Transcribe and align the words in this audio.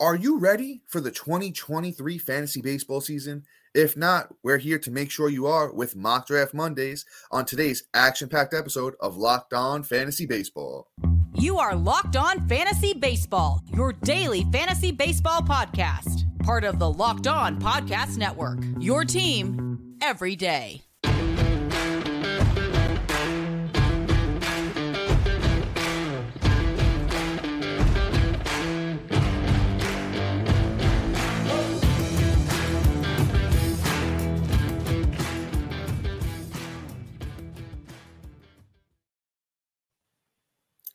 Are 0.00 0.16
you 0.16 0.38
ready 0.38 0.82
for 0.88 1.00
the 1.00 1.12
2023 1.12 2.18
fantasy 2.18 2.60
baseball 2.60 3.00
season? 3.00 3.44
If 3.74 3.96
not, 3.96 4.34
we're 4.42 4.58
here 4.58 4.78
to 4.80 4.90
make 4.90 5.10
sure 5.10 5.28
you 5.28 5.46
are 5.46 5.72
with 5.72 5.94
Mock 5.94 6.26
Draft 6.26 6.52
Mondays 6.52 7.06
on 7.30 7.44
today's 7.44 7.84
action 7.94 8.28
packed 8.28 8.52
episode 8.52 8.94
of 9.00 9.16
Locked 9.16 9.54
On 9.54 9.82
Fantasy 9.82 10.26
Baseball. 10.26 10.88
You 11.34 11.58
are 11.58 11.76
Locked 11.76 12.16
On 12.16 12.46
Fantasy 12.48 12.94
Baseball, 12.94 13.62
your 13.72 13.92
daily 13.92 14.44
fantasy 14.52 14.90
baseball 14.90 15.40
podcast, 15.40 16.24
part 16.42 16.64
of 16.64 16.78
the 16.78 16.90
Locked 16.90 17.28
On 17.28 17.60
Podcast 17.60 18.18
Network. 18.18 18.58
Your 18.80 19.04
team 19.04 19.96
every 20.02 20.36
day. 20.36 20.82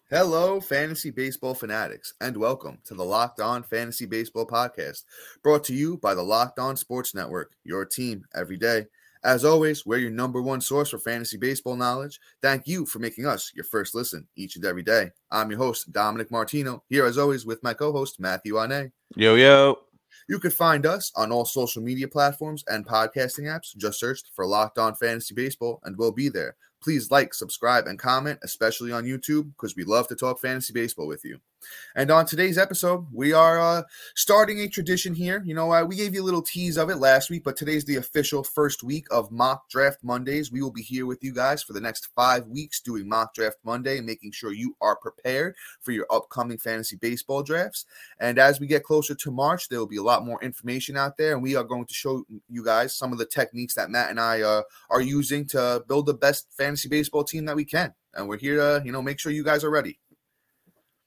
Hello, 0.09 0.61
fantasy 0.61 1.11
baseball 1.11 1.53
fanatics, 1.53 2.13
and 2.21 2.37
welcome 2.37 2.77
to 2.85 2.93
the 2.93 3.03
Locked 3.03 3.41
On 3.41 3.61
Fantasy 3.61 4.05
Baseball 4.05 4.47
Podcast, 4.47 5.03
brought 5.43 5.65
to 5.65 5.73
you 5.73 5.97
by 5.97 6.13
the 6.13 6.23
Locked 6.23 6.59
On 6.59 6.77
Sports 6.77 7.13
Network, 7.13 7.51
your 7.65 7.83
team 7.83 8.23
every 8.33 8.55
day. 8.55 8.85
As 9.25 9.43
always, 9.43 9.85
we're 9.85 9.97
your 9.97 10.09
number 10.09 10.41
one 10.41 10.61
source 10.61 10.91
for 10.91 10.97
fantasy 10.97 11.35
baseball 11.35 11.75
knowledge. 11.75 12.21
Thank 12.41 12.67
you 12.67 12.85
for 12.85 12.99
making 12.99 13.25
us 13.25 13.51
your 13.53 13.65
first 13.65 13.93
listen 13.93 14.25
each 14.37 14.55
and 14.55 14.63
every 14.63 14.81
day. 14.81 15.11
I'm 15.29 15.51
your 15.51 15.59
host, 15.59 15.91
Dominic 15.91 16.31
Martino, 16.31 16.85
here 16.87 17.05
as 17.05 17.17
always 17.17 17.45
with 17.45 17.61
my 17.61 17.73
co 17.73 17.91
host, 17.91 18.17
Matthew 18.17 18.63
Ane. 18.63 18.93
Yo, 19.17 19.35
yo. 19.35 19.77
You 20.29 20.39
can 20.39 20.51
find 20.51 20.85
us 20.85 21.11
on 21.17 21.33
all 21.33 21.43
social 21.43 21.83
media 21.83 22.07
platforms 22.07 22.63
and 22.69 22.87
podcasting 22.87 23.43
apps. 23.43 23.75
Just 23.75 23.99
search 23.99 24.21
for 24.33 24.47
Locked 24.47 24.77
On 24.77 24.95
Fantasy 24.95 25.33
Baseball, 25.33 25.81
and 25.83 25.97
we'll 25.97 26.13
be 26.13 26.29
there. 26.29 26.55
Please 26.87 27.11
like, 27.11 27.33
subscribe, 27.33 27.85
and 27.85 27.99
comment, 27.99 28.39
especially 28.43 28.93
on 28.93 29.03
YouTube, 29.03 29.51
because 29.51 29.75
we 29.75 29.83
love 29.83 30.07
to 30.07 30.15
talk 30.15 30.39
fantasy 30.39 30.71
baseball 30.71 31.05
with 31.05 31.25
you. 31.25 31.37
And 31.95 32.11
on 32.11 32.25
today's 32.25 32.57
episode, 32.57 33.07
we 33.11 33.33
are 33.33 33.59
uh, 33.59 33.83
starting 34.15 34.59
a 34.59 34.69
tradition 34.69 35.13
here. 35.13 35.41
You 35.45 35.55
know, 35.55 35.73
uh, 35.73 35.83
we 35.83 35.95
gave 35.95 36.13
you 36.13 36.21
a 36.21 36.25
little 36.25 36.41
tease 36.41 36.77
of 36.77 36.89
it 36.89 36.97
last 36.97 37.29
week, 37.29 37.43
but 37.43 37.57
today's 37.57 37.83
the 37.85 37.95
official 37.95 38.43
first 38.43 38.83
week 38.83 39.07
of 39.11 39.31
Mock 39.31 39.69
Draft 39.69 40.03
Mondays. 40.03 40.51
We 40.51 40.61
will 40.61 40.71
be 40.71 40.83
here 40.83 41.05
with 41.05 41.23
you 41.23 41.33
guys 41.33 41.63
for 41.63 41.73
the 41.73 41.81
next 41.81 42.09
five 42.15 42.47
weeks 42.47 42.79
doing 42.79 43.09
Mock 43.09 43.33
Draft 43.33 43.57
Monday 43.63 43.97
and 43.97 44.05
making 44.05 44.31
sure 44.31 44.53
you 44.53 44.75
are 44.79 44.95
prepared 44.95 45.55
for 45.81 45.91
your 45.91 46.05
upcoming 46.11 46.57
fantasy 46.57 46.95
baseball 46.95 47.41
drafts. 47.43 47.85
And 48.19 48.37
as 48.37 48.59
we 48.59 48.67
get 48.67 48.83
closer 48.83 49.15
to 49.15 49.31
March, 49.31 49.67
there 49.67 49.79
will 49.79 49.87
be 49.87 49.97
a 49.97 50.03
lot 50.03 50.25
more 50.25 50.41
information 50.43 50.95
out 50.95 51.17
there, 51.17 51.33
and 51.33 51.41
we 51.41 51.55
are 51.55 51.63
going 51.63 51.85
to 51.85 51.93
show 51.93 52.23
you 52.47 52.63
guys 52.63 52.95
some 52.95 53.11
of 53.11 53.17
the 53.17 53.25
techniques 53.25 53.73
that 53.73 53.89
Matt 53.89 54.11
and 54.11 54.19
I 54.19 54.41
uh, 54.41 54.61
are 54.89 55.01
using 55.01 55.45
to 55.47 55.83
build 55.87 56.05
the 56.05 56.13
best 56.13 56.47
fantasy 56.55 56.76
baseball 56.85 57.23
team 57.23 57.45
that 57.45 57.55
we 57.55 57.65
can. 57.65 57.93
And 58.13 58.27
we're 58.27 58.37
here 58.37 58.57
to, 58.57 58.83
you 58.85 58.91
know, 58.91 59.01
make 59.01 59.19
sure 59.19 59.31
you 59.31 59.43
guys 59.43 59.63
are 59.63 59.69
ready. 59.69 59.99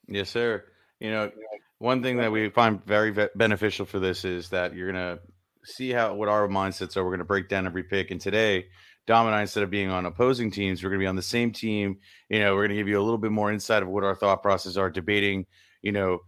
Yes, 0.08 0.30
sir. 0.30 0.64
You 0.98 1.10
know, 1.10 1.30
one 1.78 2.02
thing 2.02 2.18
that 2.18 2.30
we 2.30 2.50
find 2.50 2.84
very 2.84 3.10
ve- 3.10 3.28
beneficial 3.34 3.86
for 3.86 3.98
this 3.98 4.24
is 4.24 4.50
that 4.50 4.74
you're 4.74 4.90
gonna 4.90 5.18
see 5.64 5.90
how 5.90 6.14
what 6.14 6.28
our 6.28 6.48
mindsets 6.48 6.96
are. 6.96 7.04
We're 7.04 7.12
gonna 7.12 7.24
break 7.24 7.48
down 7.48 7.66
every 7.66 7.84
pick, 7.84 8.10
and 8.10 8.20
today, 8.20 8.66
Dom 9.06 9.26
and 9.26 9.34
I, 9.34 9.40
instead 9.40 9.62
of 9.62 9.70
being 9.70 9.88
on 9.88 10.04
opposing 10.04 10.50
teams, 10.50 10.82
we're 10.82 10.90
gonna 10.90 11.00
be 11.00 11.06
on 11.06 11.16
the 11.16 11.22
same 11.22 11.52
team. 11.52 11.98
You 12.28 12.40
know, 12.40 12.54
we're 12.54 12.64
gonna 12.64 12.78
give 12.78 12.88
you 12.88 13.00
a 13.00 13.02
little 13.02 13.18
bit 13.18 13.32
more 13.32 13.50
insight 13.50 13.82
of 13.82 13.88
what 13.88 14.04
our 14.04 14.14
thought 14.14 14.42
process 14.42 14.76
are, 14.76 14.90
debating. 14.90 15.46
You 15.80 15.92
know, 15.92 16.18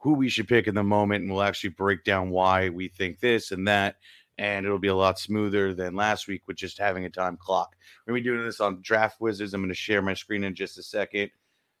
who 0.00 0.14
we 0.14 0.28
should 0.28 0.48
pick 0.48 0.66
in 0.66 0.74
the 0.74 0.82
moment, 0.82 1.22
and 1.22 1.32
we'll 1.32 1.42
actually 1.42 1.70
break 1.70 2.04
down 2.04 2.30
why 2.30 2.68
we 2.68 2.88
think 2.88 3.20
this 3.20 3.52
and 3.52 3.68
that. 3.68 3.96
And 4.38 4.64
it'll 4.64 4.78
be 4.78 4.88
a 4.88 4.94
lot 4.94 5.18
smoother 5.18 5.74
than 5.74 5.96
last 5.96 6.28
week 6.28 6.42
with 6.46 6.56
just 6.56 6.78
having 6.78 7.04
a 7.04 7.10
time 7.10 7.36
clock. 7.36 7.74
We're 8.06 8.12
gonna 8.12 8.22
be 8.22 8.28
doing 8.28 8.44
this 8.44 8.60
on 8.60 8.80
Draft 8.82 9.20
Wizards. 9.20 9.52
I'm 9.52 9.62
gonna 9.62 9.74
share 9.74 10.00
my 10.00 10.14
screen 10.14 10.44
in 10.44 10.54
just 10.54 10.78
a 10.78 10.82
second. 10.82 11.30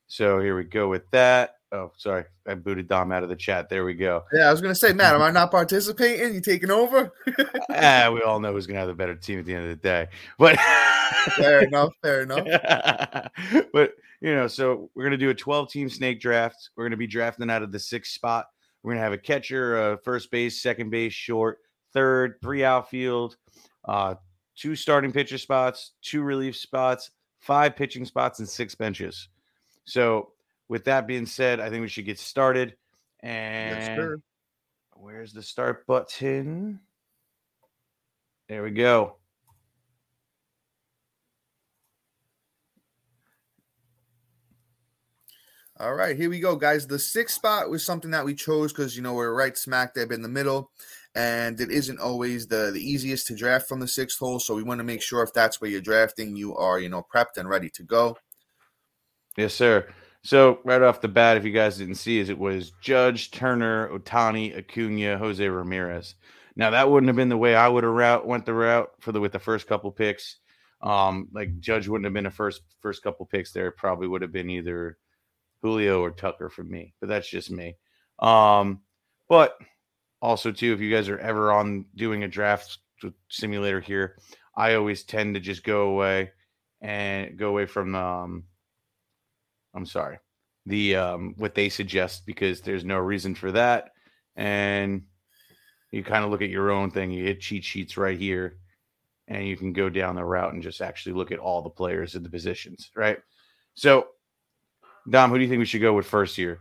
So 0.08 0.40
here 0.40 0.56
we 0.56 0.64
go 0.64 0.88
with 0.88 1.08
that. 1.10 1.56
Oh, 1.70 1.92
sorry. 1.98 2.24
I 2.46 2.54
booted 2.54 2.88
Dom 2.88 3.12
out 3.12 3.22
of 3.22 3.28
the 3.28 3.36
chat. 3.36 3.68
There 3.68 3.84
we 3.84 3.92
go. 3.92 4.24
Yeah, 4.32 4.48
I 4.48 4.50
was 4.50 4.62
going 4.62 4.72
to 4.72 4.78
say, 4.78 4.94
Matt, 4.94 5.14
am 5.14 5.20
I 5.20 5.30
not 5.32 5.50
participating? 5.50 6.34
You 6.34 6.40
taking 6.40 6.70
over? 6.70 7.12
ah, 7.70 8.10
we 8.12 8.22
all 8.22 8.40
know 8.40 8.52
who's 8.52 8.66
going 8.66 8.76
to 8.76 8.80
have 8.80 8.88
the 8.88 8.94
better 8.94 9.14
team 9.14 9.38
at 9.38 9.44
the 9.44 9.54
end 9.54 9.64
of 9.64 9.70
the 9.70 9.76
day. 9.76 10.08
But 10.38 10.58
fair 11.36 11.62
enough. 11.64 11.92
Fair 12.02 12.22
enough. 12.22 12.46
but, 13.72 13.92
you 14.22 14.34
know, 14.34 14.46
so 14.46 14.90
we're 14.94 15.04
going 15.04 15.10
to 15.10 15.18
do 15.18 15.28
a 15.28 15.34
12 15.34 15.70
team 15.70 15.90
snake 15.90 16.20
draft. 16.20 16.70
We're 16.74 16.84
going 16.84 16.92
to 16.92 16.96
be 16.96 17.06
drafting 17.06 17.50
out 17.50 17.62
of 17.62 17.70
the 17.70 17.78
sixth 17.78 18.12
spot. 18.12 18.46
We're 18.82 18.92
going 18.92 19.00
to 19.00 19.04
have 19.04 19.12
a 19.12 19.18
catcher, 19.18 19.76
uh, 19.76 19.96
first 20.02 20.30
base, 20.30 20.62
second 20.62 20.88
base, 20.88 21.12
short, 21.12 21.58
third, 21.98 22.36
three 22.40 22.62
outfield, 22.62 23.36
uh, 23.84 24.14
two 24.54 24.76
starting 24.76 25.10
pitcher 25.10 25.36
spots, 25.36 25.94
two 26.00 26.22
relief 26.22 26.56
spots, 26.56 27.10
five 27.40 27.74
pitching 27.74 28.04
spots, 28.04 28.38
and 28.38 28.48
six 28.48 28.76
benches. 28.76 29.28
So, 29.84 30.30
with 30.68 30.84
that 30.84 31.08
being 31.08 31.26
said, 31.26 31.58
I 31.58 31.68
think 31.68 31.80
we 31.80 31.88
should 31.88 32.04
get 32.04 32.20
started. 32.20 32.76
And 33.20 33.82
Yes, 33.82 34.18
where's 34.92 35.32
the 35.32 35.42
start 35.42 35.88
button? 35.88 36.78
There 38.48 38.62
we 38.62 38.70
go. 38.70 39.16
All 45.80 45.94
right, 45.94 46.16
here 46.16 46.28
we 46.28 46.40
go, 46.40 46.56
guys. 46.56 46.88
The 46.88 46.98
sixth 46.98 47.36
spot 47.36 47.70
was 47.70 47.84
something 47.84 48.10
that 48.10 48.24
we 48.24 48.34
chose 48.34 48.72
because 48.72 48.96
you 48.96 49.02
know 49.02 49.14
we're 49.14 49.32
right 49.32 49.56
smack 49.56 49.94
dab 49.94 50.10
in 50.10 50.22
the 50.22 50.28
middle, 50.28 50.72
and 51.14 51.60
it 51.60 51.70
isn't 51.70 51.98
always 51.98 52.46
the 52.46 52.70
the 52.72 52.80
easiest 52.80 53.26
to 53.28 53.34
draft 53.34 53.68
from 53.68 53.80
the 53.80 53.88
sixth 53.88 54.18
hole. 54.18 54.38
So 54.38 54.54
we 54.54 54.62
want 54.62 54.78
to 54.78 54.84
make 54.84 55.02
sure 55.02 55.22
if 55.22 55.32
that's 55.32 55.60
where 55.60 55.70
you're 55.70 55.80
drafting, 55.80 56.36
you 56.36 56.56
are 56.56 56.78
you 56.78 56.88
know 56.88 57.06
prepped 57.14 57.36
and 57.36 57.48
ready 57.48 57.70
to 57.70 57.82
go. 57.82 58.16
Yes, 59.36 59.54
sir. 59.54 59.88
So 60.22 60.58
right 60.64 60.82
off 60.82 61.00
the 61.00 61.08
bat, 61.08 61.36
if 61.36 61.44
you 61.44 61.52
guys 61.52 61.78
didn't 61.78 61.94
see, 61.94 62.18
is 62.18 62.28
it 62.28 62.38
was 62.38 62.72
Judge 62.80 63.30
Turner, 63.30 63.88
Ohtani, 63.88 64.56
Acuna, 64.56 65.16
Jose 65.16 65.48
Ramirez. 65.48 66.16
Now 66.56 66.70
that 66.70 66.90
wouldn't 66.90 67.08
have 67.08 67.16
been 67.16 67.28
the 67.28 67.36
way 67.36 67.54
I 67.54 67.68
would 67.68 67.84
have 67.84 67.92
route 67.92 68.26
went 68.26 68.44
the 68.44 68.54
route 68.54 68.90
for 69.00 69.12
the 69.12 69.20
with 69.20 69.32
the 69.32 69.38
first 69.38 69.66
couple 69.66 69.92
picks. 69.92 70.36
Um, 70.82 71.28
like 71.32 71.58
Judge 71.60 71.88
wouldn't 71.88 72.04
have 72.06 72.14
been 72.14 72.26
a 72.26 72.30
first 72.30 72.62
first 72.80 73.02
couple 73.02 73.26
picks 73.26 73.52
there. 73.52 73.70
Probably 73.70 74.08
would 74.08 74.22
have 74.22 74.32
been 74.32 74.50
either 74.50 74.98
Julio 75.62 76.00
or 76.00 76.10
Tucker 76.10 76.50
for 76.50 76.64
me, 76.64 76.94
but 77.00 77.08
that's 77.08 77.28
just 77.28 77.50
me. 77.50 77.76
Um, 78.18 78.80
but 79.28 79.56
also 80.20 80.52
too, 80.52 80.72
if 80.72 80.80
you 80.80 80.94
guys 80.94 81.08
are 81.08 81.18
ever 81.18 81.52
on 81.52 81.84
doing 81.94 82.24
a 82.24 82.28
draft 82.28 82.78
simulator 83.28 83.80
here, 83.80 84.16
I 84.56 84.74
always 84.74 85.04
tend 85.04 85.34
to 85.34 85.40
just 85.40 85.62
go 85.64 85.90
away 85.90 86.32
and 86.80 87.36
go 87.38 87.48
away 87.48 87.66
from 87.66 87.94
um, 87.94 88.44
I'm 89.74 89.86
sorry, 89.86 90.18
the 90.66 90.96
um, 90.96 91.34
what 91.36 91.54
they 91.54 91.68
suggest 91.68 92.26
because 92.26 92.60
there's 92.60 92.84
no 92.84 92.98
reason 92.98 93.34
for 93.34 93.52
that, 93.52 93.90
and 94.36 95.02
you 95.92 96.02
kind 96.02 96.24
of 96.24 96.30
look 96.30 96.42
at 96.42 96.50
your 96.50 96.70
own 96.70 96.90
thing. 96.90 97.10
You 97.10 97.24
hit 97.24 97.40
cheat 97.40 97.64
sheets 97.64 97.96
right 97.96 98.18
here, 98.18 98.56
and 99.28 99.46
you 99.46 99.56
can 99.56 99.72
go 99.72 99.88
down 99.88 100.16
the 100.16 100.24
route 100.24 100.52
and 100.52 100.62
just 100.62 100.80
actually 100.80 101.12
look 101.12 101.32
at 101.32 101.38
all 101.38 101.62
the 101.62 101.70
players 101.70 102.14
in 102.14 102.22
the 102.22 102.30
positions, 102.30 102.90
right? 102.96 103.18
So, 103.74 104.08
Dom, 105.08 105.30
who 105.30 105.38
do 105.38 105.44
you 105.44 105.48
think 105.48 105.60
we 105.60 105.64
should 105.64 105.80
go 105.80 105.92
with 105.92 106.06
first 106.06 106.34
here? 106.34 106.60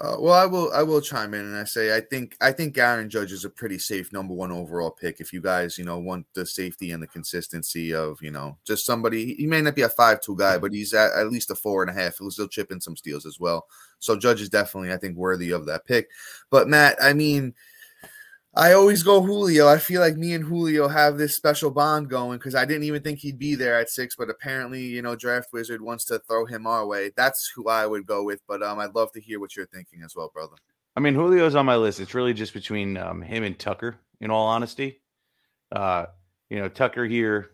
Uh, 0.00 0.16
well, 0.18 0.32
I 0.32 0.46
will. 0.46 0.72
I 0.72 0.82
will 0.82 1.02
chime 1.02 1.34
in 1.34 1.44
and 1.44 1.56
I 1.56 1.64
say 1.64 1.94
I 1.94 2.00
think 2.00 2.34
I 2.40 2.52
think 2.52 2.78
Aaron 2.78 3.10
Judge 3.10 3.32
is 3.32 3.44
a 3.44 3.50
pretty 3.50 3.78
safe 3.78 4.14
number 4.14 4.32
one 4.32 4.50
overall 4.50 4.90
pick. 4.90 5.20
If 5.20 5.30
you 5.30 5.42
guys, 5.42 5.76
you 5.76 5.84
know, 5.84 5.98
want 5.98 6.24
the 6.32 6.46
safety 6.46 6.92
and 6.92 7.02
the 7.02 7.06
consistency 7.06 7.92
of, 7.92 8.18
you 8.22 8.30
know, 8.30 8.56
just 8.64 8.86
somebody. 8.86 9.34
He 9.34 9.46
may 9.46 9.60
not 9.60 9.74
be 9.74 9.82
a 9.82 9.90
five 9.90 10.22
two 10.22 10.36
guy, 10.36 10.56
but 10.56 10.72
he's 10.72 10.94
at, 10.94 11.12
at 11.12 11.30
least 11.30 11.50
a 11.50 11.54
four 11.54 11.82
and 11.82 11.90
a 11.90 12.00
half. 12.00 12.16
He'll 12.16 12.30
still 12.30 12.48
chip 12.48 12.72
in 12.72 12.80
some 12.80 12.96
steals 12.96 13.26
as 13.26 13.38
well. 13.38 13.66
So 13.98 14.16
Judge 14.16 14.40
is 14.40 14.48
definitely, 14.48 14.90
I 14.90 14.96
think, 14.96 15.18
worthy 15.18 15.50
of 15.50 15.66
that 15.66 15.84
pick. 15.84 16.08
But 16.48 16.66
Matt, 16.66 16.96
I 17.02 17.12
mean, 17.12 17.52
I 18.54 18.72
always 18.72 19.04
go 19.04 19.22
Julio. 19.22 19.68
I 19.68 19.78
feel 19.78 20.00
like 20.00 20.16
me 20.16 20.34
and 20.34 20.44
Julio 20.44 20.88
have 20.88 21.18
this 21.18 21.36
special 21.36 21.70
bond 21.70 22.10
going 22.10 22.38
because 22.38 22.56
I 22.56 22.64
didn't 22.64 22.82
even 22.82 23.00
think 23.00 23.20
he'd 23.20 23.38
be 23.38 23.54
there 23.54 23.78
at 23.78 23.90
six, 23.90 24.16
but 24.16 24.28
apparently, 24.28 24.82
you 24.82 25.02
know, 25.02 25.14
Draft 25.14 25.52
Wizard 25.52 25.80
wants 25.80 26.04
to 26.06 26.18
throw 26.26 26.46
him 26.46 26.66
our 26.66 26.84
way. 26.84 27.12
That's 27.16 27.50
who 27.54 27.68
I 27.68 27.86
would 27.86 28.06
go 28.06 28.24
with. 28.24 28.40
But 28.48 28.62
um, 28.62 28.80
I'd 28.80 28.94
love 28.94 29.12
to 29.12 29.20
hear 29.20 29.38
what 29.38 29.54
you're 29.54 29.66
thinking 29.66 30.02
as 30.04 30.16
well, 30.16 30.32
brother. 30.34 30.56
I 30.96 31.00
mean, 31.00 31.14
Julio's 31.14 31.54
on 31.54 31.64
my 31.64 31.76
list. 31.76 32.00
It's 32.00 32.14
really 32.14 32.34
just 32.34 32.52
between 32.52 32.96
um, 32.96 33.22
him 33.22 33.44
and 33.44 33.56
Tucker, 33.56 33.96
in 34.20 34.32
all 34.32 34.48
honesty. 34.48 35.00
Uh, 35.70 36.06
you 36.48 36.58
know, 36.58 36.68
Tucker 36.68 37.04
here, 37.04 37.50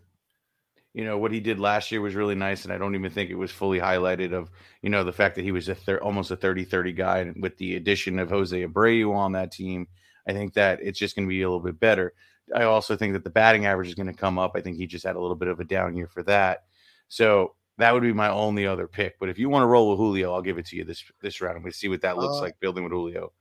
you 0.95 1.05
know, 1.05 1.19
what 1.19 1.31
he 1.31 1.39
did 1.39 1.59
last 1.59 1.91
year 1.91 2.01
was 2.01 2.15
really 2.15 2.33
nice. 2.33 2.63
And 2.63 2.73
I 2.73 2.79
don't 2.79 2.95
even 2.95 3.11
think 3.11 3.29
it 3.29 3.35
was 3.35 3.51
fully 3.51 3.79
highlighted 3.79 4.33
of, 4.33 4.49
you 4.81 4.89
know, 4.89 5.03
the 5.03 5.13
fact 5.13 5.35
that 5.35 5.43
he 5.43 5.51
was 5.51 5.69
a 5.69 5.75
thir- 5.75 6.01
almost 6.01 6.31
a 6.31 6.35
30 6.35 6.65
30 6.65 6.93
guy. 6.93 7.31
With 7.39 7.55
the 7.57 7.75
addition 7.75 8.17
of 8.17 8.31
Jose 8.31 8.65
Abreu 8.65 9.13
on 9.13 9.33
that 9.33 9.51
team, 9.51 9.87
I 10.27 10.33
think 10.33 10.53
that 10.53 10.79
it's 10.81 10.99
just 10.99 11.15
going 11.15 11.27
to 11.27 11.29
be 11.29 11.41
a 11.41 11.49
little 11.49 11.63
bit 11.63 11.79
better. 11.79 12.13
I 12.53 12.63
also 12.63 12.95
think 12.95 13.13
that 13.13 13.23
the 13.23 13.29
batting 13.29 13.65
average 13.65 13.87
is 13.87 13.95
going 13.95 14.07
to 14.07 14.13
come 14.13 14.39
up. 14.39 14.53
I 14.55 14.61
think 14.61 14.77
he 14.77 14.87
just 14.87 15.05
had 15.05 15.15
a 15.15 15.19
little 15.19 15.35
bit 15.35 15.49
of 15.49 15.59
a 15.59 15.65
down 15.65 15.95
year 15.95 16.07
for 16.07 16.23
that. 16.23 16.63
So 17.09 17.55
that 17.77 17.93
would 17.93 18.03
be 18.03 18.13
my 18.13 18.29
only 18.29 18.65
other 18.65 18.87
pick. 18.87 19.19
But 19.19 19.29
if 19.29 19.37
you 19.37 19.49
want 19.49 19.63
to 19.63 19.67
roll 19.67 19.89
with 19.89 19.97
Julio, 19.97 20.33
I'll 20.33 20.41
give 20.41 20.57
it 20.57 20.65
to 20.67 20.75
you 20.75 20.83
this 20.83 21.03
this 21.21 21.41
round. 21.41 21.63
We 21.63 21.71
see 21.71 21.89
what 21.89 22.01
that 22.01 22.17
looks 22.17 22.37
Uh, 22.37 22.41
like 22.41 22.59
building 22.59 22.83
with 22.83 22.93
Julio. 22.93 23.33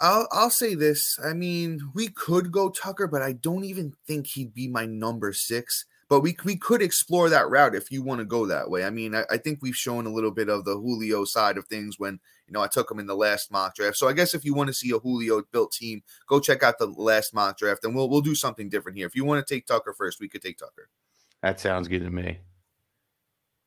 I'll 0.00 0.28
I'll 0.32 0.50
say 0.50 0.74
this. 0.74 1.18
I 1.22 1.32
mean, 1.34 1.80
we 1.94 2.08
could 2.08 2.50
go 2.50 2.68
Tucker, 2.68 3.06
but 3.06 3.22
I 3.22 3.32
don't 3.32 3.64
even 3.64 3.94
think 4.06 4.26
he'd 4.26 4.52
be 4.52 4.68
my 4.68 4.86
number 4.86 5.32
six. 5.32 5.86
But 6.14 6.20
we 6.20 6.36
we 6.44 6.56
could 6.56 6.80
explore 6.80 7.28
that 7.28 7.50
route 7.50 7.74
if 7.74 7.90
you 7.90 8.00
want 8.00 8.20
to 8.20 8.24
go 8.24 8.46
that 8.46 8.70
way. 8.70 8.84
I 8.84 8.90
mean, 8.90 9.16
I, 9.16 9.24
I 9.32 9.36
think 9.36 9.58
we've 9.60 9.74
shown 9.74 10.06
a 10.06 10.12
little 10.12 10.30
bit 10.30 10.48
of 10.48 10.64
the 10.64 10.76
Julio 10.76 11.24
side 11.24 11.58
of 11.58 11.66
things 11.66 11.98
when 11.98 12.20
you 12.46 12.52
know 12.52 12.60
I 12.60 12.68
took 12.68 12.88
him 12.88 13.00
in 13.00 13.08
the 13.08 13.16
last 13.16 13.50
mock 13.50 13.74
draft. 13.74 13.96
So 13.96 14.06
I 14.06 14.12
guess 14.12 14.32
if 14.32 14.44
you 14.44 14.54
want 14.54 14.68
to 14.68 14.74
see 14.74 14.92
a 14.92 15.00
Julio 15.00 15.42
built 15.50 15.72
team, 15.72 16.04
go 16.28 16.38
check 16.38 16.62
out 16.62 16.78
the 16.78 16.86
last 16.86 17.34
mock 17.34 17.58
draft, 17.58 17.82
and 17.82 17.96
we'll 17.96 18.08
we'll 18.08 18.20
do 18.20 18.36
something 18.36 18.68
different 18.68 18.96
here. 18.96 19.08
If 19.08 19.16
you 19.16 19.24
want 19.24 19.44
to 19.44 19.54
take 19.54 19.66
Tucker 19.66 19.92
first, 19.92 20.20
we 20.20 20.28
could 20.28 20.40
take 20.40 20.56
Tucker. 20.56 20.88
That 21.42 21.58
sounds 21.58 21.88
good 21.88 22.04
to 22.04 22.10
me. 22.10 22.38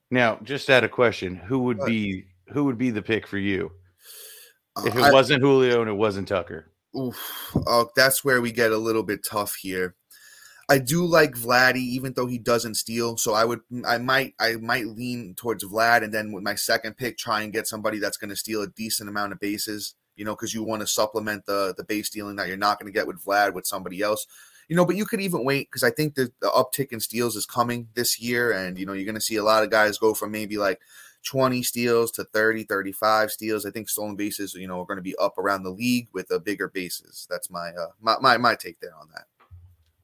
Now, 0.10 0.40
just 0.42 0.70
add 0.70 0.86
a 0.86 0.90
question: 0.90 1.36
Who 1.36 1.60
would 1.60 1.84
be 1.84 2.28
who 2.54 2.64
would 2.64 2.78
be 2.78 2.92
the 2.92 3.02
pick 3.02 3.28
for 3.28 3.40
you 3.40 3.74
if 4.86 4.96
Uh, 4.96 5.00
it 5.00 5.04
I- 5.04 5.12
wasn't 5.12 5.42
Julio 5.42 5.82
and 5.82 5.90
it 5.90 5.96
wasn't 5.96 6.30
Tucker? 6.30 6.72
Oof, 6.98 7.52
oh, 7.68 7.90
that's 7.98 8.24
where 8.24 8.40
we 8.40 8.54
get 8.54 8.72
a 8.72 8.78
little 8.78 9.04
bit 9.04 9.26
tough 9.26 9.54
here. 9.56 9.97
I 10.69 10.80
do 10.80 11.06
like 11.06 11.34
Vladdy, 11.34 11.78
even 11.78 12.14
though 12.14 12.28
he 12.28 12.38
doesn't 12.38 12.75
steal. 12.75 13.16
So 13.16 13.34
I 13.34 13.46
would, 13.46 13.62
I 13.86 13.98
might, 13.98 14.34
I 14.40 14.56
might 14.56 14.86
lean 14.88 15.34
towards 15.36 15.64
Vlad, 15.64 16.04
and 16.04 16.14
then 16.14 16.34
with 16.34 16.44
my 16.44 16.56
second 16.56 16.98
pick, 16.98 17.18
try 17.18 17.42
and 17.42 17.54
get 17.54 17.68
somebody 17.68 18.00
that's 18.00 18.18
going 18.18 18.30
to 18.30 18.36
steal 18.36 18.62
a 18.62 18.68
decent 18.68 19.10
amount 19.10 19.31
of 19.31 19.40
bases. 19.40 19.96
You 20.18 20.25
know, 20.25 20.36
because 20.36 20.54
you 20.54 20.64
want 20.64 20.81
to 20.81 20.88
supplement 20.88 21.46
the 21.46 21.74
the 21.78 21.84
base 21.84 22.08
stealing 22.08 22.36
that 22.38 22.48
you're 22.48 22.58
not 22.58 22.80
going 22.80 22.92
to 22.92 22.98
get 22.98 23.08
with 23.08 23.24
Vlad 23.24 23.54
with 23.54 23.68
somebody 23.68 24.02
else. 24.02 24.25
You 24.68 24.75
know, 24.75 24.86
but 24.86 24.98
you 24.98 25.06
could 25.06 25.22
even 25.22 25.46
wait 25.46 25.69
because 25.69 25.84
I 25.84 25.92
think 25.92 26.16
the, 26.16 26.31
the 26.42 26.50
uptick 26.50 26.92
in 26.92 27.00
steals 27.00 27.38
is 27.38 27.46
coming 27.46 27.88
this 27.94 28.20
year, 28.20 28.52
and 28.52 28.78
you 28.78 28.86
know 28.86 28.94
you're 28.94 29.06
going 29.06 29.16
to 29.16 29.22
see 29.22 29.38
a 29.38 29.44
lot 29.44 29.63
of 29.63 29.70
guys 29.70 29.98
go 29.98 30.13
from 30.13 30.31
maybe 30.31 30.58
like 30.58 30.81
20 31.24 31.63
steals 31.63 32.12
to 32.12 32.24
30, 32.25 32.63
35 32.63 33.31
steals. 33.31 33.66
I 33.66 33.72
think 33.72 33.90
stolen 33.90 34.16
bases, 34.16 34.54
you 34.54 34.68
know, 34.68 34.81
are 34.81 34.86
going 34.86 34.98
to 34.98 35.04
be 35.04 35.16
up 35.18 35.38
around 35.38 35.63
the 35.63 35.70
league 35.70 36.08
with 36.13 36.31
a 36.31 36.40
bigger 36.40 36.68
bases. 36.68 37.25
That's 37.30 37.50
my 37.50 37.70
uh 37.70 37.92
my 38.02 38.18
my, 38.20 38.38
my 38.38 38.56
take 38.56 38.80
there 38.81 38.96
on 39.00 39.08
that. 39.13 39.25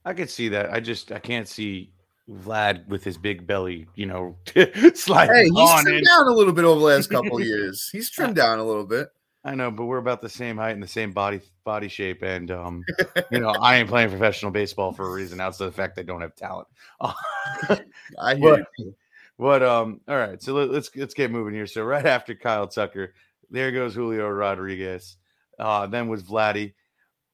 I 0.05 0.13
could 0.13 0.29
see 0.29 0.50
that. 0.50 0.71
I 0.71 0.79
just 0.79 1.11
I 1.11 1.19
can't 1.19 1.47
see 1.47 1.91
Vlad 2.29 2.88
with 2.88 3.03
his 3.03 3.17
big 3.17 3.45
belly, 3.45 3.88
you 3.95 4.05
know, 4.05 4.35
sliding 4.94 5.35
Hey, 5.35 5.44
he's 5.44 5.57
on 5.57 5.83
trimmed 5.83 6.00
in. 6.00 6.03
down 6.05 6.27
a 6.27 6.31
little 6.31 6.53
bit 6.53 6.65
over 6.65 6.79
the 6.79 6.85
last 6.85 7.09
couple 7.09 7.38
of 7.38 7.44
years. 7.45 7.89
He's 7.91 8.09
trimmed 8.09 8.35
down 8.35 8.59
a 8.59 8.63
little 8.63 8.85
bit. 8.85 9.09
I 9.45 9.55
know, 9.55 9.71
but 9.71 9.85
we're 9.85 9.97
about 9.97 10.21
the 10.21 10.29
same 10.29 10.55
height 10.55 10.71
and 10.71 10.81
the 10.81 10.88
same 10.88 11.11
body 11.11 11.41
body 11.65 11.89
shape, 11.89 12.21
and 12.23 12.50
um, 12.50 12.83
you 13.29 13.41
know, 13.41 13.50
I 13.50 13.75
ain't 13.75 13.89
playing 13.89 14.09
professional 14.09 14.51
baseball 14.53 14.94
for 14.94 15.05
a 15.05 15.11
reason. 15.11 15.41
Outside 15.41 15.65
the 15.65 15.71
fact 15.73 16.00
I 16.00 16.03
don't 16.03 16.21
have 16.21 16.33
talent. 16.35 16.67
I 17.01 18.35
hear 18.35 18.65
you. 18.77 18.95
But 19.38 19.61
um, 19.63 19.99
all 20.07 20.15
right, 20.15 20.41
so 20.41 20.53
let, 20.53 20.71
let's 20.71 20.95
let's 20.95 21.13
get 21.13 21.29
moving 21.29 21.53
here. 21.53 21.67
So 21.67 21.83
right 21.83 22.06
after 22.06 22.35
Kyle 22.35 22.67
Tucker, 22.67 23.13
there 23.49 23.71
goes 23.71 23.95
Julio 23.95 24.29
Rodriguez. 24.29 25.17
Uh, 25.59 25.88
then 25.88 26.07
was 26.07 26.23
Vladdy, 26.23 26.73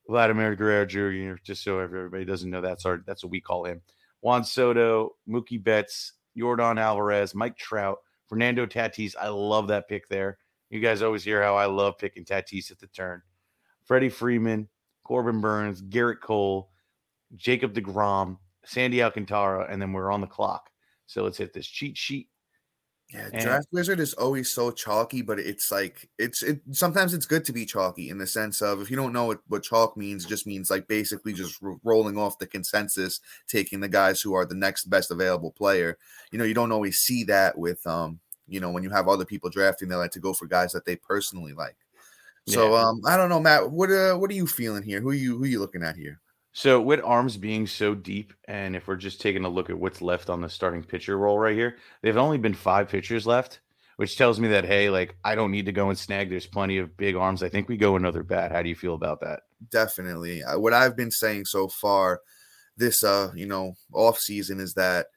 Vladimir 0.09 0.55
Guerrero 0.55 0.85
Jr. 0.87 1.39
Just 1.43 1.63
so 1.63 1.77
everybody 1.77 2.25
doesn't 2.25 2.49
know, 2.49 2.61
that's 2.61 2.85
our 2.85 3.03
that's 3.05 3.23
what 3.23 3.31
we 3.31 3.39
call 3.39 3.65
him. 3.65 3.79
Juan 4.21 4.43
Soto, 4.43 5.15
Mookie 5.29 5.63
Betts, 5.63 6.13
Yordan 6.35 6.79
Alvarez, 6.79 7.35
Mike 7.35 7.55
Trout, 7.57 7.99
Fernando 8.27 8.65
Tatis. 8.65 9.15
I 9.21 9.29
love 9.29 9.67
that 9.67 9.87
pick 9.87 10.09
there. 10.09 10.39
You 10.71 10.79
guys 10.79 11.03
always 11.03 11.23
hear 11.23 11.43
how 11.43 11.55
I 11.55 11.67
love 11.67 11.99
picking 11.99 12.25
Tatis 12.25 12.71
at 12.71 12.79
the 12.79 12.87
turn. 12.87 13.21
Freddie 13.85 14.09
Freeman, 14.09 14.67
Corbin 15.03 15.41
Burnes, 15.41 15.83
Gerrit 15.83 16.21
Cole, 16.21 16.71
Jacob 17.35 17.73
DeGrom, 17.73 18.39
Sandy 18.65 19.03
Alcantara, 19.03 19.67
and 19.69 19.79
then 19.79 19.93
we're 19.93 20.11
on 20.11 20.21
the 20.21 20.27
clock. 20.27 20.71
So 21.05 21.23
let's 21.23 21.37
hit 21.37 21.53
this 21.53 21.67
cheat 21.67 21.97
sheet. 21.97 22.29
Yeah, 23.11 23.29
And- 23.33 23.41
Draft 23.41 23.67
Wizard 23.71 23.99
is 23.99 24.13
always 24.13 24.51
so 24.51 24.69
chalky, 24.69 25.23
but 25.23 25.39
it's 25.39 25.71
like 25.71 26.07
it's 26.19 26.43
it 26.43 26.61
sometimes 26.71 27.15
it's 27.15 27.25
good 27.25 27.43
to 27.45 27.53
be 27.53 27.65
chalky 27.65 28.09
in 28.11 28.19
the 28.19 28.27
sense 28.27 28.61
of 28.61 28.81
if 28.81 28.91
you 28.91 28.95
don't 28.97 29.13
know 29.13 29.25
what, 29.25 29.39
what 29.47 29.63
chalk 29.63 29.97
means, 29.97 30.25
it 30.25 30.29
just 30.29 30.45
means 30.45 30.69
like 30.69 30.87
basically 30.87 31.33
just 31.33 31.59
ro- 31.59 31.79
rolling 31.83 32.19
off 32.19 32.37
the 32.37 32.45
consensus, 32.45 33.19
taking 33.47 33.79
the 33.79 33.87
guys 33.87 34.21
who 34.21 34.35
are 34.35 34.45
the 34.45 34.53
next 34.53 34.85
best 34.91 35.09
available 35.09 35.51
player. 35.51 35.97
You 36.31 36.37
know, 36.37 36.45
you 36.45 36.53
don't 36.53 36.71
always 36.71 36.99
see 36.99 37.23
that 37.23 37.57
with 37.57 37.85
um, 37.87 38.19
you 38.47 38.59
know, 38.59 38.69
when 38.69 38.83
you 38.83 38.91
have 38.91 39.07
other 39.07 39.25
people 39.25 39.49
drafting, 39.49 39.89
they 39.89 39.95
like 39.95 40.11
to 40.11 40.19
go 40.19 40.33
for 40.33 40.45
guys 40.45 40.71
that 40.73 40.85
they 40.85 40.95
personally 40.95 41.53
like. 41.53 41.77
So 42.47 42.73
Yeah. 42.73 42.81
um, 42.83 43.01
I 43.07 43.17
don't 43.17 43.29
know, 43.29 43.39
Matt. 43.39 43.71
What 43.71 43.89
uh, 43.91 44.17
what 44.17 44.29
are 44.29 44.35
you 44.35 44.45
feeling 44.45 44.83
here? 44.83 45.01
Who 45.01 45.09
are 45.09 45.13
you 45.15 45.35
who 45.35 45.45
are 45.45 45.47
you 45.47 45.59
looking 45.59 45.81
at 45.83 45.95
here? 45.95 46.19
So 46.59 46.81
with 46.81 46.99
arms 47.05 47.37
being 47.37 47.65
so 47.67 47.95
deep, 47.95 48.33
and 48.49 48.75
if 48.75 48.85
we're 48.85 48.97
just 48.97 49.21
taking 49.21 49.45
a 49.45 49.49
look 49.49 49.69
at 49.69 49.79
what's 49.79 50.01
left 50.01 50.29
on 50.29 50.41
the 50.41 50.49
starting 50.49 50.83
pitcher 50.83 51.17
role 51.17 51.39
right 51.39 51.55
here, 51.55 51.77
they've 52.01 52.17
only 52.17 52.37
been 52.37 52.53
five 52.53 52.89
pitchers 52.89 53.25
left, 53.25 53.61
which 53.95 54.17
tells 54.17 54.41
me 54.41 54.49
that 54.49 54.65
hey, 54.65 54.89
like 54.89 55.15
I 55.23 55.35
don't 55.35 55.51
need 55.51 55.67
to 55.67 55.71
go 55.71 55.87
and 55.87 55.97
snag. 55.97 56.29
There's 56.29 56.45
plenty 56.45 56.77
of 56.77 56.97
big 56.97 57.15
arms. 57.15 57.43
I 57.43 57.47
think 57.47 57.69
we 57.69 57.77
go 57.77 57.95
another 57.95 58.23
bat. 58.23 58.51
How 58.51 58.61
do 58.61 58.67
you 58.67 58.75
feel 58.75 58.95
about 58.95 59.21
that? 59.21 59.43
definitely 59.69 60.41
Uh, 60.43 60.57
what 60.57 60.73
i've 60.73 60.95
been 60.95 61.11
saying 61.11 61.45
so 61.45 61.67
far 61.67 62.21
this 62.77 63.03
uh 63.03 63.31
you 63.35 63.45
know 63.45 63.73
off 63.93 64.17
season 64.17 64.59
is 64.59 64.73
that 64.73 65.07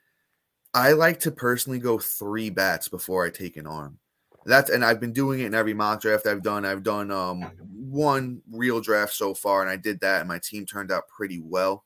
i 0.75 0.93
like 0.93 1.21
to 1.21 1.31
personally 1.31 1.79
go 1.79 1.99
three 1.99 2.51
bats 2.51 2.89
before 2.89 3.25
i 3.25 3.31
take 3.31 3.57
an 3.57 3.67
arm 3.67 3.99
that's 4.45 4.71
and 4.71 4.85
i've 4.85 5.01
been 5.01 5.13
doing 5.13 5.41
it 5.41 5.47
in 5.47 5.55
every 5.55 5.75
mock 5.75 6.01
draft 6.01 6.27
i've 6.27 6.43
done. 6.43 6.65
I've 6.65 6.83
done 6.83 7.11
um 7.11 7.43
one 7.71 8.43
real 8.51 8.81
draft 8.81 9.13
so 9.13 9.35
far 9.35 9.63
and 9.63 9.71
i 9.71 9.77
did 9.77 10.01
that 10.01 10.21
and 10.21 10.29
my 10.29 10.41
team 10.43 10.65
turned 10.67 10.91
out 10.91 11.09
pretty 11.09 11.41
well. 11.41 11.85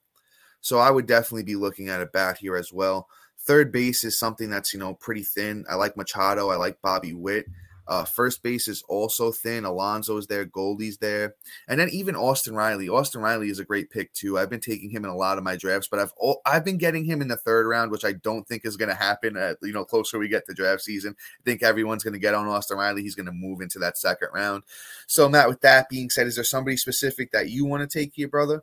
So 0.60 0.78
i 0.78 0.90
would 0.90 1.06
definitely 1.06 1.44
be 1.44 1.56
looking 1.56 1.88
at 1.88 2.02
a 2.02 2.06
bat 2.06 2.38
here 2.38 2.56
as 2.56 2.72
well. 2.72 3.08
Third 3.40 3.70
base 3.72 4.04
is 4.04 4.18
something 4.18 4.50
that's 4.50 4.72
you 4.72 4.80
know 4.80 4.94
pretty 4.94 5.22
thin. 5.22 5.64
I 5.70 5.74
like 5.74 5.96
machado. 5.96 6.50
I 6.50 6.56
like 6.56 6.80
bobby 6.82 7.12
witt 7.12 7.46
uh, 7.88 8.04
first 8.04 8.42
base 8.42 8.68
is 8.68 8.82
also 8.88 9.32
thin. 9.32 9.64
Alonso's 9.64 10.26
there, 10.26 10.44
Goldie's 10.44 10.98
there. 10.98 11.34
And 11.68 11.78
then 11.78 11.88
even 11.90 12.16
Austin 12.16 12.54
Riley. 12.54 12.88
Austin 12.88 13.20
Riley 13.20 13.50
is 13.50 13.58
a 13.58 13.64
great 13.64 13.90
pick 13.90 14.12
too. 14.12 14.38
I've 14.38 14.50
been 14.50 14.60
taking 14.60 14.90
him 14.90 15.04
in 15.04 15.10
a 15.10 15.16
lot 15.16 15.38
of 15.38 15.44
my 15.44 15.56
drafts, 15.56 15.88
but 15.88 16.00
I've 16.00 16.12
al- 16.22 16.40
I've 16.44 16.64
been 16.64 16.78
getting 16.78 17.04
him 17.04 17.22
in 17.22 17.28
the 17.28 17.36
third 17.36 17.66
round, 17.66 17.90
which 17.90 18.04
I 18.04 18.12
don't 18.12 18.46
think 18.46 18.64
is 18.64 18.76
going 18.76 18.88
to 18.88 18.94
happen. 18.94 19.36
At 19.36 19.58
you 19.62 19.72
know, 19.72 19.84
closer 19.84 20.18
we 20.18 20.28
get 20.28 20.46
to 20.46 20.54
draft 20.54 20.82
season, 20.82 21.14
I 21.18 21.42
think 21.44 21.62
everyone's 21.62 22.04
going 22.04 22.14
to 22.14 22.20
get 22.20 22.34
on 22.34 22.46
Austin 22.46 22.78
Riley. 22.78 23.02
He's 23.02 23.14
going 23.14 23.26
to 23.26 23.32
move 23.32 23.60
into 23.60 23.78
that 23.80 23.98
second 23.98 24.28
round. 24.34 24.64
So 25.06 25.28
Matt, 25.28 25.48
with 25.48 25.60
that 25.60 25.88
being 25.88 26.10
said, 26.10 26.26
is 26.26 26.34
there 26.34 26.44
somebody 26.44 26.76
specific 26.76 27.32
that 27.32 27.50
you 27.50 27.64
want 27.64 27.88
to 27.88 27.98
take 27.98 28.12
here, 28.14 28.28
brother? 28.28 28.62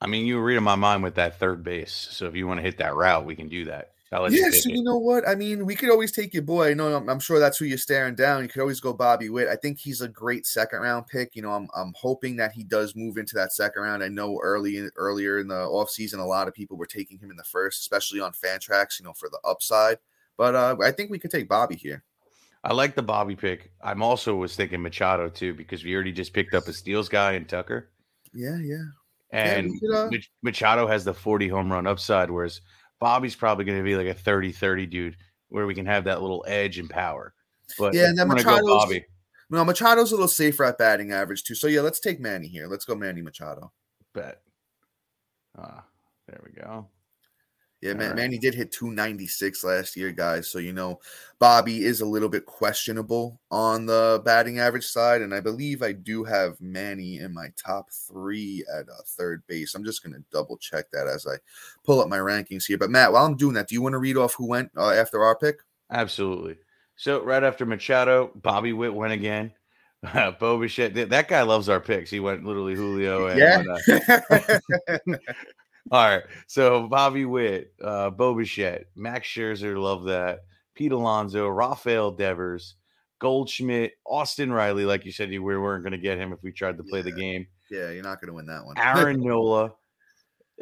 I 0.00 0.06
mean, 0.06 0.26
you 0.26 0.36
were 0.36 0.44
reading 0.44 0.64
my 0.64 0.74
mind 0.74 1.02
with 1.02 1.14
that 1.14 1.38
third 1.38 1.64
base. 1.64 2.08
So 2.10 2.26
if 2.26 2.34
you 2.34 2.46
want 2.46 2.58
to 2.58 2.62
hit 2.62 2.78
that 2.78 2.94
route, 2.94 3.24
we 3.24 3.36
can 3.36 3.48
do 3.48 3.66
that. 3.66 3.93
Let 4.12 4.30
you 4.32 4.38
Yeah, 4.44 4.50
pick 4.50 4.62
so 4.62 4.70
it. 4.70 4.76
you 4.76 4.82
know 4.84 4.98
what? 4.98 5.26
I 5.28 5.34
mean, 5.34 5.66
we 5.66 5.74
could 5.74 5.90
always 5.90 6.12
take 6.12 6.32
your 6.34 6.44
boy. 6.44 6.70
I 6.70 6.74
know 6.74 6.94
I'm, 6.96 7.08
I'm 7.08 7.18
sure 7.18 7.38
that's 7.40 7.58
who 7.58 7.64
you're 7.64 7.78
staring 7.78 8.14
down. 8.14 8.42
You 8.42 8.48
could 8.48 8.60
always 8.60 8.78
go 8.80 8.92
Bobby 8.92 9.28
Witt. 9.28 9.48
I 9.48 9.56
think 9.56 9.78
he's 9.78 10.00
a 10.02 10.08
great 10.08 10.46
second 10.46 10.80
round 10.80 11.06
pick. 11.08 11.34
You 11.34 11.42
know, 11.42 11.50
I'm 11.52 11.68
I'm 11.74 11.92
hoping 11.96 12.36
that 12.36 12.52
he 12.52 12.62
does 12.62 12.94
move 12.94 13.16
into 13.18 13.34
that 13.34 13.52
second 13.52 13.82
round. 13.82 14.04
I 14.04 14.08
know 14.08 14.38
early 14.42 14.76
in, 14.76 14.90
earlier 14.96 15.38
in 15.40 15.48
the 15.48 15.54
offseason, 15.54 16.18
a 16.20 16.24
lot 16.24 16.46
of 16.48 16.54
people 16.54 16.76
were 16.76 16.86
taking 16.86 17.18
him 17.18 17.30
in 17.30 17.36
the 17.36 17.44
first, 17.44 17.80
especially 17.80 18.20
on 18.20 18.32
Fantrax, 18.32 19.00
you 19.00 19.04
know, 19.04 19.14
for 19.14 19.28
the 19.28 19.40
upside. 19.44 19.98
But 20.36 20.54
uh, 20.54 20.76
I 20.82 20.92
think 20.92 21.10
we 21.10 21.18
could 21.18 21.30
take 21.32 21.48
Bobby 21.48 21.76
here. 21.76 22.04
I 22.62 22.72
like 22.72 22.94
the 22.94 23.02
Bobby 23.02 23.36
pick. 23.36 23.72
I'm 23.82 24.02
also 24.02 24.36
was 24.36 24.56
thinking 24.56 24.80
Machado 24.82 25.28
too 25.28 25.54
because 25.54 25.84
we 25.84 25.94
already 25.94 26.12
just 26.12 26.32
picked 26.32 26.54
up 26.54 26.66
a 26.66 26.72
steals 26.72 27.08
guy 27.08 27.32
in 27.32 27.44
Tucker. 27.46 27.90
Yeah, 28.32 28.56
yeah. 28.58 28.84
Yeah, 29.32 29.56
And 29.56 29.70
we 29.70 29.80
could, 29.80 29.94
uh, 29.94 30.10
Machado 30.42 30.86
has 30.86 31.04
the 31.04 31.12
40 31.14 31.48
home 31.48 31.70
run 31.70 31.86
upside, 31.86 32.30
whereas 32.30 32.60
Bobby's 33.00 33.34
probably 33.34 33.64
going 33.64 33.78
to 33.78 33.84
be 33.84 33.96
like 33.96 34.06
a 34.06 34.14
30 34.14 34.52
30 34.52 34.86
dude 34.86 35.16
where 35.48 35.66
we 35.66 35.74
can 35.74 35.86
have 35.86 36.04
that 36.04 36.22
little 36.22 36.44
edge 36.48 36.78
and 36.78 36.88
power. 36.90 37.34
But 37.78 37.94
Yeah, 37.94 38.08
and 38.08 38.18
then 38.18 38.28
we're 38.28 38.42
go 38.42 38.50
Machado's- 38.50 38.66
Bobby. 38.66 39.04
No, 39.50 39.64
Machado's 39.64 40.10
a 40.10 40.14
little 40.14 40.26
safer 40.28 40.64
at 40.64 40.78
batting 40.78 41.12
average 41.12 41.44
too. 41.44 41.54
So 41.54 41.66
yeah, 41.66 41.82
let's 41.82 42.00
take 42.00 42.18
Manny 42.18 42.48
here. 42.48 42.66
Let's 42.66 42.84
go 42.84 42.94
Manny 42.94 43.20
Machado. 43.22 43.72
Bet. 44.14 44.40
Ah, 45.56 45.84
there 46.26 46.40
we 46.44 46.52
go. 46.52 46.88
Yeah, 47.84 47.92
man, 47.92 48.02
Alright. 48.12 48.16
Manny 48.16 48.38
did 48.38 48.54
hit 48.54 48.72
296 48.72 49.62
last 49.62 49.94
year, 49.94 50.10
guys. 50.10 50.48
So, 50.48 50.58
you 50.58 50.72
know, 50.72 51.00
Bobby 51.38 51.84
is 51.84 52.00
a 52.00 52.06
little 52.06 52.30
bit 52.30 52.46
questionable 52.46 53.38
on 53.50 53.84
the 53.84 54.22
batting 54.24 54.58
average 54.58 54.86
side. 54.86 55.20
And 55.20 55.34
I 55.34 55.40
believe 55.40 55.82
I 55.82 55.92
do 55.92 56.24
have 56.24 56.58
Manny 56.62 57.18
in 57.18 57.34
my 57.34 57.48
top 57.62 57.90
three 57.90 58.64
at 58.74 58.88
uh, 58.88 59.02
third 59.04 59.42
base. 59.48 59.74
I'm 59.74 59.84
just 59.84 60.02
going 60.02 60.14
to 60.14 60.24
double 60.32 60.56
check 60.56 60.90
that 60.92 61.06
as 61.06 61.26
I 61.26 61.34
pull 61.84 62.00
up 62.00 62.08
my 62.08 62.16
rankings 62.16 62.64
here. 62.64 62.78
But, 62.78 62.88
Matt, 62.88 63.12
while 63.12 63.26
I'm 63.26 63.36
doing 63.36 63.52
that, 63.52 63.68
do 63.68 63.74
you 63.74 63.82
want 63.82 63.92
to 63.92 63.98
read 63.98 64.16
off 64.16 64.32
who 64.32 64.46
went 64.46 64.70
uh, 64.78 64.92
after 64.92 65.22
our 65.22 65.36
pick? 65.36 65.56
Absolutely. 65.90 66.56
So 66.96 67.22
right 67.22 67.44
after 67.44 67.66
Machado, 67.66 68.30
Bobby 68.34 68.72
Witt 68.72 68.94
went 68.94 69.12
again. 69.12 69.52
Uh, 70.02 70.30
Bo 70.40 70.58
Bichette, 70.58 70.94
th- 70.94 71.10
that 71.10 71.28
guy 71.28 71.42
loves 71.42 71.68
our 71.68 71.80
picks. 71.80 72.08
He 72.08 72.18
went 72.18 72.46
literally 72.46 72.74
Julio 72.74 73.26
and 73.26 73.38
Yeah. 73.38 73.62
All 75.90 76.08
right. 76.08 76.22
So 76.46 76.88
Bobby 76.88 77.24
Witt, 77.24 77.74
uh, 77.82 78.10
Bo 78.10 78.34
Bichette, 78.34 78.86
Max 78.96 79.28
Scherzer, 79.28 79.80
love 79.80 80.04
that. 80.04 80.40
Pete 80.74 80.92
Alonso, 80.92 81.46
Rafael 81.48 82.10
Devers, 82.10 82.74
Goldschmidt, 83.20 83.92
Austin 84.04 84.52
Riley. 84.52 84.84
Like 84.84 85.04
you 85.04 85.12
said, 85.12 85.30
you 85.30 85.42
we 85.42 85.56
weren't 85.56 85.84
going 85.84 85.92
to 85.92 85.98
get 85.98 86.18
him 86.18 86.32
if 86.32 86.42
we 86.42 86.52
tried 86.52 86.78
to 86.78 86.84
play 86.84 87.02
the 87.02 87.12
game. 87.12 87.46
yeah, 87.70 87.90
you're 87.90 88.02
not 88.02 88.20
going 88.20 88.28
to 88.28 88.34
win 88.34 88.46
that 88.46 88.64
one. 88.64 88.76
Aaron 88.78 89.20
Nola, 89.24 89.72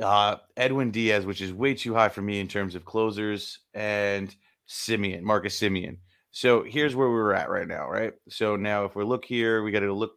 uh, 0.03 0.37
Edwin 0.57 0.91
Diaz, 0.91 1.25
which 1.25 1.41
is 1.41 1.53
way 1.53 1.75
too 1.75 1.95
high 1.95 2.11
for 2.11 2.21
me 2.21 2.41
in 2.41 2.49
terms 2.49 2.75
of 2.75 2.85
closers, 2.85 3.61
and 3.75 4.35
Semien, 4.69 5.23
Marcus 5.23 5.59
Semien. 5.59 5.99
So 6.31 6.63
here's 6.63 6.97
where 6.97 7.09
we're 7.09 7.35
at 7.35 7.49
right 7.49 7.69
now, 7.69 7.89
right? 7.89 8.13
So 8.29 8.57
now 8.57 8.85
if 8.85 8.97
we 8.97 9.05
look 9.05 9.25
here, 9.25 9.63
we 9.63 9.71
got 9.71 9.81
to 9.81 9.93
look 9.93 10.13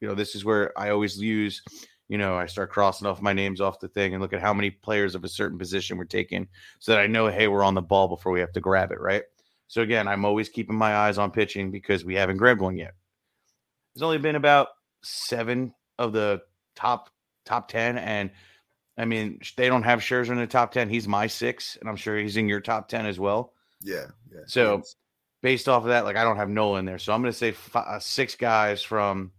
you 0.00 0.08
know, 0.08 0.14
this 0.14 0.34
is 0.34 0.44
where 0.44 0.76
I 0.78 0.90
always 0.90 1.18
use, 1.18 1.62
you 2.10 2.18
know, 2.18 2.34
I 2.34 2.46
start 2.46 2.72
crossing 2.72 3.06
off 3.06 3.22
my 3.22 3.32
names 3.32 3.60
off 3.60 3.78
the 3.78 3.86
thing 3.86 4.12
and 4.12 4.20
look 4.20 4.32
at 4.32 4.40
how 4.40 4.52
many 4.52 4.68
players 4.68 5.14
of 5.14 5.22
a 5.22 5.28
certain 5.28 5.56
position 5.56 5.96
we're 5.96 6.06
taking 6.06 6.48
so 6.80 6.90
that 6.90 7.00
I 7.00 7.06
know, 7.06 7.28
hey, 7.28 7.46
we're 7.46 7.62
on 7.62 7.74
the 7.74 7.82
ball 7.82 8.08
before 8.08 8.32
we 8.32 8.40
have 8.40 8.50
to 8.54 8.60
grab 8.60 8.90
it, 8.90 9.00
right? 9.00 9.22
So 9.68 9.82
again, 9.82 10.08
I'm 10.08 10.24
always 10.24 10.48
keeping 10.48 10.74
my 10.74 10.96
eyes 10.96 11.18
on 11.18 11.30
pitching 11.30 11.70
because 11.70 12.04
we 12.04 12.16
haven't 12.16 12.38
grabbed 12.38 12.62
one 12.62 12.76
yet. 12.76 12.94
There's 13.94 14.02
only 14.02 14.18
been 14.18 14.34
about 14.34 14.70
seven 15.04 15.72
of 16.00 16.12
the 16.12 16.42
top 16.74 17.10
top 17.44 17.68
ten, 17.68 17.96
and 17.96 18.32
I 18.98 19.04
mean 19.04 19.38
they 19.56 19.68
don't 19.68 19.84
have 19.84 20.00
Scherzer 20.00 20.30
in 20.30 20.38
the 20.38 20.48
top 20.48 20.72
ten. 20.72 20.88
He's 20.88 21.06
my 21.06 21.28
six, 21.28 21.78
and 21.80 21.88
I'm 21.88 21.94
sure 21.94 22.18
he's 22.18 22.36
in 22.36 22.48
your 22.48 22.60
top 22.60 22.88
ten 22.88 23.06
as 23.06 23.20
well. 23.20 23.52
Yeah, 23.82 24.06
yeah. 24.32 24.40
So 24.46 24.82
based 25.42 25.68
off 25.68 25.84
of 25.84 25.90
that, 25.90 26.04
like 26.04 26.16
I 26.16 26.24
don't 26.24 26.38
have 26.38 26.48
Nolan 26.48 26.86
there, 26.86 26.98
so 26.98 27.12
I'm 27.12 27.22
going 27.22 27.32
to 27.32 27.38
say 27.38 27.52
five, 27.52 27.86
uh, 27.86 28.00
six 28.00 28.34
guys 28.34 28.82
from. 28.82 29.30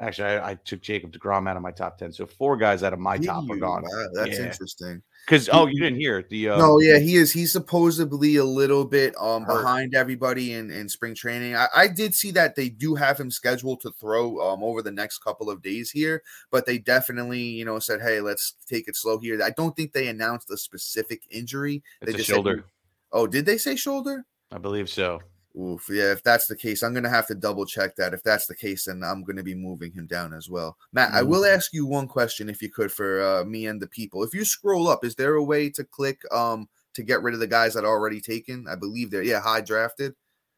Actually, 0.00 0.28
I, 0.28 0.50
I, 0.50 0.54
took 0.56 0.80
Jacob 0.82 1.12
Degrom 1.12 1.48
out 1.48 1.56
of 1.56 1.62
my 1.62 1.70
top 1.70 1.98
ten, 1.98 2.12
so 2.12 2.26
four 2.26 2.56
guys 2.56 2.82
out 2.82 2.92
of 2.92 2.98
my 2.98 3.16
Did 3.16 3.26
top 3.28 3.48
are 3.48 3.56
gone. 3.56 3.84
Wow, 3.84 4.08
that's 4.14 4.38
Yeah. 4.38 4.46
interesting. 4.46 5.02
Because 5.24 5.48
oh, 5.52 5.66
you 5.66 5.80
didn't 5.80 6.00
hear 6.00 6.18
it. 6.18 6.28
the 6.28 6.48
uh, 6.50 6.58
no, 6.58 6.80
yeah, 6.80 6.98
he 6.98 7.14
is. 7.16 7.32
He's 7.32 7.52
supposedly 7.52 8.36
a 8.36 8.44
little 8.44 8.84
bit 8.84 9.14
um 9.18 9.44
Hurt. 9.44 9.62
behind 9.62 9.94
everybody 9.94 10.52
in, 10.54 10.70
in 10.72 10.88
spring 10.88 11.14
training. 11.14 11.54
I, 11.54 11.68
I 11.74 11.86
did 11.88 12.12
see 12.14 12.32
that 12.32 12.56
they 12.56 12.68
do 12.68 12.94
have 12.96 13.18
him 13.18 13.30
scheduled 13.30 13.80
to 13.82 13.92
throw 13.92 14.38
um 14.40 14.64
over 14.64 14.82
the 14.82 14.90
next 14.90 15.18
couple 15.18 15.48
of 15.48 15.62
days 15.62 15.90
here, 15.92 16.22
but 16.50 16.66
they 16.66 16.78
definitely 16.78 17.40
you 17.40 17.64
know 17.64 17.78
said, 17.78 18.02
hey, 18.02 18.20
let's 18.20 18.56
take 18.68 18.88
it 18.88 18.96
slow 18.96 19.18
here. 19.18 19.40
I 19.42 19.50
don't 19.50 19.76
think 19.76 19.92
they 19.92 20.08
announced 20.08 20.50
a 20.50 20.56
specific 20.56 21.22
injury. 21.30 21.82
it's 22.02 22.10
they 22.10 22.14
a 22.14 22.16
just 22.16 22.26
said- 22.26 22.34
shoulder. 22.34 22.64
oh, 23.12 23.26
did 23.28 23.46
they 23.46 23.58
say 23.58 23.76
shoulder? 23.76 24.26
I 24.52 24.58
believe 24.58 24.90
so. 24.90 25.20
Oof, 25.56 25.86
yeah. 25.88 26.10
If 26.10 26.22
that's 26.24 26.46
the 26.46 26.56
case, 26.56 26.82
I'm 26.82 26.94
gonna 26.94 27.08
have 27.08 27.28
to 27.28 27.34
double 27.34 27.64
check 27.64 27.94
that. 27.96 28.12
If 28.12 28.22
that's 28.24 28.46
the 28.46 28.56
case, 28.56 28.86
then 28.86 29.02
I'm 29.04 29.22
gonna 29.22 29.42
be 29.42 29.54
moving 29.54 29.92
him 29.92 30.06
down 30.06 30.32
as 30.34 30.48
well. 30.50 30.76
Matt, 30.92 31.14
I 31.14 31.22
will 31.22 31.44
ask 31.44 31.72
you 31.72 31.86
one 31.86 32.08
question, 32.08 32.48
if 32.48 32.60
you 32.60 32.70
could, 32.70 32.90
for 32.90 33.22
uh, 33.22 33.44
me 33.44 33.66
and 33.66 33.80
the 33.80 33.86
people. 33.86 34.24
If 34.24 34.34
you 34.34 34.44
scroll 34.44 34.88
up, 34.88 35.04
is 35.04 35.14
there 35.14 35.34
a 35.34 35.44
way 35.44 35.70
to 35.70 35.84
click 35.84 36.20
um 36.32 36.68
to 36.94 37.02
get 37.04 37.22
rid 37.22 37.34
of 37.34 37.40
the 37.40 37.46
guys 37.46 37.74
that 37.74 37.84
are 37.84 37.88
already 37.88 38.20
taken? 38.20 38.66
I 38.68 38.74
believe 38.74 39.10
they're 39.10 39.22
yeah 39.22 39.40
high 39.40 39.60
drafted. 39.60 40.14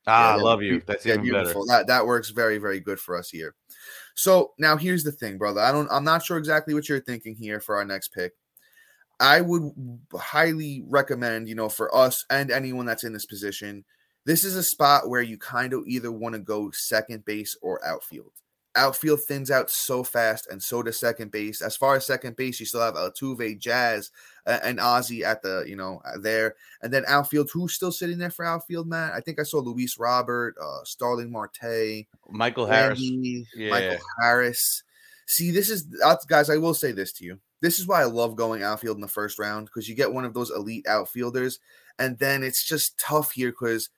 Ah, 0.07 0.35
I 0.35 0.37
love 0.37 0.63
you. 0.63 0.81
That's 0.87 1.05
Yeah, 1.05 1.15
even 1.15 1.25
better. 1.27 1.43
beautiful. 1.43 1.67
That 1.67 1.87
that 1.89 2.07
works 2.07 2.31
very 2.31 2.57
very 2.57 2.81
good 2.81 2.99
for 2.99 3.19
us 3.19 3.29
here. 3.29 3.55
So 4.15 4.55
now 4.59 4.79
here's 4.79 5.05
the 5.05 5.13
thing, 5.13 5.37
brother. 5.37 5.61
I 5.61 5.73
don't. 5.73 5.89
I'm 5.91 6.05
not 6.05 6.25
sure 6.25 6.39
exactly 6.39 6.73
what 6.73 6.89
you're 6.89 7.01
thinking 7.01 7.35
here 7.35 7.61
for 7.61 7.77
our 7.77 7.85
next 7.85 8.15
pick. 8.15 8.33
I 9.19 9.41
would 9.41 9.73
highly 10.15 10.85
recommend, 10.87 11.49
you 11.49 11.55
know, 11.55 11.69
for 11.69 11.95
us 11.95 12.25
and 12.31 12.51
anyone 12.51 12.87
that's 12.87 13.05
in 13.05 13.13
this 13.13 13.27
position, 13.27 13.85
this 14.27 14.43
is 14.43 14.57
a 14.57 14.63
spot 14.63 15.09
where 15.09 15.23
you 15.23 15.39
kind 15.39 15.73
of 15.73 15.85
either 15.87 16.11
want 16.11 16.35
to 16.35 16.41
go 16.41 16.71
second 16.73 17.25
base 17.25 17.57
or 17.63 17.83
outfield. 17.87 18.33
Outfield 18.75 19.23
thins 19.23 19.53
out 19.53 19.71
so 19.71 20.03
fast, 20.03 20.49
and 20.51 20.61
so 20.61 20.83
does 20.83 20.99
second 20.99 21.31
base. 21.31 21.63
As 21.63 21.77
far 21.77 21.95
as 21.95 22.05
second 22.05 22.37
base, 22.37 22.59
you 22.59 22.67
still 22.67 22.81
have 22.83 22.95
Altuve, 22.95 23.59
Jazz, 23.59 24.11
uh, 24.45 24.59
and 24.65 24.81
Ozzie 24.81 25.25
at 25.25 25.43
the, 25.43 25.65
you 25.67 25.77
know, 25.77 26.03
there. 26.21 26.57
And 26.83 26.93
then 26.93 27.05
outfield, 27.07 27.51
who's 27.53 27.73
still 27.73 27.93
sitting 27.93 28.19
there 28.19 28.31
for 28.31 28.45
outfield, 28.45 28.89
Matt? 28.89 29.15
I 29.15 29.21
think 29.21 29.39
I 29.41 29.45
saw 29.45 29.61
Luis 29.61 29.97
Robert, 29.97 30.57
uh, 30.61 30.85
Starling 30.85 31.31
Marte, 31.31 32.07
Michael 32.29 32.67
Harris. 32.67 33.01
Yeah. 33.01 33.71
Michael 33.71 34.05
Harris. 34.21 34.83
See, 35.27 35.53
this 35.53 35.71
is 35.71 35.87
uh, 36.05 36.17
guys. 36.29 36.51
I 36.51 36.57
will 36.57 36.75
say 36.75 36.91
this 36.91 37.13
to 37.15 37.25
you. 37.25 37.39
This 37.63 37.79
is 37.79 37.87
why 37.87 38.03
I 38.03 38.07
love 38.07 38.37
going 38.37 38.63
outfield 38.63 38.97
in 38.97 39.01
the 39.01 39.09
first 39.09 39.39
round 39.39 39.67
because 39.67 39.89
you 39.89 39.95
get 39.95 40.13
one 40.13 40.25
of 40.25 40.35
those 40.35 40.51
elite 40.51 40.87
outfielders, 40.87 41.61
and 41.99 42.19
then 42.19 42.43
it's 42.43 42.67
just 42.67 42.99
tough 42.99 43.33
here 43.33 43.51
because 43.51 43.89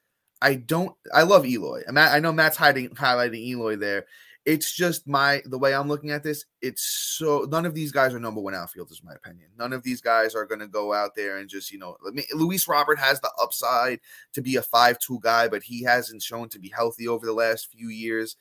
I 0.40 0.54
don't. 0.54 0.95
I 1.12 1.23
love 1.23 1.47
Eloy. 1.47 1.83
I 1.88 2.21
know 2.21 2.33
Matt's 2.33 2.57
hiding 2.57 2.90
highlighting 2.90 3.45
Eloy 3.47 3.76
there. 3.76 4.07
It's 4.47 4.73
just 4.75 5.07
my 5.07 5.42
the 5.45 5.59
way 5.59 5.75
I'm 5.75 5.88
looking 5.88 6.11
at 6.11 6.23
this. 6.23 6.45
It's 6.62 6.83
so 6.83 7.47
none 7.50 7.66
of 7.66 7.75
these 7.75 7.92
guys 7.92 8.14
are 8.14 8.21
number 8.21 8.40
one 8.40 8.54
outfielders, 8.54 9.00
in 9.00 9.09
my 9.09 9.14
opinion. 9.14 9.49
None 9.59 9.73
of 9.73 9.83
these 9.83 10.00
guys 10.00 10.35
are 10.35 10.47
going 10.47 10.61
to 10.61 10.68
go 10.68 10.95
out 10.95 11.14
there 11.16 11.38
and 11.38 11.50
just 11.50 11.73
you 11.73 11.78
know. 11.78 11.97
I 12.07 12.12
mean, 12.12 12.25
Luis 12.35 12.68
Robert 12.68 12.99
has 12.99 13.21
the 13.21 13.33
upside 13.40 14.00
to 14.33 14.40
be 14.40 14.57
a 14.57 14.62
five-two 14.62 15.18
guy, 15.23 15.49
but 15.49 15.64
he 15.64 15.83
hasn't 15.83 16.23
shown 16.23 16.49
to 16.50 16.59
be 16.59 16.73
healthy 16.75 17.09
over 17.09 17.26
the 17.26 17.33
last 17.33 17.71
few 17.71 17.88
years. 17.88 18.37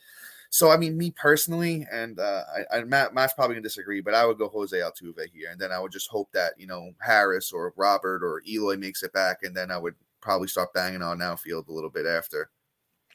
So 0.50 0.70
I 0.70 0.78
mean, 0.78 0.98
me 0.98 1.12
personally, 1.12 1.86
and 1.92 2.20
uh, 2.20 2.44
I, 2.72 2.78
I 2.78 2.84
Matt, 2.84 3.14
Matt's 3.14 3.34
probably 3.34 3.56
gonna 3.56 3.64
disagree, 3.64 4.02
but 4.02 4.14
I 4.14 4.26
would 4.26 4.38
go 4.38 4.48
Jose 4.48 4.78
Altuve 4.78 5.30
here, 5.34 5.50
and 5.52 5.60
then 5.60 5.72
I 5.72 5.80
would 5.80 5.92
just 5.92 6.10
hope 6.10 6.32
that 6.34 6.54
you 6.58 6.68
know 6.68 6.92
Harris 7.02 7.52
or 7.52 7.74
Robert 7.76 8.24
or 8.24 8.42
Eloy 8.48 8.78
makes 8.78 9.04
it 9.04 9.12
back, 9.12 9.40
and 9.44 9.56
then 9.56 9.72
I 9.72 9.78
would 9.78 9.96
probably 10.28 10.50
start 10.50 10.74
banging 10.74 11.02
on 11.02 11.22
outfield 11.22 11.70
a 11.70 11.72
little 11.72 11.90
bit 11.90 12.06
after. 12.06 12.50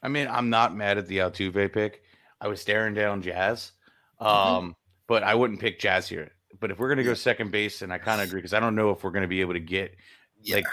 I 0.03 0.09
mean, 0.09 0.27
I'm 0.29 0.49
not 0.49 0.75
mad 0.75 0.97
at 0.97 1.07
the 1.07 1.19
Altuve 1.19 1.71
pick. 1.73 2.03
I 2.41 2.49
was 2.49 2.59
staring 2.61 2.95
down 2.95 3.21
Jazz, 3.21 3.73
um, 4.19 4.75
but 5.07 5.23
I 5.23 5.35
wouldn't 5.35 5.61
pick 5.61 5.79
Jazz 5.79 6.09
here. 6.09 6.31
But 6.59 6.71
if 6.71 6.79
we're 6.79 6.89
gonna 6.89 7.05
go 7.05 7.13
second 7.15 7.51
base, 7.53 7.83
and 7.83 7.93
I 7.93 7.99
kind 7.99 8.21
of 8.23 8.29
agree 8.29 8.39
because 8.39 8.55
I 8.55 8.61
don't 8.61 8.75
know 8.75 8.91
if 8.91 9.05
we're 9.05 9.11
gonna 9.11 9.29
be 9.29 9.43
able 9.43 9.53
to 9.53 9.61
get 9.61 9.95
Yeah, 10.41 10.57
like 10.57 10.67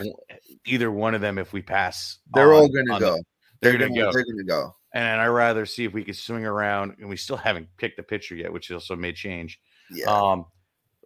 either 0.65 0.89
one 0.89 1.13
of 1.13 1.19
them 1.22 1.38
if 1.38 1.51
we 1.51 1.62
pass. 1.62 2.19
they're 2.34 2.53
on- 2.53 2.62
all 2.62 2.69
gonna 2.69 2.93
on 2.93 3.01
the- 3.01 3.05
go. 3.08 3.24
they're 3.62 3.74
gonna 3.74 3.89
go. 3.93 4.12
They're 4.13 4.24
gonna 4.24 4.43
go. 4.46 4.74
and 4.93 5.22
I'd 5.22 5.27
rather 5.27 5.65
see 5.67 5.84
if 5.84 5.93
we 5.93 6.03
could 6.03 6.15
swing 6.15 6.46
around. 6.46 6.96
And 7.00 7.10
we 7.10 7.17
still 7.17 7.38
haven't 7.38 7.67
picked 7.77 7.98
the 7.98 8.03
pitcher 8.03 8.34
yet, 8.36 8.51
which 8.53 8.72
also 8.72 8.96
may 8.96 9.12
change. 9.13 9.60
Yeah. 9.91 10.05
Um, 10.05 10.46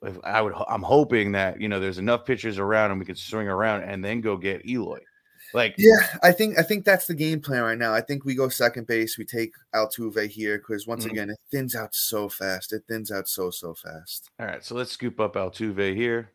if 0.03 0.17
I 0.23 0.41
would, 0.41 0.53
I'm 0.69 0.83
hoping 0.83 1.33
that 1.33 1.59
you 1.59 1.67
know 1.67 1.79
there's 1.81 1.97
enough 1.97 2.23
pitchers 2.25 2.57
around 2.59 2.91
and 2.91 2.99
we 3.01 3.05
could 3.05 3.17
swing 3.17 3.47
around 3.49 3.83
and 3.83 4.03
then 4.05 4.21
go 4.21 4.37
get 4.37 4.65
Eloy. 4.65 4.99
Like, 5.53 5.75
Yeah, 5.77 6.17
I 6.23 6.31
think 6.31 6.57
I 6.57 6.63
think 6.63 6.83
that's 6.83 7.05
the 7.07 7.13
game 7.13 7.39
plan 7.39 7.61
right 7.63 7.77
now. 7.77 7.93
I 7.93 8.01
think 8.01 8.25
we 8.25 8.33
go 8.35 8.49
second 8.49 8.87
base. 8.87 9.17
We 9.17 9.25
take 9.25 9.53
Altuve 9.75 10.27
here 10.27 10.57
because 10.57 10.87
once 10.87 11.05
Mhm. 11.05 11.11
again, 11.11 11.29
it 11.29 11.37
thins 11.51 11.75
out 11.75 11.93
so 11.93 12.27
fast. 12.29 12.73
It 12.73 12.83
thins 12.87 13.11
out 13.11 13.27
so 13.27 13.51
so 13.51 13.73
fast. 13.75 14.29
all 14.39 14.47
right, 14.47 14.63
so 14.63 14.75
let's 14.75 14.91
scoop 14.91 15.19
up 15.19 15.35
Altuve 15.35 15.95
here. 15.95 16.31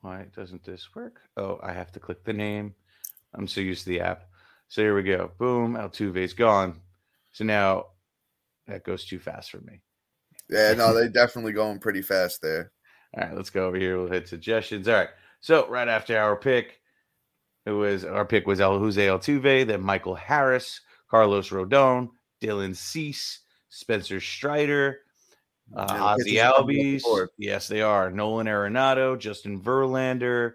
Why 0.00 0.26
doesn't 0.34 0.64
this 0.64 0.94
work? 0.94 1.20
Oh, 1.36 1.58
I 1.62 1.72
have 1.72 1.92
to 1.92 2.00
click 2.00 2.24
the 2.24 2.32
name. 2.32 2.74
I'm 3.34 3.48
so 3.48 3.60
used 3.60 3.84
to 3.84 3.90
the 3.90 4.00
app. 4.00 4.28
So 4.68 4.82
here 4.82 4.94
we 4.94 5.02
go. 5.02 5.30
Boom, 5.38 5.74
Altuve's 5.74 6.34
gone. 6.34 6.80
So 7.32 7.44
now 7.44 7.86
that 8.66 8.84
goes 8.84 9.04
too 9.04 9.18
fast 9.18 9.50
for 9.50 9.60
me. 9.60 9.80
Yeah, 10.48 10.72
no, 10.74 10.92
they're 10.94 11.08
definitely 11.08 11.52
going 11.52 11.78
pretty 11.80 12.02
fast 12.02 12.40
there. 12.42 12.72
All 13.16 13.24
right, 13.24 13.34
let's 13.36 13.50
go 13.50 13.66
over 13.66 13.76
here. 13.76 13.96
We'll 13.98 14.10
hit 14.10 14.28
suggestions. 14.28 14.88
All 14.88 14.94
right. 14.94 15.10
So 15.40 15.68
right 15.68 15.88
after 15.88 16.18
our 16.18 16.36
pick, 16.36 16.80
it 17.66 17.72
was 17.72 18.04
our 18.04 18.24
pick 18.24 18.46
was 18.46 18.60
El 18.60 18.78
Jose 18.78 19.06
Altuve, 19.06 19.66
then 19.66 19.80
Michael 19.80 20.14
Harris, 20.14 20.80
Carlos 21.10 21.50
Rodon, 21.50 22.10
Dylan 22.42 22.76
Cease, 22.76 23.40
Spencer 23.68 24.20
Strider, 24.20 25.00
uh, 25.76 25.86
Ozzie 25.88 26.24
pitchers 26.24 26.40
are 26.42 26.52
coming 26.52 26.60
off 26.62 26.66
the 26.66 27.02
Albies. 27.02 27.28
Yes, 27.38 27.68
they 27.68 27.82
are. 27.82 28.10
Nolan 28.10 28.46
Arenado, 28.46 29.18
Justin 29.18 29.60
Verlander, 29.60 30.54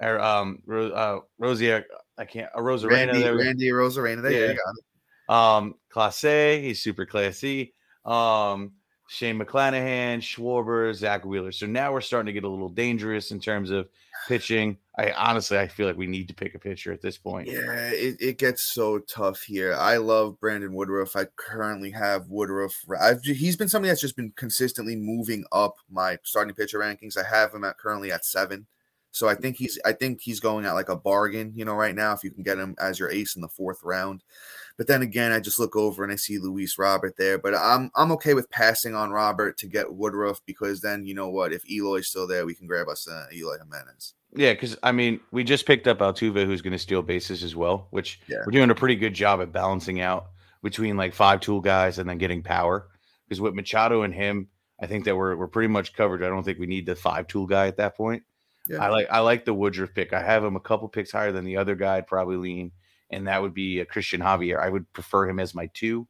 or 0.00 0.20
um, 0.20 0.62
uh, 0.70 1.18
Rosie. 1.38 1.72
I 1.72 2.24
can't. 2.24 2.50
Uh, 2.54 2.60
Rosarena. 2.60 2.90
Randy, 2.90 3.22
there. 3.22 3.36
Randy 3.36 3.68
Rosarena. 3.70 4.22
There 4.22 4.32
Yeah. 4.32 4.52
you 4.52 4.58
got 4.58 4.74
it. 4.76 4.84
Um, 5.26 5.74
Clase, 5.92 6.62
he's 6.62 6.82
super 6.82 7.06
classy. 7.06 7.74
Um, 8.04 8.72
Shane 9.08 9.38
McClanahan, 9.38 10.18
Schwarber, 10.18 10.94
Zack 10.94 11.24
Wheeler. 11.24 11.52
So 11.52 11.66
now 11.66 11.92
we're 11.92 12.00
starting 12.00 12.26
to 12.26 12.32
get 12.32 12.44
a 12.44 12.48
little 12.48 12.68
dangerous 12.68 13.30
in 13.30 13.40
terms 13.40 13.70
of 13.70 13.88
pitching. 14.26 14.78
I 14.96 15.10
honestly, 15.12 15.58
I 15.58 15.68
feel 15.68 15.86
like 15.86 15.96
we 15.96 16.06
need 16.06 16.28
to 16.28 16.34
pick 16.34 16.54
a 16.54 16.58
pitcher 16.58 16.92
at 16.92 17.02
this 17.02 17.18
point. 17.18 17.48
Yeah, 17.48 17.90
it, 17.90 18.16
it 18.20 18.38
gets 18.38 18.72
so 18.72 19.00
tough 19.00 19.42
here. 19.42 19.74
I 19.74 19.98
love 19.98 20.40
Brandon 20.40 20.72
Woodruff. 20.72 21.16
I 21.16 21.26
currently 21.36 21.90
have 21.90 22.28
Woodruff. 22.28 22.74
I've 23.00 23.22
he's 23.22 23.56
been 23.56 23.68
somebody 23.68 23.90
that's 23.90 24.00
just 24.00 24.16
been 24.16 24.32
consistently 24.36 24.96
moving 24.96 25.44
up 25.52 25.76
my 25.90 26.18
starting 26.22 26.54
pitcher 26.54 26.78
rankings. 26.78 27.18
I 27.18 27.28
have 27.28 27.52
him 27.52 27.64
at 27.64 27.78
currently 27.78 28.10
at 28.10 28.24
seven. 28.24 28.66
So 29.10 29.28
I 29.28 29.34
mm-hmm. 29.34 29.42
think 29.42 29.56
he's 29.56 29.78
I 29.84 29.92
think 29.92 30.20
he's 30.20 30.40
going 30.40 30.64
at 30.64 30.72
like 30.72 30.88
a 30.88 30.96
bargain, 30.96 31.52
you 31.54 31.64
know, 31.64 31.74
right 31.74 31.94
now 31.94 32.12
if 32.12 32.24
you 32.24 32.30
can 32.30 32.42
get 32.42 32.58
him 32.58 32.74
as 32.80 32.98
your 32.98 33.10
ace 33.10 33.36
in 33.36 33.42
the 33.42 33.48
fourth 33.48 33.80
round. 33.82 34.22
But 34.76 34.88
then 34.88 35.02
again, 35.02 35.30
I 35.30 35.38
just 35.38 35.60
look 35.60 35.76
over 35.76 36.02
and 36.02 36.12
I 36.12 36.16
see 36.16 36.38
Luis 36.38 36.78
Robert 36.78 37.14
there. 37.16 37.38
But 37.38 37.54
I'm 37.54 37.90
I'm 37.94 38.10
okay 38.12 38.34
with 38.34 38.50
passing 38.50 38.94
on 38.94 39.10
Robert 39.10 39.56
to 39.58 39.66
get 39.68 39.92
Woodruff 39.94 40.40
because 40.46 40.80
then 40.80 41.06
you 41.06 41.14
know 41.14 41.28
what? 41.28 41.52
If 41.52 41.62
Eloy's 41.70 42.08
still 42.08 42.26
there, 42.26 42.44
we 42.44 42.54
can 42.54 42.66
grab 42.66 42.88
us 42.88 43.06
uh, 43.06 43.26
Eloy 43.32 43.58
Jimenez. 43.58 44.14
Yeah, 44.36 44.52
because 44.52 44.76
I 44.82 44.90
mean, 44.90 45.20
we 45.30 45.44
just 45.44 45.64
picked 45.66 45.86
up 45.86 45.98
Altuve, 46.00 46.44
who's 46.44 46.60
going 46.62 46.72
to 46.72 46.78
steal 46.78 47.02
bases 47.02 47.44
as 47.44 47.54
well, 47.54 47.86
which 47.90 48.20
Yeah. 48.26 48.38
we're 48.44 48.50
doing 48.52 48.70
a 48.70 48.74
pretty 48.74 48.96
good 48.96 49.14
job 49.14 49.40
at 49.40 49.52
balancing 49.52 50.00
out 50.00 50.26
between 50.62 50.96
like 50.96 51.14
five 51.14 51.40
tool 51.40 51.60
guys 51.60 51.98
and 51.98 52.08
then 52.08 52.18
getting 52.18 52.42
power. 52.42 52.88
Because 53.28 53.40
with 53.40 53.54
Machado 53.54 54.02
and 54.02 54.12
him, 54.12 54.48
I 54.80 54.86
think 54.88 55.04
that 55.04 55.16
we're 55.16 55.36
we're 55.36 55.46
pretty 55.46 55.68
much 55.68 55.94
covered. 55.94 56.24
I 56.24 56.28
don't 56.28 56.42
think 56.42 56.58
we 56.58 56.66
need 56.66 56.84
the 56.86 56.96
five 56.96 57.28
tool 57.28 57.46
guy 57.46 57.68
at 57.68 57.76
that 57.76 57.96
point. 57.96 58.24
Yeah. 58.68 58.78
I 58.82 58.88
like 58.88 59.06
I 59.08 59.20
like 59.20 59.44
the 59.44 59.54
Woodruff 59.54 59.94
pick. 59.94 60.12
I 60.12 60.20
have 60.20 60.42
him 60.42 60.56
a 60.56 60.60
couple 60.60 60.88
picks 60.88 61.12
higher 61.12 61.30
than 61.30 61.44
the 61.44 61.56
other 61.58 61.76
guy. 61.76 61.98
I'd 61.98 62.08
probably 62.08 62.36
lean, 62.36 62.72
and 63.14 63.26
that 63.26 63.40
would 63.40 63.54
be 63.54 63.80
a 63.80 63.86
Christian 63.86 64.20
Javier. 64.20 64.60
I 64.60 64.68
would 64.68 64.90
prefer 64.92 65.28
him 65.28 65.40
as 65.40 65.54
my 65.54 65.66
two 65.74 66.06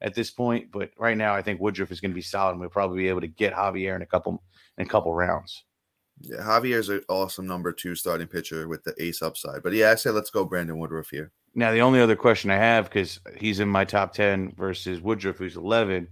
at 0.00 0.14
this 0.14 0.30
point, 0.30 0.70
but 0.70 0.90
right 0.98 1.16
now 1.16 1.34
I 1.34 1.42
think 1.42 1.60
Woodruff 1.60 1.90
is 1.90 2.00
going 2.00 2.10
to 2.10 2.16
be 2.16 2.22
solid. 2.22 2.52
and 2.52 2.60
We'll 2.60 2.70
probably 2.70 2.98
be 2.98 3.08
able 3.08 3.22
to 3.22 3.28
get 3.28 3.54
Javier 3.54 3.96
in 3.96 4.02
a 4.02 4.06
couple 4.06 4.42
in 4.78 4.86
a 4.86 4.88
couple 4.88 5.14
rounds. 5.14 5.64
Yeah, 6.20 6.38
Javier's 6.38 6.88
an 6.88 7.02
awesome 7.08 7.46
number 7.46 7.72
two 7.72 7.94
starting 7.94 8.28
pitcher 8.28 8.68
with 8.68 8.84
the 8.84 8.94
ace 9.02 9.22
upside. 9.22 9.62
But 9.62 9.72
yeah, 9.72 9.90
I 9.90 9.94
say 9.96 10.10
let's 10.10 10.30
go 10.30 10.44
Brandon 10.44 10.78
Woodruff 10.78 11.10
here. 11.10 11.32
Now, 11.54 11.72
the 11.72 11.80
only 11.80 12.00
other 12.00 12.16
question 12.16 12.50
I 12.50 12.56
have, 12.56 12.84
because 12.86 13.20
he's 13.36 13.60
in 13.60 13.68
my 13.68 13.84
top 13.84 14.12
10 14.12 14.54
versus 14.56 15.00
Woodruff, 15.00 15.36
who's 15.36 15.56
11, 15.56 16.08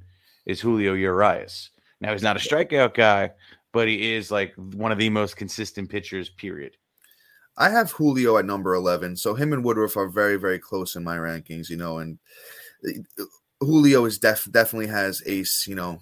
is 0.47 0.61
Julio 0.61 0.95
Urias. 0.95 1.71
Now, 2.01 2.13
he's 2.13 2.23
not 2.23 2.37
a 2.37 2.41
strikeout 2.41 2.95
guy, 2.95 3.33
but 3.73 3.89
he 3.89 4.15
is 4.15 4.31
like 4.31 4.55
one 4.55 4.93
of 4.93 4.99
the 4.99 5.11
most 5.11 5.37
consistent 5.37 5.91
pitchers, 5.91 6.29
period. 6.29 6.77
I 7.57 7.71
have 7.71 7.93
Julio 7.93 8.39
at 8.39 8.47
number 8.47 8.75
11. 8.75 9.17
So 9.17 9.35
him 9.35 9.53
and 9.53 9.65
Woodruff 9.65 9.97
are 9.97 10.09
very, 10.09 10.37
very 10.37 10.59
close 10.59 10.97
in 10.97 11.05
my 11.05 11.17
rankings, 11.17 11.69
you 11.69 11.77
know, 11.77 11.99
and 11.99 12.19
uh, 12.87 13.25
Julio 13.61 14.05
is 14.05 14.19
def- 14.19 14.51
definitely 14.51 14.89
has 14.89 15.23
ace, 15.27 15.67
you 15.67 15.75
know, 15.75 16.01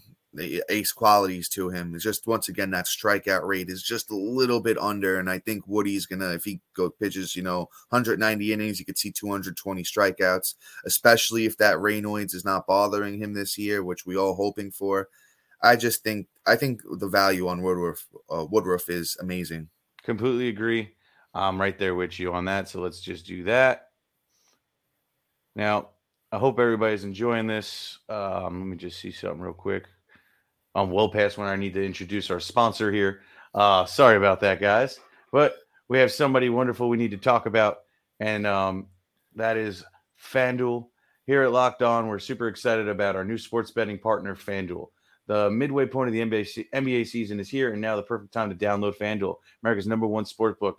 ace 0.68 0.92
qualities 0.92 1.48
to 1.48 1.70
him. 1.70 1.94
It's 1.94 2.04
just 2.04 2.26
once 2.26 2.48
again 2.48 2.70
that 2.70 2.86
strikeout 2.86 3.46
rate 3.46 3.68
is 3.68 3.82
just 3.82 4.10
a 4.10 4.16
little 4.16 4.60
bit 4.60 4.78
under, 4.78 5.18
and 5.18 5.28
I 5.28 5.40
think 5.40 5.64
Woody's 5.66 6.06
gonna 6.06 6.30
if 6.30 6.44
he 6.44 6.60
go 6.74 6.88
pitches, 6.88 7.34
you 7.34 7.42
know, 7.42 7.68
190 7.88 8.52
innings, 8.52 8.78
you 8.78 8.86
could 8.86 8.98
see 8.98 9.10
220 9.10 9.82
strikeouts, 9.82 10.54
especially 10.84 11.46
if 11.46 11.56
that 11.58 11.76
Raynaud's 11.78 12.34
is 12.34 12.44
not 12.44 12.66
bothering 12.66 13.20
him 13.20 13.34
this 13.34 13.58
year, 13.58 13.82
which 13.82 14.06
we 14.06 14.16
all 14.16 14.34
hoping 14.34 14.70
for. 14.70 15.08
I 15.62 15.76
just 15.76 16.02
think 16.02 16.28
I 16.46 16.56
think 16.56 16.82
the 16.98 17.08
value 17.08 17.48
on 17.48 17.62
Woodruff 17.62 18.06
uh, 18.30 18.46
Woodruff 18.48 18.88
is 18.88 19.16
amazing. 19.20 19.68
Completely 20.04 20.48
agree. 20.48 20.94
I'm 21.34 21.60
right 21.60 21.78
there 21.78 21.94
with 21.94 22.18
you 22.18 22.32
on 22.32 22.46
that. 22.46 22.68
So 22.68 22.80
let's 22.80 23.00
just 23.00 23.26
do 23.26 23.44
that. 23.44 23.88
Now, 25.54 25.90
I 26.32 26.38
hope 26.38 26.58
everybody's 26.58 27.04
enjoying 27.04 27.46
this. 27.46 27.98
Um, 28.08 28.60
let 28.60 28.68
me 28.68 28.76
just 28.76 29.00
see 29.00 29.10
something 29.10 29.40
real 29.40 29.52
quick. 29.52 29.86
I'm 30.74 30.90
well 30.90 31.08
past 31.08 31.38
when 31.38 31.48
I 31.48 31.56
need 31.56 31.74
to 31.74 31.84
introduce 31.84 32.30
our 32.30 32.40
sponsor 32.40 32.92
here. 32.92 33.22
Uh, 33.54 33.84
sorry 33.84 34.16
about 34.16 34.40
that, 34.40 34.60
guys. 34.60 35.00
But 35.32 35.56
we 35.88 35.98
have 35.98 36.12
somebody 36.12 36.48
wonderful 36.48 36.88
we 36.88 36.96
need 36.96 37.10
to 37.10 37.16
talk 37.16 37.46
about, 37.46 37.78
and 38.20 38.46
um, 38.46 38.86
that 39.34 39.56
is 39.56 39.84
FanDuel. 40.32 40.86
Here 41.26 41.42
at 41.42 41.52
Locked 41.52 41.82
On, 41.82 42.06
we're 42.06 42.18
super 42.18 42.48
excited 42.48 42.88
about 42.88 43.16
our 43.16 43.24
new 43.24 43.38
sports 43.38 43.70
betting 43.72 43.98
partner, 43.98 44.36
FanDuel. 44.36 44.88
The 45.26 45.50
midway 45.50 45.86
point 45.86 46.08
of 46.08 46.12
the 46.12 46.20
NBA, 46.20 46.66
NBA 46.72 47.06
season 47.06 47.38
is 47.40 47.48
here, 47.48 47.72
and 47.72 47.80
now 47.80 47.96
the 47.96 48.02
perfect 48.02 48.32
time 48.32 48.50
to 48.50 48.56
download 48.56 48.96
FanDuel, 48.96 49.36
America's 49.62 49.86
number 49.86 50.06
one 50.06 50.24
sports 50.24 50.58
book. 50.60 50.78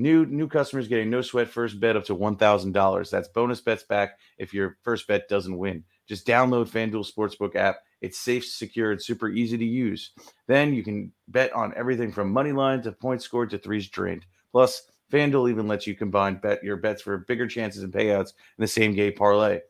New 0.00 0.24
new 0.24 0.48
customers 0.48 0.88
getting 0.88 1.10
no 1.10 1.20
sweat 1.20 1.46
first 1.46 1.78
bet 1.78 1.94
up 1.94 2.06
to 2.06 2.14
one 2.14 2.34
thousand 2.34 2.72
dollars. 2.72 3.10
That's 3.10 3.28
bonus 3.28 3.60
bets 3.60 3.82
back 3.82 4.18
if 4.38 4.54
your 4.54 4.78
first 4.82 5.06
bet 5.06 5.28
doesn't 5.28 5.58
win. 5.58 5.84
Just 6.08 6.26
download 6.26 6.70
FanDuel 6.70 7.06
Sportsbook 7.06 7.54
app. 7.54 7.80
It's 8.00 8.18
safe, 8.18 8.46
secure, 8.46 8.92
and 8.92 9.02
super 9.02 9.28
easy 9.28 9.58
to 9.58 9.64
use. 9.64 10.12
Then 10.46 10.72
you 10.72 10.82
can 10.82 11.12
bet 11.28 11.52
on 11.52 11.74
everything 11.76 12.12
from 12.12 12.32
money 12.32 12.52
line 12.52 12.80
to 12.80 12.92
points 12.92 13.26
scored 13.26 13.50
to 13.50 13.58
threes 13.58 13.90
drained. 13.90 14.24
Plus, 14.52 14.84
FanDuel 15.12 15.50
even 15.50 15.68
lets 15.68 15.86
you 15.86 15.94
combine 15.94 16.36
bet 16.36 16.64
your 16.64 16.78
bets 16.78 17.02
for 17.02 17.18
bigger 17.18 17.46
chances 17.46 17.82
and 17.82 17.92
payouts 17.92 18.28
in 18.30 18.62
the 18.62 18.66
same 18.66 18.94
game 18.94 19.12
parlay. 19.12 19.60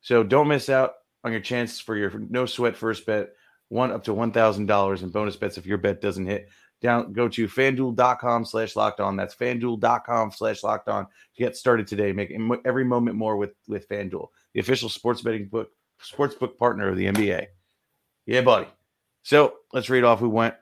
So 0.00 0.22
don't 0.22 0.48
miss 0.48 0.70
out 0.70 0.94
on 1.22 1.32
your 1.32 1.42
chance 1.42 1.78
for 1.78 1.96
your 1.96 2.18
no 2.30 2.46
sweat 2.46 2.78
first 2.78 3.04
bet, 3.04 3.34
one 3.68 3.92
up 3.92 4.04
to 4.04 4.14
one 4.14 4.32
thousand 4.32 4.66
dollars 4.66 5.02
in 5.02 5.10
bonus 5.10 5.36
bets 5.36 5.58
if 5.58 5.66
your 5.66 5.76
bet 5.76 6.00
doesn't 6.00 6.24
hit. 6.24 6.48
Down 6.80 7.12
go 7.12 7.28
to 7.28 7.48
fanduel.com 7.48 8.44
slash 8.44 8.76
locked 8.76 9.00
on. 9.00 9.16
That's 9.16 9.34
fanduel.com 9.34 10.32
slash 10.32 10.62
locked 10.62 10.88
on 10.88 11.06
to 11.06 11.42
get 11.42 11.56
started 11.56 11.86
today. 11.86 12.12
Make 12.12 12.36
every 12.64 12.84
moment 12.84 13.16
more 13.16 13.36
with 13.36 13.54
with 13.66 13.88
FanDuel, 13.88 14.28
the 14.52 14.60
official 14.60 14.88
sports 14.88 15.22
betting 15.22 15.46
book 15.46 15.70
sports 16.00 16.34
book 16.34 16.58
partner 16.58 16.88
of 16.88 16.96
the 16.96 17.06
NBA. 17.06 17.46
Yeah, 18.26 18.42
buddy. 18.42 18.66
So 19.22 19.54
let's 19.72 19.88
read 19.88 20.04
off 20.04 20.20
who 20.20 20.28
went 20.28 20.54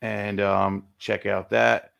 and 0.00 0.40
um, 0.40 0.84
check 0.98 1.26
out 1.26 1.50
that. 1.50 1.92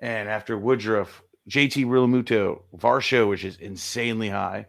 And 0.00 0.28
after 0.28 0.56
Woodruff, 0.56 1.22
JT 1.48 1.86
Realmuto, 1.86 2.62
Varsho, 2.76 3.28
which 3.28 3.44
is 3.44 3.56
insanely 3.56 4.28
high, 4.28 4.66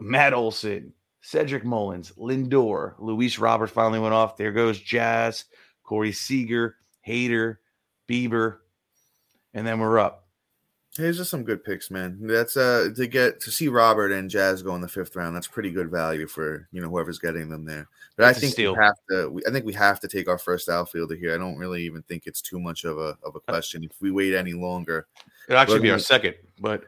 Matt 0.00 0.32
Olson, 0.32 0.94
Cedric 1.28 1.62
Mullins, 1.62 2.10
Lindor, 2.12 2.94
Luis 2.98 3.38
Robert 3.38 3.66
finally 3.66 4.00
went 4.00 4.14
off. 4.14 4.38
There 4.38 4.50
goes 4.50 4.80
Jazz, 4.80 5.44
Corey 5.82 6.10
Seager, 6.10 6.76
Hader, 7.06 7.58
Bieber, 8.08 8.60
and 9.52 9.66
then 9.66 9.78
we're 9.78 9.98
up. 9.98 10.26
Here's 10.96 11.18
just 11.18 11.28
some 11.28 11.44
good 11.44 11.62
picks, 11.62 11.90
man. 11.90 12.18
That's 12.22 12.56
uh 12.56 12.88
to 12.96 13.06
get 13.06 13.40
to 13.40 13.50
see 13.50 13.68
Robert 13.68 14.10
and 14.10 14.30
Jazz 14.30 14.62
go 14.62 14.74
in 14.74 14.80
the 14.80 14.88
fifth 14.88 15.16
round. 15.16 15.36
That's 15.36 15.46
pretty 15.46 15.70
good 15.70 15.90
value 15.90 16.26
for 16.26 16.66
you 16.72 16.80
know 16.80 16.88
whoever's 16.88 17.18
getting 17.18 17.50
them 17.50 17.66
there. 17.66 17.88
But 18.16 18.24
I 18.24 18.32
think 18.32 18.56
we 18.56 18.64
have 18.64 18.96
to. 19.10 19.28
We, 19.28 19.42
I 19.46 19.50
think 19.50 19.66
we 19.66 19.74
have 19.74 20.00
to 20.00 20.08
take 20.08 20.28
our 20.28 20.38
first 20.38 20.70
outfielder 20.70 21.14
here. 21.14 21.34
I 21.34 21.38
don't 21.38 21.58
really 21.58 21.82
even 21.82 22.00
think 22.04 22.22
it's 22.26 22.40
too 22.40 22.58
much 22.58 22.84
of 22.84 22.96
a 22.96 23.18
of 23.22 23.34
a 23.34 23.38
uh, 23.38 23.52
question 23.52 23.84
if 23.84 24.00
we 24.00 24.10
wait 24.10 24.32
any 24.32 24.54
longer. 24.54 25.06
It'll 25.46 25.60
actually 25.60 25.80
be 25.80 25.90
our 25.90 25.98
second, 25.98 26.36
but 26.58 26.84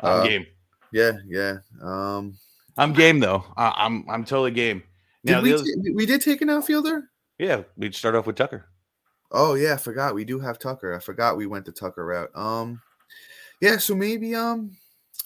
I'm 0.00 0.20
uh, 0.20 0.24
game. 0.24 0.46
Yeah, 0.92 1.12
yeah. 1.28 1.58
Um, 1.82 2.38
I'm 2.76 2.92
game 2.92 3.20
though. 3.20 3.44
I, 3.56 3.86
am 3.86 4.04
I'm, 4.08 4.10
I'm 4.10 4.24
totally 4.24 4.50
game. 4.50 4.82
Now, 5.24 5.40
did 5.40 5.44
we, 5.44 5.54
other, 5.54 5.64
t- 5.64 5.92
we 5.94 6.06
did 6.06 6.20
take 6.20 6.42
an 6.42 6.50
outfielder. 6.50 7.10
Yeah, 7.38 7.62
we'd 7.76 7.94
start 7.94 8.14
off 8.14 8.26
with 8.26 8.36
Tucker. 8.36 8.66
Oh 9.30 9.54
yeah, 9.54 9.74
I 9.74 9.76
forgot 9.76 10.14
we 10.14 10.24
do 10.24 10.38
have 10.38 10.58
Tucker. 10.58 10.94
I 10.94 10.98
forgot 10.98 11.36
we 11.36 11.46
went 11.46 11.64
the 11.64 11.72
Tucker 11.72 12.04
route. 12.04 12.30
Um, 12.34 12.80
yeah, 13.60 13.78
so 13.78 13.94
maybe 13.94 14.34
um, 14.34 14.76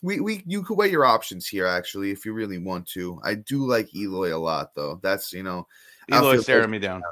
we 0.03 0.21
we 0.21 0.43
you 0.47 0.63
could 0.63 0.77
weigh 0.77 0.91
your 0.91 1.05
options 1.05 1.47
here 1.47 1.67
actually 1.67 2.11
if 2.11 2.25
you 2.25 2.33
really 2.33 2.59
want 2.59 2.87
to. 2.89 3.21
I 3.25 3.35
do 3.35 3.67
like 3.67 3.95
Eloy 3.95 4.35
a 4.35 4.39
lot 4.39 4.75
though. 4.75 5.01
That's 5.03 5.33
you 5.33 5.43
know, 5.43 5.67
Eloy 6.11 6.39
staring 6.39 6.71
me 6.71 6.79
down. 6.79 7.03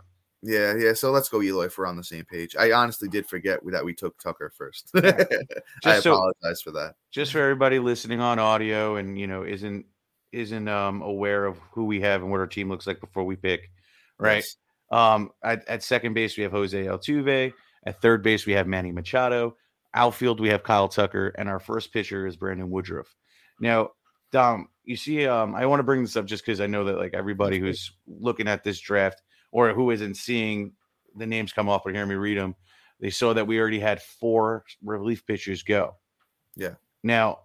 Yeah, 0.42 0.75
yeah. 0.77 0.92
So 0.92 1.11
let's 1.11 1.29
go 1.29 1.42
Eloy 1.42 1.64
if 1.64 1.79
we're 1.79 1.87
on 1.87 1.97
the 1.97 2.05
same 2.05 2.25
page. 2.27 2.55
I 2.55 2.73
honestly 2.73 3.09
did 3.09 3.27
forget 3.27 3.61
that 3.64 3.85
we 3.85 3.94
took 3.94 4.18
Tucker 4.18 4.53
first. 4.55 4.90
I 5.85 6.01
so, 6.01 6.12
apologize 6.12 6.61
for 6.62 6.70
that. 6.73 6.94
Just 7.11 7.33
for 7.33 7.40
everybody 7.40 7.79
listening 7.79 8.20
on 8.20 8.38
audio 8.38 8.97
and 8.97 9.18
you 9.18 9.27
know 9.27 9.44
isn't 9.44 9.87
isn't 10.35 10.68
um, 10.68 11.03
aware 11.03 11.44
of 11.44 11.59
who 11.73 11.85
we 11.85 12.01
have 12.01 12.23
and 12.23 12.31
what 12.31 12.40
our 12.40 12.47
team 12.47 12.68
looks 12.68 12.87
like 12.87 13.01
before 13.01 13.25
we 13.25 13.37
pick, 13.37 13.70
right? 14.18 14.44
Yes. 14.44 14.57
Um, 14.90 15.31
at, 15.42 15.66
at, 15.68 15.83
second 15.83 16.14
base, 16.14 16.37
we 16.37 16.42
have 16.42 16.53
Jose 16.53 16.85
Altuve. 16.85 17.53
At 17.87 18.01
third 18.01 18.23
base, 18.23 18.47
we 18.47 18.53
have 18.53 18.66
Manny 18.66 18.92
Machado. 18.92 19.57
Outfield, 19.94 20.40
we 20.40 20.49
have 20.49 20.62
Kyle 20.62 20.88
Tucker. 20.88 21.29
And 21.38 21.49
our 21.49 21.61
first 21.61 21.92
pitcher 21.92 22.27
is 22.27 22.37
Brandon 22.37 22.70
Woodruff. 22.70 23.14
Now, 23.61 23.90
Dom, 24.33 24.68
you 24.85 24.97
see, 24.97 25.27
um, 25.27 25.55
I 25.55 25.66
want 25.66 25.81
to 25.81 25.85
bring 25.85 26.03
this 26.03 26.16
up 26.16 26.27
just 26.27 26.44
because 26.44 26.61
I 26.61 26.66
know 26.66 26.85
that 26.85 26.99
like 26.99 27.14
everybody 27.14 27.59
who's 27.59 27.92
looking 28.07 28.49
at 28.49 28.64
this 28.64 28.81
draft 28.81 29.23
or 29.53 29.73
who 29.73 29.90
isn't 29.90 30.16
seeing 30.16 30.73
the 31.16 31.27
names 31.27 31.53
come 31.53 31.68
off 31.68 31.87
or 31.87 31.92
hearing 31.92 32.09
me 32.09 32.16
read 32.16 32.38
them, 32.38 32.55
they 33.01 33.11
saw 33.11 33.33
that 33.33 33.47
we 33.47 33.59
already 33.59 33.79
had 33.79 34.03
four 34.03 34.64
relief 34.83 35.27
pitchers 35.27 35.62
go. 35.62 35.97
Yeah. 36.57 36.75
Now, 37.03 37.40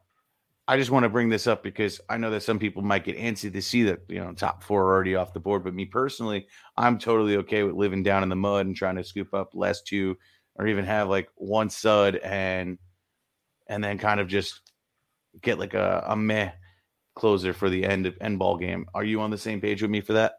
I 0.69 0.77
just 0.77 0.91
want 0.91 1.01
to 1.01 1.09
bring 1.09 1.29
this 1.29 1.47
up 1.47 1.63
because 1.63 1.99
I 2.09 2.17
know 2.17 2.29
that 2.29 2.43
some 2.43 2.59
people 2.59 2.83
might 2.83 3.03
get 3.03 3.17
antsy 3.17 3.51
to 3.51 3.59
see 3.59 3.81
that 3.85 4.01
you 4.07 4.19
know 4.19 4.33
top 4.33 4.61
four 4.61 4.83
are 4.83 4.93
already 4.93 5.15
off 5.15 5.33
the 5.33 5.39
board. 5.39 5.63
But 5.63 5.73
me 5.73 5.85
personally, 5.85 6.45
I'm 6.77 6.99
totally 6.99 7.37
okay 7.37 7.63
with 7.63 7.73
living 7.73 8.03
down 8.03 8.21
in 8.21 8.29
the 8.29 8.35
mud 8.35 8.67
and 8.67 8.75
trying 8.75 8.95
to 8.97 9.03
scoop 9.03 9.33
up 9.33 9.49
last 9.55 9.87
two, 9.87 10.15
or 10.57 10.67
even 10.67 10.85
have 10.85 11.09
like 11.09 11.27
one 11.33 11.71
sud 11.71 12.17
and 12.17 12.77
and 13.67 13.83
then 13.83 13.97
kind 13.97 14.19
of 14.19 14.27
just 14.27 14.61
get 15.41 15.57
like 15.57 15.73
a, 15.73 16.03
a 16.05 16.15
meh 16.15 16.51
closer 17.15 17.51
for 17.51 17.71
the 17.71 17.83
end 17.83 18.05
of 18.05 18.15
end 18.21 18.37
ball 18.37 18.55
game. 18.55 18.85
Are 18.93 19.03
you 19.03 19.21
on 19.21 19.31
the 19.31 19.39
same 19.39 19.61
page 19.61 19.81
with 19.81 19.89
me 19.89 20.01
for 20.01 20.13
that? 20.13 20.33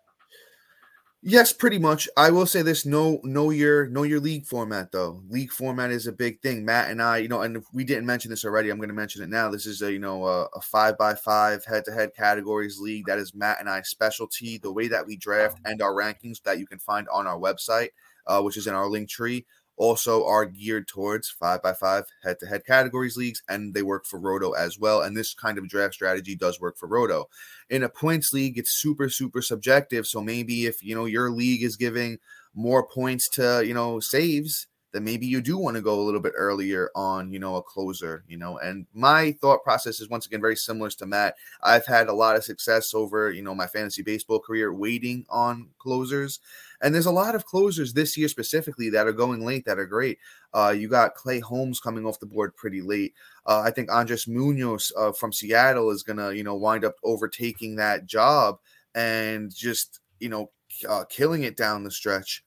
Yes, 1.23 1.53
pretty 1.53 1.79
much. 1.79 2.09
I 2.17 2.31
will 2.31 2.47
say 2.47 2.63
this: 2.63 2.87
no, 2.87 3.21
know 3.25 3.51
your 3.51 3.87
know 3.87 4.05
your 4.05 4.21
league 4.21 4.47
format 4.47 4.91
though. 4.91 5.23
League 5.29 5.53
format 5.53 5.91
is 5.91 6.07
a 6.07 6.13
big 6.13 6.41
thing. 6.41 6.65
Matt 6.65 6.91
and 6.91 7.03
I, 7.03 7.19
you 7.19 7.29
know, 7.29 7.43
and 7.43 7.57
if 7.59 7.65
we 7.75 7.85
didn't 7.85 8.07
mention 8.07 8.31
this 8.31 8.43
already, 8.47 8.71
I'm 8.71 8.79
going 8.79 8.89
to 8.89 8.95
mention 8.95 9.23
it 9.23 9.29
now. 9.29 9.51
This 9.51 9.67
is 9.67 9.83
a 9.83 9.93
you 9.93 9.99
know 9.99 10.25
a, 10.27 10.45
a 10.55 10.63
five 10.63 10.97
by 10.97 11.15
five 11.15 11.63
head 11.67 11.85
to 11.85 11.93
head 11.93 12.15
categories 12.17 12.79
league. 12.81 13.05
That 13.05 13.19
is 13.19 13.35
Matt 13.35 13.61
and 13.61 13.69
I 13.69 13.83
specialty. 13.83 14.57
The 14.57 14.73
way 14.73 14.89
that 14.89 15.07
we 15.07 15.17
draft 15.19 15.59
and 15.67 15.83
our 15.83 15.93
rankings 15.93 16.43
that 16.45 16.59
you 16.59 16.67
can 16.67 16.79
find 16.79 17.07
on 17.13 17.27
our 17.27 17.39
website, 17.39 17.91
uh, 18.27 18.41
which 18.41 18.57
is 18.57 18.67
in 18.67 18.75
our 18.75 18.89
link 18.89 19.11
tree 19.11 19.45
also 19.81 20.27
are 20.27 20.45
geared 20.45 20.87
towards 20.87 21.31
five 21.31 21.63
by 21.63 21.73
five 21.73 22.05
head 22.23 22.39
to 22.39 22.47
head 22.47 22.67
categories 22.67 23.17
leagues, 23.17 23.43
and 23.49 23.73
they 23.73 23.83
work 23.83 24.05
for 24.05 24.21
Roto 24.21 24.53
as 24.53 24.79
well. 24.79 25.01
And 25.01 25.17
this 25.17 25.33
kind 25.33 25.57
of 25.57 25.69
draft 25.71 25.95
strategy 25.95 26.37
does 26.37 26.61
work 26.61 26.77
for 26.77 26.87
Roto. 26.87 27.31
In 27.71 27.83
a 27.83 27.89
points 27.89 28.35
league, 28.35 28.59
it's 28.59 28.73
super, 28.73 29.09
super 29.09 29.41
subjective. 29.41 30.07
So 30.07 30.21
maybe 30.21 30.67
if 30.67 30.83
you 30.83 30.95
know 30.95 31.07
your 31.07 31.31
league 31.31 31.63
is 31.63 31.77
giving 31.77 32.19
more 32.55 32.87
points 32.87 33.29
to 33.31 33.65
you 33.67 33.73
know 33.73 34.01
saves, 34.01 34.67
then 34.93 35.05
maybe 35.05 35.27
you 35.27 35.41
do 35.41 35.57
want 35.57 35.77
to 35.77 35.83
go 35.83 36.01
a 36.01 36.03
little 36.03 36.21
bit 36.21 36.33
earlier 36.37 36.91
on, 36.95 37.33
you 37.33 37.39
know, 37.39 37.57
a 37.57 37.63
closer, 37.63 38.25
you 38.29 38.37
know. 38.37 38.59
And 38.59 38.87
my 38.93 39.33
thought 39.41 39.63
process 39.63 40.01
is 40.01 40.09
once 40.09 40.27
again 40.27 40.41
very 40.41 40.57
similar 40.57 40.91
to 40.91 41.07
Matt. 41.07 41.37
I've 41.63 41.87
had 41.87 42.09
a 42.09 42.13
lot 42.13 42.37
of 42.37 42.45
success 42.45 42.93
over, 42.93 43.31
you 43.31 43.43
know, 43.43 43.55
my 43.55 43.67
fantasy 43.67 44.03
baseball 44.03 44.41
career 44.41 44.73
waiting 44.73 45.27
on 45.29 45.69
closers. 45.79 46.41
And 46.83 46.95
there's 46.95 47.07
a 47.07 47.13
lot 47.13 47.35
of 47.35 47.45
closers 47.45 47.93
this 47.93 48.17
year 48.17 48.29
specifically 48.29 48.91
that 48.91 49.07
are 49.07 49.13
going 49.13 49.45
late 49.45 49.65
that 49.67 49.79
are 49.79 49.87
great. 49.87 50.19
Uh, 50.55 50.75
you 50.77 50.89
got 50.89 51.15
Clay 51.15 51.39
Holmes 51.39 51.79
coming 51.79 52.07
off 52.07 52.21
the 52.21 52.27
board 52.27 52.57
pretty 52.57 52.81
late. 52.81 53.15
Uh, 53.47 53.63
I 53.65 53.71
think 53.71 53.93
Andres 53.93 54.27
Munoz 54.27 54.93
uh, 54.97 55.13
from 55.13 55.33
Seattle 55.33 55.91
is 55.91 56.03
gonna, 56.03 56.33
you 56.33 56.43
know, 56.43 56.57
wind 56.57 56.85
up 56.85 56.97
overtaking 57.05 57.77
that 57.77 58.07
job 58.07 58.59
and 58.95 59.55
just, 59.55 60.01
you 60.19 60.29
know, 60.29 60.51
uh, 60.89 61.05
killing 61.09 61.43
it 61.43 61.57
down 61.57 61.85
the 61.85 61.91
stretch. 61.91 62.43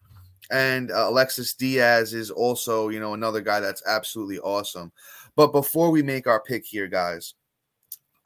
And 0.52 0.92
uh, 0.92 1.08
Alexis 1.10 1.54
Diaz 1.54 2.14
is 2.14 2.30
also, 2.30 2.90
you 2.90 3.00
know, 3.00 3.14
another 3.14 3.42
guy 3.42 3.60
that's 3.60 3.84
absolutely 3.88 4.40
awesome. 4.40 4.92
But 5.36 5.52
before 5.52 5.90
we 5.90 6.04
make 6.04 6.28
our 6.28 6.42
pick 6.42 6.66
here, 6.66 6.88
guys, 6.88 7.34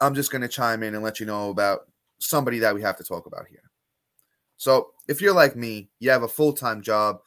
I'm 0.00 0.14
just 0.14 0.30
going 0.30 0.42
to 0.42 0.48
chime 0.48 0.82
in 0.82 0.94
and 0.94 1.02
let 1.02 1.20
you 1.20 1.26
know 1.26 1.50
about 1.50 1.88
somebody 2.18 2.58
that 2.58 2.74
we 2.74 2.82
have 2.82 2.96
to 2.98 3.04
talk 3.04 3.26
about 3.26 3.46
here. 3.48 3.62
So, 4.56 4.90
if 5.06 5.20
you're 5.20 5.34
like 5.34 5.56
me, 5.56 5.88
you 6.00 6.10
have 6.10 6.24
a 6.24 6.28
full 6.28 6.52
time 6.52 6.82
job, 6.82 7.20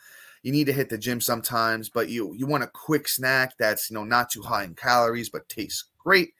you 0.43 0.51
need 0.51 0.65
to 0.65 0.73
hit 0.73 0.89
the 0.89 0.97
gym 0.97 1.21
sometimes, 1.21 1.89
but 1.89 2.09
you 2.09 2.33
you 2.33 2.45
want 2.45 2.63
a 2.63 2.67
quick 2.67 3.07
snack 3.07 3.53
that's 3.57 3.89
you 3.89 3.95
know 3.95 4.03
not 4.03 4.29
too 4.29 4.41
high 4.41 4.63
in 4.63 4.75
calories 4.75 5.29
but 5.29 5.47
tastes 5.47 5.85
great. 5.97 6.33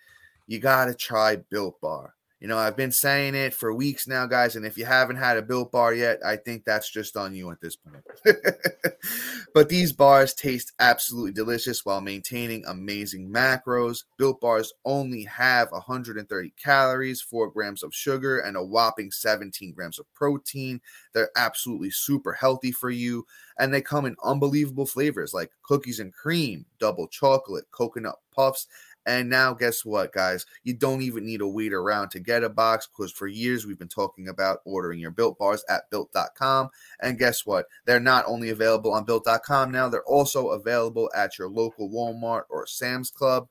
You 0.48 0.60
gotta 0.60 0.94
try 0.94 1.38
Built 1.38 1.80
Bar. 1.82 2.14
You 2.41 2.47
know, 2.47 2.58
I've 2.58 2.75
been 2.75 2.91
saying 2.91 3.36
it 3.36 3.54
for 3.54 3.71
weeks 3.71 4.08
now, 4.08 4.25
guys. 4.25 4.56
And 4.56 4.65
if 4.65 4.75
you 4.75 4.84
haven't 4.84 5.17
had 5.17 5.38
a 5.38 5.43
built 5.43 5.71
bar 5.71 5.93
yet, 5.93 6.17
I 6.25 6.38
think 6.38 6.65
that's 6.65 6.89
just 6.89 7.15
on 7.15 7.36
you 7.36 7.51
at 7.51 7.62
this 7.62 7.75
point. 7.75 8.04
but 9.54 9.69
these 9.69 9.93
bars 9.93 10.34
taste 10.34 10.73
absolutely 10.80 11.34
delicious 11.34 11.86
while 11.86 12.01
maintaining 12.01 12.65
amazing 12.65 13.32
macros. 13.32 14.06
Built 14.17 14.41
bars 14.41 14.73
only 14.86 15.23
have 15.25 15.71
130 15.71 16.54
calories, 16.58 17.21
4 17.21 17.51
grams 17.51 17.84
of 17.84 17.93
sugar, 17.93 18.39
and 18.39 18.58
a 18.58 18.65
whopping 18.65 19.12
17 19.12 19.73
grams 19.73 19.99
of 19.99 20.12
protein. 20.15 20.82
They're 21.13 21.30
absolutely 21.36 21.91
super 21.91 22.34
healthy 22.34 22.71
for 22.71 22.89
you. 22.89 23.23
And 23.60 23.71
they 23.71 23.82
come 23.82 24.06
in 24.08 24.15
unbelievable 24.23 24.88
flavors 24.88 25.32
like 25.32 25.51
cookies 25.62 25.99
and 25.99 26.12
cream, 26.12 26.65
double 26.80 27.08
chocolate, 27.08 27.65
coconut 27.69 28.15
puffs, 28.34 28.65
and 29.06 29.30
now, 29.30 29.54
guess 29.54 29.84
what, 29.84 30.14
guys? 30.14 30.46
You 30.64 30.76
don't 30.76 31.02
even 31.02 31.26
need 31.26 31.40
to 31.40 31.48
wait 31.48 31.74
around 31.74 32.10
to 32.10 32.20
get 32.20 32.44
a 32.44 32.50
box 32.50 32.88
because 32.88 33.12
for 33.12 33.28
years 33.28 33.66
we've 33.66 33.80
been 33.80 33.88
talking 33.88 34.28
about 34.28 34.60
ordering 34.64 35.00
your 35.00 35.12
built 35.12 35.40
bars 35.40 35.64
at 35.70 35.90
built.com. 35.90 36.70
And 37.02 37.18
guess 37.18 37.46
what? 37.46 37.66
They're 37.86 38.00
not 38.00 38.26
only 38.28 38.50
available 38.50 38.94
on 38.94 39.06
built.com 39.06 39.72
now, 39.72 39.90
they're 39.90 40.04
also 40.04 40.50
available 40.50 41.10
at 41.16 41.40
your 41.40 41.50
local 41.50 41.90
Walmart 41.90 42.44
or 42.50 42.68
Sam's 42.68 43.10
Club. 43.10 43.48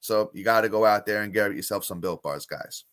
So 0.00 0.30
you 0.32 0.44
got 0.44 0.62
to 0.62 0.68
go 0.68 0.86
out 0.86 1.04
there 1.04 1.22
and 1.22 1.32
get 1.32 1.54
yourself 1.54 1.84
some 1.84 2.00
built 2.00 2.22
bars, 2.22 2.46
guys. 2.46 2.84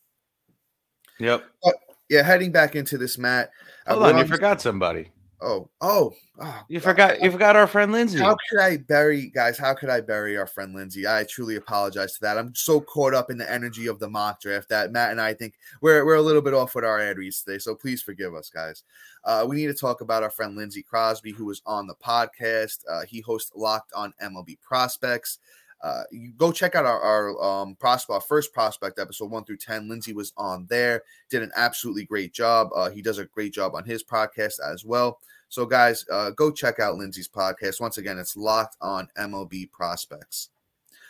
Yep. 1.20 1.46
But 1.63 1.76
yeah, 2.10 2.24
heading 2.24 2.52
back 2.52 2.76
into 2.76 2.98
this, 2.98 3.18
Matt. 3.18 3.52
Hold 3.88 4.04
uh, 4.04 4.06
on, 4.08 4.18
you 4.18 4.26
forgot 4.26 4.62
somebody. 4.62 5.10
Oh, 5.43 5.69
oh, 5.82 6.13
oh 6.41 6.63
you 6.69 6.79
God. 6.79 6.89
forgot 6.89 7.21
you 7.21 7.29
forgot 7.29 7.56
our 7.58 7.67
friend 7.67 7.91
Lindsay. 7.91 8.19
How 8.19 8.38
could 8.49 8.62
I 8.62 8.77
bury 8.77 9.29
guys? 9.29 9.58
How 9.58 9.73
could 9.73 9.89
I 9.89 9.99
bury 9.99 10.38
our 10.38 10.47
friend 10.47 10.73
Lindsay? 10.73 11.06
I 11.06 11.25
truly 11.25 11.58
apologize 11.58 12.13
to 12.13 12.21
that. 12.21 12.38
I'm 12.38 12.56
so 12.56 12.79
caught 12.79 13.13
up 13.13 13.29
in 13.29 13.38
the 13.38 13.51
energy 13.51 13.88
of 13.88 13.99
the 13.99 14.10
mock 14.10 14.39
draft 14.39 14.69
that 14.69 14.91
Matt 14.93 15.12
and 15.12 15.19
I 15.19 15.34
think 15.34 15.56
we're 15.82 16.06
we're 16.06 16.15
a 16.15 16.21
little 16.21 16.41
bit 16.41 16.53
off 16.53 16.75
with 16.75 16.86
our 16.86 16.99
ad 16.99 17.17
reads 17.17 17.43
today. 17.43 17.60
So 17.60 17.75
please 17.75 18.01
forgive 18.01 18.34
us, 18.34 18.49
guys. 18.49 18.84
Uh, 19.25 19.45
we 19.47 19.58
need 19.58 19.67
to 19.67 19.73
talk 19.73 19.99
about 19.99 20.23
our 20.23 20.29
friend 20.29 20.56
Lindsay 20.56 20.82
Crosby, 20.82 21.34
who 21.34 21.45
was 21.45 21.62
on 21.65 21.88
the 21.88 21.95
podcast. 21.95 22.79
Uh, 22.89 23.01
he 23.06 23.19
hosts 23.19 23.51
Locked 23.53 23.91
on 23.93 24.13
MLB 24.21 24.60
Prospects. 24.62 25.39
Uh, 25.84 26.04
you 26.12 26.32
go 26.38 26.52
check 26.52 26.76
out 26.76 26.86
our, 26.86 27.02
our 27.02 27.43
um 27.43 27.76
prospect, 27.76 28.15
our 28.15 28.22
first 28.22 28.54
prospect 28.54 29.00
episode 29.00 29.30
one 29.30 29.43
through 29.43 29.58
ten. 29.58 29.89
Lindsay 29.89 30.13
was 30.13 30.32
on 30.38 30.65
there, 30.69 31.04
did 31.30 31.43
an 31.43 31.52
absolutely 31.56 32.06
great 32.06 32.34
job. 32.34 32.69
Uh, 32.74 32.89
he 32.89 33.02
does 33.02 33.19
a 33.19 33.26
great 33.26 33.54
job 33.54 33.76
on 33.76 33.84
his 33.84 34.04
podcast 34.04 34.56
as 34.65 34.86
well. 34.86 35.19
So, 35.50 35.67
guys, 35.67 36.04
uh, 36.12 36.32
go 36.32 36.50
check 36.50 36.80
out 36.80 36.96
Lindsay's 36.96 37.28
podcast. 37.28 37.80
Once 37.80 38.00
again, 38.00 38.17
it's 38.17 38.36
locked 38.36 38.78
on 38.82 39.08
MLB 39.19 39.69
prospects. 39.72 40.50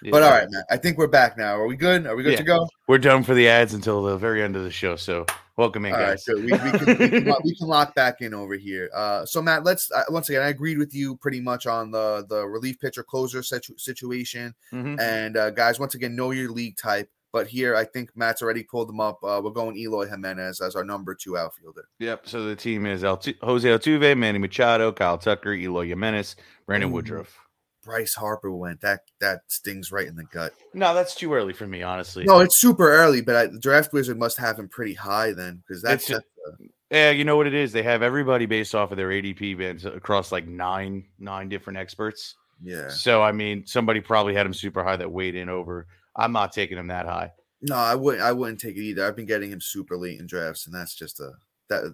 Yeah. 0.01 0.11
But 0.11 0.23
all 0.23 0.31
right, 0.31 0.49
man, 0.49 0.63
I 0.69 0.77
think 0.77 0.97
we're 0.97 1.07
back 1.07 1.37
now. 1.37 1.55
Are 1.55 1.67
we 1.67 1.75
good? 1.75 2.05
Are 2.05 2.15
we 2.15 2.23
good 2.23 2.33
yeah. 2.33 2.37
to 2.37 2.43
go? 2.43 2.67
We're 2.87 2.97
done 2.97 3.23
for 3.23 3.33
the 3.33 3.47
ads 3.47 3.73
until 3.73 4.03
the 4.03 4.17
very 4.17 4.41
end 4.41 4.55
of 4.55 4.63
the 4.63 4.71
show. 4.71 4.95
So, 4.95 5.25
welcome 5.57 5.85
in, 5.85 5.93
all 5.93 5.99
guys. 5.99 6.25
Right, 6.27 6.37
we, 6.37 6.43
we, 6.43 6.57
can, 6.57 6.71
we, 6.71 7.09
can, 7.09 7.35
we, 7.43 7.55
can, 7.55 7.67
lock 7.67 7.95
back 7.95 8.21
in 8.21 8.33
over 8.33 8.55
here. 8.55 8.89
Uh, 8.93 9.25
so, 9.25 9.41
Matt, 9.41 9.63
let's 9.63 9.91
uh, 9.91 10.03
once 10.09 10.29
again. 10.29 10.41
I 10.41 10.49
agreed 10.49 10.77
with 10.77 10.93
you 10.93 11.15
pretty 11.17 11.39
much 11.39 11.67
on 11.67 11.91
the 11.91 12.25
the 12.27 12.45
relief 12.45 12.79
pitcher 12.79 13.03
closer 13.03 13.43
situ- 13.43 13.77
situation. 13.77 14.53
Mm-hmm. 14.73 14.99
And 14.99 15.37
uh, 15.37 15.51
guys, 15.51 15.79
once 15.79 15.95
again, 15.95 16.15
know 16.15 16.31
your 16.31 16.51
league 16.51 16.77
type. 16.77 17.09
But 17.33 17.47
here, 17.47 17.75
I 17.75 17.83
think 17.83 18.11
Matt's 18.15 18.43
already 18.43 18.61
pulled 18.61 18.87
them 18.87 18.99
up. 18.99 19.17
Uh, 19.23 19.41
we're 19.43 19.49
going 19.49 19.75
Eloy 19.75 20.07
Jimenez 20.07 20.61
as 20.61 20.75
our 20.75 20.83
number 20.83 21.15
two 21.15 21.35
outfielder. 21.35 21.89
Yep. 21.97 22.27
So 22.27 22.45
the 22.45 22.55
team 22.55 22.85
is 22.85 23.01
Jose 23.01 23.33
Altuve, 23.41 24.15
Manny 24.15 24.37
Machado, 24.37 24.91
Kyle 24.91 25.17
Tucker, 25.17 25.53
Eloy 25.53 25.87
Jimenez, 25.87 26.35
Brandon 26.67 26.91
Ooh, 26.91 26.93
Woodruff. 26.93 27.42
Bryce 27.83 28.13
Harper 28.13 28.51
went. 28.51 28.81
That 28.81 29.01
that 29.19 29.41
stings 29.47 29.91
right 29.91 30.07
in 30.07 30.15
the 30.15 30.23
gut. 30.25 30.53
No, 30.73 30.93
that's 30.93 31.15
too 31.15 31.33
early 31.33 31.53
for 31.53 31.67
me, 31.67 31.83
honestly. 31.83 32.23
No, 32.23 32.39
it's 32.39 32.59
super 32.59 32.91
early, 32.91 33.21
but 33.21 33.35
I, 33.35 33.45
the 33.47 33.59
draft 33.59 33.93
wizard 33.93 34.17
must 34.17 34.37
have 34.37 34.57
him 34.57 34.67
pretty 34.67 34.93
high 34.93 35.31
then, 35.31 35.61
because 35.67 35.81
that's. 35.81 36.07
Just, 36.07 36.23
yeah, 36.91 37.11
you 37.11 37.25
know 37.25 37.37
what 37.37 37.47
it 37.47 37.53
is. 37.53 37.71
They 37.71 37.83
have 37.83 38.01
everybody 38.01 38.45
based 38.45 38.75
off 38.75 38.91
of 38.91 38.97
their 38.97 39.09
ADP 39.09 39.57
bands 39.57 39.85
across 39.85 40.31
like 40.31 40.47
nine 40.47 41.05
nine 41.19 41.49
different 41.49 41.79
experts. 41.79 42.35
Yeah. 42.61 42.89
So 42.89 43.21
I 43.21 43.31
mean, 43.31 43.65
somebody 43.65 43.99
probably 43.99 44.33
had 44.33 44.45
him 44.45 44.53
super 44.53 44.83
high 44.83 44.97
that 44.97 45.11
weighed 45.11 45.35
in 45.35 45.49
over 45.49 45.87
I'm 46.15 46.31
not 46.31 46.51
taking 46.51 46.77
him 46.77 46.87
that 46.87 47.05
high. 47.05 47.31
No, 47.61 47.75
I 47.75 47.95
wouldn't. 47.95 48.23
I 48.23 48.31
wouldn't 48.31 48.59
take 48.59 48.75
it 48.75 48.81
either. 48.81 49.05
I've 49.05 49.15
been 49.15 49.25
getting 49.25 49.51
him 49.51 49.61
super 49.61 49.97
late 49.97 50.19
in 50.19 50.27
drafts, 50.27 50.65
and 50.65 50.75
that's 50.75 50.95
just 50.95 51.19
a 51.19 51.31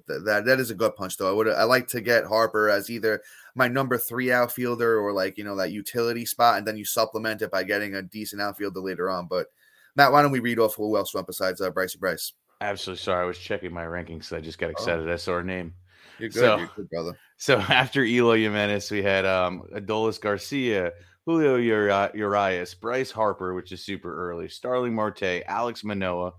that 0.07 0.23
that 0.25 0.45
that 0.45 0.59
is 0.59 0.71
a 0.71 0.75
good 0.75 0.95
punch 0.95 1.17
though. 1.17 1.29
I 1.29 1.33
would 1.33 1.47
I 1.47 1.63
like 1.63 1.87
to 1.89 2.01
get 2.01 2.25
Harper 2.25 2.69
as 2.69 2.89
either 2.89 3.21
my 3.55 3.67
number 3.67 3.97
three 3.97 4.31
outfielder 4.31 4.99
or 4.99 5.13
like 5.13 5.37
you 5.37 5.43
know 5.43 5.55
that 5.57 5.71
utility 5.71 6.25
spot, 6.25 6.57
and 6.57 6.67
then 6.67 6.77
you 6.77 6.85
supplement 6.85 7.41
it 7.41 7.51
by 7.51 7.63
getting 7.63 7.95
a 7.95 8.01
decent 8.01 8.41
outfielder 8.41 8.79
later 8.79 9.09
on. 9.09 9.27
But 9.27 9.47
Matt, 9.95 10.11
why 10.11 10.21
don't 10.21 10.31
we 10.31 10.39
read 10.39 10.59
off 10.59 10.75
who 10.75 10.95
else 10.97 11.13
went 11.13 11.27
besides 11.27 11.61
uh, 11.61 11.69
Bryce 11.69 11.95
Bryce? 11.95 12.33
Absolutely. 12.61 13.01
Sorry, 13.01 13.23
I 13.23 13.27
was 13.27 13.37
checking 13.37 13.73
my 13.73 13.85
rankings. 13.85 14.25
So 14.25 14.37
I 14.37 14.41
just 14.41 14.59
got 14.59 14.67
oh. 14.67 14.71
excited. 14.71 15.09
Oh. 15.09 15.13
I 15.13 15.15
saw 15.15 15.33
her 15.33 15.43
name. 15.43 15.73
You're 16.19 16.29
good. 16.29 16.39
So, 16.39 16.57
You're 16.57 16.71
good, 16.75 16.89
brother. 16.89 17.19
So 17.41 17.57
after 17.57 18.03
Eloy 18.03 18.39
Jimenez, 18.39 18.91
we 18.91 19.01
had 19.01 19.25
um 19.25 19.63
Adolis 19.73 20.19
Garcia, 20.19 20.91
Julio 21.25 21.55
Urias, 21.55 22.73
Bryce 22.73 23.11
Harper, 23.11 23.53
which 23.53 23.71
is 23.71 23.81
super 23.81 24.13
early, 24.29 24.49
Starling 24.49 24.93
Marte, 24.93 25.43
Alex 25.45 25.85
Manoah, 25.85 26.33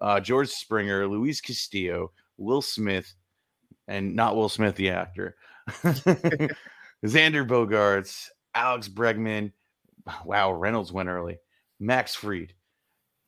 uh, 0.00 0.20
George 0.20 0.50
Springer, 0.50 1.08
Luis 1.08 1.40
Castillo, 1.40 2.12
Will 2.36 2.62
Smith, 2.62 3.14
and 3.88 4.14
not 4.16 4.36
Will 4.36 4.48
Smith, 4.48 4.76
the 4.76 4.90
actor, 4.90 5.36
Xander 7.04 7.46
Bogaerts, 7.46 8.28
Alex 8.54 8.88
Bregman. 8.88 9.52
Wow, 10.24 10.52
Reynolds 10.52 10.92
went 10.92 11.08
early. 11.08 11.38
Max 11.80 12.14
Fried. 12.14 12.54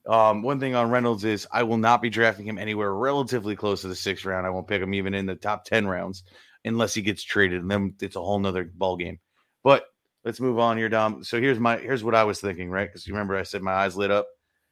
Um, 0.07 0.41
one 0.41 0.59
thing 0.59 0.73
on 0.73 0.89
Reynolds 0.89 1.25
is 1.25 1.47
I 1.51 1.63
will 1.63 1.77
not 1.77 2.01
be 2.01 2.09
drafting 2.09 2.45
him 2.45 2.57
anywhere 2.57 2.93
relatively 2.93 3.55
close 3.55 3.81
to 3.81 3.89
the 3.89 3.95
sixth 3.95 4.25
round. 4.25 4.47
I 4.47 4.51
won't 4.51 4.67
pick 4.67 4.81
him 4.81 4.93
even 4.93 5.13
in 5.13 5.25
the 5.25 5.35
top 5.35 5.65
10 5.65 5.85
rounds 5.85 6.23
unless 6.63 6.93
he 6.93 7.01
gets 7.01 7.23
traded. 7.23 7.61
And 7.61 7.69
then 7.69 7.95
it's 8.01 8.15
a 8.15 8.21
whole 8.21 8.39
nother 8.39 8.63
ball 8.63 8.95
game. 8.95 9.19
But 9.63 9.85
let's 10.23 10.39
move 10.39 10.59
on 10.59 10.77
here, 10.77 10.87
Dom. 10.87 11.23
So 11.23 11.41
here's 11.41 11.59
my 11.59 11.77
here's 11.77 12.03
what 12.03 12.15
I 12.15 12.23
was 12.23 12.39
thinking, 12.39 12.69
right? 12.69 12.87
Because 12.87 13.05
you 13.05 13.13
remember 13.13 13.35
I 13.35 13.43
said 13.43 13.61
my 13.61 13.73
eyes 13.73 13.97
lit 13.97 14.11
up. 14.11 14.27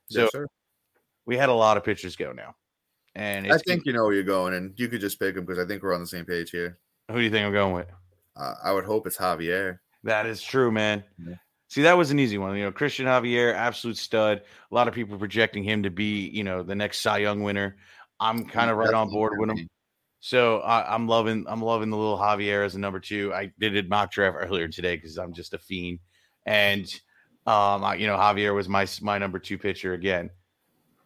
So 0.10 0.30
yes, 0.34 0.46
we 1.26 1.36
had 1.36 1.50
a 1.50 1.54
lot 1.54 1.78
of 1.78 1.84
pitchers 1.84 2.16
go 2.16 2.32
now, 2.32 2.56
and 3.16 3.52
I 3.52 3.58
think 3.60 3.86
you 3.86 3.94
know 3.94 4.04
where 4.04 4.14
you're 4.14 4.24
going, 4.24 4.54
and 4.54 4.74
you 4.78 4.88
could 4.88 5.02
just 5.02 5.20
pick 5.20 5.36
him 5.36 5.46
because 5.46 5.64
I 5.64 5.68
think 5.68 5.84
we're 5.84 5.94
on 5.94 6.02
the 6.02 6.08
same 6.08 6.26
page 6.26 6.52
here. 6.52 6.80
Who 7.10 7.18
do 7.18 7.22
you 7.22 7.30
think 7.30 7.46
I'm 7.46 7.54
going 7.54 7.74
with? 7.74 7.88
Uh, 8.36 8.54
I 8.64 8.74
would 8.74 8.86
hope 8.86 9.08
it's 9.08 9.18
Javier. 9.18 9.80
That 10.04 10.26
is 10.26 10.42
true, 10.42 10.72
man. 10.72 11.04
Yeah. 11.18 11.36
See, 11.68 11.82
that 11.82 11.98
was 11.98 12.12
an 12.12 12.20
easy 12.20 12.38
one. 12.38 12.56
You 12.56 12.66
know, 12.66 12.72
Christian 12.72 13.06
Javier, 13.06 13.54
absolute 13.54 13.98
stud. 13.98 14.42
A 14.72 14.76
lot 14.76 14.88
of 14.88 14.94
people 14.94 15.18
projecting 15.18 15.64
him 15.64 15.84
to 15.84 15.90
be, 15.90 16.30
you 16.30 16.44
know, 16.44 16.64
the 16.64 16.76
next 16.76 17.02
Cy 17.02 17.20
Young 17.20 17.42
winner. 17.42 17.78
I'm 18.20 18.46
kind 18.46 18.70
of 18.70 18.78
right 18.78 18.94
on 18.94 19.10
board 19.10 19.34
with 19.38 19.50
him. 19.50 19.68
So 20.20 20.60
I, 20.60 20.96
am 20.96 21.08
loving 21.08 21.46
I'm 21.48 21.62
loving 21.62 21.90
the 21.90 21.98
little 21.98 22.18
Javier 22.18 22.66
as 22.66 22.76
a 22.76 22.80
number 22.80 23.00
two. 23.00 23.34
I 23.34 23.52
did 23.60 23.78
a 23.78 23.84
mock 23.88 24.12
draft 24.12 24.38
earlier 24.40 24.68
today 24.68 24.96
because 24.96 25.18
I'm 25.18 25.34
just 25.34 25.54
a 25.54 25.60
fiend, 25.60 26.00
and 26.46 26.86
um, 27.46 27.84
I, 27.84 27.96
you 27.96 28.08
know 28.08 28.16
Javier 28.16 28.56
was 28.56 28.68
my 28.68 28.88
my 29.02 29.20
number 29.20 29.38
two 29.38 29.60
pitcher 29.60 29.94
again. 29.94 30.32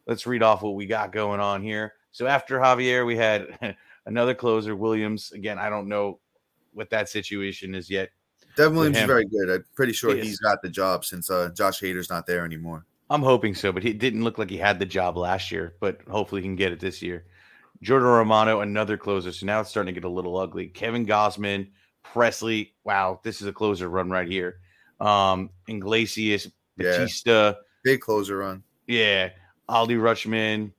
Let's 0.08 0.26
read 0.26 0.42
off 0.42 0.62
what 0.62 0.76
we 0.76 0.86
got 0.86 1.12
going 1.12 1.42
on 1.42 1.62
here. 1.62 1.94
So 2.12 2.28
after 2.28 2.60
Javier, 2.60 3.06
we 3.06 3.16
had 3.16 3.76
another 4.06 4.34
closer, 4.34 4.76
Williams. 4.76 5.32
Again, 5.32 5.58
I 5.60 5.70
don't 5.70 5.88
know 5.88 6.20
what 6.74 6.90
that 6.90 7.10
situation 7.10 7.76
is 7.76 7.90
yet. 7.90 8.10
Devin 8.56 8.76
Williams 8.76 8.98
is 8.98 9.04
very 9.04 9.26
good. 9.26 9.50
I'm 9.50 9.66
pretty 9.76 9.94
sure 9.94 10.14
he 10.14 10.28
has 10.28 10.40
got 10.40 10.62
the 10.62 10.70
job 10.70 11.06
since 11.06 11.30
uh, 11.30 11.50
Josh 11.56 11.80
Hader's 11.80 12.10
not 12.10 12.26
there 12.26 12.44
anymore. 12.44 12.86
I'm 13.10 13.22
hoping 13.22 13.56
so, 13.56 13.72
but 13.72 13.84
he 13.84 13.94
didn't 13.94 14.24
look 14.24 14.38
like 14.38 14.50
he 14.50 14.58
had 14.58 14.80
the 14.80 14.86
job 14.86 15.18
last 15.18 15.52
year. 15.52 15.76
But 15.80 16.02
hopefully, 16.10 16.42
he 16.42 16.48
can 16.48 16.56
get 16.56 16.72
it 16.72 16.80
this 16.80 17.02
year. 17.02 17.26
Jordan 17.82 18.08
Romano, 18.10 18.62
another 18.62 18.98
closer. 18.98 19.32
So 19.32 19.46
now 19.46 19.62
it's 19.62 19.70
starting 19.70 19.94
to 19.94 20.00
get 20.00 20.06
a 20.06 20.12
little 20.12 20.38
ugly. 20.38 20.68
Kevin 20.68 21.06
Gausman, 21.06 21.70
Pressly. 22.06 22.72
Wow, 22.84 23.22
this 23.24 23.42
is 23.42 23.48
a 23.48 23.54
closer 23.54 23.90
run 23.90 24.10
right 24.10 24.28
here. 24.28 24.60
Um, 25.00 25.50
Iglesias, 25.68 26.50
Bautista. 26.78 27.58
Yeah. 27.58 27.64
Big 27.84 28.02
closer 28.02 28.38
run. 28.38 28.64
Yeah. 28.88 29.30
Adley 29.70 29.98
Rutschman, 29.98 30.72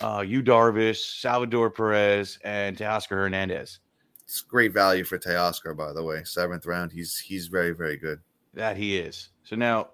uh, 0.00 0.24
Yu 0.26 0.42
Darvish, 0.42 1.20
Salvador 1.20 1.70
Perez, 1.70 2.38
and 2.44 2.76
Teoscar 2.76 3.10
Hernandez. 3.10 3.80
It's 4.24 4.42
great 4.42 4.72
value 4.72 5.04
for 5.04 5.18
Teoscar, 5.18 5.76
by 5.76 5.92
the 5.92 6.02
way. 6.02 6.22
Seventh 6.24 6.66
round. 6.66 6.92
He's 6.92 7.18
he's 7.18 7.46
very, 7.48 7.74
very 7.74 7.96
good. 7.96 8.20
That 8.54 8.76
he 8.76 8.98
is. 8.98 9.30
So 9.44 9.56
now 9.56 9.88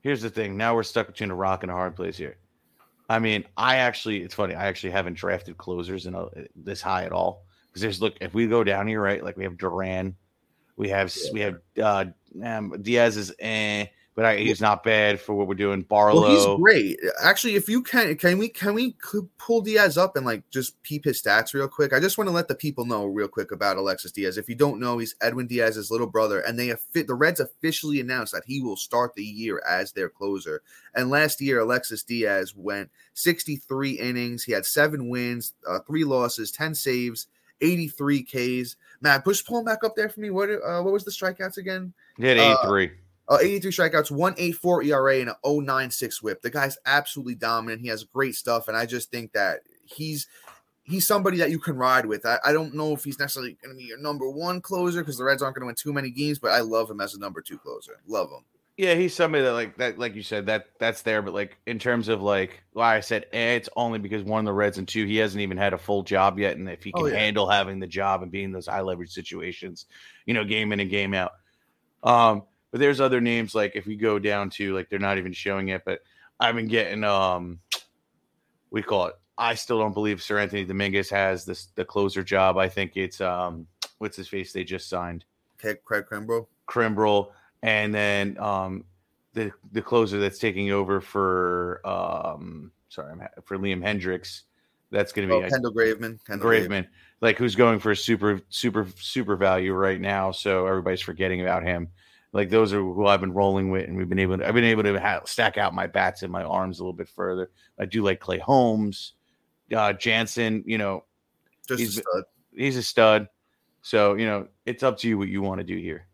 here's 0.00 0.22
the 0.22 0.30
thing. 0.30 0.56
Now 0.56 0.74
we're 0.74 0.82
stuck 0.82 1.08
between 1.08 1.30
a 1.30 1.34
rock 1.34 1.62
and 1.62 1.70
a 1.70 1.74
hard 1.74 1.96
place 1.96 2.16
here. 2.16 2.36
I 3.08 3.18
mean, 3.18 3.44
I 3.56 3.76
actually, 3.76 4.22
it's 4.22 4.34
funny. 4.34 4.54
I 4.54 4.66
actually 4.66 4.90
haven't 4.90 5.14
drafted 5.14 5.56
closers 5.56 6.06
in 6.06 6.14
a, 6.14 6.26
this 6.54 6.82
high 6.82 7.04
at 7.04 7.12
all 7.12 7.44
because 7.66 7.82
there's 7.82 8.02
look 8.02 8.16
if 8.20 8.34
we 8.34 8.46
go 8.46 8.62
down 8.62 8.86
here, 8.86 9.00
right? 9.00 9.24
Like 9.24 9.36
we 9.36 9.44
have 9.44 9.56
Duran, 9.56 10.14
we 10.76 10.88
have 10.90 11.14
yeah. 11.16 11.32
we 11.32 11.40
have 11.40 11.58
uh, 11.82 12.04
um, 12.44 12.82
Diaz 12.82 13.16
is 13.16 13.32
eh, 13.40 13.86
but 14.18 14.24
I, 14.24 14.36
he's 14.38 14.60
not 14.60 14.82
bad 14.82 15.20
for 15.20 15.32
what 15.32 15.46
we're 15.46 15.54
doing. 15.54 15.82
Barlow, 15.82 16.22
Well, 16.22 16.30
he's 16.34 16.60
great. 16.60 16.98
Actually, 17.22 17.54
if 17.54 17.68
you 17.68 17.84
can, 17.84 18.16
can 18.16 18.36
we 18.36 18.48
can 18.48 18.74
we 18.74 18.96
pull 19.38 19.60
Diaz 19.60 19.96
up 19.96 20.16
and 20.16 20.26
like 20.26 20.42
just 20.50 20.82
peep 20.82 21.04
his 21.04 21.22
stats 21.22 21.54
real 21.54 21.68
quick? 21.68 21.92
I 21.92 22.00
just 22.00 22.18
want 22.18 22.26
to 22.26 22.34
let 22.34 22.48
the 22.48 22.56
people 22.56 22.84
know 22.84 23.06
real 23.06 23.28
quick 23.28 23.52
about 23.52 23.76
Alexis 23.76 24.10
Diaz. 24.10 24.36
If 24.36 24.48
you 24.48 24.56
don't 24.56 24.80
know, 24.80 24.98
he's 24.98 25.14
Edwin 25.20 25.46
Diaz's 25.46 25.92
little 25.92 26.08
brother, 26.08 26.40
and 26.40 26.58
they 26.58 26.66
have 26.66 26.80
fit 26.80 27.06
the 27.06 27.14
Reds 27.14 27.38
officially 27.38 28.00
announced 28.00 28.32
that 28.32 28.42
he 28.44 28.60
will 28.60 28.76
start 28.76 29.14
the 29.14 29.22
year 29.22 29.62
as 29.70 29.92
their 29.92 30.08
closer. 30.08 30.62
And 30.96 31.10
last 31.10 31.40
year, 31.40 31.60
Alexis 31.60 32.02
Diaz 32.02 32.56
went 32.56 32.90
63 33.14 34.00
innings. 34.00 34.42
He 34.42 34.50
had 34.50 34.66
seven 34.66 35.08
wins, 35.08 35.52
uh, 35.64 35.78
three 35.86 36.02
losses, 36.02 36.50
10 36.50 36.74
saves, 36.74 37.28
83 37.60 38.24
Ks. 38.24 38.74
Matt, 39.00 39.22
push 39.22 39.44
pull 39.44 39.60
him 39.60 39.64
back 39.64 39.84
up 39.84 39.94
there 39.94 40.08
for 40.08 40.18
me. 40.18 40.30
What 40.30 40.50
uh, 40.50 40.82
what 40.82 40.92
was 40.92 41.04
the 41.04 41.12
strikeouts 41.12 41.58
again? 41.58 41.94
he 42.16 42.26
had 42.26 42.38
uh, 42.38 42.56
83. 42.64 42.86
Uh, 42.86 42.90
83 43.36 43.70
strikeouts, 43.70 44.10
184 44.10 44.82
ERA, 44.84 45.20
and 45.20 45.30
an 45.44 45.66
096 45.66 46.22
whip. 46.22 46.40
The 46.40 46.50
guy's 46.50 46.78
absolutely 46.86 47.34
dominant. 47.34 47.82
He 47.82 47.88
has 47.88 48.04
great 48.04 48.34
stuff, 48.34 48.68
and 48.68 48.76
I 48.76 48.86
just 48.86 49.10
think 49.10 49.32
that 49.32 49.60
he's 49.84 50.26
he's 50.84 51.06
somebody 51.06 51.36
that 51.36 51.50
you 51.50 51.58
can 51.58 51.76
ride 51.76 52.06
with. 52.06 52.24
I, 52.24 52.38
I 52.44 52.52
don't 52.52 52.74
know 52.74 52.94
if 52.94 53.04
he's 53.04 53.18
necessarily 53.18 53.58
going 53.62 53.74
to 53.74 53.78
be 53.78 53.84
your 53.84 53.98
number 53.98 54.30
one 54.30 54.62
closer 54.62 55.00
because 55.00 55.18
the 55.18 55.24
Reds 55.24 55.42
aren't 55.42 55.54
going 55.54 55.62
to 55.62 55.66
win 55.66 55.74
too 55.74 55.92
many 55.92 56.10
games, 56.10 56.38
but 56.38 56.52
I 56.52 56.60
love 56.60 56.90
him 56.90 57.02
as 57.02 57.14
a 57.14 57.18
number 57.18 57.42
two 57.42 57.58
closer. 57.58 58.00
Love 58.06 58.30
him. 58.30 58.44
Yeah, 58.78 58.94
he's 58.94 59.12
somebody 59.12 59.42
that 59.42 59.52
like 59.52 59.76
that, 59.78 59.98
like 59.98 60.14
you 60.14 60.22
said, 60.22 60.46
that 60.46 60.68
that's 60.78 61.02
there. 61.02 61.20
But 61.20 61.34
like 61.34 61.58
in 61.66 61.78
terms 61.80 62.08
of 62.08 62.22
like, 62.22 62.62
why 62.72 62.96
I 62.96 63.00
said 63.00 63.26
eh, 63.32 63.56
it's 63.56 63.68
only 63.76 63.98
because 63.98 64.22
one 64.22 64.38
of 64.38 64.44
the 64.46 64.52
Reds 64.52 64.78
and 64.78 64.86
two, 64.88 65.04
he 65.04 65.16
hasn't 65.16 65.42
even 65.42 65.58
had 65.58 65.72
a 65.74 65.78
full 65.78 66.04
job 66.04 66.38
yet, 66.38 66.56
and 66.56 66.68
if 66.68 66.84
he 66.84 66.92
can 66.92 67.02
Oh, 67.02 67.06
yeah. 67.06 67.16
handle 67.16 67.48
having 67.48 67.80
the 67.80 67.88
job 67.88 68.22
and 68.22 68.30
being 68.30 68.46
in 68.46 68.52
those 68.52 68.68
high 68.68 68.80
leverage 68.80 69.10
situations, 69.10 69.86
you 70.26 70.32
know, 70.32 70.44
game 70.44 70.72
in 70.72 70.78
and 70.80 70.88
game 70.88 71.12
out. 71.12 71.32
Um, 72.04 72.44
but 72.70 72.80
there's 72.80 73.00
other 73.00 73.20
names 73.20 73.54
like 73.54 73.72
if 73.74 73.86
we 73.86 73.96
go 73.96 74.18
down 74.18 74.50
to 74.50 74.74
like 74.74 74.88
they're 74.88 74.98
not 74.98 75.18
even 75.18 75.32
showing 75.32 75.68
it, 75.68 75.82
but 75.84 76.00
I've 76.40 76.54
been 76.54 76.68
getting 76.68 77.04
um, 77.04 77.60
we 78.70 78.82
call 78.82 79.06
it. 79.06 79.14
I 79.36 79.54
still 79.54 79.78
don't 79.78 79.94
believe 79.94 80.18
Seranthony 80.18 80.66
Dominguez 80.66 81.10
has 81.10 81.44
this 81.44 81.66
the 81.74 81.84
closer 81.84 82.22
job. 82.22 82.56
I 82.58 82.68
think 82.68 82.96
it's 82.96 83.20
um, 83.20 83.66
what's 83.98 84.16
his 84.16 84.28
face 84.28 84.52
they 84.52 84.64
just 84.64 84.88
signed. 84.88 85.24
Craig 85.58 85.78
Crembro. 85.84 86.46
Crimbrel, 86.68 87.30
and 87.62 87.94
then 87.94 88.38
um, 88.38 88.84
the 89.34 89.52
the 89.72 89.82
closer 89.82 90.18
that's 90.18 90.38
taking 90.38 90.70
over 90.70 91.00
for 91.00 91.80
um, 91.84 92.72
sorry 92.88 93.12
I'm 93.12 93.20
ha- 93.20 93.28
for 93.44 93.56
Liam 93.58 93.82
Hendriks. 93.82 94.42
That's 94.90 95.12
going 95.12 95.28
to 95.28 95.34
Oh, 95.34 95.40
be 95.40 95.46
uh, 95.46 95.50
Kendall 95.50 95.72
Graveman. 95.74 96.18
Kendall 96.26 96.48
Graveman, 96.48 96.86
like 97.20 97.36
who's 97.36 97.54
going 97.54 97.78
for 97.78 97.90
a 97.90 97.96
super 97.96 98.40
super 98.48 98.86
super 98.98 99.36
value 99.36 99.72
right 99.72 100.00
now. 100.00 100.30
So 100.30 100.66
everybody's 100.66 101.00
forgetting 101.02 101.40
about 101.42 101.62
him. 101.62 101.88
Like 102.32 102.50
those 102.50 102.72
are 102.72 102.80
who 102.80 103.06
I've 103.06 103.20
been 103.20 103.32
rolling 103.32 103.70
with, 103.70 103.88
and 103.88 103.96
we've 103.96 104.08
been 104.08 104.18
able 104.18 104.38
to. 104.38 104.46
I've 104.46 104.54
been 104.54 104.64
able 104.64 104.82
to 104.82 105.00
ha- 105.00 105.22
stack 105.24 105.56
out 105.56 105.74
my 105.74 105.86
bats 105.86 106.22
and 106.22 106.30
my 106.30 106.42
arms 106.42 106.78
a 106.78 106.82
little 106.82 106.92
bit 106.92 107.08
further. 107.08 107.50
I 107.78 107.86
do 107.86 108.02
like 108.02 108.20
Clay 108.20 108.38
Holmes, 108.38 109.14
uh, 109.74 109.94
Jansen. 109.94 110.62
You 110.66 110.78
know, 110.78 111.04
Just 111.66 111.80
he's 111.80 111.98
a 111.98 112.02
stud. 112.02 112.24
he's 112.54 112.76
a 112.76 112.82
stud. 112.82 113.28
So 113.80 114.14
you 114.14 114.26
know, 114.26 114.48
it's 114.66 114.82
up 114.82 114.98
to 114.98 115.08
you 115.08 115.16
what 115.16 115.28
you 115.28 115.40
want 115.40 115.58
to 115.60 115.64
do 115.64 115.76
here. 115.78 116.06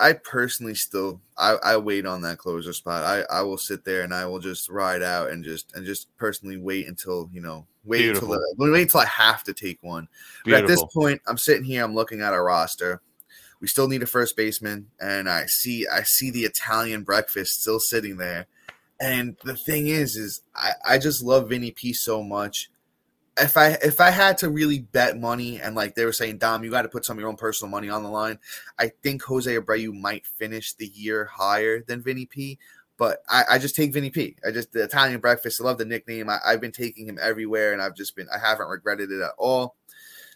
I 0.00 0.14
personally 0.14 0.74
still 0.74 1.20
I, 1.36 1.56
I 1.62 1.76
wait 1.76 2.06
on 2.06 2.22
that 2.22 2.38
closer 2.38 2.72
spot. 2.72 3.04
I, 3.04 3.22
I 3.38 3.42
will 3.42 3.58
sit 3.58 3.84
there 3.84 4.02
and 4.02 4.14
I 4.14 4.24
will 4.24 4.38
just 4.38 4.70
ride 4.70 5.02
out 5.02 5.30
and 5.30 5.44
just 5.44 5.76
and 5.76 5.84
just 5.84 6.08
personally 6.16 6.56
wait 6.56 6.88
until 6.88 7.28
you 7.32 7.42
know 7.42 7.66
wait 7.84 7.98
Beautiful. 7.98 8.32
until 8.32 8.72
wait 8.72 8.82
until 8.82 9.00
I 9.00 9.06
have 9.06 9.44
to 9.44 9.52
take 9.52 9.78
one. 9.82 10.08
But 10.44 10.54
at 10.54 10.66
this 10.66 10.82
point, 10.92 11.20
I'm 11.26 11.38
sitting 11.38 11.64
here. 11.64 11.84
I'm 11.84 11.94
looking 11.94 12.22
at 12.22 12.32
a 12.32 12.40
roster. 12.40 13.02
We 13.60 13.68
still 13.68 13.88
need 13.88 14.02
a 14.02 14.06
first 14.06 14.36
baseman, 14.36 14.86
and 15.00 15.28
I 15.28 15.46
see 15.46 15.86
I 15.86 16.02
see 16.02 16.30
the 16.30 16.44
Italian 16.44 17.02
breakfast 17.02 17.60
still 17.60 17.78
sitting 17.80 18.16
there. 18.16 18.46
And 18.98 19.36
the 19.44 19.56
thing 19.56 19.88
is, 19.88 20.16
is 20.16 20.42
I, 20.54 20.72
I 20.84 20.98
just 20.98 21.22
love 21.22 21.48
Vinny 21.48 21.70
P 21.70 21.92
so 21.92 22.22
much. 22.22 22.70
If 23.38 23.56
I 23.56 23.78
if 23.82 24.00
I 24.00 24.10
had 24.10 24.38
to 24.38 24.50
really 24.50 24.80
bet 24.80 25.18
money, 25.18 25.60
and 25.60 25.74
like 25.74 25.94
they 25.94 26.04
were 26.04 26.12
saying, 26.12 26.38
Dom, 26.38 26.64
you 26.64 26.70
got 26.70 26.82
to 26.82 26.88
put 26.88 27.04
some 27.04 27.16
of 27.16 27.20
your 27.20 27.28
own 27.28 27.36
personal 27.36 27.70
money 27.70 27.88
on 27.88 28.02
the 28.02 28.10
line. 28.10 28.38
I 28.78 28.92
think 29.02 29.22
Jose 29.22 29.54
Abreu 29.54 29.92
might 29.92 30.26
finish 30.26 30.74
the 30.74 30.86
year 30.86 31.26
higher 31.26 31.82
than 31.82 32.02
Vinny 32.02 32.26
P. 32.26 32.58
But 32.96 33.22
I, 33.30 33.44
I 33.52 33.58
just 33.58 33.76
take 33.76 33.94
Vinny 33.94 34.10
P. 34.10 34.36
I 34.46 34.50
just 34.50 34.72
the 34.72 34.84
Italian 34.84 35.20
breakfast. 35.20 35.60
I 35.60 35.64
love 35.64 35.78
the 35.78 35.86
nickname. 35.86 36.28
I, 36.28 36.38
I've 36.44 36.60
been 36.60 36.72
taking 36.72 37.06
him 37.06 37.18
everywhere, 37.20 37.72
and 37.72 37.80
I've 37.80 37.96
just 37.96 38.14
been 38.14 38.28
I 38.34 38.38
haven't 38.38 38.68
regretted 38.68 39.10
it 39.10 39.22
at 39.22 39.32
all. 39.38 39.76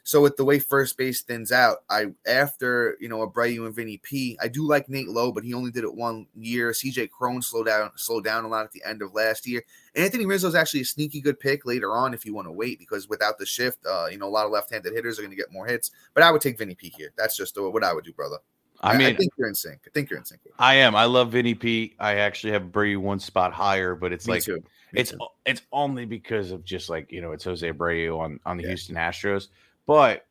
So 0.06 0.20
with 0.20 0.36
the 0.36 0.44
way 0.44 0.58
first 0.58 0.98
base 0.98 1.22
thins 1.22 1.50
out, 1.50 1.78
I 1.88 2.08
after 2.26 2.96
you 3.00 3.08
know 3.08 3.26
Abreu 3.26 3.64
and 3.64 3.74
Vinny 3.74 3.96
P, 3.96 4.36
I 4.40 4.48
do 4.48 4.66
like 4.66 4.88
Nate 4.88 5.08
Lowe, 5.08 5.32
but 5.32 5.44
he 5.44 5.54
only 5.54 5.70
did 5.70 5.82
it 5.82 5.94
one 5.94 6.26
year. 6.36 6.72
CJ 6.72 7.10
Cron 7.10 7.40
slowed 7.40 7.66
down 7.66 7.90
slowed 7.96 8.22
down 8.24 8.44
a 8.44 8.48
lot 8.48 8.66
at 8.66 8.72
the 8.72 8.82
end 8.84 9.00
of 9.00 9.14
last 9.14 9.46
year. 9.46 9.64
Anthony 9.96 10.26
Rizzo 10.26 10.46
is 10.48 10.54
actually 10.54 10.82
a 10.82 10.84
sneaky 10.84 11.22
good 11.22 11.40
pick 11.40 11.64
later 11.64 11.92
on 11.96 12.12
if 12.12 12.26
you 12.26 12.34
want 12.34 12.46
to 12.46 12.52
wait 12.52 12.78
because 12.78 13.08
without 13.08 13.38
the 13.38 13.46
shift, 13.46 13.78
uh, 13.86 14.06
you 14.10 14.18
know 14.18 14.26
a 14.26 14.28
lot 14.28 14.44
of 14.44 14.52
left-handed 14.52 14.92
hitters 14.92 15.18
are 15.18 15.22
going 15.22 15.30
to 15.30 15.36
get 15.36 15.50
more 15.50 15.66
hits. 15.66 15.90
But 16.12 16.22
I 16.22 16.30
would 16.30 16.42
take 16.42 16.58
Vinny 16.58 16.74
P 16.74 16.92
here. 16.94 17.12
That's 17.16 17.34
just 17.36 17.58
what 17.58 17.82
I 17.82 17.94
would 17.94 18.04
do, 18.04 18.12
brother. 18.12 18.36
I 18.82 18.98
mean, 18.98 19.06
I 19.06 19.14
think 19.14 19.32
you're 19.38 19.48
in 19.48 19.54
sync. 19.54 19.80
I 19.86 19.90
think 19.94 20.10
you're 20.10 20.18
in 20.18 20.26
sync. 20.26 20.42
I 20.58 20.74
am. 20.74 20.94
I 20.94 21.06
love 21.06 21.30
Vinny 21.32 21.54
P. 21.54 21.94
I 21.98 22.16
actually 22.16 22.52
have 22.52 22.64
Abreu 22.64 22.98
one 22.98 23.18
spot 23.18 23.54
higher, 23.54 23.94
but 23.94 24.12
it's 24.12 24.26
Me 24.26 24.34
like 24.34 24.42
too. 24.42 24.62
It's 24.92 25.12
too. 25.12 25.18
it's 25.46 25.62
only 25.72 26.04
because 26.04 26.50
of 26.50 26.62
just 26.64 26.90
like 26.90 27.10
you 27.10 27.22
know 27.22 27.32
it's 27.32 27.44
Jose 27.44 27.66
Abreu 27.66 28.18
on 28.18 28.38
on 28.44 28.58
the 28.58 28.64
Yeah. 28.64 28.70
Houston 28.70 28.96
Astros. 28.96 29.48
But 29.86 30.26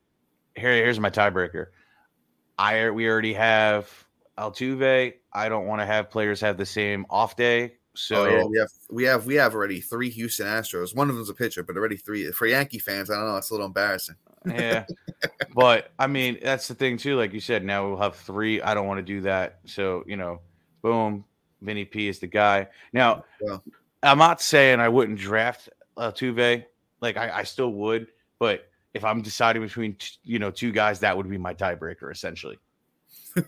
here 0.55 0.73
here's 0.73 0.99
my 0.99 1.09
tiebreaker. 1.09 1.67
I 2.57 2.89
we 2.89 3.07
already 3.07 3.33
have 3.33 3.89
Altuve. 4.37 5.13
I 5.31 5.49
don't 5.49 5.67
want 5.67 5.81
to 5.81 5.85
have 5.85 6.09
players 6.09 6.41
have 6.41 6.57
the 6.57 6.65
same 6.65 7.05
off 7.09 7.35
day. 7.35 7.75
So 7.95 8.25
oh, 8.25 8.29
yeah, 8.29 8.43
we 8.43 8.57
have 8.57 8.69
we 8.89 9.03
have 9.03 9.25
we 9.25 9.35
have 9.35 9.53
already 9.53 9.79
three 9.79 10.09
Houston 10.09 10.47
Astros. 10.47 10.95
One 10.95 11.09
of 11.09 11.15
them's 11.15 11.29
a 11.29 11.33
pitcher, 11.33 11.63
but 11.63 11.77
already 11.77 11.97
three 11.97 12.29
for 12.31 12.47
Yankee 12.47 12.79
fans. 12.79 13.09
I 13.09 13.15
don't 13.15 13.27
know. 13.27 13.37
It's 13.37 13.51
a 13.51 13.53
little 13.53 13.67
embarrassing. 13.67 14.15
yeah. 14.45 14.85
But 15.55 15.91
I 15.99 16.07
mean, 16.07 16.39
that's 16.41 16.67
the 16.67 16.73
thing 16.73 16.97
too. 16.97 17.15
Like 17.15 17.31
you 17.31 17.39
said, 17.39 17.63
now 17.63 17.87
we'll 17.87 17.97
have 17.97 18.15
three. 18.15 18.59
I 18.61 18.73
don't 18.73 18.87
want 18.87 18.97
to 18.97 19.03
do 19.03 19.21
that. 19.21 19.59
So 19.65 20.03
you 20.07 20.17
know, 20.17 20.41
boom, 20.81 21.25
Vinny 21.61 21.85
P 21.85 22.07
is 22.07 22.19
the 22.19 22.27
guy. 22.27 22.67
Now, 22.91 23.23
Well. 23.39 23.63
I'm 24.01 24.17
not 24.17 24.41
saying 24.41 24.79
I 24.79 24.89
wouldn't 24.89 25.19
draft 25.19 25.69
Altuve. 25.95 26.65
Like 27.01 27.17
I, 27.17 27.39
I 27.39 27.43
still 27.43 27.71
would, 27.71 28.07
but 28.39 28.67
if 28.93 29.03
I'm 29.03 29.21
deciding 29.21 29.61
between 29.61 29.95
t- 29.95 30.17
you 30.23 30.39
know 30.39 30.51
two 30.51 30.71
guys, 30.71 30.99
that 30.99 31.15
would 31.15 31.29
be 31.29 31.37
my 31.37 31.53
tiebreaker 31.53 32.11
essentially. 32.11 32.57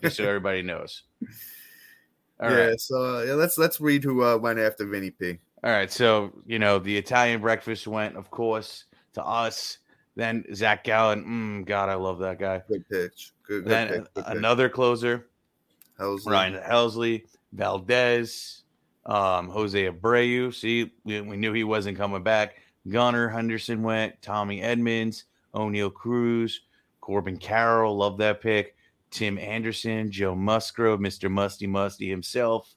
Just 0.02 0.16
so 0.16 0.24
everybody 0.28 0.62
knows. 0.62 1.02
All 2.40 2.50
right. 2.50 2.70
yeah. 2.70 2.74
So 2.78 3.18
uh, 3.18 3.22
yeah, 3.22 3.34
let's 3.34 3.58
let's 3.58 3.80
read 3.80 4.04
who 4.04 4.22
uh, 4.22 4.36
went 4.36 4.58
after 4.58 4.86
Vinny 4.86 5.10
P. 5.10 5.38
All 5.64 5.70
right, 5.70 5.90
so 5.90 6.32
you 6.46 6.58
know 6.58 6.78
the 6.78 6.96
Italian 6.96 7.40
breakfast 7.40 7.86
went, 7.86 8.16
of 8.16 8.30
course, 8.30 8.84
to 9.14 9.24
us. 9.24 9.78
Then 10.14 10.44
Zac 10.54 10.84
Gallen, 10.84 11.24
mm, 11.24 11.66
God, 11.66 11.88
I 11.88 11.94
love 11.94 12.18
that 12.20 12.38
guy. 12.38 12.62
Good 12.68 12.88
pitch. 12.88 13.32
Good. 13.42 13.64
good 13.64 13.70
then 13.70 14.06
good 14.14 14.24
another 14.26 14.68
closer, 14.68 15.26
Helsley. 15.98 16.30
Ryan 16.30 16.54
Helsley, 16.62 17.24
Valdez, 17.52 18.62
um, 19.06 19.48
Jose 19.48 19.90
Abreu. 19.90 20.54
See, 20.54 20.92
we, 21.04 21.20
we 21.22 21.36
knew 21.36 21.52
he 21.52 21.64
wasn't 21.64 21.98
coming 21.98 22.22
back. 22.22 22.56
Gunnar 22.88 23.28
Henderson 23.28 23.82
went. 23.82 24.20
Tommy 24.22 24.62
Edmonds, 24.62 25.24
Oneil 25.56 25.92
Cruz, 25.92 26.62
Corbin 27.00 27.36
Carroll. 27.38 27.96
Love 27.96 28.18
that 28.18 28.40
pick. 28.40 28.76
Tim 29.10 29.38
Anderson, 29.38 30.10
Joe 30.10 30.34
Musgrove, 30.34 31.00
Mr. 31.00 31.30
Musty 31.30 31.66
Musty 31.66 32.08
himself, 32.08 32.74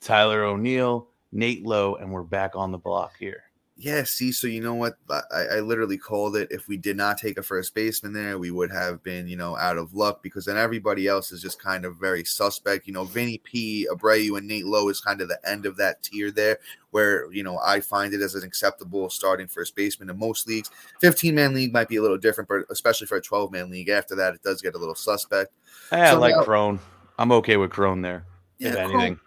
Tyler 0.00 0.44
O'Neill, 0.44 1.08
Nate 1.32 1.64
Lowe, 1.64 1.96
and 1.96 2.12
we're 2.12 2.22
back 2.22 2.54
on 2.54 2.70
the 2.70 2.78
block 2.78 3.14
here. 3.18 3.44
Yeah, 3.74 4.04
see, 4.04 4.32
so 4.32 4.46
you 4.46 4.60
know 4.60 4.74
what? 4.74 4.94
I, 5.10 5.56
I 5.56 5.60
literally 5.60 5.96
called 5.96 6.36
it. 6.36 6.48
If 6.50 6.68
we 6.68 6.76
did 6.76 6.96
not 6.96 7.16
take 7.18 7.38
a 7.38 7.42
first 7.42 7.74
baseman 7.74 8.12
there, 8.12 8.38
we 8.38 8.50
would 8.50 8.70
have 8.70 9.02
been, 9.02 9.26
you 9.26 9.36
know, 9.36 9.56
out 9.56 9.78
of 9.78 9.94
luck 9.94 10.22
because 10.22 10.44
then 10.44 10.58
everybody 10.58 11.08
else 11.08 11.32
is 11.32 11.40
just 11.40 11.60
kind 11.60 11.84
of 11.86 11.96
very 11.96 12.22
suspect. 12.22 12.86
You 12.86 12.92
know, 12.92 13.04
Vinny 13.04 13.38
P, 13.38 13.88
Abreu, 13.90 14.36
and 14.36 14.46
Nate 14.46 14.66
Lowe 14.66 14.88
is 14.90 15.00
kind 15.00 15.20
of 15.22 15.28
the 15.28 15.38
end 15.48 15.64
of 15.64 15.76
that 15.78 16.02
tier 16.02 16.30
there, 16.30 16.58
where, 16.90 17.32
you 17.32 17.42
know, 17.42 17.58
I 17.64 17.80
find 17.80 18.12
it 18.12 18.20
as 18.20 18.34
an 18.34 18.44
acceptable 18.44 19.08
starting 19.08 19.48
first 19.48 19.74
baseman 19.74 20.10
in 20.10 20.18
most 20.18 20.46
leagues. 20.46 20.70
15 21.00 21.34
man 21.34 21.54
league 21.54 21.72
might 21.72 21.88
be 21.88 21.96
a 21.96 22.02
little 22.02 22.18
different, 22.18 22.48
but 22.48 22.64
especially 22.70 23.06
for 23.06 23.16
a 23.16 23.22
12 23.22 23.50
man 23.50 23.70
league. 23.70 23.88
After 23.88 24.14
that, 24.16 24.34
it 24.34 24.42
does 24.42 24.60
get 24.60 24.74
a 24.74 24.78
little 24.78 24.94
suspect. 24.94 25.50
I 25.90 26.10
So 26.10 26.20
like 26.20 26.36
now- 26.36 26.44
Cron. 26.44 26.78
I'm 27.18 27.32
okay 27.32 27.56
with 27.56 27.70
Cron 27.70 28.02
there. 28.02 28.26
if 28.58 28.74
Cron- 28.74 28.90
anything. 28.92 29.20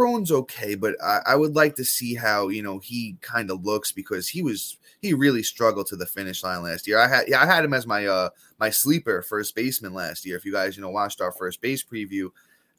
Cron's 0.00 0.32
okay, 0.32 0.76
but 0.76 0.96
I, 1.04 1.20
I 1.26 1.36
would 1.36 1.54
like 1.54 1.76
to 1.76 1.84
see 1.84 2.14
how 2.14 2.48
you 2.48 2.62
know 2.62 2.78
he 2.78 3.18
kind 3.20 3.50
of 3.50 3.66
looks 3.66 3.92
because 3.92 4.30
he 4.30 4.40
was 4.40 4.78
he 5.02 5.12
really 5.12 5.42
struggled 5.42 5.88
to 5.88 5.96
the 5.96 6.06
finish 6.06 6.42
line 6.42 6.62
last 6.62 6.86
year. 6.86 6.98
I 6.98 7.06
had 7.06 7.28
yeah 7.28 7.42
I 7.42 7.44
had 7.44 7.66
him 7.66 7.74
as 7.74 7.86
my 7.86 8.06
uh 8.06 8.30
my 8.58 8.70
sleeper 8.70 9.20
first 9.20 9.54
baseman 9.54 9.92
last 9.92 10.24
year. 10.24 10.38
If 10.38 10.46
you 10.46 10.52
guys 10.52 10.74
you 10.74 10.82
know 10.82 10.88
watched 10.88 11.20
our 11.20 11.32
first 11.32 11.60
base 11.60 11.84
preview, 11.84 12.30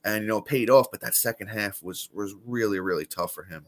and 0.03 0.23
you 0.23 0.29
know 0.29 0.41
paid 0.41 0.71
off, 0.71 0.87
but 0.89 0.99
that 1.01 1.13
second 1.13 1.49
half 1.49 1.83
was 1.83 2.09
was 2.11 2.33
really 2.43 2.79
really 2.79 3.05
tough 3.05 3.33
for 3.33 3.43
him. 3.43 3.67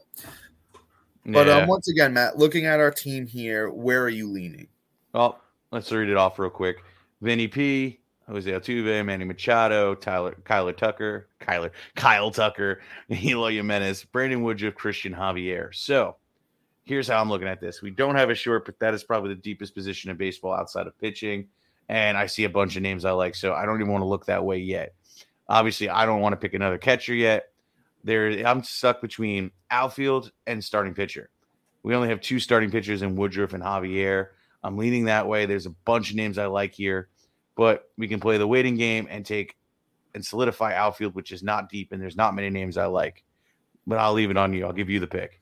But 1.24 1.48
um, 1.48 1.68
once 1.68 1.88
again, 1.88 2.12
Matt, 2.12 2.40
looking 2.40 2.66
at 2.66 2.80
our 2.80 2.90
team 2.90 3.28
here, 3.28 3.70
where 3.70 4.02
are 4.02 4.10
you 4.10 4.28
leaning? 4.28 4.68
Well, 5.14 5.40
let's 5.72 5.92
read 5.92 6.10
it 6.10 6.18
off 6.18 6.40
real 6.40 6.50
quick. 6.50 6.84
Vinny 7.22 7.48
P, 7.48 8.00
Jose 8.28 8.50
Altuve, 8.50 9.06
Manny 9.06 9.26
Machado, 9.26 9.96
Tyler, 9.96 10.36
Kyler 10.44 10.76
Tucker, 10.76 11.28
Kyler, 11.42 11.72
Kyle 11.96 12.32
Tucker, 12.32 12.82
Eloy 13.10 13.54
Jimenez, 13.54 14.06
Brandon 14.06 14.44
Woodruff, 14.44 14.76
Christian 14.76 15.14
Javier. 15.14 15.74
So 15.76 16.16
here's 16.86 17.08
how 17.08 17.20
I'm 17.20 17.30
looking 17.30 17.48
at 17.48 17.60
this. 17.60 17.82
We 17.82 17.92
don't 17.92 18.16
have 18.16 18.30
a 18.30 18.36
short, 18.36 18.66
but 18.66 18.80
that 18.80 18.94
is 18.94 19.04
probably 19.04 19.30
the 19.30 19.42
deepest 19.42 19.74
position 19.74 20.10
in 20.10 20.18
baseball 20.18 20.54
outside 20.54 20.88
of 20.88 20.98
pitching. 21.00 21.48
And 21.90 22.18
I 22.18 22.28
see 22.28 22.46
a 22.46 22.50
bunch 22.50 22.76
of 22.76 22.82
names 22.82 23.06
I 23.06 23.12
like, 23.12 23.36
so 23.36 23.54
I 23.54 23.66
don't 23.66 23.80
even 23.80 23.92
want 23.92 24.04
to 24.04 24.08
look 24.08 24.26
that 24.26 24.44
way 24.44 24.58
yet. 24.58 24.94
Obviously, 25.50 25.90
I 25.90 26.06
don't 26.06 26.22
want 26.22 26.34
to 26.34 26.38
pick 26.38 26.54
another 26.54 26.78
catcher 26.78 27.14
yet. 27.14 27.50
There, 28.06 28.46
I'm 28.46 28.64
stuck 28.64 29.02
between 29.02 29.52
outfield 29.70 30.32
and 30.48 30.64
starting 30.64 30.94
pitcher. 30.94 31.30
We 31.84 31.96
only 31.96 32.10
have 32.10 32.22
two 32.22 32.40
starting 32.40 32.72
pitchers 32.72 33.02
in 33.02 33.16
Woodruff 33.16 33.54
and 33.54 33.64
Javier. 33.64 34.28
I'm 34.64 34.78
leaning 34.78 35.06
that 35.06 35.28
way. 35.28 35.46
There's 35.46 35.66
a 35.66 35.72
bunch 35.86 36.10
of 36.10 36.16
names 36.16 36.38
I 36.38 36.46
like 36.46 36.74
here, 36.74 37.10
but 37.56 37.90
we 37.98 38.08
can 38.08 38.20
play 38.20 38.38
the 38.38 38.48
waiting 38.48 38.76
game 38.76 39.08
and 39.10 39.26
take 39.26 39.56
and 40.16 40.24
solidify 40.26 40.74
outfield, 40.76 41.16
which 41.16 41.32
is 41.32 41.44
not 41.44 41.70
deep, 41.70 41.92
and 41.92 42.02
there's 42.02 42.16
not 42.16 42.36
many 42.36 42.50
names 42.50 42.78
I 42.78 42.86
like. 42.86 43.24
But 43.86 43.98
I'll 43.98 44.14
leave 44.14 44.32
it 44.32 44.38
on 44.38 44.54
you. 44.54 44.66
I'll 44.66 44.74
give 44.74 44.90
you 44.90 45.00
the 45.00 45.08
pick. 45.08 45.42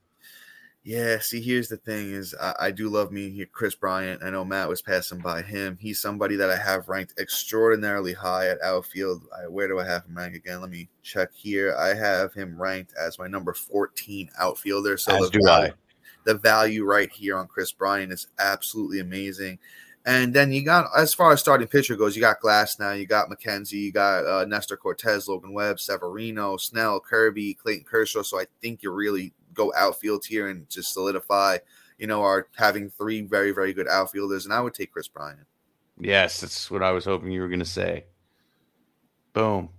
Yeah, 0.83 1.19
see, 1.19 1.41
here's 1.41 1.67
the 1.67 1.77
thing: 1.77 2.11
is 2.11 2.33
I, 2.41 2.53
I, 2.59 2.71
do 2.71 2.89
love 2.89 3.11
me 3.11 3.45
Kris 3.51 3.75
Bryant. 3.75 4.23
I 4.23 4.31
know 4.31 4.43
Matt 4.43 4.67
was 4.67 4.81
passing 4.81 5.19
by 5.19 5.43
him. 5.43 5.77
He's 5.79 6.01
somebody 6.01 6.35
that 6.37 6.49
I 6.49 6.57
have 6.57 6.89
ranked 6.89 7.13
extraordinarily 7.19 8.13
high 8.13 8.47
at 8.47 8.59
outfield. 8.63 9.21
I, 9.31 9.47
where 9.47 9.67
do 9.67 9.79
I 9.79 9.85
have 9.85 10.05
him 10.05 10.17
ranked 10.17 10.37
again? 10.37 10.59
Let 10.59 10.71
me 10.71 10.89
check 11.03 11.29
here. 11.35 11.75
I 11.77 11.93
have 11.93 12.33
him 12.33 12.59
ranked 12.59 12.95
as 12.99 13.19
my 13.19 13.27
number 13.27 13.53
14 13.53 14.31
outfielder. 14.39 14.97
So 14.97 15.23
as 15.23 15.29
do 15.29 15.39
value, 15.45 15.71
I. 15.71 15.73
The 16.23 16.33
value 16.33 16.83
right 16.83 17.11
here 17.11 17.37
on 17.37 17.47
Kris 17.47 17.71
Bryant 17.71 18.11
is 18.11 18.27
absolutely 18.39 19.01
amazing. 19.01 19.59
And 20.05 20.33
then 20.33 20.51
you 20.51 20.65
got, 20.65 20.87
as 20.97 21.13
far 21.13 21.31
as 21.31 21.39
starting 21.39 21.67
pitcher 21.67 21.95
goes, 21.95 22.15
you 22.15 22.21
got 22.21 22.41
Glasnow, 22.41 22.97
you 22.97 23.05
got 23.05 23.29
McKenzie, 23.29 23.73
you 23.73 23.91
got 23.91 24.25
uh, 24.25 24.45
Nestor 24.45 24.75
Cortes, 24.75 25.27
Logan 25.27 25.53
Webb, 25.53 25.79
Severino, 25.79 26.57
Snell, 26.57 26.99
Kirby, 26.99 27.53
Clayton 27.53 27.85
Kershaw. 27.85 28.23
So 28.23 28.39
I 28.39 28.45
think 28.61 28.81
you're 28.81 28.93
really 28.93 29.33
go 29.53 29.71
outfield 29.75 30.25
here 30.25 30.47
and 30.47 30.67
just 30.69 30.93
solidify, 30.93 31.59
you 31.99 32.07
know, 32.07 32.23
our 32.23 32.47
having 32.55 32.89
three 32.89 33.21
very, 33.21 33.51
very 33.51 33.73
good 33.73 33.87
outfielders. 33.87 34.45
And 34.45 34.53
I 34.53 34.61
would 34.61 34.73
take 34.73 34.91
Kris 34.91 35.07
Bryant. 35.07 35.45
Yes, 35.99 36.41
that's 36.41 36.71
what 36.71 36.81
I 36.81 36.91
was 36.91 37.05
hoping 37.05 37.31
you 37.31 37.41
were 37.41 37.47
going 37.47 37.59
to 37.59 37.65
say. 37.65 38.05
Boom. 39.33 39.69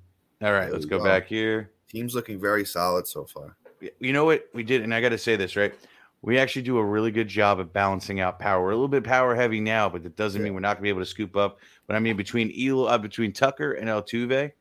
All 0.40 0.52
right, 0.52 0.66
there 0.66 0.72
let's 0.72 0.84
go, 0.84 0.98
go 0.98 1.04
back 1.04 1.26
here. 1.26 1.72
Team's 1.88 2.14
looking 2.14 2.40
very 2.40 2.64
solid 2.64 3.08
so 3.08 3.24
far. 3.24 3.56
You 3.98 4.12
know 4.12 4.24
what 4.24 4.48
we 4.54 4.62
did, 4.62 4.82
and 4.82 4.94
I 4.94 5.00
got 5.00 5.08
to 5.08 5.18
say 5.18 5.34
this 5.34 5.56
right. 5.56 5.74
We 6.22 6.38
actually 6.38 6.62
do 6.62 6.78
a 6.78 6.84
really 6.84 7.10
good 7.10 7.28
job 7.28 7.58
of 7.58 7.72
balancing 7.72 8.20
out 8.20 8.38
power. 8.38 8.62
We're 8.62 8.70
a 8.70 8.74
little 8.74 8.88
bit 8.88 9.02
power 9.02 9.34
heavy 9.34 9.60
now, 9.60 9.88
but 9.88 10.04
that 10.04 10.16
doesn't 10.16 10.40
yeah. 10.40 10.44
mean 10.44 10.54
we're 10.54 10.60
not 10.60 10.76
going 10.76 10.82
to 10.82 10.82
be 10.84 10.88
able 10.88 11.00
to 11.00 11.06
scoop 11.06 11.36
up. 11.36 11.58
But 11.86 11.96
I 11.96 11.98
mean, 11.98 12.16
between 12.16 12.52
Elo, 12.56 12.84
uh, 12.86 12.98
between 12.98 13.32
Tucker 13.32 13.72
and 13.72 13.88
Altuve, 13.88 14.52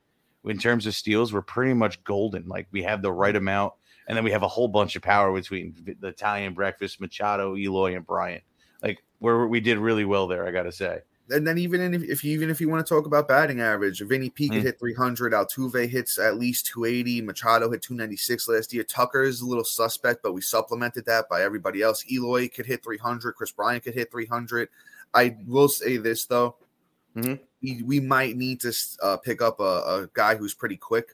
in 0.46 0.58
terms 0.58 0.88
of 0.88 0.96
steals, 0.96 1.32
we're 1.32 1.44
pretty 1.44 1.76
much 1.76 2.04
golden. 2.04 2.48
Like 2.48 2.68
we 2.72 2.82
have 2.84 3.02
the 3.02 3.12
right 3.12 3.36
amount 3.36 3.74
and 4.08 4.18
then 4.18 4.24
we 4.24 4.32
have 4.32 4.44
a 4.44 4.48
whole 4.48 4.68
bunch 4.68 4.96
of 4.96 5.02
power 5.02 5.32
between 5.34 5.74
the 6.00 6.08
Italian 6.08 6.54
breakfast, 6.54 7.00
Machado, 7.00 7.56
Eloy, 7.56 7.96
and 7.96 8.06
Bryant. 8.06 8.44
Like 8.82 9.04
where 9.20 9.48
we 9.48 9.60
did 9.60 9.78
really 9.78 10.06
well 10.06 10.28
there, 10.28 10.48
I 10.48 10.52
got 10.52 10.64
to 10.64 10.72
say. 10.72 11.00
And 11.30 11.48
then 11.48 11.58
even 11.58 11.94
if, 11.94 12.04
if 12.04 12.24
you 12.24 12.34
even 12.34 12.50
if 12.50 12.60
you 12.60 12.68
want 12.68 12.86
to 12.86 12.94
talk 12.94 13.06
about 13.06 13.28
batting 13.28 13.62
average, 13.62 14.02
Vinny 14.02 14.30
P 14.30 14.50
could 14.50 14.60
mm. 14.60 14.64
hit 14.64 14.80
300, 14.80 15.34
Altuve 15.34 15.88
hits 15.88 16.20
at 16.20 16.38
least 16.38 16.66
280, 16.68 17.22
Machado 17.22 17.72
hit 17.72 17.82
296 17.82 18.50
last 18.50 18.74
year. 18.74 18.84
Tucker 18.84 19.24
is 19.24 19.42
a 19.42 19.46
little 19.46 19.64
suspect, 19.64 20.24
but 20.24 20.34
we 20.34 20.42
supplemented 20.42 21.06
that 21.06 21.30
by 21.30 21.44
everybody 21.44 21.82
else. 21.82 22.04
Eloy 22.12 22.50
could 22.50 22.66
hit 22.66 22.84
300, 22.84 23.34
Kris 23.34 23.52
Bryant 23.52 23.84
could 23.84 23.94
hit 23.94 24.12
300. 24.12 24.68
I 25.14 25.38
will 25.48 25.70
say 25.70 25.98
this 25.98 26.26
though, 26.26 26.56
mm-hmm. 27.16 27.36
we, 27.62 27.84
we 27.84 28.00
might 28.00 28.36
need 28.36 28.60
to 28.62 28.74
uh, 29.02 29.18
pick 29.18 29.42
up 29.42 29.60
a, 29.60 29.64
a 29.64 30.10
guy 30.14 30.36
who's 30.36 30.54
pretty 30.54 30.78
quick 30.78 31.12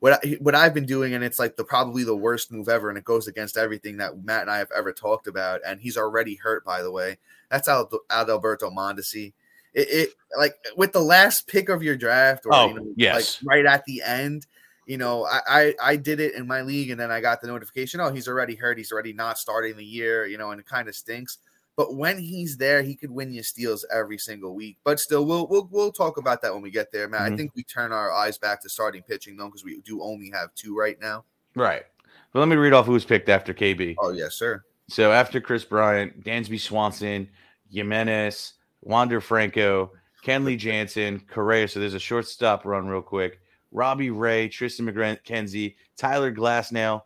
what 0.00 0.24
I, 0.24 0.36
what 0.40 0.54
I've 0.54 0.74
been 0.74 0.86
doing, 0.86 1.14
and 1.14 1.24
it's 1.24 1.38
like 1.38 1.56
the 1.56 1.64
probably 1.64 2.04
the 2.04 2.16
worst 2.16 2.52
move 2.52 2.68
ever, 2.68 2.88
and 2.88 2.96
it 2.96 3.04
goes 3.04 3.26
against 3.26 3.56
everything 3.56 3.96
that 3.96 4.24
Matt 4.24 4.42
and 4.42 4.50
I 4.50 4.58
have 4.58 4.70
ever 4.76 4.92
talked 4.92 5.26
about. 5.26 5.60
And 5.66 5.80
he's 5.80 5.96
already 5.96 6.36
hurt, 6.36 6.64
by 6.64 6.82
the 6.82 6.90
way. 6.90 7.18
That's 7.50 7.68
Adalberto 7.68 8.72
Mondesi. 8.72 9.32
It, 9.78 9.88
it 9.90 10.14
like 10.36 10.54
with 10.76 10.92
the 10.92 11.00
last 11.00 11.46
pick 11.46 11.68
of 11.68 11.82
your 11.82 11.96
draft, 11.96 12.46
or 12.46 12.54
oh, 12.54 12.68
you 12.68 12.74
know, 12.74 12.92
yes, 12.96 13.42
like 13.42 13.56
right 13.56 13.66
at 13.66 13.84
the 13.84 14.02
end. 14.02 14.46
You 14.86 14.96
know, 14.96 15.26
I, 15.26 15.40
I 15.48 15.74
I 15.82 15.96
did 15.96 16.18
it 16.18 16.34
in 16.34 16.46
my 16.46 16.62
league, 16.62 16.90
and 16.90 16.98
then 16.98 17.10
I 17.10 17.20
got 17.20 17.40
the 17.40 17.46
notification. 17.46 18.00
Oh, 18.00 18.10
he's 18.10 18.26
already 18.26 18.54
hurt. 18.54 18.78
He's 18.78 18.90
already 18.90 19.12
not 19.12 19.38
starting 19.38 19.76
the 19.76 19.84
year. 19.84 20.26
You 20.26 20.38
know, 20.38 20.50
and 20.50 20.60
it 20.60 20.66
kind 20.66 20.88
of 20.88 20.94
stinks. 20.94 21.38
But 21.76 21.94
when 21.94 22.18
he's 22.18 22.56
there, 22.56 22.82
he 22.82 22.96
could 22.96 23.10
win 23.10 23.32
you 23.32 23.44
steals 23.44 23.86
every 23.94 24.18
single 24.18 24.52
week. 24.52 24.78
But 24.82 24.98
still, 24.98 25.24
we'll 25.24 25.46
we'll, 25.46 25.68
we'll 25.70 25.92
talk 25.92 26.16
about 26.16 26.42
that 26.42 26.52
when 26.52 26.62
we 26.62 26.70
get 26.70 26.90
there, 26.90 27.08
man. 27.08 27.20
Mm-hmm. 27.20 27.34
I 27.34 27.36
think 27.36 27.52
we 27.54 27.62
turn 27.62 27.92
our 27.92 28.10
eyes 28.10 28.36
back 28.36 28.60
to 28.62 28.68
starting 28.68 29.02
pitching 29.02 29.36
though, 29.36 29.46
because 29.46 29.64
we 29.64 29.80
do 29.82 30.02
only 30.02 30.30
have 30.30 30.52
two 30.54 30.76
right 30.76 30.98
now. 31.00 31.24
Right. 31.54 31.84
But 32.32 32.40
let 32.40 32.48
me 32.48 32.56
read 32.56 32.72
off 32.72 32.86
who's 32.86 33.04
picked 33.04 33.28
after 33.28 33.54
KB. 33.54 33.94
Oh 34.00 34.10
yes, 34.10 34.34
sir. 34.34 34.64
So 34.88 35.12
after 35.12 35.40
Kris 35.40 35.64
Bryant, 35.64 36.24
Dansby 36.24 36.58
Swanson, 36.58 37.28
Jimenez, 37.70 38.54
Wander 38.82 39.20
Franco, 39.20 39.92
Kenley 40.24 40.56
Jansen, 40.56 41.20
Correa. 41.20 41.68
So 41.68 41.80
there's 41.80 41.94
a 41.94 41.98
shortstop 41.98 42.64
run 42.64 42.86
real 42.86 43.02
quick. 43.02 43.40
Robbie 43.70 44.10
Ray, 44.10 44.48
Triston 44.48 44.88
McKenzie, 44.88 45.76
Tyler 45.96 46.32
Glasnow, 46.32 47.02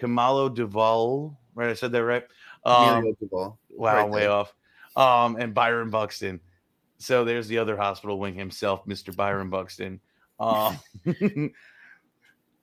Kamalo 0.00 0.54
Doval. 0.54 1.36
Right, 1.54 1.70
I 1.70 1.74
said 1.74 1.92
that 1.92 2.04
right. 2.04 2.24
Um, 2.64 3.14
Wow, 3.70 3.96
right 3.96 4.10
way 4.10 4.26
off. 4.26 4.54
Um, 4.96 5.36
and 5.36 5.52
Byron 5.54 5.90
Buxton. 5.90 6.40
So 6.98 7.24
there's 7.24 7.48
the 7.48 7.58
other 7.58 7.76
hospital 7.76 8.18
wing 8.18 8.34
himself, 8.34 8.86
Mr. 8.86 9.14
Byron 9.14 9.50
Buxton. 9.50 10.00
Um, 10.38 10.78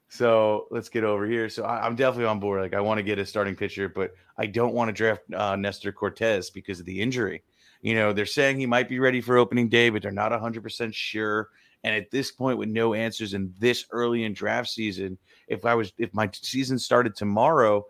so 0.09 0.67
let's 0.71 0.89
get 0.89 1.03
over 1.03 1.27
here. 1.27 1.49
So 1.49 1.63
I, 1.63 1.85
am 1.85 1.95
definitely 1.95 2.25
on 2.25 2.39
board. 2.39 2.61
Like 2.61 2.73
I 2.73 2.79
want 2.79 2.97
to 2.97 3.03
get 3.03 3.19
a 3.19 3.25
starting 3.25 3.55
pitcher, 3.55 3.89
but 3.89 4.13
I 4.37 4.45
don't 4.45 4.73
want 4.73 4.87
to 4.89 4.93
draft 4.93 5.21
uh, 5.33 5.55
Nestor 5.55 5.91
Cortes 5.91 6.49
because 6.49 6.79
of 6.79 6.85
the 6.85 7.01
injury. 7.01 7.43
You 7.81 7.95
know, 7.95 8.13
they're 8.13 8.25
saying 8.25 8.59
he 8.59 8.65
might 8.65 8.87
be 8.87 8.99
ready 8.99 9.21
for 9.21 9.37
opening 9.37 9.69
day, 9.69 9.89
but 9.89 10.01
they're 10.01 10.11
not 10.11 10.31
100% 10.31 10.93
sure. 10.93 11.49
And 11.83 11.95
at 11.95 12.11
this 12.11 12.31
point, 12.31 12.59
with 12.59 12.69
no 12.69 12.93
answers 12.93 13.33
in 13.33 13.53
this 13.57 13.85
early 13.91 14.23
in 14.23 14.33
draft 14.33 14.69
season, 14.69 15.17
if 15.47 15.65
I 15.65 15.73
was 15.73 15.91
if 15.97 16.13
my 16.13 16.29
season 16.31 16.77
started 16.77 17.15
tomorrow, 17.15 17.85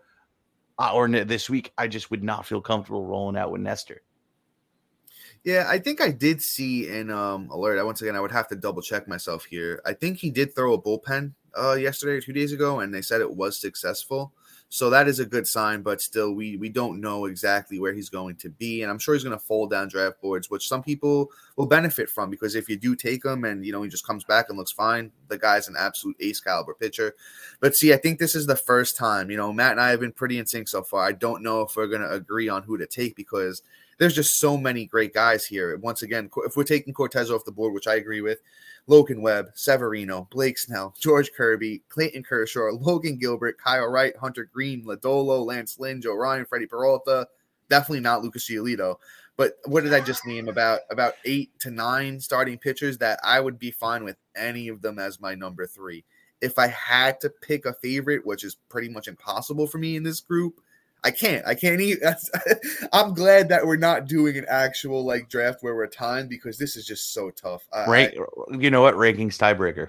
uh, 0.78 0.92
or 0.94 1.08
this 1.08 1.50
week, 1.50 1.72
I 1.76 1.88
just 1.88 2.10
would 2.10 2.24
not 2.24 2.46
feel 2.46 2.60
comfortable 2.60 3.04
rolling 3.04 3.36
out 3.36 3.52
with 3.52 3.60
Nestor. 3.60 4.02
Yeah, 5.44 5.66
I 5.68 5.78
think 5.78 6.00
I 6.00 6.10
did 6.10 6.40
see 6.40 6.88
an 6.88 7.10
um 7.10 7.50
alert. 7.50 7.84
Once 7.84 8.00
again, 8.00 8.16
I 8.16 8.20
would 8.20 8.32
have 8.32 8.48
to 8.48 8.56
double 8.56 8.80
check 8.80 9.08
myself 9.08 9.44
here. 9.44 9.82
I 9.84 9.92
think 9.92 10.18
he 10.18 10.30
did 10.30 10.54
throw 10.54 10.72
a 10.72 10.80
bullpen 10.80 11.32
uh 11.56 11.74
yesterday 11.74 12.12
or 12.12 12.20
two 12.20 12.32
days 12.32 12.52
ago, 12.52 12.80
and 12.80 12.94
they 12.94 13.02
said 13.02 13.20
it 13.20 13.36
was 13.36 13.58
successful. 13.58 14.32
So 14.74 14.88
that 14.88 15.06
is 15.06 15.18
a 15.18 15.26
good 15.26 15.46
sign, 15.46 15.82
but 15.82 16.00
still, 16.00 16.32
we 16.32 16.56
we 16.56 16.70
don't 16.70 16.98
know 16.98 17.26
exactly 17.26 17.78
where 17.78 17.92
he's 17.92 18.08
going 18.08 18.36
to 18.36 18.48
be, 18.48 18.80
and 18.80 18.90
I'm 18.90 18.98
sure 18.98 19.12
he's 19.12 19.22
going 19.22 19.38
to 19.38 19.44
fall 19.44 19.66
down 19.66 19.88
draft 19.88 20.22
boards, 20.22 20.48
which 20.48 20.66
some 20.66 20.82
people 20.82 21.30
will 21.56 21.66
benefit 21.66 22.08
from 22.08 22.30
because 22.30 22.54
if 22.54 22.70
you 22.70 22.78
do 22.78 22.96
take 22.96 23.22
him 23.22 23.44
and 23.44 23.66
you 23.66 23.70
know 23.70 23.82
he 23.82 23.90
just 23.90 24.06
comes 24.06 24.24
back 24.24 24.46
and 24.48 24.56
looks 24.56 24.72
fine, 24.72 25.12
the 25.28 25.36
guy's 25.36 25.68
an 25.68 25.74
absolute 25.78 26.16
ace 26.20 26.40
caliber 26.40 26.72
pitcher. 26.72 27.14
But 27.60 27.76
see, 27.76 27.92
I 27.92 27.98
think 27.98 28.18
this 28.18 28.34
is 28.34 28.46
the 28.46 28.56
first 28.56 28.96
time. 28.96 29.30
You 29.30 29.36
know, 29.36 29.52
Matt 29.52 29.72
and 29.72 29.80
I 29.80 29.90
have 29.90 30.00
been 30.00 30.10
pretty 30.10 30.38
in 30.38 30.46
sync 30.46 30.68
so 30.68 30.82
far. 30.82 31.04
I 31.04 31.12
don't 31.12 31.42
know 31.42 31.60
if 31.60 31.76
we're 31.76 31.86
going 31.86 32.00
to 32.00 32.10
agree 32.10 32.48
on 32.48 32.62
who 32.62 32.78
to 32.78 32.86
take 32.86 33.14
because 33.14 33.60
there's 33.98 34.14
just 34.14 34.38
so 34.38 34.56
many 34.56 34.86
great 34.86 35.12
guys 35.12 35.44
here. 35.44 35.76
Once 35.76 36.00
again, 36.00 36.30
if 36.46 36.56
we're 36.56 36.64
taking 36.64 36.94
Cortes 36.94 37.30
off 37.30 37.44
the 37.44 37.52
board, 37.52 37.74
which 37.74 37.86
I 37.86 37.96
agree 37.96 38.22
with, 38.22 38.40
Logan 38.86 39.22
Webb, 39.22 39.50
Severino, 39.54 40.28
Blake 40.30 40.58
Snell, 40.58 40.94
George 40.98 41.30
Kirby, 41.36 41.82
Clayton 41.88 42.22
Kershaw, 42.24 42.70
Logan 42.72 43.16
Gilbert, 43.16 43.58
Kyle 43.58 43.86
Wright, 43.86 44.16
Hunter 44.16 44.44
Greene, 44.44 44.84
Lodolo, 44.84 45.44
Lance 45.44 45.78
Lynn, 45.78 46.00
Joe 46.00 46.16
Ryan, 46.16 46.44
Freddie 46.44 46.66
Peralta. 46.66 47.28
Definitely 47.68 48.00
not 48.00 48.22
Lucas 48.22 48.48
Giolito. 48.48 48.96
But 49.36 49.54
what 49.64 49.82
did 49.82 49.94
I 49.94 50.00
just 50.00 50.26
name? 50.26 50.48
About 50.48 50.80
about 50.90 51.14
eight 51.24 51.58
to 51.60 51.70
nine 51.70 52.20
starting 52.20 52.58
pitchers 52.58 52.98
that 52.98 53.18
I 53.24 53.40
would 53.40 53.58
be 53.58 53.70
fine 53.70 54.04
with 54.04 54.16
any 54.36 54.68
of 54.68 54.82
them 54.82 54.98
as 54.98 55.20
my 55.20 55.34
number 55.34 55.66
three. 55.66 56.04
If 56.40 56.58
I 56.58 56.66
had 56.66 57.20
to 57.20 57.30
pick 57.30 57.64
a 57.64 57.72
favorite, 57.72 58.26
which 58.26 58.44
is 58.44 58.56
pretty 58.68 58.88
much 58.88 59.08
impossible 59.08 59.66
for 59.66 59.78
me 59.78 59.96
in 59.96 60.02
this 60.02 60.20
group, 60.20 60.60
I 61.04 61.10
can't. 61.10 61.44
I 61.46 61.54
can't 61.54 61.80
eat. 61.80 61.98
I'm 62.92 63.12
glad 63.14 63.48
that 63.48 63.66
we're 63.66 63.76
not 63.76 64.06
doing 64.06 64.36
an 64.38 64.46
actual 64.48 65.04
like 65.04 65.28
draft 65.28 65.62
where 65.62 65.74
we're 65.74 65.88
timed 65.88 66.28
because 66.28 66.58
this 66.58 66.76
is 66.76 66.86
just 66.86 67.12
so 67.12 67.30
tough. 67.30 67.66
Right. 67.88 68.14
You 68.56 68.70
know 68.70 68.82
what? 68.82 68.94
Rankings 68.94 69.36
tiebreaker. 69.36 69.88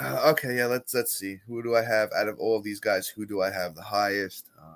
Uh, 0.00 0.30
okay, 0.32 0.56
yeah. 0.56 0.66
Let's 0.66 0.94
let's 0.94 1.12
see. 1.12 1.38
Who 1.46 1.62
do 1.62 1.76
I 1.76 1.82
have 1.82 2.10
out 2.16 2.28
of 2.28 2.38
all 2.38 2.56
of 2.56 2.64
these 2.64 2.80
guys? 2.80 3.06
Who 3.08 3.26
do 3.26 3.42
I 3.42 3.50
have 3.50 3.74
the 3.74 3.82
highest? 3.82 4.50
Um, 4.60 4.74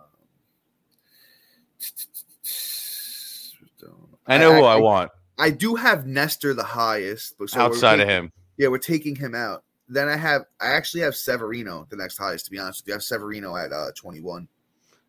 I 4.27 4.37
know 4.37 4.53
I, 4.53 4.57
who 4.57 4.65
I, 4.65 4.75
I, 4.75 4.77
want. 4.77 5.11
I 5.39 5.51
do 5.51 5.75
have 5.75 6.07
Nestor 6.07 6.53
the 6.53 6.63
highest, 6.63 7.35
so 7.47 7.61
outside 7.61 7.97
taking, 7.97 8.03
of 8.03 8.09
him. 8.09 8.33
Yeah, 8.59 8.69
we're 8.69 8.79
taking 8.79 9.17
him 9.17 9.35
out. 9.35 9.65
Then 9.89 10.09
I 10.09 10.17
have. 10.17 10.43
I 10.61 10.69
actually 10.69 11.03
have 11.03 11.17
Severino 11.17 11.87
the 11.89 11.97
next 11.97 12.19
highest. 12.19 12.45
To 12.45 12.51
be 12.51 12.59
honest 12.59 12.83
with 12.83 12.89
you, 12.89 12.95
I 12.95 12.97
have 12.97 13.03
Severino 13.03 13.57
at 13.57 13.73
uh, 13.73 13.91
21. 13.97 14.47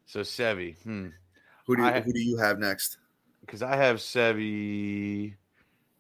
So 0.09 0.21
Sevy. 0.21 0.75
Hmm. 0.81 1.09
Who 1.67 1.75
do 1.75 1.83
you, 1.83 1.87
I, 1.87 1.99
who 1.99 2.11
do 2.11 2.19
you 2.19 2.35
have 2.37 2.57
next? 2.57 2.97
Because 3.41 3.61
I 3.61 3.75
have 3.75 3.97
Sevy 3.97 5.35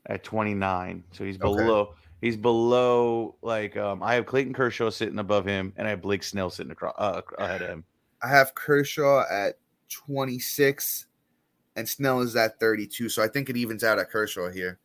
at 0.07 0.23
29. 0.23 1.03
So 1.11 1.23
he's 1.23 1.37
below. 1.37 1.81
Okay. 1.81 1.91
He's 2.19 2.35
below 2.35 3.35
like 3.43 3.77
um, 3.77 4.01
I 4.01 4.15
have 4.15 4.25
Clayton 4.25 4.53
Kershaw 4.53 4.89
sitting 4.89 5.19
above 5.19 5.45
him, 5.45 5.71
and 5.77 5.87
I 5.87 5.91
have 5.91 6.01
Blake 6.01 6.23
Snell 6.23 6.49
sitting 6.49 6.71
across 6.71 6.95
uh, 6.97 7.21
ahead 7.37 7.61
of 7.61 7.69
him. 7.69 7.83
I 8.23 8.29
have 8.29 8.55
Kershaw 8.55 9.23
at 9.29 9.59
26 9.89 11.05
and 11.75 11.87
Snell 11.87 12.21
is 12.21 12.35
at 12.35 12.59
32. 12.59 13.09
So 13.09 13.23
I 13.23 13.27
think 13.27 13.49
it 13.49 13.55
evens 13.55 13.83
out 13.83 13.99
at 13.99 14.09
Kershaw 14.09 14.49
here. 14.49 14.79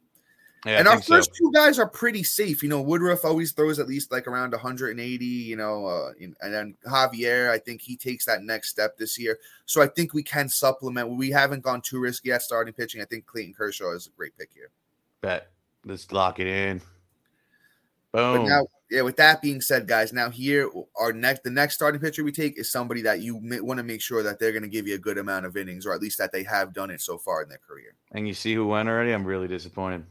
Yeah, 0.65 0.79
and 0.79 0.89
I 0.89 0.93
our 0.93 0.97
think 0.97 1.07
so. 1.07 1.15
first 1.17 1.35
two 1.35 1.51
guys 1.53 1.79
are 1.79 1.89
pretty 1.89 2.23
safe. 2.23 2.63
You 2.63 2.69
know, 2.71 2.81
Woodruff 2.81 3.25
always 3.25 3.53
throws 3.53 3.79
at 3.79 3.87
least 3.87 4.11
like 4.11 4.27
around 4.27 4.53
180, 4.53 5.25
you 5.25 5.57
know, 5.57 5.87
uh, 5.87 6.13
and 6.19 6.55
then 6.55 6.77
Javier, 6.87 7.51
I 7.51 7.59
think 7.59 7.83
he 7.83 7.97
takes 7.97 8.25
that 8.27 8.43
next 8.43 8.71
step 8.71 8.97
this 8.97 9.19
year. 9.19 9.39
So 9.67 9.83
I 9.83 9.87
think 9.87 10.15
we 10.15 10.23
can 10.23 10.49
supplement. 10.49 11.11
We 11.11 11.31
haven't 11.31 11.63
gone 11.63 11.83
too 11.83 12.01
risky 12.01 12.33
at 12.33 12.43
starting 12.43 12.73
pitching. 12.73 13.03
I 13.03 13.05
think 13.05 13.27
Clayton 13.27 13.55
Kershaw 13.55 13.93
is 13.93 14.07
a 14.07 14.11
great 14.17 14.37
pick 14.39 14.51
here. 14.55 14.71
Bet. 15.21 15.51
Let's 15.85 16.11
lock 16.13 16.41
it 16.41 16.47
in. 16.47 16.81
But 18.13 18.37
Boom. 18.37 18.49
now, 18.49 18.67
yeah, 18.91 19.03
with 19.03 19.17
that 19.17 19.43
being 19.43 19.61
said, 19.61 19.89
guys, 19.89 20.13
now 20.13 20.31
here 20.31 20.71
our 20.97 21.13
next 21.13 21.43
the 21.43 21.51
next 21.51 21.75
starting 21.75 22.01
pitcher 22.01 22.23
we 22.23 22.31
take 22.31 22.57
is 22.59 22.71
somebody 22.71 23.03
that 23.03 23.21
you 23.21 23.35
want 23.35 23.79
to 23.79 23.83
make 23.83 24.01
sure 24.01 24.23
that 24.23 24.39
they're 24.39 24.53
going 24.53 24.63
to 24.63 24.69
give 24.69 24.87
you 24.87 24.95
a 24.95 24.99
good 24.99 25.19
amount 25.19 25.47
of 25.47 25.57
innings, 25.57 25.85
or 25.85 25.93
at 25.93 26.01
least 26.01 26.19
that 26.19 26.31
they 26.31 26.45
have 26.45 26.73
done 26.73 26.91
it 26.91 27.01
so 27.01 27.19
far 27.19 27.43
in 27.43 27.49
their 27.49 27.59
career. 27.59 27.97
and 28.13 28.29
you 28.29 28.33
see 28.33 28.55
who 28.55 28.69
went 28.69 28.89
already? 28.89 29.11
I'm 29.11 29.27
really 29.27 29.49
disappointed. 29.49 30.05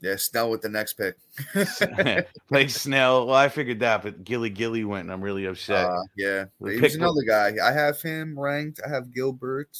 Yeah, 0.00 0.16
Snell 0.16 0.50
with 0.50 0.60
the 0.60 0.68
next 0.68 0.94
pick. 0.94 1.16
Blake 2.50 2.70
Snell. 2.70 3.26
Well, 3.26 3.36
I 3.36 3.48
figured 3.48 3.80
that, 3.80 4.02
but 4.02 4.24
Gilly 4.24 4.50
Gilly 4.50 4.84
went, 4.84 5.04
and 5.04 5.12
I'm 5.12 5.22
really 5.22 5.46
upset. 5.46 5.86
Uh, 5.86 6.02
yeah, 6.16 6.44
The 6.60 6.78
he's 6.78 6.96
another 6.96 7.22
guy. 7.26 7.54
I 7.62 7.72
have 7.72 8.00
him 8.02 8.38
ranked. 8.38 8.80
I 8.86 8.90
have 8.90 9.12
Gilbert. 9.14 9.76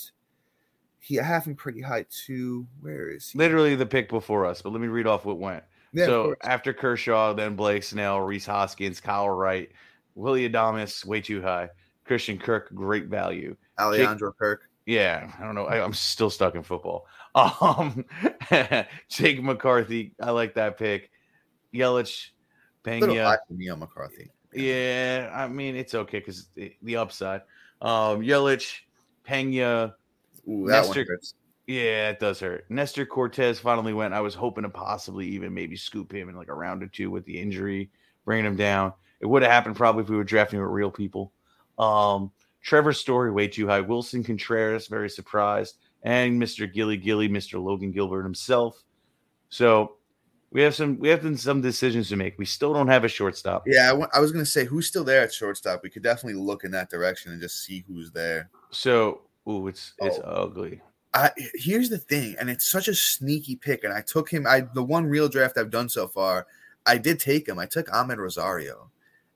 He, 1.01 1.21
I 1.21 1.23
have 1.23 1.45
him 1.45 1.55
pretty 1.55 1.83
high 1.83 2.07
too. 2.11 2.67
Where 2.81 3.11
is 3.11 3.31
he? 3.31 3.39
Literally 3.39 3.77
the 3.77 3.87
pick 3.87 4.09
before 4.09 4.47
us, 4.47 4.63
but 4.63 4.73
let 4.73 4.81
me 4.81 4.89
read 4.89 5.07
off 5.07 5.25
what 5.25 5.39
went. 5.39 5.63
Yeah, 5.93 6.07
so 6.07 6.35
after 6.43 6.73
Kershaw, 6.73 7.35
then 7.35 7.55
Blake 7.55 7.83
Snell, 7.83 8.21
Rhys 8.21 8.47
Hoskins, 8.47 9.01
Kyle 9.01 9.31
Wright, 9.31 9.71
Willy 10.15 10.49
Adames, 10.49 11.05
way 11.05 11.21
too 11.21 11.43
high. 11.43 11.69
Christian 12.05 12.39
Kirk, 12.39 12.75
great 12.75 13.07
value. 13.07 13.57
Alejandro 13.79 14.33
Kirk. 14.33 14.63
Yeah, 14.87 15.33
I 15.39 15.45
don't 15.45 15.57
know. 15.57 15.67
I, 15.67 15.85
I'm 15.85 15.93
still 15.93 16.31
stuck 16.31 16.55
in 16.55 16.63
football. 16.63 17.07
Um, 17.37 18.07
Jake 19.11 19.43
McCarthy, 19.43 20.15
I 20.19 20.31
like 20.31 20.55
that 20.55 20.79
pick. 20.79 21.11
Yelich, 21.75 22.31
Pena. 22.83 23.25
high 23.25 23.37
for 23.47 23.53
me 23.53 23.69
on 23.69 23.79
McCarthy. 23.79 24.31
Yeah, 24.55 25.31
I 25.35 25.47
mean 25.47 25.77
it's 25.77 25.95
okay 25.95 26.21
because 26.21 26.49
the 26.55 26.97
upside. 26.97 27.43
Um, 27.83 28.23
Yelich, 28.23 28.79
Pena. 29.23 29.97
Ooh, 30.49 30.67
Nestor-. 30.67 31.21
Yeah, 31.67 32.11
it 32.11 32.21
does 32.21 32.41
hurt. 32.41 32.65
Nestor 32.71 33.05
Cortes 33.05 33.59
finally 33.59 33.93
went. 33.93 34.15
I 34.15 34.21
was 34.21 34.35
hoping 34.35 34.63
to 34.63 34.71
possibly 34.71 35.27
even 35.27 35.53
maybe 35.53 35.77
scoop 35.77 36.13
him 36.13 36.31
in 36.31 36.37
like 36.37 36.49
a 36.49 36.55
round 36.55 36.83
or 36.83 36.87
two 36.87 37.11
with 37.11 37.27
the 37.27 37.39
injury, 37.39 37.91
bringing 38.25 38.47
him 38.47 38.57
down. 38.57 38.93
It 39.21 39.27
would 39.27 39.43
have 39.43 39.51
happened 39.51 39.77
probably 39.77 40.05
if 40.05 40.09
we 40.09 40.17
were 40.17 40.25
drafting 40.25 40.61
with 40.61 40.71
real 40.71 40.91
people. 40.91 41.33
Um, 41.79 42.31
Trevor 42.67 42.93
Story 42.93 43.31
way 43.31 43.47
too 43.47 43.69
high. 43.69 43.81
Willson 43.81 44.25
Contreras 44.25 44.89
very 44.89 45.09
surprised, 45.09 45.77
and 46.03 46.41
Mr. 46.43 46.71
Gilly 46.71 46.97
Gilly, 46.97 47.29
Mr. 47.29 47.63
Logan 47.63 47.93
Gilbert 47.93 48.25
himself. 48.25 48.83
So 49.51 49.95
we 50.51 50.63
have 50.63 50.75
some 50.75 50.99
we 50.99 51.09
have 51.09 51.39
some 51.39 51.61
decisions 51.61 52.09
to 52.09 52.17
make. 52.17 52.37
We 52.39 52.45
still 52.45 52.75
don't 52.75 52.89
have 52.89 53.05
a 53.05 53.09
shortstop. 53.09 53.63
Yeah, 53.69 53.93
I 54.13 54.19
was 54.19 54.33
gonna 54.33 54.45
say 54.45 54.65
who's 54.65 54.89
still 54.89 55.05
there 55.05 55.23
at 55.23 55.33
shortstop. 55.33 55.85
We 55.85 55.91
could 55.91 56.03
definitely 56.03 56.41
look 56.41 56.65
in 56.65 56.73
that 56.73 56.91
direction 56.91 57.31
and 57.31 57.41
just 57.41 57.65
see 57.65 57.85
who's 57.87 58.11
there. 58.11 58.51
So 58.73 59.23
ooh, 59.49 59.69
it's 59.69 59.93
it's 59.99 60.19
Oh. 60.19 60.23
ugly. 60.23 60.83
I 61.15 61.31
here's 61.55 61.89
the 61.89 61.99
thing, 61.99 62.35
and 62.41 62.51
it's 62.51 62.69
such 62.69 62.89
a 62.89 62.95
sneaky 62.97 63.55
pick. 63.55 63.85
And 63.85 63.93
I 63.93 64.01
took 64.03 64.29
him. 64.29 64.45
I 64.45 64.63
the 64.75 64.83
one 64.83 65.07
real 65.07 65.29
draft 65.29 65.57
I've 65.57 65.71
done 65.71 65.89
so 65.89 66.09
far. 66.09 66.49
I 66.85 66.99
did 66.99 67.21
take 67.21 67.49
him. 67.49 67.61
I 67.61 67.67
took 67.67 67.87
Amed 67.89 68.17
Rosario. 68.19 68.91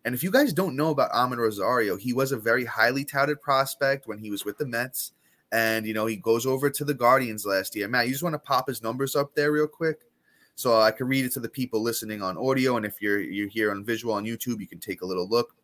And 0.05 0.15
if 0.15 0.23
you 0.23 0.31
guys 0.31 0.53
don't 0.53 0.77
know 0.77 0.91
about 0.91 1.13
Amed 1.13 1.37
Rosario, 1.37 1.97
he 1.97 2.13
was 2.13 2.33
a 2.33 2.39
very 2.39 2.65
highly 2.65 3.05
touted 3.05 3.41
prospect 3.41 4.07
when 4.07 4.19
he 4.19 4.31
was 4.31 4.45
with 4.45 4.57
the 4.59 4.67
Mets. 4.67 5.13
And 5.53 5.87
you 5.87 5.95
know, 5.95 6.07
he 6.07 6.17
goes 6.17 6.47
over 6.47 6.71
to 6.71 6.85
the 6.85 6.95
Guardians 6.95 7.45
last 7.45 7.75
year. 7.77 7.89
Matt, 7.89 8.07
you 8.07 8.13
just 8.13 8.23
want 8.23 8.35
to 8.35 8.39
pop 8.39 8.69
his 8.69 8.83
numbers 8.83 9.17
up 9.17 9.35
there 9.35 9.53
real 9.53 9.67
quick? 9.67 10.01
So 10.55 10.81
I 10.81 10.91
can 10.91 11.09
read 11.09 11.25
it 11.25 11.33
to 11.33 11.41
the 11.41 11.49
people 11.49 11.81
listening 11.81 12.23
on 12.23 12.37
audio. 12.37 12.77
And 12.77 12.87
if 12.87 13.01
you're 13.01 13.21
you're 13.21 13.49
here 13.49 13.71
on 13.71 13.85
visual 13.85 14.15
on 14.15 14.25
YouTube, 14.25 14.61
you 14.61 14.67
can 14.67 14.79
take 14.79 15.03
a 15.03 15.07
little 15.07 15.29
look. 15.29 15.55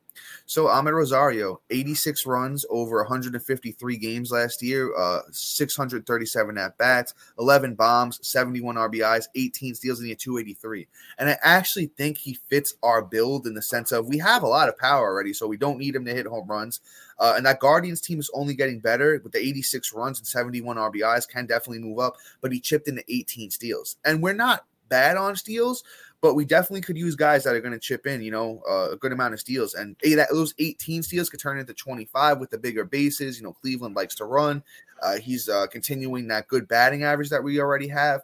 So 0.45 0.67
Amed 0.67 0.93
Rosario, 0.93 1.59
86 1.69 2.25
runs 2.25 2.65
over 2.69 2.97
153 2.97 3.97
games 3.97 4.31
last 4.31 4.61
year, 4.61 4.95
uh, 4.97 5.21
637 5.31 6.57
at 6.57 6.77
bats, 6.77 7.13
11 7.37 7.75
bombs, 7.75 8.19
71 8.27 8.75
RBIs, 8.75 9.25
18 9.35 9.75
steals, 9.75 9.99
and 9.99 10.05
he 10.05 10.11
had 10.11 10.19
283. 10.19 10.87
And 11.17 11.29
I 11.29 11.37
actually 11.41 11.87
think 11.97 12.17
he 12.17 12.39
fits 12.49 12.75
our 12.81 13.01
build 13.01 13.45
in 13.45 13.53
the 13.53 13.61
sense 13.61 13.91
of 13.91 14.07
we 14.07 14.17
have 14.19 14.43
a 14.43 14.47
lot 14.47 14.69
of 14.69 14.77
power 14.77 15.07
already, 15.07 15.33
so 15.33 15.47
we 15.47 15.57
don't 15.57 15.77
need 15.77 15.95
him 15.95 16.05
to 16.05 16.13
hit 16.13 16.25
home 16.25 16.47
runs. 16.47 16.79
Uh, 17.19 17.33
and 17.35 17.45
that 17.45 17.59
Guardians 17.59 18.01
team 18.01 18.19
is 18.19 18.31
only 18.33 18.53
getting 18.53 18.79
better 18.79 19.19
with 19.23 19.33
the 19.33 19.39
86 19.39 19.93
runs 19.93 20.19
and 20.19 20.27
71 20.27 20.77
RBIs, 20.77 21.27
can 21.27 21.45
definitely 21.45 21.83
move 21.83 21.99
up, 21.99 22.15
but 22.41 22.51
he 22.51 22.59
chipped 22.59 22.87
into 22.87 23.03
18 23.09 23.51
steals. 23.51 23.97
And 24.05 24.21
we're 24.21 24.33
not 24.33 24.65
bad 24.89 25.17
on 25.17 25.35
steals, 25.35 25.83
but 26.27 26.35
we 26.35 26.43
definitely 26.43 26.81
could 26.81 26.97
use 26.97 27.15
guys 27.15 27.45
that 27.45 27.55
are 27.55 27.61
going 27.61 27.71
to 27.71 27.79
chip 27.79 28.05
in, 28.05 28.21
you 28.21 28.31
know, 28.31 28.61
uh, 28.69 28.91
a 28.91 28.97
good 28.97 29.13
amount 29.13 29.33
of 29.33 29.39
steals. 29.39 29.75
And 29.75 29.95
eight, 30.03 30.15
that, 30.15 30.27
those 30.29 30.53
18 30.59 31.01
steals 31.01 31.29
could 31.29 31.39
turn 31.39 31.57
into 31.57 31.73
25 31.73 32.41
with 32.41 32.49
the 32.49 32.57
bigger 32.57 32.83
bases. 32.83 33.37
You 33.37 33.45
know, 33.45 33.53
Cleveland 33.53 33.95
likes 33.95 34.13
to 34.15 34.25
run. 34.25 34.61
Uh, 35.01 35.19
he's 35.19 35.47
uh, 35.47 35.67
continuing 35.67 36.27
that 36.27 36.49
good 36.49 36.67
batting 36.67 37.03
average 37.03 37.29
that 37.29 37.41
we 37.41 37.61
already 37.61 37.87
have. 37.87 38.23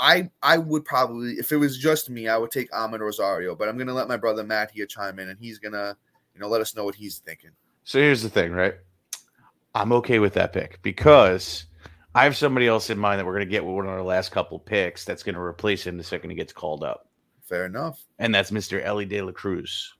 I 0.00 0.28
I 0.42 0.58
would 0.58 0.84
probably, 0.84 1.34
if 1.34 1.52
it 1.52 1.56
was 1.56 1.78
just 1.78 2.10
me, 2.10 2.26
I 2.26 2.36
would 2.36 2.50
take 2.50 2.68
Amed 2.72 2.98
Rosario. 2.98 3.54
But 3.54 3.68
I'm 3.68 3.76
going 3.76 3.86
to 3.86 3.94
let 3.94 4.08
my 4.08 4.16
brother 4.16 4.42
Matt 4.42 4.72
here 4.72 4.86
chime 4.86 5.20
in, 5.20 5.28
and 5.28 5.38
he's 5.38 5.60
going 5.60 5.74
to, 5.74 5.96
you 6.34 6.40
know, 6.40 6.48
let 6.48 6.60
us 6.60 6.74
know 6.74 6.84
what 6.84 6.96
he's 6.96 7.18
thinking. 7.18 7.50
So 7.84 8.00
here's 8.00 8.22
the 8.22 8.28
thing, 8.28 8.50
right? 8.50 8.74
I'm 9.72 9.92
okay 9.92 10.18
with 10.18 10.34
that 10.34 10.52
pick 10.52 10.82
because 10.82 11.66
I 12.14 12.24
have 12.24 12.36
somebody 12.36 12.66
else 12.66 12.90
in 12.90 12.98
mind 12.98 13.20
that 13.20 13.26
we're 13.26 13.34
going 13.34 13.46
to 13.46 13.50
get 13.50 13.64
with 13.64 13.74
one 13.74 13.84
of 13.84 13.92
our 13.92 14.02
last 14.02 14.32
couple 14.32 14.58
picks 14.58 15.04
that's 15.04 15.22
going 15.22 15.36
to 15.36 15.40
replace 15.40 15.86
him 15.86 15.96
the 15.96 16.02
second 16.02 16.30
he 16.30 16.36
gets 16.36 16.52
called 16.52 16.82
up, 16.82 17.06
Fair 17.50 17.66
enough. 17.66 18.00
and 18.18 18.34
that's 18.34 18.50
Mr. 18.52 18.80
Elly 18.82 19.04
De 19.04 19.20
La 19.20 19.32
Cruz. 19.32 19.92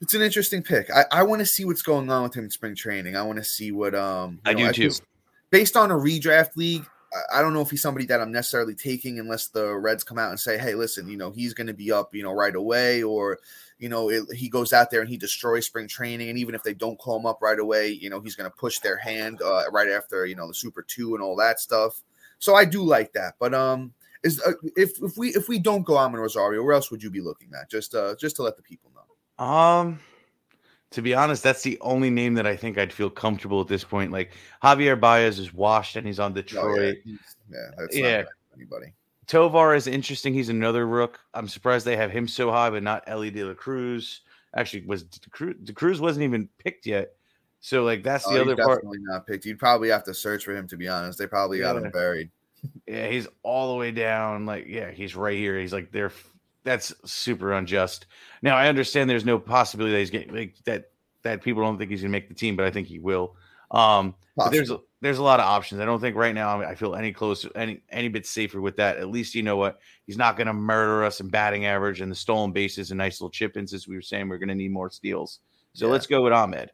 It's 0.00 0.12
an 0.14 0.20
interesting 0.20 0.62
pick. 0.62 0.90
I, 0.90 1.04
I 1.10 1.22
want 1.22 1.40
to 1.40 1.46
see 1.46 1.64
what's 1.64 1.80
going 1.80 2.10
on 2.10 2.24
with 2.24 2.34
him 2.34 2.44
in 2.44 2.50
spring 2.50 2.74
training. 2.74 3.16
I 3.16 3.22
want 3.22 3.38
to 3.38 3.44
see 3.44 3.72
what 3.72 3.94
um 3.94 4.40
I 4.44 4.52
know, 4.52 4.66
do 4.66 4.72
too. 4.72 4.82
just- 4.88 5.02
based 5.50 5.76
on 5.76 5.90
a 5.90 5.94
redraft 5.94 6.56
league, 6.56 6.84
I- 7.14 7.38
I 7.38 7.42
don't 7.42 7.54
know 7.54 7.60
if 7.62 7.70
he's 7.70 7.80
somebody 7.80 8.04
that 8.06 8.20
I'm 8.20 8.32
necessarily 8.32 8.74
taking 8.74 9.18
unless 9.20 9.46
the 9.46 9.74
Reds 9.76 10.02
come 10.04 10.18
out 10.18 10.30
and 10.30 10.40
say, 10.40 10.58
"Hey, 10.58 10.74
listen, 10.74 11.08
you 11.08 11.16
know, 11.16 11.30
he's 11.30 11.54
going 11.54 11.68
to 11.68 11.72
be 11.72 11.92
up, 11.92 12.12
you 12.14 12.24
know, 12.24 12.32
right 12.32 12.54
away," 12.54 13.02
or 13.04 13.38
you 13.78 13.88
know, 13.88 14.10
it, 14.10 14.24
he 14.34 14.48
goes 14.48 14.72
out 14.72 14.90
there 14.90 15.00
and 15.00 15.08
he 15.08 15.16
destroys 15.16 15.66
spring 15.66 15.86
training, 15.88 16.28
and 16.28 16.38
even 16.38 16.54
if 16.56 16.62
they 16.64 16.74
don't 16.74 16.98
call 16.98 17.16
him 17.18 17.26
up 17.26 17.40
right 17.40 17.58
away, 17.58 17.88
you 17.90 18.10
know, 18.10 18.20
he's 18.20 18.34
going 18.34 18.50
to 18.50 18.56
push 18.56 18.80
their 18.80 18.96
hand 18.96 19.40
uh, 19.42 19.62
right 19.70 19.88
after 19.88 20.26
you 20.26 20.34
know 20.34 20.48
the 20.48 20.54
Super 20.54 20.82
Two 20.82 21.14
and 21.14 21.22
all 21.22 21.36
that 21.36 21.60
stuff. 21.60 22.02
So 22.40 22.56
I 22.56 22.64
do 22.66 22.82
like 22.82 23.12
that, 23.14 23.34
but 23.38 23.54
um, 23.54 23.94
is 24.24 24.40
uh, 24.40 24.52
if 24.76 25.00
if 25.02 25.16
we 25.16 25.28
if 25.28 25.48
we 25.48 25.58
don't 25.58 25.84
go 25.84 25.94
Amed 25.94 26.14
Rosario, 26.18 26.62
where 26.62 26.72
else 26.72 26.90
would 26.90 27.02
you 27.02 27.10
be 27.10 27.20
looking 27.20 27.50
at? 27.58 27.70
Just 27.70 27.94
uh, 27.94 28.16
just 28.18 28.36
to 28.36 28.42
let 28.42 28.56
the 28.56 28.62
people 28.62 28.90
know. 28.94 29.44
Um, 29.44 30.00
to 30.90 31.02
be 31.02 31.14
honest, 31.14 31.42
that's 31.42 31.62
the 31.62 31.78
only 31.80 32.10
name 32.10 32.34
that 32.34 32.46
I 32.46 32.56
think 32.56 32.78
I'd 32.78 32.92
feel 32.92 33.10
comfortable 33.10 33.60
at 33.60 33.68
this 33.68 33.84
point. 33.84 34.10
Like 34.12 34.32
Javier 34.62 34.98
Baez 34.98 35.38
is 35.38 35.52
washed 35.52 35.96
and 35.96 36.06
he's 36.06 36.18
on 36.18 36.32
Oh, 36.32 36.36
yeah, 36.36 36.42
Detroit. 36.42 36.96
yeah, 37.04 37.58
that's 37.76 37.96
Yeah. 37.96 38.22
not 38.22 38.26
anybody. 38.56 38.94
Tovar 39.26 39.74
is 39.74 39.86
interesting. 39.86 40.34
He's 40.34 40.50
another 40.50 40.86
rook. 40.86 41.18
I'm 41.32 41.48
surprised 41.48 41.86
they 41.86 41.96
have 41.96 42.10
him 42.10 42.28
so 42.28 42.50
high, 42.50 42.70
but 42.70 42.82
not 42.82 43.04
Elly 43.06 43.30
De 43.30 43.42
La 43.42 43.54
Cruz. 43.54 44.20
Actually, 44.54 44.86
was 44.86 45.04
De 45.04 45.30
Cruz, 45.30 45.56
De 45.64 45.72
Cruz 45.72 46.00
wasn't 46.00 46.24
even 46.24 46.48
picked 46.58 46.86
yet. 46.86 47.12
So 47.60 47.82
like 47.82 48.02
that's 48.02 48.26
Oh, 48.26 48.30
the 48.30 48.40
he's 48.40 48.42
other 48.42 48.56
part. 48.56 48.82
definitely 48.82 48.98
not 49.00 49.26
picked. 49.26 49.46
You'd 49.46 49.58
probably 49.58 49.88
have 49.88 50.04
to 50.04 50.14
search 50.14 50.44
for 50.44 50.54
him 50.54 50.68
to 50.68 50.76
be 50.76 50.86
honest. 50.88 51.18
They 51.18 51.26
probably 51.26 51.58
got 51.58 51.76
Yeah. 51.76 51.82
him 51.82 51.90
buried. 51.90 52.30
Yeah, 52.86 53.08
he's 53.08 53.26
all 53.42 53.72
the 53.72 53.78
way 53.78 53.90
down. 53.90 54.46
Like, 54.46 54.66
yeah, 54.68 54.90
he's 54.90 55.16
right 55.16 55.36
here. 55.36 55.58
He's 55.58 55.72
like 55.72 55.90
there. 55.90 56.12
That's 56.64 56.94
super 57.04 57.52
unjust. 57.52 58.06
Now 58.42 58.56
I 58.56 58.68
understand 58.68 59.08
there's 59.08 59.24
no 59.24 59.38
possibility 59.38 59.92
that 59.92 60.00
he's 60.00 60.10
getting 60.10 60.34
like 60.34 60.54
that. 60.64 60.90
That 61.22 61.42
people 61.42 61.62
don't 61.62 61.78
think 61.78 61.90
he's 61.90 62.02
gonna 62.02 62.10
make 62.12 62.28
the 62.28 62.34
team, 62.34 62.56
but 62.56 62.66
I 62.66 62.70
think 62.70 62.86
he 62.86 62.98
will. 62.98 63.36
Um, 63.70 64.14
but 64.36 64.50
there's 64.50 64.70
a, 64.70 64.78
there's 65.00 65.18
a 65.18 65.22
lot 65.22 65.40
of 65.40 65.46
options. 65.46 65.80
I 65.80 65.84
don't 65.84 66.00
think 66.00 66.16
right 66.16 66.34
now 66.34 66.60
I 66.60 66.74
feel 66.74 66.94
any 66.94 67.12
closer, 67.12 67.50
any 67.54 67.82
any 67.90 68.08
bit 68.08 68.26
safer 68.26 68.60
with 68.60 68.76
that. 68.76 68.98
At 68.98 69.08
least 69.08 69.34
you 69.34 69.42
know 69.42 69.56
what 69.56 69.80
he's 70.06 70.16
not 70.16 70.36
going 70.36 70.46
to 70.46 70.52
murder 70.52 71.04
us 71.04 71.20
in 71.20 71.28
batting 71.28 71.66
average 71.66 72.00
and 72.00 72.10
the 72.10 72.16
stolen 72.16 72.52
bases 72.52 72.90
and 72.90 72.98
nice 72.98 73.20
little 73.20 73.30
chip 73.30 73.56
ins. 73.56 73.72
As 73.72 73.88
we 73.88 73.96
were 73.96 74.02
saying, 74.02 74.28
we're 74.28 74.38
going 74.38 74.48
to 74.48 74.54
need 74.54 74.70
more 74.72 74.90
steals. 74.90 75.40
So 75.72 75.86
Yeah. 75.86 75.92
let's 75.92 76.06
go 76.06 76.22
with 76.22 76.32
Amed. 76.32 76.68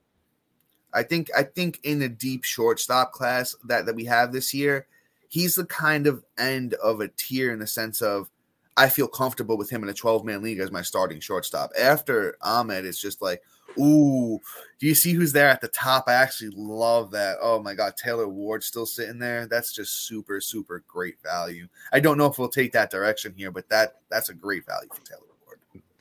I 0.92 1.02
think 1.02 1.30
I 1.36 1.42
think 1.42 1.80
in 1.84 1.98
the 1.98 2.08
deep 2.08 2.44
shortstop 2.44 3.12
class 3.12 3.54
that 3.66 3.86
that 3.86 3.94
we 3.94 4.04
have 4.06 4.32
this 4.32 4.52
year, 4.52 4.86
he's 5.30 5.54
the 5.54 5.64
kind 5.64 6.06
of 6.06 6.22
end 6.36 6.74
of 6.74 7.00
a 7.00 7.08
tier 7.08 7.52
in 7.52 7.60
the 7.60 7.66
sense 7.66 8.02
of 8.02 8.28
I 8.76 8.88
feel 8.88 9.08
comfortable 9.08 9.56
with 9.56 9.70
him 9.70 9.82
in 9.82 9.88
a 9.88 9.94
12 9.94 10.24
man 10.24 10.42
league 10.42 10.58
as 10.58 10.70
my 10.70 10.82
starting 10.82 11.20
shortstop. 11.20 11.70
After 11.78 12.36
Amed, 12.42 12.84
it's 12.84 13.00
just 13.00 13.22
like, 13.22 13.42
Ooh, 13.78 14.40
do 14.78 14.86
you 14.86 14.94
see 14.94 15.12
who's 15.12 15.32
there 15.32 15.48
at 15.48 15.60
the 15.60 15.68
top? 15.68 16.04
I 16.08 16.14
actually 16.14 16.50
love 16.56 17.12
that. 17.12 17.38
Oh 17.40 17.62
my 17.62 17.74
god, 17.74 17.96
Taylor 17.96 18.28
Ward 18.28 18.64
still 18.64 18.86
sitting 18.86 19.18
there. 19.18 19.46
That's 19.46 19.72
just 19.72 20.06
super, 20.06 20.40
super 20.40 20.84
great 20.88 21.22
value. 21.22 21.68
I 21.92 22.00
don't 22.00 22.18
know 22.18 22.26
if 22.26 22.38
we'll 22.38 22.48
take 22.48 22.72
that 22.72 22.90
direction 22.90 23.32
here, 23.36 23.50
but 23.50 23.68
that 23.68 24.00
that's 24.10 24.28
a 24.28 24.34
great 24.34 24.66
value 24.66 24.88
for 24.92 25.04
Taylor. 25.04 25.29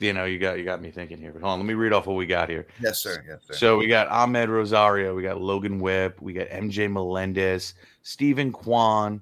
You 0.00 0.14
know, 0.14 0.24
you 0.24 0.38
got 0.38 0.58
you 0.58 0.64
got 0.64 0.80
me 0.80 0.90
thinking 0.90 1.18
here. 1.18 1.30
But 1.30 1.42
hold 1.42 1.52
on, 1.52 1.58
let 1.58 1.66
me 1.66 1.74
read 1.74 1.92
off 1.92 2.06
what 2.06 2.16
we 2.16 2.26
got 2.26 2.48
here. 2.48 2.66
Yes, 2.80 3.02
sir. 3.02 3.22
Yes, 3.28 3.40
sir. 3.46 3.54
So 3.54 3.76
we 3.76 3.86
got 3.86 4.08
Amed 4.08 4.48
Rosario, 4.48 5.14
we 5.14 5.22
got 5.22 5.40
Logan 5.40 5.78
Webb, 5.78 6.14
we 6.20 6.32
got 6.32 6.48
MJ 6.48 6.90
Melendez, 6.90 7.74
Steven 8.02 8.50
Kwan, 8.50 9.20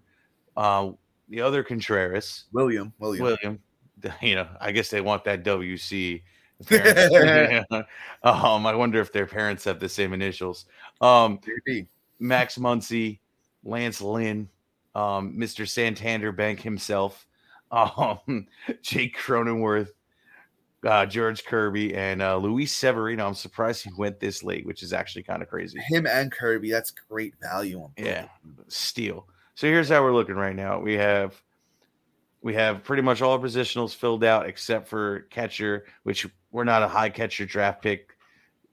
uh, 0.56 0.90
the 1.28 1.40
other 1.40 1.62
Contreras, 1.64 2.44
William. 2.52 2.92
William. 2.98 3.24
William. 3.24 3.58
You 4.22 4.36
know, 4.36 4.46
I 4.60 4.70
guess 4.70 4.90
they 4.90 5.00
want 5.00 5.24
that 5.24 5.42
WC. 5.42 6.22
um, 8.22 8.64
I 8.64 8.74
wonder 8.76 9.00
if 9.00 9.12
their 9.12 9.26
parents 9.26 9.64
have 9.64 9.80
the 9.80 9.88
same 9.88 10.12
initials. 10.12 10.66
Um. 11.00 11.40
Max 12.20 12.58
Muncy, 12.58 13.18
Lance 13.64 14.00
Lynn, 14.00 14.48
um, 14.94 15.34
Mr. 15.36 15.68
Santander 15.68 16.32
Bank 16.32 16.60
himself, 16.60 17.26
um, 17.70 18.46
Jake 18.82 19.16
Cronenworth, 19.16 19.90
uh, 20.86 21.06
George 21.06 21.44
Kirby, 21.44 21.94
and 21.94 22.22
uh, 22.22 22.36
Luis 22.36 22.72
Severino. 22.72 23.26
I'm 23.26 23.34
surprised 23.34 23.84
he 23.84 23.90
went 23.96 24.20
this 24.20 24.42
late, 24.42 24.66
which 24.66 24.82
is 24.82 24.92
actually 24.92 25.24
kind 25.24 25.42
of 25.42 25.48
crazy. 25.48 25.78
Him 25.88 26.06
and 26.06 26.30
Kirby. 26.30 26.70
That's 26.70 26.90
great 26.90 27.34
value 27.40 27.80
on. 27.80 27.90
Yeah, 27.96 28.26
steal. 28.68 29.26
So 29.54 29.66
here's 29.66 29.88
how 29.88 30.02
we're 30.02 30.14
looking 30.14 30.36
right 30.36 30.54
now. 30.54 30.78
We 30.78 30.94
have 30.94 31.40
we 32.42 32.54
have 32.54 32.84
pretty 32.84 33.02
much 33.02 33.22
all 33.22 33.38
positionals 33.38 33.94
filled 33.94 34.24
out 34.24 34.46
except 34.46 34.88
for 34.88 35.20
catcher, 35.30 35.86
which 36.04 36.26
we're 36.52 36.64
not 36.64 36.82
a 36.82 36.88
high 36.88 37.10
catcher 37.10 37.44
draft 37.44 37.82
pick 37.82 38.16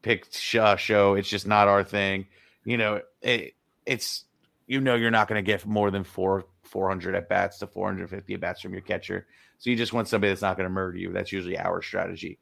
pick 0.02 0.28
sh- 0.32 0.58
show. 0.78 1.16
It's 1.16 1.30
just 1.30 1.48
not 1.48 1.68
our 1.68 1.84
thing. 1.84 2.28
You 2.64 2.78
know, 2.78 3.02
it, 3.22 3.56
it's 3.86 4.26
you 4.68 4.82
know 4.82 4.96
you're 4.96 5.12
not 5.12 5.28
going 5.28 5.44
to 5.44 5.46
get 5.46 5.66
more 5.66 5.92
than 5.92 6.04
four 6.04 6.46
400 6.64 7.16
at 7.16 7.30
bats 7.30 7.60
to 7.60 7.68
450 7.68 8.34
at 8.34 8.40
bats 8.40 8.62
from 8.62 8.74
your 8.74 8.82
catcher. 8.82 9.28
So 9.58 9.70
you 9.70 9.76
just 9.76 9.94
want 9.94 10.08
somebody 10.08 10.32
that's 10.32 10.42
not 10.42 10.58
going 10.58 10.66
to 10.66 10.74
murder 10.74 10.98
you. 10.98 11.12
That's 11.12 11.32
usually 11.32 11.58
our 11.58 11.82
strategy. 11.82 12.38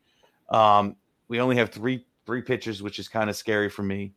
Um, 0.49 0.95
we 1.27 1.39
only 1.39 1.55
have 1.57 1.69
three 1.69 2.05
three 2.25 2.41
pitchers, 2.41 2.81
which 2.81 2.99
is 2.99 3.07
kind 3.07 3.29
of 3.29 3.35
scary 3.35 3.69
for 3.69 3.83
me. 3.83 4.13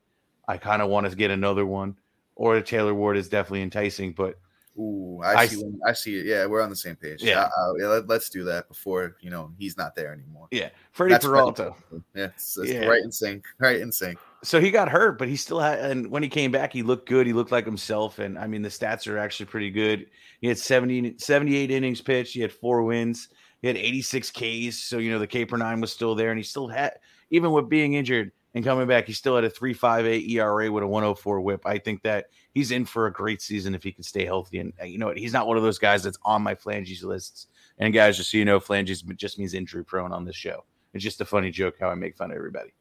I 0.48 0.58
kind 0.58 0.80
of 0.80 0.88
want 0.88 1.08
to 1.08 1.16
get 1.16 1.30
another 1.30 1.66
one, 1.66 1.96
or 2.36 2.60
Taylor 2.60 2.94
Ward 2.94 3.16
is 3.16 3.28
definitely 3.28 3.62
enticing, 3.62 4.12
but 4.12 4.38
Ooh, 4.78 5.22
I, 5.24 5.34
I 5.34 5.46
see. 5.46 5.62
I 5.86 5.92
see 5.92 6.16
it. 6.18 6.26
Yeah, 6.26 6.44
we're 6.46 6.60
on 6.60 6.68
the 6.68 6.76
same 6.76 6.96
page. 6.96 7.22
Yeah. 7.22 7.48
Uh, 7.56 7.74
yeah 7.78 7.86
let, 7.86 8.10
us 8.10 8.28
do 8.28 8.44
that 8.44 8.68
before 8.68 9.16
you 9.20 9.30
know 9.30 9.50
he's 9.58 9.76
not 9.76 9.94
there 9.94 10.12
anymore. 10.12 10.48
yeah, 10.50 10.68
Freddie 10.92 11.14
That's 11.14 11.24
Freddie 11.24 11.38
Peralta. 11.40 11.74
Yeah, 12.14 12.24
it's, 12.26 12.58
it's 12.58 12.70
Yeah. 12.70 12.86
right 12.86 13.02
in 13.02 13.10
sync. 13.10 13.44
Right 13.58 13.80
in 13.80 13.90
sync. 13.90 14.18
so 14.42 14.60
he 14.60 14.70
got 14.70 14.88
hurt, 14.88 15.18
but 15.18 15.28
he 15.28 15.36
still 15.36 15.60
had. 15.60 15.78
And 15.78 16.10
when 16.10 16.22
he 16.22 16.28
came 16.28 16.50
back, 16.50 16.72
he 16.72 16.82
looked 16.82 17.08
good. 17.08 17.26
He 17.26 17.32
looked 17.32 17.52
like 17.52 17.64
himself. 17.64 18.18
And 18.18 18.38
I 18.38 18.46
mean, 18.46 18.62
the 18.62 18.68
stats 18.68 19.08
are 19.08 19.18
actually 19.18 19.46
pretty 19.46 19.70
good. 19.70 20.06
He 20.40 20.48
had 20.48 20.58
70, 20.58 21.14
78 21.18 21.70
innings 21.70 22.02
pitched. 22.02 22.34
He 22.34 22.40
had 22.40 22.52
four 22.52 22.82
wins. 22.82 23.28
He 23.62 23.68
had 23.68 23.76
86 23.78 24.30
Ks. 24.30 24.76
So, 24.76 24.98
you 24.98 25.10
know, 25.10 25.18
the 25.18 25.26
K 25.26 25.46
per 25.46 25.56
nine 25.56 25.80
was 25.80 25.90
still 25.90 26.14
there. 26.14 26.30
And 26.30 26.38
he 26.38 26.44
still 26.44 26.68
had, 26.68 26.98
even 27.30 27.50
with 27.52 27.68
being 27.70 27.94
injured 27.94 28.32
and 28.56 28.64
coming 28.64 28.88
back, 28.88 29.06
he 29.06 29.12
still 29.12 29.34
had 29.34 29.44
a 29.44 29.50
3.58 29.50 30.30
ERA 30.30 30.72
with 30.72 30.82
a 30.82 30.86
104 30.86 31.42
whip. 31.42 31.66
I 31.66 31.76
think 31.76 32.02
that 32.04 32.28
he's 32.54 32.70
in 32.70 32.86
for 32.86 33.06
a 33.06 33.12
great 33.12 33.42
season 33.42 33.74
if 33.74 33.82
he 33.82 33.92
can 33.92 34.02
stay 34.02 34.24
healthy. 34.24 34.60
And, 34.60 34.72
uh, 34.80 34.86
you 34.86 34.96
know, 34.96 35.08
what? 35.08 35.18
he's 35.18 35.34
not 35.34 35.46
one 35.46 35.58
of 35.58 35.62
those 35.62 35.78
guys 35.78 36.02
that's 36.02 36.16
on 36.24 36.40
my 36.40 36.54
flanges 36.54 37.04
lists. 37.04 37.48
And 37.76 37.92
guys, 37.92 38.16
just 38.16 38.30
so 38.30 38.38
you 38.38 38.46
know, 38.46 38.58
flanges 38.58 39.02
just 39.02 39.38
means 39.38 39.52
injury 39.52 39.84
prone 39.84 40.10
on 40.10 40.24
this 40.24 40.36
show. 40.36 40.64
It's 40.94 41.04
just 41.04 41.20
a 41.20 41.26
funny 41.26 41.50
joke 41.50 41.74
how 41.78 41.90
I 41.90 41.96
make 41.96 42.16
fun 42.16 42.30
of 42.30 42.36
everybody. 42.38 42.72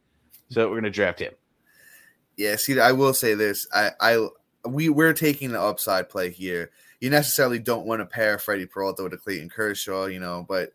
So 0.50 0.62
we're 0.66 0.76
going 0.76 0.86
to 0.86 0.92
draft 0.92 1.20
him. 1.20 1.34
Yeah, 2.38 2.56
see, 2.56 2.80
I 2.80 2.94
will 2.94 3.14
say 3.14 3.34
this. 3.34 3.68
I, 3.74 3.92
I, 4.00 4.28
we 4.66 4.88
we're 4.88 5.12
taking 5.12 5.52
the 5.52 5.62
upside 5.62 6.08
play 6.08 6.30
here. 6.32 6.72
You 7.02 7.10
necessarily 7.10 7.60
don't 7.60 7.86
want 7.86 8.00
to 8.00 8.06
pair 8.06 8.40
Freddie 8.40 8.66
Peralta 8.66 9.04
with 9.04 9.14
a 9.14 9.18
Clayton 9.18 9.50
Kershaw, 9.50 10.06
you 10.06 10.22
know, 10.22 10.46
but 10.48 10.70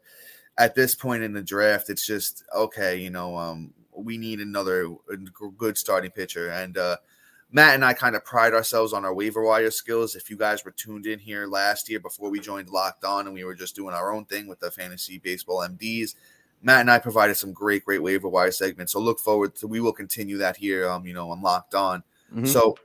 at 0.59 0.75
this 0.75 0.95
point 0.95 1.23
in 1.23 1.33
the 1.33 1.43
draft, 1.43 1.89
it's 1.89 2.07
just 2.07 2.45
okay. 2.55 2.99
You 2.99 3.09
know, 3.09 3.39
um, 3.39 3.73
we 4.05 4.19
need 4.19 4.41
another 4.41 4.95
good 5.57 5.77
starting 5.79 6.11
pitcher, 6.11 6.51
and 6.51 6.77
uh, 6.77 6.97
Matt 7.53 7.75
and 7.75 7.85
I 7.85 7.93
kind 7.93 8.15
of 8.15 8.25
pride 8.25 8.55
ourselves 8.55 8.93
on 8.93 9.05
our 9.05 9.15
waiver 9.15 9.43
wire 9.43 9.71
skills. 9.71 10.15
If 10.15 10.31
you 10.31 10.37
guys 10.37 10.65
were 10.65 10.71
tuned 10.71 11.07
in 11.07 11.19
here 11.19 11.47
last 11.47 11.89
year 11.89 12.01
before 12.01 12.31
we 12.31 12.41
joined 12.41 12.71
Locked 12.71 13.05
On, 13.05 13.27
and 13.27 13.35
we 13.35 13.45
were 13.45 13.55
just 13.55 13.75
doing 13.75 13.95
our 13.95 14.13
own 14.13 14.25
thing 14.25 14.47
with 14.47 14.61
the 14.61 14.71
fantasy 14.71 15.19
baseball 15.19 15.67
MDs, 15.67 16.15
Matt 16.63 16.83
and 16.83 16.91
I 16.91 16.99
provided 16.99 17.37
some 17.37 17.53
great, 17.53 17.85
great 17.85 18.03
waiver 18.03 18.29
wire 18.29 18.53
segments. 18.53 18.93
So 18.93 19.01
look 19.01 19.19
forward 19.19 19.55
to 19.57 19.67
we 19.67 19.81
will 19.81 19.93
continue 19.93 20.39
that 20.39 20.57
here. 20.57 20.89
Um, 20.89 21.07
you 21.07 21.15
know, 21.15 21.31
on 21.31 21.43
Locked 21.43 21.75
On. 21.75 22.03
Mhm. 22.35 22.47
So 22.47 22.77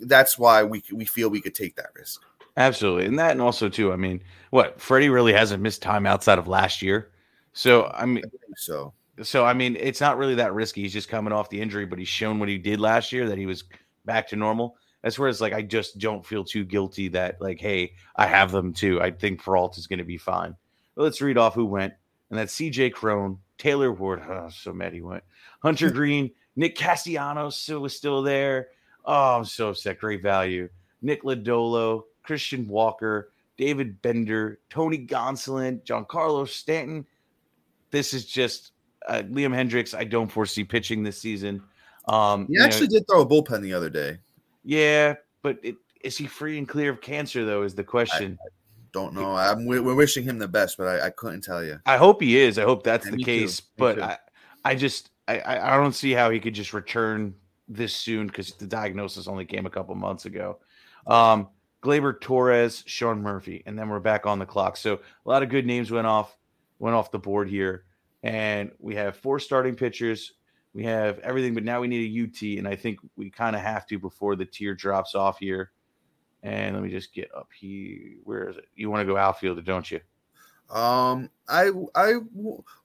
that's 0.00 0.38
why 0.38 0.62
we 0.62 0.82
we 0.92 1.04
feel 1.04 1.28
we 1.28 1.40
could 1.40 1.54
take 1.54 1.76
that 1.76 1.90
risk. 1.94 2.22
Absolutely. 2.56 3.06
And 3.06 3.18
that, 3.18 3.32
and 3.32 3.40
also, 3.40 3.68
too, 3.68 3.92
I 3.92 3.96
mean, 3.96 4.22
what? 4.50 4.80
Freddie 4.80 5.08
really 5.08 5.32
hasn't 5.32 5.62
missed 5.62 5.82
time 5.82 6.06
outside 6.06 6.38
of 6.38 6.46
last 6.46 6.82
year. 6.82 7.10
So, 7.52 7.90
I 7.94 8.06
mean, 8.06 8.24
So 8.56 8.92
so, 9.22 9.44
I 9.44 9.54
mean, 9.54 9.76
it's 9.78 10.00
not 10.00 10.18
really 10.18 10.36
that 10.36 10.54
risky. 10.54 10.82
He's 10.82 10.92
just 10.92 11.08
coming 11.08 11.32
off 11.32 11.50
the 11.50 11.60
injury, 11.60 11.86
but 11.86 11.98
he's 11.98 12.08
shown 12.08 12.38
what 12.38 12.48
he 12.48 12.58
did 12.58 12.80
last 12.80 13.12
year 13.12 13.28
that 13.28 13.38
he 13.38 13.46
was 13.46 13.64
back 14.04 14.28
to 14.28 14.36
normal. 14.36 14.76
That's 15.02 15.18
where 15.18 15.28
it's 15.28 15.40
like, 15.40 15.52
I 15.52 15.62
just 15.62 15.98
don't 15.98 16.24
feel 16.24 16.44
too 16.44 16.64
guilty 16.64 17.08
that, 17.08 17.40
like, 17.40 17.60
hey, 17.60 17.92
I 18.16 18.26
have 18.26 18.50
them 18.50 18.72
too. 18.72 19.00
I 19.00 19.10
think 19.10 19.42
Peralta 19.42 19.78
is 19.78 19.86
going 19.86 19.98
to 19.98 20.04
be 20.04 20.16
fine. 20.16 20.56
But 20.94 21.02
let's 21.02 21.20
read 21.20 21.38
off 21.38 21.54
who 21.54 21.66
went. 21.66 21.94
And 22.30 22.38
that's 22.38 22.54
CJ 22.56 22.94
Cron, 22.94 23.38
Taylor 23.58 23.92
Ward. 23.92 24.22
Oh, 24.28 24.48
so 24.48 24.72
mad 24.72 24.92
he 24.92 25.02
went. 25.02 25.22
Hunter 25.62 25.90
Greene, 25.92 26.30
Nick 26.56 26.76
Castellanos 26.76 27.56
still 27.56 27.80
was 27.80 27.96
still 27.96 28.22
there. 28.22 28.68
Oh, 29.04 29.36
I'm 29.36 29.44
so 29.44 29.68
upset. 29.68 29.98
Great 29.98 30.22
value. 30.22 30.68
Nick 31.02 31.22
Lodolo, 31.22 32.04
Christian 32.22 32.66
Walker, 32.66 33.30
David 33.56 34.00
Bednar, 34.02 34.56
Tony 34.70 35.06
Gonsolin, 35.06 35.82
Giancarlo 35.84 36.48
Stanton. 36.48 37.06
This 37.90 38.14
is 38.14 38.24
just 38.24 38.72
uh, 39.06 39.22
Liam 39.26 39.54
Hendriks. 39.54 39.96
I 39.96 40.04
don't 40.04 40.30
foresee 40.30 40.64
pitching 40.64 41.02
this 41.02 41.18
season. 41.18 41.62
Um, 42.06 42.46
he 42.46 42.54
you 42.54 42.58
know, 42.58 42.64
actually 42.64 42.88
did 42.88 43.06
throw 43.08 43.22
a 43.22 43.26
bullpen 43.26 43.62
the 43.62 43.72
other 43.72 43.90
day. 43.90 44.18
yeah, 44.64 45.14
but 45.42 45.58
it, 45.62 45.76
is 46.02 46.16
he 46.18 46.26
free 46.26 46.58
and 46.58 46.68
clear 46.68 46.90
of 46.90 47.00
cancer 47.00 47.44
though? 47.44 47.62
Is 47.62 47.74
the 47.74 47.84
question. 47.84 48.38
Don't 48.92 49.14
know. 49.14 49.34
I'm 49.34 49.66
we- 49.66 49.80
we're 49.80 49.94
wishing 49.94 50.22
him 50.22 50.38
the 50.38 50.46
best, 50.46 50.76
but 50.76 50.86
I, 50.86 51.06
I 51.06 51.10
couldn't 51.10 51.40
tell 51.40 51.64
you. 51.64 51.80
I, 51.84 51.96
hope 51.96 52.22
he 52.22 52.38
is. 52.38 52.58
I 52.58 52.62
hope 52.62 52.84
that's 52.84 53.06
Yeah, 53.06 53.12
the 53.12 53.24
case. 53.24 53.60
But 53.60 53.94
too. 53.94 54.02
I, 54.02 54.18
I 54.64 54.74
just 54.76 55.10
I, 55.26 55.40
I 55.40 55.74
I 55.74 55.76
don't 55.76 55.94
see 55.94 56.12
how 56.12 56.30
he 56.30 56.38
could 56.38 56.54
just 56.54 56.72
return 56.72 57.34
this 57.66 57.94
soon 57.94 58.26
because 58.28 58.52
the 58.52 58.66
diagnosis 58.66 59.26
only 59.26 59.46
came 59.46 59.66
a 59.66 59.70
couple 59.70 59.94
months 59.94 60.26
ago. 60.26 60.58
Um, 61.06 61.48
Gleyber 61.82 62.20
Torres, 62.20 62.82
Sean 62.86 63.20
Murphy, 63.20 63.62
and 63.66 63.78
then 63.78 63.88
we're 63.88 64.00
back 64.00 64.26
on 64.26 64.38
the 64.38 64.46
clock. 64.46 64.76
So 64.76 64.94
a 64.94 65.28
lot 65.28 65.42
of 65.42 65.48
good 65.48 65.66
names 65.66 65.90
went 65.90 66.06
off 66.06 66.36
went 66.78 66.94
off 66.94 67.10
the 67.10 67.18
board 67.18 67.48
here, 67.48 67.84
and 68.24 68.72
we 68.80 68.94
have 68.94 69.16
four 69.16 69.38
starting 69.38 69.76
pitchers. 69.76 70.32
We 70.72 70.82
have 70.84 71.20
everything, 71.20 71.54
but 71.54 71.62
now 71.62 71.80
we 71.80 71.88
need 71.88 72.10
a 72.10 72.24
UT, 72.24 72.58
and 72.58 72.66
I 72.66 72.74
think 72.74 72.98
we 73.16 73.30
kind 73.30 73.54
of 73.54 73.62
have 73.62 73.86
to 73.88 73.98
before 73.98 74.34
the 74.34 74.46
tier 74.46 74.74
drops 74.74 75.14
off 75.14 75.38
here. 75.38 75.70
And 76.42 76.74
let 76.74 76.82
me 76.82 76.90
just 76.90 77.14
get 77.14 77.30
up 77.36 77.48
here. 77.56 78.16
Where 78.24 78.48
is 78.48 78.56
it? 78.56 78.66
You 78.74 78.90
want 78.90 79.06
to 79.06 79.12
go 79.12 79.16
outfielder, 79.16 79.62
don't 79.62 79.88
you? 79.90 80.00
Um, 80.70 81.30
I 81.48 81.70
I 81.94 82.14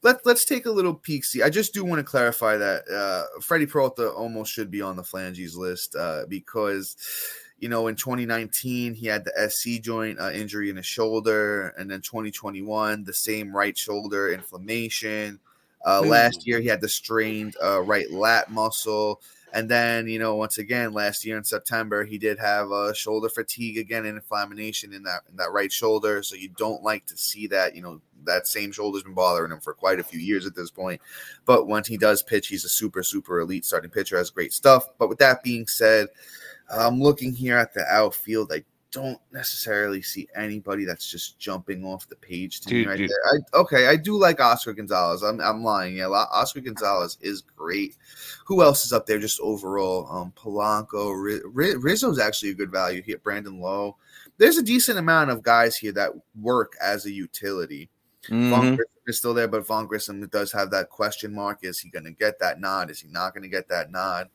let 0.03 0.25
let's 0.25 0.45
take 0.45 0.65
a 0.65 0.71
little 0.71 0.93
peek. 0.93 1.23
See, 1.23 1.41
I 1.41 1.49
just 1.49 1.73
do 1.73 1.83
want 1.85 1.99
to 1.99 2.03
clarify 2.03 2.57
that 2.57 2.83
uh, 2.89 3.39
Freddie 3.41 3.65
Peralta 3.65 4.11
almost 4.11 4.51
should 4.51 4.69
be 4.69 4.81
on 4.81 4.97
the 4.97 5.03
flanges 5.03 5.55
list 5.55 5.95
uh, 5.95 6.25
because 6.27 6.97
you 7.59 7.69
know 7.69 7.87
in 7.87 7.95
2019 7.95 8.93
he 8.93 9.07
had 9.07 9.25
the 9.25 9.49
SC 9.49 9.81
joint 9.81 10.19
uh, 10.19 10.31
injury 10.31 10.69
in 10.69 10.77
his 10.77 10.85
shoulder, 10.85 11.73
and 11.77 11.89
then 11.89 12.01
2021 12.01 13.03
the 13.03 13.13
same 13.13 13.55
right 13.55 13.77
shoulder 13.77 14.31
inflammation. 14.31 15.39
Uh, 15.85 16.01
last 16.01 16.45
year 16.45 16.59
he 16.59 16.67
had 16.67 16.81
the 16.81 16.89
strained 16.89 17.55
uh, 17.63 17.81
right 17.81 18.11
lat 18.11 18.51
muscle. 18.51 19.21
And 19.51 19.67
then, 19.67 20.07
you 20.07 20.19
know, 20.19 20.35
once 20.35 20.59
again, 20.59 20.93
last 20.93 21.25
year 21.25 21.37
in 21.37 21.43
September, 21.43 22.05
he 22.05 22.17
did 22.17 22.37
have 22.37 22.69
a 22.71 22.93
shoulder 22.93 23.29
fatigue 23.29 23.79
again 23.79 24.05
and 24.05 24.17
inflammation 24.17 24.93
in 24.93 25.03
that 25.03 25.21
in 25.29 25.37
that 25.37 25.51
right 25.51 25.71
shoulder. 25.71 26.21
So 26.21 26.35
you 26.35 26.49
don't 26.49 26.83
like 26.83 27.05
to 27.07 27.17
see 27.17 27.47
that. 27.47 27.75
You 27.75 27.81
know, 27.81 28.01
that 28.25 28.47
same 28.47 28.71
shoulder's 28.71 29.03
been 29.03 29.13
bothering 29.13 29.51
him 29.51 29.59
for 29.59 29.73
quite 29.73 29.99
a 29.99 30.03
few 30.03 30.19
years 30.19 30.45
at 30.45 30.55
this 30.55 30.69
point. 30.69 31.01
But 31.45 31.67
when 31.67 31.83
he 31.83 31.97
does 31.97 32.21
pitch, 32.21 32.47
he's 32.47 32.65
a 32.65 32.69
super, 32.69 33.01
super 33.01 33.39
elite 33.39 33.65
starting 33.65 33.89
pitcher, 33.89 34.17
has 34.17 34.29
great 34.29 34.53
stuff. 34.53 34.87
But 34.99 35.09
with 35.09 35.17
that 35.19 35.41
being 35.41 35.65
said, 35.65 36.09
I'm 36.71 37.01
looking 37.01 37.33
here 37.33 37.57
at 37.57 37.73
the 37.73 37.85
outfield. 37.89 38.51
I 38.53 38.63
don't 38.91 39.19
necessarily 39.31 40.01
see 40.01 40.27
anybody 40.35 40.83
that's 40.83 41.09
just 41.09 41.37
jumping 41.37 41.85
off 41.85 42.09
the 42.09 42.15
page 42.15 42.61
to 42.61 42.69
Dude, 42.69 42.85
me 42.85 42.91
right 42.91 42.97
dude. 42.97 43.09
there. 43.09 43.41
I, 43.53 43.57
okay, 43.59 43.87
I 43.87 43.95
do 43.95 44.17
like 44.17 44.39
Oscar 44.39 44.73
Gonzalez. 44.73 45.21
I'm, 45.21 45.39
I'm 45.41 45.63
lying. 45.63 45.97
Yeah, 45.97 46.07
Oscar 46.07 46.61
Gonzalez 46.61 47.17
is 47.21 47.41
great. 47.41 47.95
Who 48.45 48.63
else 48.63 48.85
is 48.85 48.93
up 48.93 49.05
there 49.05 49.19
just 49.19 49.39
overall? 49.41 50.07
Um, 50.09 50.33
Polanco, 50.35 51.13
Ri- 51.53 51.75
Rizzo's 51.75 52.19
actually 52.19 52.49
a 52.49 52.55
good 52.55 52.71
value 52.71 53.01
here. 53.03 53.19
Brandon 53.19 53.59
Lowe. 53.59 53.95
There's 54.37 54.57
a 54.57 54.63
decent 54.63 54.97
amount 54.97 55.29
of 55.29 55.43
guys 55.43 55.75
here 55.75 55.91
that 55.91 56.11
work 56.39 56.73
as 56.81 57.05
a 57.05 57.11
utility. 57.11 57.89
Vaughn 58.29 58.73
Mhm. 58.73 58.75
Grissom 58.77 59.01
is 59.07 59.17
still 59.17 59.33
there, 59.33 59.47
but 59.47 59.65
Vaughn 59.65 59.87
Grissom 59.87 60.25
does 60.27 60.51
have 60.51 60.71
that 60.71 60.89
question 60.89 61.33
mark. 61.33 61.59
Is 61.63 61.79
he 61.79 61.89
going 61.89 62.05
to 62.05 62.11
get 62.11 62.39
that 62.39 62.59
nod? 62.59 62.89
Is 62.89 63.01
he 63.01 63.07
not 63.09 63.33
going 63.33 63.43
to 63.43 63.49
get 63.49 63.67
that 63.69 63.91
nod? 63.91 64.29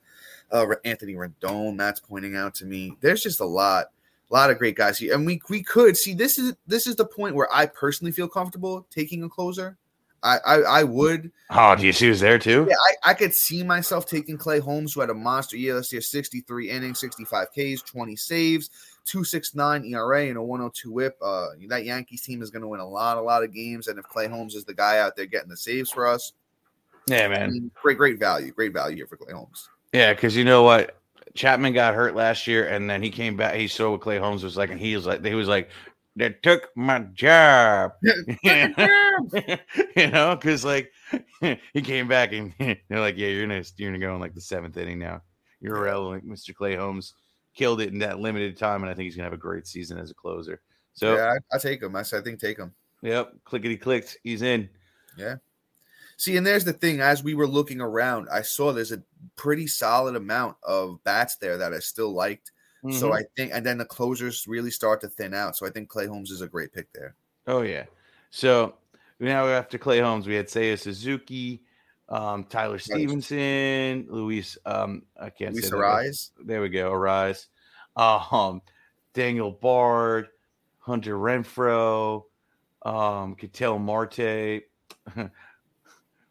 Uh, 0.51 0.67
Anthony 0.85 1.15
Rendon, 1.15 1.77
Matt's 1.77 2.01
pointing 2.01 2.37
out 2.37 2.55
to 2.57 2.67
me. 2.67 2.97
There's 3.01 3.23
just 3.23 3.41
a 3.41 3.45
lot, 3.45 3.87
a 4.31 4.35
lot 4.35 4.51
of 4.51 4.59
great 4.59 4.77
guys 4.77 4.99
here, 4.99 5.15
and 5.15 5.27
we 5.27 5.41
we 5.49 5.63
could 5.63 5.97
see 5.97 6.15
this 6.15 6.39
is 6.39 6.55
this 6.67 6.87
is 6.87 6.97
the 6.97 7.07
point 7.07 7.35
where 7.35 7.49
I 7.53 7.67
personally 7.67 8.13
feel 8.13 8.29
comfortable 8.29 8.87
taking 8.91 9.23
a 9.23 9.29
closer. 9.29 9.77
I 10.23 10.39
I, 10.45 10.55
I 10.63 10.85
would. 10.85 11.33
Oh, 11.51 11.75
do 11.77 11.85
you 11.87 11.93
see 11.93 12.07
who's 12.07 12.21
there 12.21 12.39
too? 12.39 12.67
Yeah, 12.69 12.77
I, 13.05 13.11
I 13.11 13.15
could 13.15 13.35
see 13.35 13.63
myself 13.63 14.07
taking 14.07 14.39
Clay 14.39 14.59
Holmes, 14.59 14.95
who 14.95 15.01
had 15.01 15.11
a 15.11 15.15
monster 15.15 15.57
year 15.57 15.75
last 15.75 15.93
year 15.93 16.01
63 16.01 16.71
innings, 16.71 17.01
65 17.01 17.49
Ks, 17.51 17.83
20 17.83 18.17
saves, 18.17 18.71
269 19.05 19.85
ERA, 19.85 20.29
and 20.29 20.37
a 20.37 20.43
102 20.43 20.91
whip. 20.91 21.17
Uh, 21.23 21.49
that 21.69 21.85
Yankees 21.85 22.23
team 22.23 22.43
is 22.43 22.51
going 22.51 22.63
to 22.63 22.69
win 22.69 22.81
a 22.81 22.89
lot, 22.89 23.17
a 23.17 23.21
lot 23.21 23.45
of 23.45 23.53
games. 23.53 23.89
And 23.89 23.99
if 23.99 24.05
Clay 24.07 24.29
Holmes 24.29 24.55
is 24.55 24.65
the 24.65 24.75
guy 24.75 24.99
out 24.99 25.17
there 25.17 25.27
getting 25.27 25.51
the 25.51 25.57
saves 25.57 25.91
for 25.91 26.07
us, 26.07 26.33
Yeah, 27.07 27.27
I 27.27 27.29
man. 27.29 27.53
mean, 27.53 27.71
great, 27.83 27.99
great 27.99 28.19
value. 28.19 28.51
Great 28.53 28.73
value 28.73 28.97
here 28.97 29.07
for 29.07 29.17
Clay 29.17 29.33
Holmes. 29.33 29.69
Yeah, 29.93 30.15
because 30.15 30.37
you 30.37 30.45
know 30.45 30.63
what? 30.63 30.97
Chapman 31.35 31.73
got 31.73 31.95
hurt 31.95 32.15
last 32.15 32.47
year, 32.47 32.69
and 32.69 32.89
then 32.89 33.03
he 33.03 33.11
came 33.11 33.37
back. 33.37 33.55
He 33.55 33.69
saw 33.69 33.91
what 33.91 34.01
Clay 34.01 34.19
Holmes 34.19 34.45
was 34.45 34.57
like, 34.57 34.71
and 34.71 34.81
he 34.81 34.95
was 34.95 35.07
like, 35.07 35.25
he 35.25 35.35
was 35.35 35.49
like, 35.49 35.71
"They 36.15 36.31
took 36.31 36.69
my 36.77 37.01
job," 37.13 37.93
you 38.03 38.69
know, 40.11 40.37
because 40.37 40.65
like 40.65 40.93
he 41.73 41.83
came 41.83 42.09
back 42.09 42.33
and 42.33 42.53
they're 42.59 43.01
like, 43.01 43.17
"Yeah, 43.17 43.29
you're 43.29 43.47
gonna 43.47 43.65
you're 43.77 43.91
gonna 43.91 43.99
go 43.99 44.15
in 44.15 44.21
like 44.21 44.35
the 44.35 44.41
seventh 44.41 44.77
inning 44.77 44.99
now. 44.99 45.23
You're 45.61 45.81
relevant." 45.81 46.29
Mr. 46.29 46.55
Clay 46.55 46.77
Holmes 46.77 47.15
killed 47.55 47.81
it 47.81 47.93
in 47.93 47.99
that 48.01 48.21
limited 48.21 48.57
time, 48.57 48.83
and 48.83 48.91
I 48.91 48.95
think 48.95 49.05
he's 49.05 49.17
gonna 49.17 49.25
have 49.25 49.33
a 49.33 49.37
great 49.39 49.67
season 49.67 49.99
as 49.99 50.11
a 50.11 50.15
closer. 50.15 50.61
So, 50.93 51.17
yeah, 51.17 51.35
I, 51.53 51.57
I 51.57 51.59
take 51.59 51.83
him. 51.83 51.97
I 51.97 52.03
think 52.03 52.41
take 52.41 52.59
him. 52.59 52.73
yep, 53.03 53.35
clickety 53.45 53.77
clicked, 53.77 54.17
he's 54.23 54.43
in. 54.43 54.69
Yeah. 55.17 55.37
See, 56.17 56.37
and 56.37 56.47
there's 56.47 56.65
the 56.65 56.73
thing. 56.73 57.01
As 57.01 57.25
we 57.25 57.35
were 57.35 57.47
looking 57.47 57.81
around, 57.81 58.29
I 58.31 58.43
saw 58.43 58.73
there's 58.73 58.93
a 58.93 59.03
pretty 59.35 59.67
solid 59.67 60.15
amount 60.15 60.57
of 60.63 61.03
bats 61.03 61.37
there 61.37 61.57
that 61.59 61.75
I 61.75 61.81
still 61.81 62.13
liked. 62.13 62.53
So 62.93 63.11
Mhm. 63.11 63.19
I 63.19 63.23
think, 63.35 63.51
and 63.55 63.65
then 63.65 63.79
the 63.79 63.85
closers 63.87 64.47
really 64.47 64.71
start 64.71 65.01
to 65.01 65.09
thin 65.09 65.33
out. 65.33 65.57
So 65.57 65.67
I 65.67 65.71
think 65.71 65.89
Clay 65.89 66.07
Holmes 66.07 66.31
is 66.31 66.43
a 66.43 66.47
great 66.47 66.71
pick 66.73 66.93
there. 66.93 67.17
Oh 67.47 67.63
yeah. 67.63 67.87
So 68.31 68.75
now 69.19 69.47
after 69.49 69.79
Clay 69.79 70.01
Holmes, 70.01 70.27
we 70.27 70.35
had 70.35 70.49
Seiya 70.49 70.79
Suzuki, 70.79 71.63
um, 72.09 72.45
Tyler 72.45 72.79
Stephenson, 72.79 74.07
Luis. 74.09 74.59
Um, 74.67 75.03
I 75.21 75.31
can't 75.31 75.55
Luis 75.55 75.69
say. 75.69 75.77
Arraez. 75.77 76.31
There 76.45 76.61
we 76.61 76.69
go. 76.69 76.93
Arraez. 76.93 77.47
Um, 77.97 78.61
Daniel 79.15 79.53
Bard, 79.53 80.29
Hunter 80.79 81.17
Renfroe, 81.17 82.25
um, 82.83 83.35
Ketel 83.37 83.79
Marte, 83.79 84.63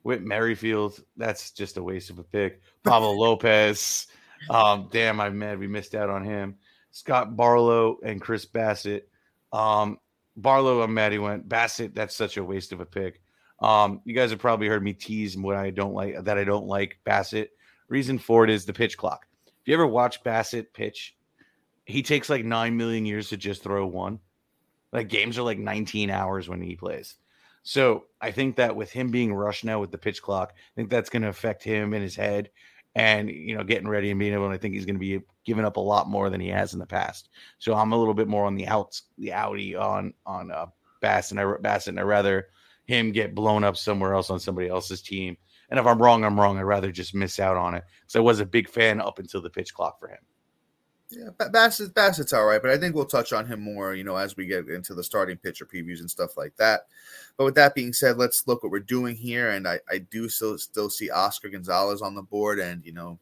Whit 0.03 0.21
Merrifield. 0.21 0.99
That's 1.17 1.51
just 1.51 1.78
a 1.78 1.84
waste 1.84 2.09
of 2.09 2.19
a 2.19 2.24
pick. 2.24 2.61
Pablo 2.84 3.11
Lopez. 3.17 4.07
Um, 4.49 4.89
damn, 4.91 5.19
I'm 5.19 5.39
mad 5.39 5.57
we 5.57 5.67
missed 5.67 5.95
out 5.95 6.09
on 6.09 6.24
him. 6.24 6.57
Scott 6.91 7.36
Barlow 7.36 7.97
and 8.03 8.21
Chris 8.21 8.45
Bassitt. 8.45 9.03
Um, 9.51 9.97
Barlow, 10.36 10.82
I'm 10.82 10.93
mad 10.93 11.13
he 11.13 11.17
went. 11.17 11.47
Bassitt, 11.47 11.95
that's 11.95 12.15
such 12.15 12.38
a 12.38 12.43
waste 12.43 12.71
of 12.71 12.82
a 12.82 12.86
pick. 12.86 13.21
Um, 13.64 14.01
you 14.03 14.14
guys 14.14 14.30
have 14.30 14.39
probably 14.39 14.68
heard 14.68 14.84
me 14.84 14.93
tease 14.93 15.38
what 15.38 15.55
I 15.55 15.70
don't 15.70 15.93
like 15.93 16.22
that 16.26 16.38
I 16.38 16.43
don't 16.43 16.68
like 16.68 16.99
Bassitt. 17.05 17.47
Reason 17.88 18.20
for 18.20 18.43
it 18.43 18.49
is 18.49 18.66
the 18.66 18.74
pitch 18.74 18.97
clock. 18.97 19.26
If 19.45 19.68
you 19.68 19.74
ever 19.74 19.88
watch 19.88 20.22
Bassitt 20.24 20.74
pitch, 20.74 21.16
he 21.86 22.03
takes 22.03 22.30
like 22.30 22.43
nine 22.43 22.76
million 22.76 23.05
years 23.05 23.30
to 23.30 23.38
just 23.38 23.64
throw 23.64 23.88
one. 23.88 24.20
Like 24.91 25.07
games 25.07 25.38
are 25.38 25.43
like 25.43 25.57
19 25.57 26.09
hours 26.09 26.49
when 26.49 26.61
he 26.61 26.76
plays. 26.76 27.16
So 27.64 28.05
I 28.20 28.32
think 28.32 28.57
that 28.57 28.76
with 28.76 28.91
him 28.91 29.09
being 29.09 29.34
rushed 29.34 29.64
now 29.64 29.80
with 29.80 29.91
the 29.91 29.97
pitch 29.97 30.22
clock, 30.22 30.53
I 30.55 30.72
think 30.76 30.89
that's 30.89 31.09
going 31.09 31.22
to 31.24 31.30
affect 31.30 31.64
him 31.64 31.93
in 31.93 32.01
his 32.01 32.16
head 32.16 32.49
and 32.95 33.30
you 33.30 33.55
know 33.57 33.64
getting 33.64 33.88
ready 33.88 34.11
and 34.11 34.20
being 34.20 34.34
able. 34.34 34.45
And 34.45 34.53
I 34.53 34.57
think 34.57 34.74
he's 34.74 34.86
going 34.86 34.95
to 34.95 34.99
be 34.99 35.22
giving 35.45 35.64
up 35.64 35.78
a 35.78 35.82
lot 35.82 36.09
more 36.09 36.30
than 36.30 36.41
he 36.41 36.49
has 36.49 36.74
in 36.74 36.80
the 36.80 36.86
past. 36.86 37.30
So 37.59 37.74
I'm 37.74 37.93
a 37.93 37.97
little 37.97 38.14
bit 38.14 38.28
more 38.28 38.45
on 38.45 38.55
the 38.55 38.68
outs, 38.68 39.03
the 39.18 39.30
outie 39.30 39.80
on 39.80 40.14
on 40.26 40.51
uh. 40.51 40.66
And 41.05 41.38
I 41.38 41.43
Bassitt, 41.43 41.88
and 41.88 41.99
I 41.99 42.03
rather 42.03 42.47
him 42.86 43.11
get 43.11 43.36
blown 43.36 43.63
up 43.63 43.77
somewhere 43.77 44.13
else 44.13 44.29
on 44.29 44.39
somebody 44.39 44.67
else's 44.67 45.01
team. 45.01 45.38
And 45.69 45.79
if 45.79 45.86
I'm 45.86 46.01
wrong, 46.01 46.23
I'm 46.23 46.39
wrong. 46.39 46.57
I'd 46.57 46.63
rather 46.63 46.91
just 46.91 47.15
miss 47.15 47.39
out 47.39 47.57
on 47.57 47.73
it 47.73 47.84
because 48.01 48.15
I 48.15 48.19
was 48.19 48.39
a 48.39 48.45
big 48.45 48.69
fan 48.69 49.01
up 49.01 49.19
until 49.19 49.41
the 49.41 49.49
pitch 49.49 49.73
clock 49.73 49.99
for 49.99 50.07
him. 50.07 50.19
Yeah, 51.09 51.29
Ba- 51.38 51.49
Bassitt, 51.49 51.93
Bassitt's 51.93 52.34
all 52.34 52.45
right, 52.45 52.61
but 52.61 52.71
I 52.71 52.77
think 52.77 52.95
we'll 52.95 53.05
touch 53.05 53.34
on 53.34 53.45
him 53.45 53.61
more, 53.61 53.93
you 53.93 54.03
know, 54.03 54.15
as 54.15 54.36
we 54.36 54.47
get 54.47 54.67
into 54.67 54.93
the 54.93 55.03
starting 55.03 55.38
pitcher 55.38 55.65
previews 55.65 55.99
and 55.99 56.09
stuff 56.09 56.38
like 56.38 56.55
that. 56.57 56.88
But 57.38 57.45
with 57.45 57.55
that 57.55 57.75
being 57.75 57.93
said, 57.93 58.17
let's 58.17 58.47
look 58.47 58.63
what 58.63 58.71
we're 58.71 58.79
doing 58.79 59.15
here, 59.15 59.49
and 59.49 59.67
I, 59.67 59.79
I 59.89 59.99
do 59.99 60.27
still 60.27 60.57
still 60.57 60.89
see 60.89 61.09
Oscar 61.11 61.49
Gonzalez 61.49 62.01
on 62.01 62.15
the 62.15 62.23
board, 62.23 62.59
and 62.59 62.84
you 62.84 62.93
know, 62.93 63.19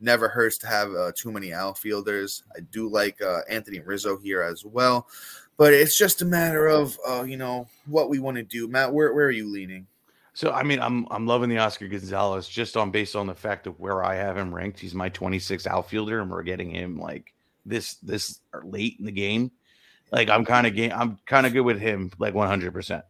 never 0.00 0.28
hurts 0.28 0.58
to 0.58 0.66
have 0.66 0.92
uh, 0.94 1.12
too 1.14 1.32
many 1.32 1.52
outfielders. 1.52 2.42
I 2.56 2.60
do 2.60 2.88
like 2.88 3.20
uh, 3.22 3.40
Anthony 3.48 3.80
Rizzo 3.80 4.18
here 4.18 4.42
as 4.42 4.64
well, 4.64 5.08
but 5.56 5.72
it's 5.72 5.96
just 5.96 6.22
a 6.22 6.24
matter 6.24 6.66
of 6.66 6.98
uh, 7.06 7.22
you 7.22 7.36
know 7.36 7.68
what 7.86 8.08
we 8.08 8.18
want 8.18 8.36
to 8.36 8.42
do. 8.42 8.68
Matt, 8.68 8.92
where 8.92 9.12
where 9.12 9.26
are 9.26 9.30
you 9.30 9.50
leaning? 9.50 9.86
So 10.34 10.52
I 10.52 10.62
mean, 10.62 10.80
I'm 10.80 11.06
I'm 11.10 11.26
loving 11.26 11.48
the 11.48 11.58
Oscar 11.58 11.88
Gonzalez 11.88 12.48
just 12.48 12.76
on 12.76 12.90
based 12.90 13.16
on 13.16 13.26
the 13.26 13.34
fact 13.34 13.66
of 13.66 13.78
where 13.78 14.04
I 14.04 14.16
have 14.16 14.36
him 14.36 14.54
ranked. 14.54 14.80
He's 14.80 14.94
my 14.94 15.08
26th 15.10 15.66
outfielder, 15.66 16.20
and 16.20 16.30
we're 16.30 16.42
getting 16.42 16.70
him 16.70 16.98
like 16.98 17.32
this 17.64 17.94
this 17.96 18.40
late 18.64 18.96
in 18.98 19.06
the 19.06 19.12
game. 19.12 19.52
Like 20.10 20.28
I'm 20.28 20.44
kind 20.44 20.66
of 20.66 20.74
game. 20.74 20.92
I'm 20.94 21.18
kind 21.26 21.46
of 21.46 21.52
good 21.52 21.62
with 21.62 21.80
him, 21.80 22.10
like 22.18 22.34
100. 22.34 22.72
percent 22.72 23.04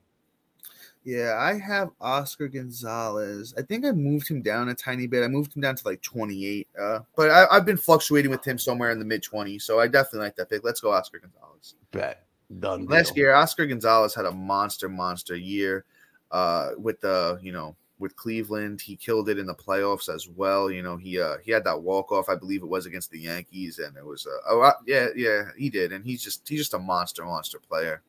Yeah, 1.05 1.37
I 1.39 1.59
have 1.59 1.91
Oscar 2.01 2.49
Gonzalez. 2.49 3.55
I 3.59 3.63
think 3.63 3.85
I 3.85 3.93
moved 3.93 4.27
him 4.27 4.41
down 4.41 4.71
a 4.71 4.75
tiny 4.75 5.07
bit. 5.07 5.23
I 5.23 5.29
moved 5.29 5.55
him 5.55 5.61
down 5.61 5.77
to 5.77 5.87
like 5.87 6.01
28. 6.01 6.67
Uh, 6.81 7.01
but 7.15 7.31
I, 7.31 7.47
I've 7.51 7.67
been 7.67 7.77
fluctuating 7.77 8.31
with 8.31 8.43
him 8.45 8.59
somewhere 8.59 8.91
in 8.91 8.99
the 8.99 9.05
mid 9.05 9.23
20s. 9.23 9.63
So 9.63 9.81
I 9.81 9.87
definitely 9.87 10.21
like 10.21 10.37
that 10.37 10.49
pick. 10.49 10.65
Let's 10.65 10.81
go, 10.81 10.93
Oscar 10.93 11.19
Gonzalez. 11.19 11.75
Bet 11.91 12.25
done. 12.59 12.87
Last 12.87 13.15
deal. 13.15 13.25
year, 13.25 13.35
Oscar 13.35 13.67
Gonzalez 13.67 14.15
had 14.15 14.25
a 14.25 14.33
monster, 14.33 14.89
monster 14.89 15.37
year 15.37 15.85
uh, 16.31 16.71
with 16.79 17.01
the, 17.03 17.39
you 17.43 17.53
know, 17.53 17.77
with 17.99 18.17
Cleveland. 18.17 18.81
He 18.81 18.97
killed 18.97 19.29
it 19.29 19.39
in 19.39 19.47
the 19.47 19.55
playoffs 19.55 20.13
as 20.13 20.29
well. 20.29 20.71
You 20.71 20.83
know, 20.83 20.97
he 20.97 21.21
uh, 21.21 21.37
he 21.45 21.51
had 21.51 21.65
that 21.65 21.81
walk 21.81 22.13
off, 22.13 22.31
I 22.31 22.35
believe 22.35 22.63
it 22.63 22.69
was 22.69 22.87
against 22.87 23.11
the 23.11 23.21
Yankees, 23.21 23.79
and 23.79 23.97
it 23.97 24.05
was 24.05 24.27
uh, 24.27 24.39
oh 24.49 24.61
uh, 24.63 24.73
yeah 24.87 25.09
yeah 25.15 25.45
he 25.57 25.71
did, 25.71 25.93
and 25.93 26.05
he's 26.05 26.23
just 26.23 26.49
he's 26.49 26.61
just 26.61 26.75
a 26.75 26.79
monster, 26.79 27.25
monster 27.25 27.59
player. 27.59 28.03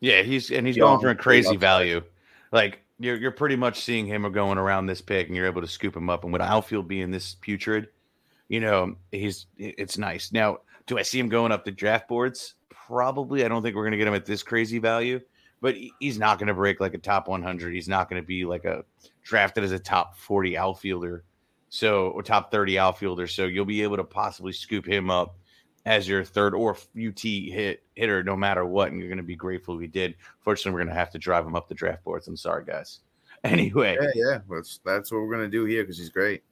Yeah, 0.00 0.22
he's 0.22 0.50
and 0.50 0.66
he's 0.66 0.76
Young, 0.76 0.90
going 0.90 1.00
for 1.00 1.08
a 1.10 1.14
crazy 1.14 1.56
value. 1.56 2.02
Like 2.54 2.82
you're 3.00 3.16
you're 3.16 3.32
pretty 3.32 3.56
much 3.56 3.80
seeing 3.80 4.06
him 4.06 4.30
going 4.32 4.58
around 4.58 4.86
this 4.86 5.00
pick, 5.00 5.26
and 5.26 5.36
you're 5.36 5.44
able 5.46 5.60
to 5.60 5.66
scoop 5.66 5.96
him 5.96 6.08
up. 6.08 6.22
And 6.22 6.32
with 6.32 6.40
outfield 6.40 6.86
being 6.86 7.10
this 7.10 7.34
putrid, 7.34 7.88
you 8.48 8.60
know 8.60 8.94
he's 9.10 9.46
it's 9.58 9.98
nice. 9.98 10.30
Now, 10.30 10.58
do 10.86 10.96
I 10.96 11.02
see 11.02 11.18
him 11.18 11.28
going 11.28 11.50
up 11.50 11.64
the 11.64 11.72
draft 11.72 12.06
boards? 12.06 12.54
Probably. 12.70 13.44
I 13.44 13.48
don't 13.48 13.64
think 13.64 13.74
we're 13.74 13.82
going 13.82 13.92
to 13.92 13.98
get 13.98 14.06
him 14.06 14.14
at 14.14 14.24
this 14.24 14.44
crazy 14.44 14.78
value, 14.78 15.20
but 15.60 15.74
he's 15.98 16.16
not 16.16 16.38
going 16.38 16.46
to 16.46 16.54
break 16.54 16.78
like 16.78 16.94
a 16.94 16.98
top 16.98 17.26
100. 17.26 17.74
He's 17.74 17.88
not 17.88 18.08
going 18.08 18.22
to 18.22 18.26
be 18.26 18.44
like 18.44 18.64
a 18.64 18.84
drafted 19.24 19.64
as 19.64 19.72
a 19.72 19.78
top 19.78 20.16
40 20.16 20.56
outfielder, 20.56 21.24
so 21.70 22.10
or 22.10 22.22
top 22.22 22.52
30 22.52 22.78
outfielder. 22.78 23.26
So 23.26 23.46
you'll 23.46 23.64
be 23.64 23.82
able 23.82 23.96
to 23.96 24.04
possibly 24.04 24.52
scoop 24.52 24.86
him 24.86 25.10
up 25.10 25.36
as 25.86 26.08
your 26.08 26.24
third 26.24 26.54
or 26.54 26.72
UT 26.96 27.20
hit 27.20 27.82
hitter, 27.94 28.22
no 28.22 28.36
matter 28.36 28.64
what, 28.64 28.90
and 28.90 28.98
you're 28.98 29.08
going 29.08 29.18
to 29.18 29.22
be 29.22 29.36
grateful 29.36 29.76
we 29.76 29.86
did. 29.86 30.14
Fortunately, 30.40 30.72
we're 30.72 30.84
going 30.84 30.94
to 30.94 30.98
have 30.98 31.10
to 31.10 31.18
drive 31.18 31.46
him 31.46 31.54
up 31.54 31.68
the 31.68 31.74
draft 31.74 32.02
boards. 32.04 32.26
I'm 32.28 32.36
sorry, 32.36 32.64
guys. 32.64 33.00
Anyway, 33.44 33.98
Yeah, 34.00 34.08
yeah, 34.14 34.38
that's 34.48 34.80
that's 34.86 35.12
what 35.12 35.18
we're 35.20 35.30
gonna 35.30 35.48
do 35.50 35.66
here 35.66 35.82
because 35.82 35.98
he's 35.98 36.08
great. 36.08 36.42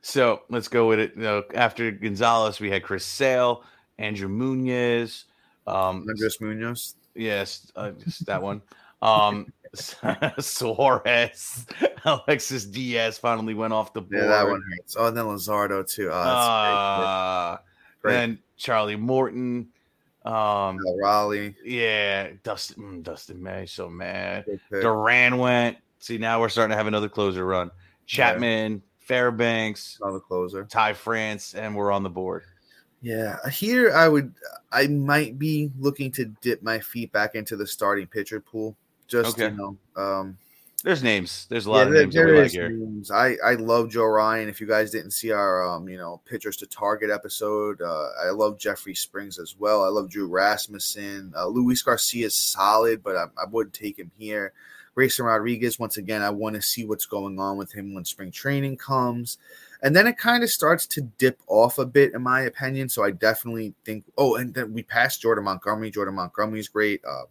so 0.00 0.40
let's 0.48 0.66
go 0.68 0.88
with 0.88 0.98
it. 0.98 1.12
You 1.14 1.20
know, 1.20 1.42
after 1.54 1.90
Gonzalez, 1.90 2.58
we 2.58 2.70
had 2.70 2.82
Chris 2.82 3.04
Sale, 3.04 3.64
Andrew 3.98 4.28
Munoz. 4.28 5.26
Um, 5.66 6.06
Andres 6.08 6.40
Munoz. 6.40 6.94
yes, 7.14 7.70
uh, 7.76 7.90
just 7.90 8.24
that 8.24 8.40
one. 8.40 8.62
Um, 9.02 9.52
Suarez, 10.38 11.66
Alexis 12.04 12.64
Diaz 12.64 13.18
finally 13.18 13.52
went 13.52 13.74
off 13.74 13.92
the 13.92 14.00
board. 14.00 14.22
Yeah, 14.22 14.28
that 14.28 14.46
one 14.48 14.62
hurts. 14.70 14.96
Oh, 14.98 15.06
and 15.08 15.16
then 15.16 15.26
Luzardo 15.26 15.86
too. 15.86 16.08
Oh, 16.10 16.14
that's 16.24 16.46
Uh, 16.46 17.58
great. 18.02 18.12
then 18.12 18.38
Charlie 18.56 18.96
Morton. 18.96 19.68
Um, 20.24 20.76
great. 20.76 20.84
Cal 20.84 20.96
Raleigh. 20.98 21.54
yeah, 21.64 22.30
Dustin, 22.42 22.82
mm, 22.82 23.02
Dustin 23.02 23.42
May, 23.42 23.66
so 23.66 23.88
mad. 23.88 24.44
Good. 24.46 24.82
Duran 24.82 25.38
went. 25.38 25.78
See, 26.00 26.18
now 26.18 26.40
we're 26.40 26.48
starting 26.48 26.72
to 26.72 26.76
have 26.76 26.86
another 26.86 27.08
closer 27.08 27.44
run. 27.46 27.70
Chapman, 28.06 28.82
Fairbanks, 29.00 29.98
Another 30.02 30.20
closer. 30.20 30.64
Ty 30.64 30.92
France, 30.94 31.54
and 31.54 31.74
we're 31.74 31.90
on 31.90 32.02
the 32.02 32.10
board. 32.10 32.44
Yeah, 33.00 33.36
here 33.48 33.92
I 33.94 34.08
would, 34.08 34.34
I 34.72 34.86
might 34.88 35.38
be 35.38 35.70
looking 35.78 36.10
to 36.12 36.26
dip 36.42 36.62
my 36.62 36.78
feet 36.80 37.12
back 37.12 37.34
into 37.34 37.56
the 37.56 37.66
starting 37.66 38.06
pitcher 38.06 38.40
pool. 38.40 38.76
Just 39.06 39.38
Okay. 39.38 39.50
you 39.50 39.56
know, 39.56 39.76
um, 39.96 40.36
There's 40.88 41.02
names. 41.02 41.46
There's 41.50 41.66
a 41.66 41.70
lot 41.70 41.86
of 41.86 41.92
there- 41.92 42.04
names 42.04 42.14
there 42.54 42.70
names. 42.70 43.10
I 43.10 43.36
I 43.44 43.56
love 43.56 43.90
Joe 43.90 44.06
Ryan. 44.06 44.48
If 44.48 44.58
you 44.58 44.66
guys 44.66 44.90
didn't 44.90 45.10
see 45.10 45.30
our 45.30 45.62
um 45.62 45.86
you 45.86 45.98
know 45.98 46.22
pitchers 46.24 46.56
to 46.56 46.66
target 46.66 47.10
episode, 47.10 47.82
uh, 47.82 48.08
I 48.24 48.30
love 48.30 48.58
Jeffrey 48.58 48.94
Springs 48.94 49.38
as 49.38 49.54
well. 49.58 49.84
I 49.84 49.88
love 49.88 50.08
Drew 50.08 50.26
Rasmussen. 50.26 51.34
Uh, 51.36 51.46
Luis 51.48 51.82
Garcia 51.82 52.24
is 52.28 52.36
solid, 52.36 53.02
but 53.02 53.16
I, 53.16 53.24
I 53.36 53.44
wouldn't 53.50 53.74
take 53.74 53.98
him 53.98 54.10
here. 54.16 54.54
Grayson 54.98 55.26
Rodriguez, 55.26 55.78
once 55.78 55.96
again, 55.96 56.22
I 56.22 56.30
want 56.30 56.56
to 56.56 56.60
see 56.60 56.84
what's 56.84 57.06
going 57.06 57.38
on 57.38 57.56
with 57.56 57.70
him 57.70 57.94
when 57.94 58.04
spring 58.04 58.32
training 58.32 58.78
comes. 58.78 59.38
And 59.80 59.94
then 59.94 60.08
it 60.08 60.18
kind 60.18 60.42
of 60.42 60.50
starts 60.50 60.88
to 60.88 61.02
dip 61.02 61.38
off 61.46 61.78
a 61.78 61.86
bit, 61.86 62.14
in 62.14 62.22
my 62.22 62.40
opinion. 62.40 62.88
So 62.88 63.04
I 63.04 63.12
definitely 63.12 63.74
think. 63.84 64.02
Oh, 64.16 64.34
and 64.34 64.52
then 64.52 64.72
we 64.72 64.82
passed 64.82 65.22
Jordan 65.22 65.44
Montgomery. 65.44 65.92
Jordan 65.92 66.16
Montgomery's 66.16 66.66
great. 66.66 67.00
Uh, 67.08 67.26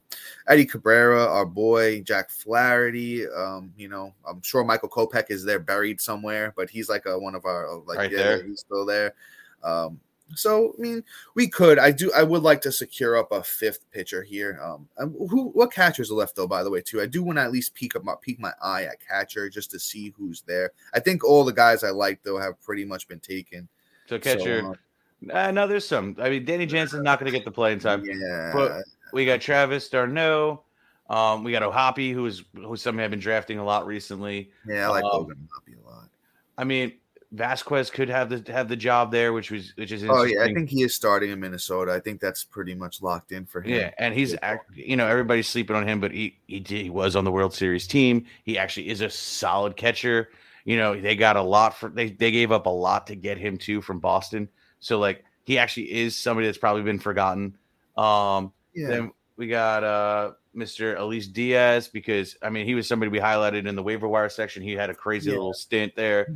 Eddie 0.47 0.65
Cabrera, 0.65 1.25
our 1.25 1.45
boy 1.45 1.99
Jack 2.03 2.29
Flaherty. 2.29 3.27
Um, 3.27 3.73
you 3.75 3.89
know, 3.89 4.13
I'm 4.25 4.41
sure 4.43 4.63
Michael 4.63 4.87
Kopech 4.87 5.25
is 5.29 5.43
there 5.43 5.59
buried 5.59 5.99
somewhere, 5.99 6.53
but 6.55 6.69
he's 6.69 6.87
like 6.87 7.05
a, 7.05 7.19
one 7.19 7.35
of 7.35 7.43
our 7.43 7.67
uh, 7.67 7.81
like 7.85 7.97
Right 7.97 8.11
yeah, 8.13 8.17
there. 8.17 8.43
he's 8.45 8.61
still 8.61 8.85
there. 8.85 9.13
Um, 9.61 9.99
so 10.35 10.73
I 10.77 10.81
mean, 10.81 11.03
we 11.35 11.47
could. 11.47 11.79
I 11.79 11.91
do. 11.91 12.11
I 12.15 12.23
would 12.23 12.43
like 12.43 12.61
to 12.61 12.71
secure 12.71 13.17
up 13.17 13.31
a 13.31 13.43
fifth 13.43 13.89
pitcher 13.91 14.23
here. 14.23 14.59
Um, 14.63 14.87
who? 15.29 15.49
What 15.49 15.71
catchers 15.71 16.11
are 16.11 16.15
left 16.15 16.35
though? 16.35 16.47
By 16.47 16.63
the 16.63 16.69
way, 16.69 16.81
too. 16.81 17.01
I 17.01 17.05
do 17.05 17.23
want 17.23 17.37
to 17.37 17.43
at 17.43 17.51
least 17.51 17.73
peek 17.73 17.95
up 17.95 18.03
my 18.03 18.15
peek 18.21 18.39
my 18.39 18.51
eye 18.61 18.83
at 18.83 18.99
catcher 19.05 19.49
just 19.49 19.71
to 19.71 19.79
see 19.79 20.13
who's 20.17 20.41
there. 20.41 20.71
I 20.93 20.99
think 20.99 21.23
all 21.23 21.43
the 21.43 21.53
guys 21.53 21.83
I 21.83 21.89
like 21.91 22.21
though 22.23 22.37
have 22.37 22.61
pretty 22.61 22.85
much 22.85 23.07
been 23.07 23.19
taken. 23.19 23.67
So 24.07 24.19
catcher. 24.19 24.61
So, 24.61 25.33
uh, 25.33 25.51
no, 25.51 25.65
there's 25.67 25.87
some. 25.87 26.15
I 26.19 26.29
mean, 26.29 26.45
Danny 26.45 26.65
Jansen's 26.65 27.03
not 27.03 27.19
going 27.19 27.31
to 27.31 27.37
get 27.37 27.45
the 27.45 27.51
playing 27.51 27.79
time. 27.79 28.03
yeah. 28.05 28.51
But- 28.53 28.83
We 29.13 29.25
got 29.25 29.39
Travis 29.39 29.87
d'Arnaud. 29.89 30.63
Um, 31.09 31.45
we 31.45 31.53
got 31.53 31.63
O'Hoppe, 31.63 32.11
who 32.13 32.25
is 32.25 32.43
who's 32.53 32.65
who 32.65 32.75
some 32.75 32.97
have 32.97 33.11
been 33.11 33.19
drafting 33.21 33.59
a 33.59 33.63
lot 33.63 33.87
recently. 33.87 34.51
yeah, 34.67 34.87
I 34.87 34.89
like 34.89 35.03
um, 35.05 35.11
Logan 35.13 35.47
Hoppy 35.53 35.75
a 35.81 35.89
lot. 35.89 36.09
I 36.57 36.65
mean, 36.65 36.91
Vázquez 37.35 37.91
could 37.91 38.07
have 38.09 38.29
the 38.29 38.51
have 38.51 38.69
the 38.69 38.75
job 38.75 39.11
there, 39.11 39.33
which 39.33 39.51
was 39.51 39.73
which 39.75 39.91
is 39.91 40.03
Oh 40.07 40.23
yeah, 40.23 40.43
I 40.43 40.53
think 40.53 40.69
he 40.69 40.83
is 40.83 40.95
starting 40.95 41.29
in 41.31 41.39
Minnesota. 41.39 41.91
I 41.91 41.99
think 41.99 42.21
that's 42.21 42.43
pretty 42.45 42.73
much 42.73 43.01
locked 43.01 43.33
in 43.33 43.45
for 43.45 43.61
him. 43.61 43.71
Yeah, 43.73 43.91
and 43.97 44.13
he's 44.13 44.33
act- 44.41 44.75
you 44.77 44.95
know 44.95 45.07
everybody's 45.07 45.47
sleeping 45.47 45.75
on 45.75 45.85
him, 45.87 45.99
but 45.99 46.11
he 46.11 46.39
he 46.47 46.59
did, 46.61 46.83
he 46.83 46.89
was 46.89 47.15
on 47.17 47.25
the 47.25 47.31
World 47.31 47.53
Series 47.53 47.85
team. 47.85 48.25
He 48.45 48.57
actually 48.57 48.87
is 48.89 49.01
a 49.01 49.09
solid 49.09 49.75
catcher. 49.75 50.29
You 50.63 50.77
know 50.77 50.99
they 50.99 51.15
got 51.17 51.35
a 51.35 51.41
lot 51.41 51.77
for 51.77 51.89
they 51.89 52.11
they 52.11 52.31
gave 52.31 52.51
up 52.53 52.65
a 52.65 52.69
lot 52.69 53.07
to 53.07 53.15
get 53.15 53.37
him 53.37 53.57
too 53.57 53.81
from 53.81 53.99
Boston. 53.99 54.47
So 54.79 54.97
like 54.97 55.25
he 55.43 55.57
actually 55.57 55.91
is 55.91 56.15
somebody 56.15 56.47
that's 56.47 56.57
probably 56.57 56.83
been 56.83 56.99
forgotten. 56.99 57.57
Um, 57.97 58.53
yeah. 58.73 58.87
Then 58.87 59.11
we 59.35 59.47
got 59.47 59.83
uh 59.83 60.31
Mr. 60.55 60.97
Elise 60.97 61.27
Diaz 61.27 61.87
because 61.89 62.37
I 62.41 62.49
mean 62.49 62.65
he 62.65 62.73
was 62.73 62.87
somebody 62.87 63.09
we 63.11 63.19
highlighted 63.19 63.67
in 63.67 63.75
the 63.75 63.83
waiver 63.83 64.07
wire 64.07 64.29
section. 64.29 64.63
He 64.63 64.73
had 64.73 64.89
a 64.89 64.95
crazy 64.95 65.29
Yeah. 65.29 65.37
little 65.37 65.53
stint 65.53 65.93
there. 65.95 66.27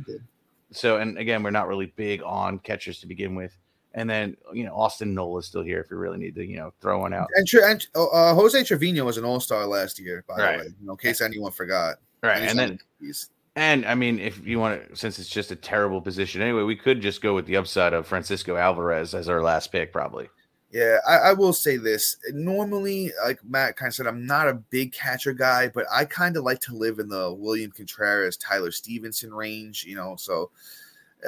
So 0.72 0.98
and 0.98 1.18
again 1.18 1.42
we're 1.42 1.50
not 1.50 1.68
really 1.68 1.92
big 1.96 2.22
on 2.22 2.58
catchers 2.58 3.00
to 3.00 3.06
begin 3.06 3.34
with. 3.34 3.56
And 3.94 4.08
then 4.08 4.36
you 4.52 4.64
know 4.64 4.74
Austin 4.74 5.14
Nola 5.14 5.40
is 5.40 5.46
still 5.46 5.62
here 5.62 5.80
if 5.80 5.90
you 5.90 5.96
really 5.96 6.18
need 6.18 6.34
to 6.36 6.44
you 6.44 6.56
know 6.56 6.72
throw 6.80 7.00
one 7.00 7.12
out. 7.12 7.28
And, 7.36 7.46
and 7.54 7.86
uh, 7.94 8.06
uh, 8.06 8.34
Jose 8.34 8.64
Trevino 8.64 9.04
was 9.04 9.18
an 9.18 9.24
All 9.24 9.40
Star 9.40 9.66
last 9.66 9.98
year, 9.98 10.24
by 10.26 10.36
Right. 10.36 10.52
the 10.52 10.64
way. 10.64 10.70
You 10.80 10.86
know, 10.86 10.92
in 10.92 10.98
case 10.98 11.20
anyone 11.20 11.52
forgot. 11.52 11.96
Right, 12.22 12.40
he's 12.40 12.50
and 12.50 12.58
then 12.58 12.78
the 13.00 13.14
And 13.56 13.84
I 13.84 13.94
mean, 13.94 14.18
if 14.18 14.46
you 14.46 14.58
want 14.60 14.88
to, 14.88 14.96
since 14.96 15.18
it's 15.18 15.28
just 15.28 15.50
a 15.50 15.56
terrible 15.56 16.00
position 16.00 16.40
anyway, 16.40 16.62
we 16.62 16.76
could 16.76 17.02
just 17.02 17.20
go 17.20 17.34
with 17.34 17.46
the 17.46 17.56
upside 17.56 17.92
of 17.92 18.06
Francisco 18.06 18.56
Alvarez 18.56 19.14
as 19.14 19.28
our 19.28 19.42
last 19.42 19.72
pick, 19.72 19.92
probably. 19.92 20.28
Yeah, 20.72 20.96
I, 21.06 21.16
I 21.16 21.32
will 21.34 21.52
say 21.52 21.76
this. 21.76 22.16
Normally, 22.32 23.12
like 23.22 23.44
Matt 23.44 23.76
kind 23.76 23.88
of 23.88 23.94
said, 23.94 24.06
I'm 24.06 24.26
not 24.26 24.48
a 24.48 24.54
big 24.54 24.94
catcher 24.94 25.34
guy, 25.34 25.68
but 25.68 25.84
I 25.92 26.06
kind 26.06 26.34
of 26.34 26.44
like 26.44 26.60
to 26.62 26.74
live 26.74 26.98
in 26.98 27.10
the 27.10 27.30
William 27.30 27.70
Contreras, 27.70 28.38
Tyler 28.38 28.70
Stephenson 28.70 29.34
range, 29.34 29.84
you 29.84 29.96
know. 29.96 30.16
So 30.16 30.50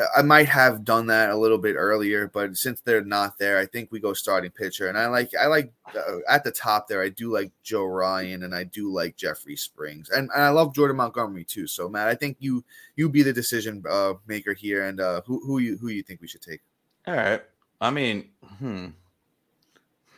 uh, 0.01 0.07
I 0.17 0.23
might 0.23 0.49
have 0.49 0.83
done 0.83 1.09
that 1.09 1.29
a 1.29 1.37
little 1.37 1.59
bit 1.59 1.77
earlier, 1.77 2.27
but 2.27 2.57
since 2.57 2.81
they're 2.81 3.05
not 3.05 3.39
there, 3.39 3.59
I 3.59 3.67
think 3.67 3.93
we 3.93 4.01
go 4.01 4.15
starting 4.15 4.51
pitcher. 4.51 4.89
And 4.89 4.97
I 4.97 5.09
like, 5.09 5.33
I 5.39 5.47
like 5.47 5.75
uh, 5.95 6.21
at 6.27 6.43
the 6.43 6.51
top 6.51 6.89
there, 6.89 7.03
I 7.03 7.11
do 7.11 7.31
like 7.31 7.53
Joe 7.63 7.85
Ryan 7.85 8.45
and 8.45 8.55
I 8.55 8.65
do 8.65 8.91
like 8.91 9.15
Jeffrey 9.19 9.57
Springs, 9.57 10.09
and, 10.09 10.31
and 10.35 10.43
I 10.43 10.49
love 10.49 10.75
Jordan 10.75 10.97
Montgomery 10.97 11.45
too. 11.45 11.67
So 11.67 11.87
Matt, 11.87 12.09
I 12.09 12.15
think 12.15 12.39
you 12.41 12.65
you 12.97 13.11
be 13.11 13.23
the 13.23 13.33
decision 13.35 13.85
uh, 13.91 14.15
maker 14.27 14.55
here, 14.55 14.87
and 14.87 15.01
uh, 15.01 15.21
who 15.27 15.39
who 15.47 15.59
you 15.59 15.77
who 15.77 15.89
you 15.89 16.03
think 16.03 16.23
we 16.23 16.29
should 16.29 16.41
take. 16.41 16.63
All 17.07 17.15
right. 17.15 17.43
I 17.79 17.91
mean, 17.91 18.31
hmm. 18.59 18.87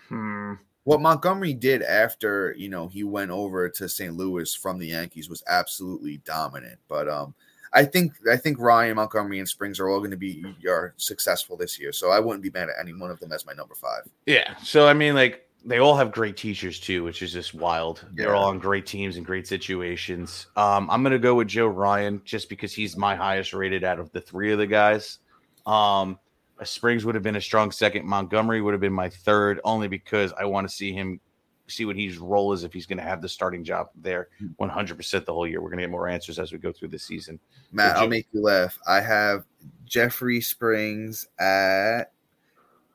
Hmm. 0.09 0.55
what 0.85 1.01
Montgomery 1.01 1.55
did 1.55 1.83
after 1.83 2.55
you 2.57 2.69
know 2.69 2.89
he 2.89 3.05
went 3.05 3.31
over 3.31 3.69
to 3.69 3.89
St. 3.89 4.15
Louis 4.15 4.55
from 4.55 4.79
the 4.79 4.89
Yankees 4.89 5.29
was 5.29 5.43
absolutely 5.49 6.19
dominant. 6.19 6.79
But 6.89 7.09
um, 7.09 7.35
I 7.73 7.85
think 7.85 8.15
I 8.31 8.37
think 8.37 8.59
Ryan 8.59 8.97
Montgomery 8.97 9.39
and 9.39 9.49
Springs 9.49 9.79
are 9.81 9.89
all 9.89 9.99
going 9.99 10.11
to 10.11 10.17
be 10.17 10.45
are 10.69 10.95
successful 10.97 11.57
this 11.57 11.79
year. 11.79 11.93
So 11.93 12.11
I 12.11 12.21
wouldn't 12.21 12.43
be 12.43 12.51
mad 12.51 12.69
at 12.69 12.77
any 12.81 12.95
one 12.95 13.11
of 13.11 13.21
them 13.21 13.33
as 13.33 13.45
my 13.45 13.53
number 13.53 13.75
five. 13.75 14.09
Yeah. 14.25 14.57
So, 14.63 14.89
I 14.89 14.95
mean, 14.95 15.15
like, 15.15 15.47
they 15.65 15.79
all 15.79 15.97
have 15.97 16.13
great 16.13 16.37
teachers 16.37 16.79
too, 16.81 17.03
which 17.03 17.23
is 17.23 17.33
just 17.33 17.53
wild. 17.53 18.07
They're 18.13 18.35
all 18.35 18.49
on 18.49 18.59
great 18.59 18.87
teams 18.87 19.17
and 19.17 19.27
great 19.27 19.49
situations. 19.49 20.47
Um, 20.57 20.89
I'm 20.91 21.03
going 21.03 21.13
to 21.13 21.19
go 21.19 21.35
with 21.35 21.49
Joe 21.49 21.67
Ryan 21.67 22.23
just 22.25 22.49
because 22.49 22.73
he's 22.73 22.97
my 22.97 23.17
highest 23.17 23.53
rated 23.53 23.83
out 23.83 23.99
of 23.99 24.13
the 24.13 24.21
three 24.21 24.53
of 24.53 24.59
the 24.59 24.67
guys. 24.67 25.19
Um, 25.67 26.19
Uh, 26.59 26.65
Springs 26.65 27.05
would 27.05 27.15
have 27.15 27.25
been 27.25 27.37
a 27.37 27.41
strong 27.41 27.71
second. 27.71 28.07
Montgomery 28.07 28.63
would 28.63 28.73
have 28.73 28.81
been 28.81 28.93
my 28.93 29.09
third, 29.09 29.61
only 29.65 29.89
because 29.89 30.33
I 30.39 30.45
want 30.45 30.69
to 30.69 30.75
see 30.75 30.93
him 30.93 31.21
see 31.69 31.85
what 31.85 31.97
his 31.97 32.19
role 32.19 32.53
is 32.53 32.65
if 32.65 32.73
he's 32.73 32.87
going 32.87 32.99
to 32.99 33.05
have 33.05 33.21
the 33.21 33.29
starting 33.29 33.65
job 33.65 33.89
there 33.97 34.29
hmm. 34.39 34.49
100% 34.63 35.25
the 35.25 35.33
whole 35.33 35.47
year. 35.47 35.61
We're 35.61 35.71
going 35.71 35.79
to 35.79 35.85
get 35.85 35.91
more 35.91 36.09
answers 36.09 36.39
as 36.39 36.53
we 36.53 36.59
go 36.59 36.73
through 36.73 36.89
the 36.89 36.99
season. 36.99 37.41
Matt, 37.73 37.97
I'll 37.97 38.09
make 38.09 38.29
you 38.33 38.43
laugh. 38.43 38.79
I 38.87 39.01
have 39.01 39.45
Jeffrey 39.85 40.41
Springs 40.41 41.29
at 41.39 42.13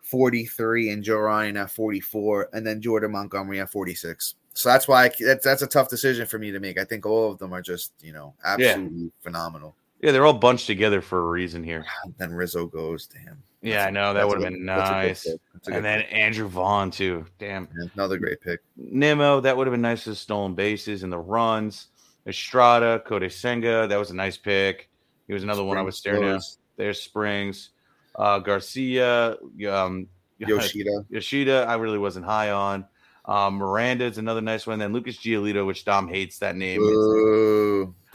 43 0.04 0.92
and 0.92 1.04
Joe 1.04 1.18
Ryan 1.18 1.58
at 1.58 1.72
44, 1.72 2.50
and 2.54 2.66
then 2.66 2.82
Jordan 2.82 3.12
Montgomery 3.12 3.60
at 3.60 3.70
46. 3.70 4.36
So 4.54 4.70
that's 4.70 4.88
why 4.88 5.06
I, 5.06 5.12
that's 5.20 5.46
that's 5.46 5.62
a 5.62 5.68
tough 5.68 5.88
decision 5.88 6.28
for 6.28 6.38
me 6.38 6.52
to 6.52 6.60
make. 6.60 6.78
I 6.78 6.84
think 6.84 7.06
all 7.06 7.32
of 7.32 7.40
them 7.40 7.54
are 7.54 7.62
just 7.62 7.94
you 8.02 8.12
know 8.12 8.34
absolutely 8.44 9.10
phenomenal. 9.22 9.76
Yeah, 10.02 10.12
they're 10.12 10.26
all 10.26 10.34
bunched 10.34 10.68
together 10.68 11.02
for 11.02 11.20
a 11.20 11.30
reason 11.30 11.64
here. 11.64 11.86
Then 12.18 12.34
Rizzo 12.34 12.66
goes 12.66 13.06
to 13.08 13.20
him. 13.20 13.42
Yeah, 13.62 13.86
I 13.86 13.92
know 13.92 14.14
that 14.16 14.28
would 14.28 14.42
have 14.42 14.52
been 14.52 14.66
that's 14.66 14.90
nice. 14.90 15.24
That's 15.54 15.68
And 15.68 15.86
then 15.86 16.02
pick. 16.02 16.14
Andrew 16.14 16.48
Vaughn 16.48 16.90
too. 16.90 17.26
Damn. 17.38 17.68
Yeah, 17.78 17.88
another 17.94 18.18
great 18.18 18.42
pick. 18.42 18.62
Nimmo, 18.76 19.40
that 19.42 19.56
would 19.56 19.68
have 19.68 19.72
been 19.72 19.82
nice 19.82 20.08
with 20.08 20.18
stolen 20.18 20.56
bases 20.56 21.04
and 21.04 21.14
the 21.14 21.20
runs. 21.20 21.88
Estrada, 22.26 23.02
Kodai 23.06 23.32
Senga, 23.32 23.88
that 23.88 23.98
was 23.98 24.10
a 24.10 24.16
nice 24.16 24.38
pick. 24.38 24.90
He 25.28 25.34
was 25.34 25.44
another 25.44 25.64
one 25.64 25.78
I 25.78 25.82
was 25.82 25.98
staring 25.98 26.24
at. 26.24 26.42
There's 26.78 27.02
Springs. 27.02 27.70
Uh, 28.16 28.40
Garcia, 28.40 29.38
um, 29.70 30.08
Yoshida. 30.40 31.06
Yoshida, 31.10 31.66
I 31.68 31.76
really 31.76 32.00
wasn't 32.00 32.26
high 32.26 32.50
on. 32.50 32.86
Um, 33.26 33.56
Miranda 33.56 34.06
is 34.06 34.18
another 34.18 34.42
nice 34.42 34.66
one. 34.66 34.80
Then 34.80 34.94
Lucas 34.94 35.18
Giolito, 35.18 35.66
which 35.66 35.86
Dom 35.86 36.08
hates 36.08 36.40
that 36.40 36.56
name. 36.56 36.82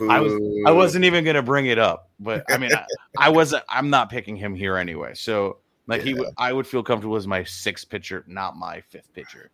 I 0.00 0.20
was 0.20 0.32
I 0.66 0.72
wasn't 0.72 1.04
even 1.04 1.24
gonna 1.24 1.42
bring 1.42 1.66
it 1.66 1.78
up, 1.78 2.10
but 2.18 2.44
I 2.50 2.58
mean, 2.58 2.72
I, 2.72 2.84
I 3.18 3.28
wasn't. 3.28 3.64
I'm 3.68 3.88
not 3.88 4.10
picking 4.10 4.36
him 4.36 4.54
here 4.54 4.76
anyway. 4.76 5.14
So 5.14 5.58
like 5.86 6.02
he, 6.02 6.14
would, 6.14 6.28
I 6.36 6.52
would 6.52 6.66
feel 6.66 6.82
comfortable 6.82 7.16
as 7.16 7.26
my 7.26 7.44
sixth 7.44 7.88
pitcher, 7.88 8.24
not 8.26 8.56
my 8.56 8.80
fifth 8.80 9.12
pitcher. 9.14 9.50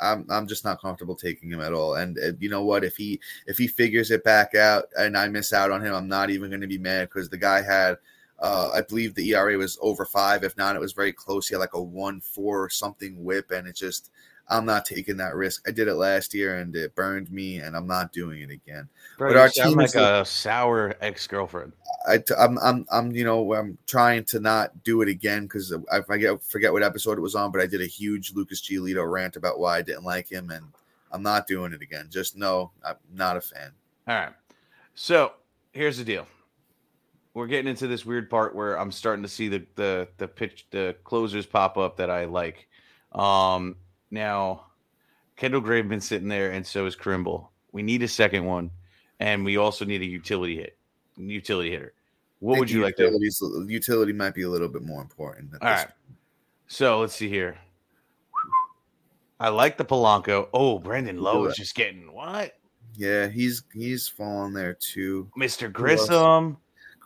I'm 0.00 0.26
I'm 0.30 0.46
just 0.46 0.64
not 0.64 0.80
comfortable 0.80 1.14
taking 1.14 1.50
him 1.50 1.60
at 1.60 1.74
all. 1.74 1.96
And 1.96 2.18
uh, 2.18 2.32
you 2.38 2.48
know 2.48 2.64
what? 2.64 2.82
If 2.82 2.96
he 2.96 3.20
if 3.46 3.58
he 3.58 3.66
figures 3.66 4.10
it 4.10 4.24
back 4.24 4.54
out 4.54 4.84
and 4.98 5.16
I 5.16 5.28
miss 5.28 5.52
out 5.52 5.70
on 5.70 5.84
him, 5.84 5.94
I'm 5.94 6.08
not 6.08 6.30
even 6.30 6.50
going 6.50 6.62
to 6.62 6.66
be 6.66 6.78
mad 6.78 7.08
because 7.08 7.28
the 7.28 7.36
guy 7.36 7.60
had, 7.60 7.98
uh, 8.38 8.70
I 8.74 8.80
believe 8.80 9.14
the 9.14 9.34
ERA 9.34 9.56
was 9.58 9.78
over 9.82 10.06
five. 10.06 10.44
If 10.44 10.56
not, 10.56 10.76
it 10.76 10.80
was 10.80 10.94
very 10.94 11.12
close. 11.12 11.46
He 11.48 11.54
had 11.54 11.60
like 11.60 11.74
a 11.74 11.82
one 11.82 12.20
four 12.22 12.70
something 12.70 13.22
whip, 13.22 13.50
and 13.50 13.68
it 13.68 13.76
just 13.76 14.10
I'm 14.48 14.64
not 14.64 14.84
taking 14.84 15.16
that 15.16 15.34
risk. 15.34 15.66
I 15.66 15.72
did 15.72 15.88
it 15.88 15.94
last 15.94 16.32
year 16.32 16.58
and 16.58 16.74
it 16.76 16.94
burned 16.94 17.30
me, 17.32 17.58
and 17.58 17.76
I'm 17.76 17.86
not 17.86 18.12
doing 18.12 18.42
it 18.42 18.50
again. 18.50 18.88
Bro, 19.18 19.30
But 19.30 19.36
our 19.36 19.48
sound 19.48 19.70
team 19.70 19.78
like 19.78 19.94
a 19.94 20.24
sour 20.24 20.94
ex 21.00 21.26
girlfriend. 21.26 21.72
I, 22.08 22.18
t- 22.18 22.34
I'm, 22.38 22.56
I'm, 22.58 22.86
I'm, 22.92 23.10
you 23.12 23.24
know, 23.24 23.54
I'm 23.54 23.76
trying 23.86 24.24
to 24.26 24.40
not 24.40 24.84
do 24.84 25.02
it 25.02 25.08
again 25.08 25.44
because 25.44 25.74
I 25.90 26.00
forget, 26.00 26.40
forget 26.42 26.72
what 26.72 26.84
episode 26.84 27.18
it 27.18 27.22
was 27.22 27.34
on, 27.34 27.50
but 27.50 27.60
I 27.60 27.66
did 27.66 27.80
a 27.80 27.86
huge 27.86 28.32
Lucas 28.34 28.60
Giolito 28.60 29.10
rant 29.10 29.36
about 29.36 29.58
why 29.58 29.78
I 29.78 29.82
didn't 29.82 30.04
like 30.04 30.30
him, 30.30 30.50
and 30.50 30.64
I'm 31.10 31.22
not 31.22 31.46
doing 31.46 31.72
it 31.72 31.82
again. 31.82 32.08
Just 32.10 32.36
no, 32.36 32.70
I'm 32.84 32.96
not 33.12 33.36
a 33.36 33.40
fan. 33.40 33.72
All 34.06 34.14
right. 34.14 34.32
So 34.94 35.32
here's 35.72 35.98
the 35.98 36.04
deal. 36.04 36.26
We're 37.34 37.46
getting 37.46 37.68
into 37.68 37.86
this 37.86 38.06
weird 38.06 38.30
part 38.30 38.54
where 38.54 38.78
I'm 38.78 38.92
starting 38.92 39.22
to 39.22 39.28
see 39.28 39.48
the 39.48 39.66
the 39.74 40.08
the 40.16 40.28
pitch 40.28 40.66
the 40.70 40.96
closers 41.04 41.46
pop 41.46 41.76
up 41.76 41.96
that 41.96 42.10
I 42.10 42.24
like. 42.24 42.68
Um 43.12 43.76
now 44.10 44.66
Kendall 45.36 45.60
Gray 45.60 45.82
been 45.82 46.00
sitting 46.00 46.28
there 46.28 46.52
and 46.52 46.66
so 46.66 46.86
is 46.86 46.96
Kimbrel. 46.96 47.48
We 47.72 47.82
need 47.82 48.02
a 48.02 48.08
second 48.08 48.44
one, 48.44 48.70
and 49.20 49.44
we 49.44 49.56
also 49.56 49.84
need 49.84 50.00
a 50.00 50.06
utility 50.06 50.56
hit, 50.56 50.78
utility 51.16 51.70
hitter. 51.70 51.92
What 52.40 52.58
would 52.58 52.70
you 52.70 52.82
like 52.82 52.96
to? 52.96 53.18
Utility 53.66 54.12
might 54.12 54.34
be 54.34 54.42
a 54.42 54.48
little 54.48 54.68
bit 54.68 54.82
more 54.82 55.00
important. 55.00 55.50
All 55.60 55.84
So 56.68 57.00
let's 57.00 57.14
see 57.14 57.28
here. 57.28 57.58
I 59.38 59.50
like 59.50 59.76
the 59.76 59.84
Polanco. 59.84 60.48
Oh, 60.52 60.78
Brandon 60.78 61.20
Lowe 61.20 61.44
is 61.46 61.56
just 61.56 61.74
getting 61.74 62.12
what? 62.12 62.54
Yeah, 62.94 63.28
he's 63.28 63.62
he's 63.74 64.08
falling 64.08 64.54
there 64.54 64.74
too. 64.74 65.30
Mr. 65.38 65.70
Grissom. 65.70 66.56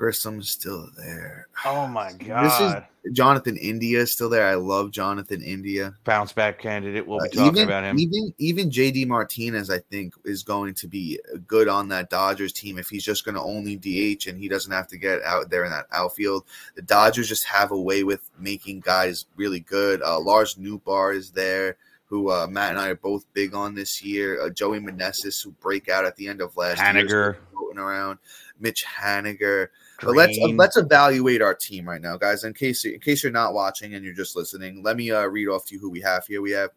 Grissom's 0.00 0.48
still 0.48 0.88
there. 0.96 1.46
Oh 1.66 1.86
my 1.86 2.12
god. 2.14 2.44
This 2.44 2.60
is 2.60 3.14
Jonathan 3.14 3.56
India 3.58 4.00
is 4.00 4.10
still 4.10 4.30
there. 4.30 4.46
I 4.46 4.54
love 4.54 4.90
Jonathan 4.90 5.42
India. 5.42 5.94
Bounce 6.04 6.32
back 6.32 6.58
candidate. 6.58 7.06
We'll 7.06 7.18
be 7.18 7.28
Uh, 7.38 7.44
talking 7.44 7.58
even, 7.58 7.68
about 7.68 7.84
him. 7.84 7.98
Even 7.98 8.34
even 8.38 8.70
JD 8.70 9.06
Martinez, 9.06 9.68
I 9.68 9.78
think, 9.78 10.14
is 10.24 10.42
going 10.42 10.72
to 10.74 10.88
be 10.88 11.20
good 11.46 11.68
on 11.68 11.86
that 11.88 12.08
Dodgers 12.08 12.54
team 12.54 12.78
if 12.78 12.88
he's 12.88 13.04
just 13.04 13.26
going 13.26 13.34
to 13.34 13.42
only 13.42 13.76
DH 13.76 14.26
and 14.26 14.38
he 14.38 14.48
doesn't 14.48 14.72
have 14.72 14.88
to 14.88 14.96
get 14.96 15.22
out 15.22 15.50
there 15.50 15.64
in 15.64 15.70
that 15.70 15.86
outfield. 15.92 16.44
The 16.76 16.82
Dodgers 16.82 17.28
just 17.28 17.44
have 17.44 17.70
a 17.70 17.80
way 17.80 18.02
with 18.02 18.30
making 18.38 18.80
guys 18.80 19.26
really 19.36 19.60
good. 19.60 20.00
Uh, 20.00 20.18
Lars 20.18 20.54
Nootbaar 20.54 21.14
is 21.14 21.30
there, 21.30 21.76
who 22.10 22.28
uh, 22.28 22.48
Matt 22.48 22.70
and 22.70 22.78
I 22.78 22.88
are 22.88 22.96
both 22.96 23.24
big 23.32 23.54
on 23.54 23.72
this 23.72 24.02
year. 24.02 24.42
Uh, 24.42 24.50
Joey 24.50 24.80
Meneses, 24.80 25.42
who 25.42 25.52
break 25.52 25.88
out 25.88 26.04
at 26.04 26.16
the 26.16 26.26
end 26.26 26.40
of 26.40 26.56
last 26.56 26.78
year, 26.78 27.04
Haniger. 27.04 27.34
is 27.34 27.40
floating 27.52 27.78
around. 27.78 28.18
Mitch 28.58 28.84
Haniger. 28.84 29.68
But 30.02 30.16
let's 30.16 30.36
uh, 30.42 30.48
let's 30.48 30.76
evaluate 30.76 31.40
our 31.40 31.54
team 31.54 31.88
right 31.88 32.00
now, 32.00 32.16
guys. 32.16 32.42
In 32.42 32.52
case 32.52 32.84
in 32.84 32.98
case 32.98 33.22
you're 33.22 33.32
not 33.32 33.54
watching 33.54 33.94
and 33.94 34.04
you're 34.04 34.12
just 34.12 34.34
listening, 34.34 34.82
let 34.82 34.96
me 34.96 35.12
uh, 35.12 35.26
read 35.26 35.48
off 35.48 35.66
to 35.66 35.74
you 35.74 35.80
who 35.80 35.88
we 35.88 36.00
have 36.00 36.26
here. 36.26 36.42
We 36.42 36.50
have 36.50 36.70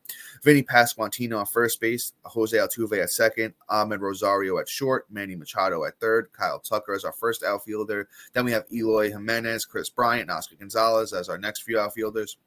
Vinny 0.43 0.61
Pasquantino 0.61 1.39
on 1.39 1.45
first 1.47 1.81
base, 1.81 2.13
Jose 2.25 2.55
Altuve 2.55 3.01
at 3.01 3.09
second, 3.09 3.55
Ahmed 3.69 4.01
Rosario 4.01 4.59
at 4.59 4.69
short, 4.69 5.05
Manny 5.09 5.35
Machado 5.35 5.83
at 5.85 5.99
third, 5.99 6.31
Kyle 6.31 6.59
Tucker 6.59 6.93
as 6.93 7.05
our 7.05 7.13
first 7.13 7.43
outfielder. 7.43 8.07
Then 8.33 8.45
we 8.45 8.51
have 8.51 8.65
Eloy 8.71 9.09
Jimenez, 9.09 9.65
Chris 9.65 9.89
Bryant, 9.89 10.23
and 10.23 10.31
Oscar 10.31 10.55
Gonzalez 10.57 11.11
as 11.11 11.27
our 11.27 11.37
next 11.37 11.63
few 11.63 11.79
outfielders. 11.79 12.37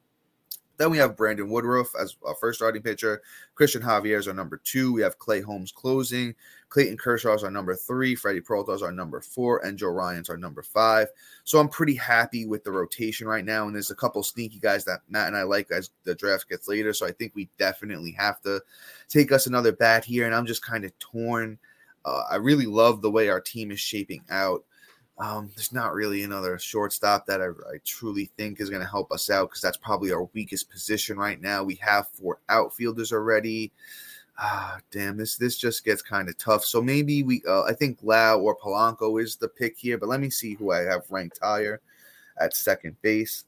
Then 0.76 0.90
we 0.90 0.98
have 0.98 1.16
Brandon 1.16 1.48
Woodruff 1.48 1.92
as 2.00 2.16
our 2.26 2.34
first 2.34 2.58
starting 2.58 2.82
pitcher. 2.82 3.22
Christian 3.54 3.82
Javier 3.82 4.18
is 4.18 4.28
our 4.28 4.34
number 4.34 4.60
two. 4.62 4.92
We 4.92 5.02
have 5.02 5.18
Clay 5.18 5.40
Holmes 5.40 5.72
closing. 5.72 6.34
Clayton 6.68 6.96
Kershaw 6.96 7.34
is 7.34 7.44
our 7.44 7.50
number 7.50 7.74
three. 7.74 8.14
Freddie 8.14 8.40
Peralta 8.40 8.72
is 8.72 8.82
our 8.82 8.92
number 8.92 9.20
four. 9.20 9.64
And 9.64 9.78
Joe 9.78 9.88
Ryan's 9.88 10.28
our 10.28 10.36
number 10.36 10.62
five. 10.62 11.08
So 11.44 11.58
I'm 11.58 11.68
pretty 11.68 11.94
happy 11.94 12.46
with 12.46 12.64
the 12.64 12.72
rotation 12.72 13.26
right 13.26 13.44
now. 13.44 13.66
And 13.66 13.74
there's 13.74 13.90
a 13.90 13.96
couple 13.96 14.22
sneaky 14.22 14.58
guys 14.58 14.84
that 14.84 15.00
Matt 15.08 15.28
and 15.28 15.36
I 15.36 15.44
like 15.44 15.70
as 15.70 15.90
the 16.04 16.14
draft 16.14 16.48
gets 16.48 16.68
later. 16.68 16.92
So 16.92 17.06
I 17.06 17.12
think 17.12 17.32
we 17.34 17.48
definitely 17.58 18.12
have 18.12 18.40
to 18.42 18.60
take 19.08 19.32
us 19.32 19.46
another 19.46 19.72
bat 19.72 20.04
here. 20.04 20.26
And 20.26 20.34
I'm 20.34 20.46
just 20.46 20.64
kind 20.64 20.84
of 20.84 20.98
torn. 20.98 21.58
Uh, 22.04 22.24
I 22.30 22.36
really 22.36 22.66
love 22.66 23.02
the 23.02 23.10
way 23.10 23.28
our 23.28 23.40
team 23.40 23.70
is 23.70 23.80
shaping 23.80 24.24
out. 24.30 24.64
Um, 25.18 25.50
there's 25.54 25.72
not 25.72 25.94
really 25.94 26.24
another 26.24 26.58
shortstop 26.58 27.24
that 27.26 27.40
I, 27.40 27.46
I 27.46 27.78
truly 27.84 28.26
think 28.36 28.60
is 28.60 28.68
going 28.68 28.82
to 28.82 28.88
help 28.88 29.10
us 29.10 29.30
out 29.30 29.48
because 29.48 29.62
that's 29.62 29.78
probably 29.78 30.12
our 30.12 30.28
weakest 30.34 30.70
position 30.70 31.16
right 31.16 31.40
now. 31.40 31.64
We 31.64 31.76
have 31.76 32.08
four 32.08 32.40
outfielders 32.50 33.12
already. 33.12 33.72
Ah, 34.38 34.78
damn, 34.90 35.16
this 35.16 35.38
this 35.38 35.56
just 35.56 35.84
gets 35.84 36.02
kind 36.02 36.28
of 36.28 36.36
tough. 36.36 36.64
So 36.64 36.82
maybe 36.82 37.22
we, 37.22 37.42
uh, 37.48 37.62
I 37.62 37.72
think 37.72 37.98
Lau 38.02 38.38
or 38.38 38.54
Polanco 38.54 39.22
is 39.22 39.36
the 39.36 39.48
pick 39.48 39.78
here, 39.78 39.96
but 39.96 40.10
let 40.10 40.20
me 40.20 40.28
see 40.28 40.54
who 40.54 40.72
I 40.72 40.80
have 40.80 41.10
ranked 41.10 41.38
higher 41.42 41.80
at 42.38 42.54
second 42.54 43.00
base. 43.00 43.44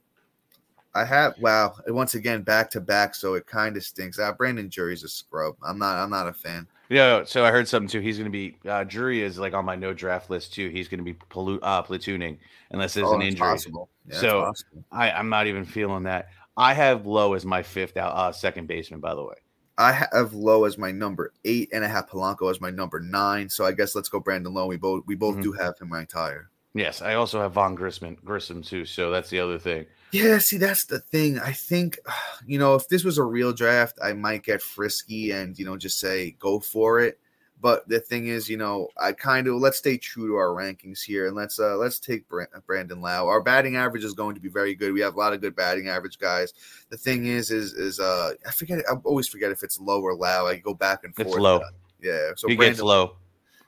I 0.95 1.05
have 1.05 1.39
wow, 1.39 1.75
once 1.89 2.15
again 2.15 2.43
back 2.43 2.71
to 2.71 2.81
back, 2.81 3.15
so 3.15 3.35
it 3.35 3.47
kind 3.47 3.77
of 3.77 3.85
stinks. 3.85 4.19
Uh, 4.19 4.33
Brandon 4.33 4.69
Drury's 4.69 5.05
a 5.05 5.09
scrub. 5.09 5.57
I'm 5.63 5.79
not. 5.79 5.97
I'm 5.97 6.11
not 6.11 6.29
a 6.29 6.33
fan. 6.33 6.67
Yeah, 6.91 7.25
so 7.25 7.45
I 7.45 7.51
heard 7.51 7.69
something 7.69 7.89
too. 7.89 8.01
He's 8.01 8.17
going 8.17 8.31
to 8.31 8.31
be 8.31 8.57
uh, 8.67 8.85
jury 8.85 9.23
is 9.23 9.39
like 9.39 9.53
on 9.53 9.65
my 9.65 9.77
no 9.77 9.93
draft 9.93 10.31
list 10.31 10.55
too. 10.55 10.69
He's 10.71 10.89
going 10.89 10.99
to 10.99 11.05
be 11.05 11.15
polu- 11.15 11.59
uh, 11.63 11.83
platooning 11.83 12.39
unless 12.71 12.95
there's 12.95 13.07
Oh, 13.09 13.15
an 13.17 13.23
injury. 13.23 13.41
possible. 13.41 13.91
Yeah, 14.09 14.21
So- 14.21 14.43
possible. 14.45 14.85
I, 14.91 15.11
I'm 15.11 15.29
not 15.29 15.47
even 15.47 15.65
feeling 15.65 16.05
that. 16.05 16.29
I 16.57 16.75
have 16.75 17.07
Lowe 17.07 17.35
as 17.35 17.45
my 17.45 17.63
fifth 17.63 17.97
out 17.97 18.13
uh, 18.17 18.33
second 18.33 18.67
baseman. 18.69 19.01
By 19.01 19.15
the 19.15 19.23
way, 19.23 19.35
I 19.77 19.93
have 19.93 20.33
Lowe 20.35 20.65
as 20.65 20.77
my 20.79 20.91
number 20.91 21.33
eight, 21.45 21.69
and 21.73 21.85
I 21.85 21.89
have 21.89 22.09
Polanco 22.09 22.51
as 22.51 22.61
my 22.61 22.71
number 22.71 22.99
nine. 23.01 23.49
So 23.49 23.65
I 23.65 23.71
guess 23.73 23.95
let's 23.95 24.09
go 24.09 24.19
Brandon 24.19 24.53
Lowe. 24.55 24.67
We 24.67 24.77
both 24.77 25.05
we 25.07 25.15
both 25.15 25.37
Mhm. 25.37 25.43
do 25.43 25.53
have 25.53 25.79
him 25.79 25.93
ranked 25.93 26.13
higher. 26.13 26.51
yes, 26.75 27.01
I 27.03 27.15
also 27.15 27.41
have 27.41 27.53
Vaughn 27.53 27.75
Grissom 27.77 28.17
Grissom 28.25 28.63
too. 28.63 28.85
So 28.85 29.11
that's 29.11 29.31
the 29.31 29.39
other 29.41 29.59
thing. 29.59 29.87
Yeah, 30.11 30.39
see, 30.39 30.57
that's 30.57 30.85
the 30.85 31.01
thing. 31.01 31.39
I 31.39 31.53
think, 31.53 31.99
you 32.47 32.59
know, 32.59 32.75
if 32.75 32.89
this 32.89 33.05
was 33.05 33.19
a 33.19 33.25
real 33.25 33.53
draft, 33.53 33.99
I 34.03 34.13
might 34.13 34.43
get 34.43 34.63
frisky 34.63 35.33
and, 35.33 35.59
you 35.59 35.65
know, 35.65 35.77
just 35.77 36.01
say 36.01 36.33
go 36.39 36.61
for 36.61 37.01
it. 37.01 37.19
But 37.61 37.89
the 37.89 37.99
thing 37.99 38.29
is, 38.29 38.49
you 38.49 38.57
know, 38.57 38.89
I 38.97 39.13
kind 39.13 39.49
of 39.49 39.57
let's 39.57 39.79
stay 39.79 39.99
true 39.99 40.29
to 40.29 40.37
our 40.37 40.51
rankings 40.51 41.03
here 41.03 41.27
and 41.27 41.35
let's 41.35 41.59
uh 41.59 41.77
let's 41.77 41.99
take 41.99 42.25
Brandon 42.29 43.01
Lau. 43.01 43.27
Our 43.27 43.41
batting 43.43 43.75
average 43.75 44.05
is 44.05 44.15
going 44.15 44.37
to 44.37 44.41
be 44.41 44.49
very 44.49 44.77
good. 44.77 44.93
We 44.93 45.01
have 45.01 45.17
a 45.17 45.19
lot 45.19 45.33
of 45.33 45.41
good 45.41 45.57
batting 45.57 45.89
average 45.89 46.21
guys. 46.21 46.53
The 46.91 46.97
thing 46.97 47.27
is, 47.27 47.51
is 47.51 47.73
is 47.73 47.99
uh 47.99 48.35
I 48.47 48.53
forget 48.53 48.85
I 48.89 48.95
always 49.03 49.27
forget 49.27 49.51
if 49.51 49.65
it's 49.65 49.81
low 49.81 50.01
or 50.01 50.15
Lau. 50.15 50.47
I 50.47 50.55
go 50.55 50.73
back 50.73 51.03
and 51.03 51.13
forth. 51.13 51.29
It's 51.29 51.37
low. 51.37 51.61
Yeah. 52.01 52.31
So 52.37 52.47
he 52.47 52.55
Brandon 52.55 52.75
gets 52.75 52.83
low. 52.83 53.17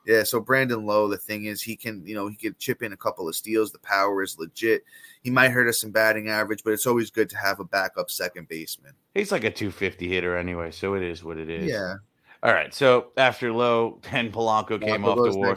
Yeah, 0.06 0.22
so 0.22 0.40
Brandon 0.40 0.84
Lowe, 0.86 1.08
the 1.08 1.18
thing 1.18 1.44
is, 1.44 1.60
he 1.62 1.76
can, 1.76 2.06
you 2.06 2.14
know, 2.14 2.26
he 2.28 2.36
could 2.36 2.58
chip 2.58 2.82
in 2.82 2.92
a 2.92 2.96
couple 2.96 3.28
of 3.28 3.36
steals. 3.36 3.70
The 3.70 3.78
power 3.80 4.22
is 4.22 4.38
legit. 4.38 4.82
He 5.22 5.30
might 5.30 5.50
hurt 5.50 5.68
us 5.68 5.82
in 5.84 5.90
batting 5.90 6.28
average, 6.28 6.64
but 6.64 6.72
it's 6.72 6.86
always 6.86 7.10
good 7.10 7.28
to 7.30 7.36
have 7.36 7.60
a 7.60 7.64
backup 7.64 8.10
second 8.10 8.48
baseman. 8.48 8.92
He's 9.14 9.30
like 9.30 9.44
a 9.44 9.50
250 9.50 10.08
hitter 10.08 10.36
anyway, 10.36 10.70
so 10.70 10.94
it 10.94 11.02
is 11.02 11.22
what 11.22 11.36
it 11.36 11.50
is. 11.50 11.70
Yeah, 11.70 11.96
All 12.42 12.52
right. 12.54 12.72
So 12.72 13.08
after 13.16 13.52
Lowe, 13.52 14.00
then 14.10 14.32
Polanco 14.32 14.80
came 14.80 15.04
off 15.04 15.16
the 15.16 15.36
war. 15.36 15.56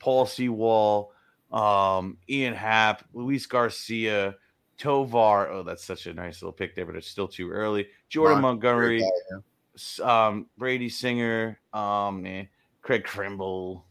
Paul 0.00 0.26
Sewald, 0.26 1.08
um, 1.52 2.16
Ian 2.28 2.54
Happ, 2.54 3.04
Luis 3.12 3.46
Garcia, 3.46 4.34
Tovar. 4.76 5.48
Oh, 5.50 5.62
that's 5.62 5.84
such 5.84 6.06
a 6.06 6.14
nice 6.14 6.42
little 6.42 6.52
pick 6.52 6.74
there, 6.74 6.84
but 6.86 6.96
it's 6.96 7.08
still 7.08 7.28
too 7.28 7.50
early. 7.50 7.86
Jordan 8.08 8.40
Mon- 8.42 8.54
Montgomery, 8.54 9.00
guy, 9.00 9.36
s- 9.76 10.00
um, 10.00 10.46
Brady 10.58 10.88
Singer, 10.88 11.60
um, 11.72 12.26
eh, 12.26 12.46
Craig 12.84 13.04
Kimbrel, 13.04 13.82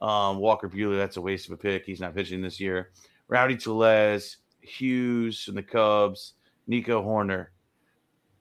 um, 0.00 0.38
Walker 0.38 0.68
Buehler. 0.68 0.96
That's 0.96 1.16
a 1.16 1.20
waste 1.20 1.46
of 1.46 1.52
a 1.52 1.56
pick. 1.56 1.84
He's 1.86 2.00
not 2.00 2.14
pitching 2.14 2.42
this 2.42 2.60
year. 2.60 2.90
Rowdy 3.26 3.56
Tellez, 3.56 4.36
Hughes 4.60 5.42
from 5.42 5.54
the 5.54 5.62
Cubs, 5.62 6.34
Nico 6.66 7.02
Hoerner. 7.02 7.46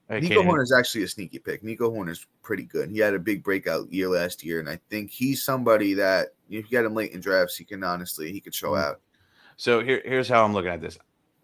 I 0.09 0.19
Nico 0.19 0.43
Hoerner 0.43 0.61
is 0.61 0.73
actually 0.77 1.03
a 1.03 1.07
sneaky 1.07 1.39
pick. 1.39 1.63
Nico 1.63 1.89
Hoerner's 1.89 2.27
pretty 2.43 2.63
good. 2.63 2.91
He 2.91 2.99
had 2.99 3.13
a 3.13 3.19
big 3.19 3.41
breakout 3.43 3.91
year 3.91 4.09
last 4.09 4.43
year, 4.43 4.59
and 4.59 4.69
I 4.69 4.77
think 4.89 5.09
he's 5.09 5.41
somebody 5.41 5.93
that 5.93 6.33
if 6.49 6.65
you 6.65 6.69
get 6.69 6.83
him 6.83 6.93
late 6.93 7.13
in 7.13 7.21
drafts, 7.21 7.55
he 7.55 7.63
can 7.63 7.81
honestly 7.83 8.31
he 8.31 8.41
could 8.41 8.53
show 8.53 8.71
Mhm. 8.71 8.83
out. 8.83 9.01
So 9.55 9.81
here, 9.81 10.01
here's 10.03 10.27
how 10.27 10.43
I'm 10.43 10.53
looking 10.53 10.71
at 10.71 10.81
this. 10.81 10.97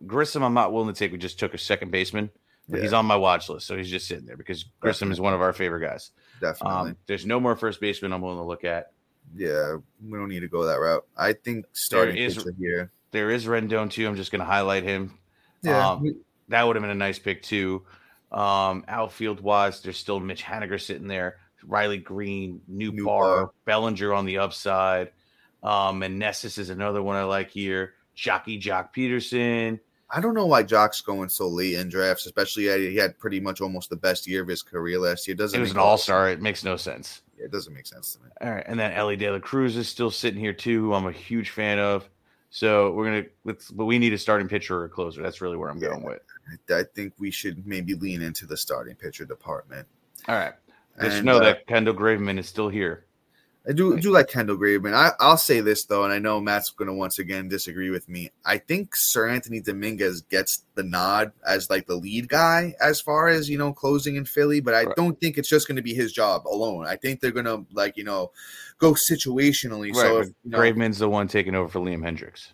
Grissom, 0.06 0.44
I'm 0.44 0.54
not 0.54 0.74
willing 0.74 0.94
to 0.94 0.98
take. 0.98 1.14
We 1.14 1.18
just 1.18 1.40
took 1.40 1.54
a 1.54 1.58
second 1.58 1.92
baseman, 1.92 2.30
but 2.68 2.82
he's 2.82 2.94
on 2.94 3.06
my 3.06 3.16
watch 3.16 3.48
list, 3.48 3.66
so 3.68 3.78
he's 3.78 3.90
just 3.90 4.08
sitting 4.08 4.26
there 4.26 4.38
because 4.38 4.66
Grissom 4.82 5.12
is 5.14 5.22
one 5.22 5.34
of 5.34 5.42
our 5.42 5.54
favorite 5.54 5.82
guys. 5.82 6.12
Definitely. 6.42 6.92
Um, 6.92 6.98
there's 7.08 7.26
no 7.26 7.40
more 7.40 7.56
first 7.56 7.80
baseman 7.82 8.14
I'm 8.14 8.22
willing 8.22 8.38
to 8.40 8.44
look 8.44 8.64
at. 8.64 8.92
yeah, 9.36 9.78
we 10.04 10.18
don't 10.18 10.30
need 10.30 10.40
to 10.42 10.48
go 10.48 10.66
that 10.66 10.80
route. 10.80 11.06
I 11.18 11.34
think 11.34 11.66
starting 11.74 12.18
is- 12.18 12.38
pitcher 12.38 12.54
here. 12.60 12.92
There 13.12 13.32
is 13.32 13.46
Rendon 13.46 13.90
too. 13.90 14.08
I'm 14.08 14.16
just 14.16 14.32
going 14.32 14.40
to 14.40 14.46
highlight 14.46 14.84
him. 14.84 15.18
Yeah, 15.64 15.90
Um, 15.94 16.16
That 16.50 16.64
would 16.68 16.76
have 16.76 16.82
been 16.84 16.92
a 16.92 16.96
nice 16.96 17.18
pick 17.20 17.42
too. 17.42 17.84
Um, 18.32 18.86
outfield 18.88 19.40
wise, 19.42 19.82
there's 19.82 19.98
still 19.98 20.20
Mitch 20.20 20.44
Haniger 20.44 20.80
sitting 20.80 21.08
there, 21.08 21.38
Riley 21.64 21.98
Greene, 21.98 22.62
New 22.68 22.92
New 22.92 23.06
Bar, 23.06 23.24
Bar. 23.46 23.52
Bellinger 23.66 24.14
on 24.14 24.26
the 24.26 24.38
upside. 24.38 25.12
Um, 25.64 26.04
and 26.04 26.20
Nessus 26.20 26.58
is 26.60 26.70
another 26.70 27.02
one 27.02 27.16
I 27.16 27.24
like 27.24 27.50
here. 27.50 27.94
Jockey 28.16 28.60
Joc 28.60 28.94
Pederson. 28.96 29.80
I 30.12 30.22
don't 30.22 30.34
know 30.34 30.46
why 30.46 30.64
Joc's 30.64 31.02
going 31.02 31.30
so 31.30 31.48
late 31.48 31.76
in 31.76 31.90
drafts, 31.90 32.26
especially 32.26 32.64
he 32.64 32.96
had 32.96 33.18
pretty 33.20 33.40
much 33.40 33.62
almost 33.62 33.90
the 33.90 33.96
best 33.96 34.26
year 34.26 34.42
of 34.42 34.48
his 34.48 34.64
career 34.64 35.00
last 35.00 35.28
year. 35.28 35.36
Doesn't 35.36 35.60
It 35.60 35.62
was 35.62 35.72
an 35.72 35.78
all 35.78 35.98
star? 35.98 36.30
It 36.30 36.42
makes 36.42 36.64
no 36.64 36.78
sense. 36.78 37.22
Yeah, 37.38 37.46
it 37.46 37.52
doesn't 37.52 37.74
make 37.74 37.86
sense 37.86 38.16
to 38.16 38.24
me. 38.24 38.30
All 38.42 38.52
right, 38.52 38.64
and 38.68 38.80
then 38.80 38.92
Elly 38.94 39.16
De 39.16 39.30
La 39.30 39.40
Cruz 39.40 39.78
is 39.78 39.88
still 39.88 40.12
sitting 40.12 40.40
here 40.40 40.54
too, 40.54 40.82
who 40.82 40.94
I'm 40.94 41.06
a 41.06 41.12
huge 41.12 41.52
fan 41.52 41.78
of. 41.80 42.10
So 42.50 42.92
we're 42.94 43.06
gonna, 43.06 43.26
let's, 43.44 43.70
but 43.70 43.86
we 43.86 44.00
need 44.00 44.14
a 44.14 44.18
starting 44.18 44.48
pitcher 44.48 44.80
or 44.80 44.86
a 44.86 44.90
closer. 44.90 45.22
That's 45.22 45.42
really 45.42 45.58
where 45.58 45.70
I'm 45.70 45.80
going 45.80 46.04
with. 46.04 46.22
I, 46.70 46.80
I 46.80 46.84
think 46.96 47.14
we 47.20 47.30
should 47.30 47.68
maybe 47.68 47.94
lean 47.94 48.24
into 48.24 48.48
the 48.48 48.58
starting 48.58 48.96
pitcher 48.96 49.26
department. 49.26 49.88
All 50.28 50.36
right, 50.36 50.54
just 51.00 51.18
And, 51.18 51.26
know 51.26 51.38
uh, 51.38 51.44
that 51.44 51.68
Kendall 51.68 51.94
Graveman 51.94 52.40
is 52.40 52.48
still 52.50 52.70
here. 52.70 53.06
I 53.68 53.74
do 53.74 54.00
do 54.00 54.12
like 54.12 54.30
Kendall 54.30 54.58
Graveman. 54.58 54.94
I, 54.94 55.12
I'll 55.20 55.38
say 55.38 55.60
this 55.60 55.86
though, 55.86 56.04
and 56.04 56.14
I 56.14 56.18
know 56.18 56.40
Matt's 56.40 56.70
going 56.72 56.88
to 56.88 56.94
once 56.94 57.20
again 57.20 57.50
disagree 57.50 57.90
with 57.90 58.08
me. 58.08 58.32
I 58.46 58.58
think 58.58 58.96
Seranthony 58.96 59.64
Dominguez 59.64 60.22
gets 60.22 60.64
the 60.76 60.84
nod 60.84 61.34
as 61.46 61.70
like 61.70 61.86
the 61.86 61.96
lead 61.96 62.30
guy 62.30 62.74
as 62.82 63.02
far 63.02 63.28
as 63.28 63.50
you 63.50 63.58
know 63.58 63.74
closing 63.74 64.16
in 64.16 64.26
Philly, 64.26 64.62
but 64.62 64.74
I 64.74 64.86
Right. 64.86 64.96
don't 64.96 65.20
think 65.20 65.38
it's 65.38 65.50
just 65.50 65.68
going 65.68 65.76
to 65.76 65.82
be 65.82 65.94
his 65.94 66.14
job 66.14 66.48
alone. 66.48 66.88
I 66.88 66.96
think 66.96 67.20
they're 67.20 67.32
going 67.32 67.46
to 67.46 67.66
like 67.74 67.98
you 67.98 68.06
know 68.06 68.32
go 68.80 68.94
situationally. 68.94 69.94
Right, 69.94 70.02
so 70.02 70.20
if, 70.20 70.28
you 70.44 70.52
know, 70.52 70.60
Graveman's 70.60 71.00
the 71.00 71.10
one 71.10 71.28
taking 71.28 71.54
over 71.54 71.68
for 71.68 71.80
Liam 71.80 72.02
Hendriks. 72.02 72.54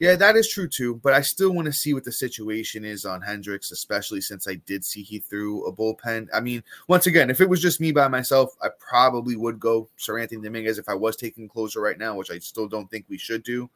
Yeah, 0.00 0.16
that 0.16 0.36
is 0.36 0.48
true 0.48 0.68
too. 0.68 0.96
But 0.96 1.14
I 1.14 1.20
still 1.20 1.52
want 1.52 1.66
to 1.66 1.72
see 1.72 1.94
what 1.94 2.04
the 2.04 2.12
situation 2.12 2.84
is 2.84 3.04
on 3.04 3.22
Hendriks, 3.22 3.70
especially 3.72 4.20
since 4.20 4.48
I 4.48 4.56
did 4.66 4.84
see 4.84 5.02
he 5.02 5.18
threw 5.18 5.64
a 5.66 5.72
bullpen. 5.72 6.28
I 6.34 6.40
mean, 6.40 6.62
once 6.88 7.06
again, 7.06 7.30
if 7.30 7.40
it 7.40 7.48
was 7.48 7.62
just 7.62 7.80
me 7.80 7.92
by 7.92 8.08
myself, 8.08 8.54
I 8.60 8.68
probably 8.78 9.36
would 9.36 9.60
go 9.60 9.88
Seranthony 9.98 10.42
Dominguez 10.42 10.78
if 10.78 10.88
I 10.88 10.94
was 10.94 11.16
taking 11.16 11.48
closer 11.48 11.80
right 11.80 11.98
now, 11.98 12.16
which 12.16 12.30
I 12.30 12.38
still 12.38 12.66
don't 12.68 12.90
think 12.90 13.06
we 13.08 13.18
should 13.18 13.44
do. 13.44 13.70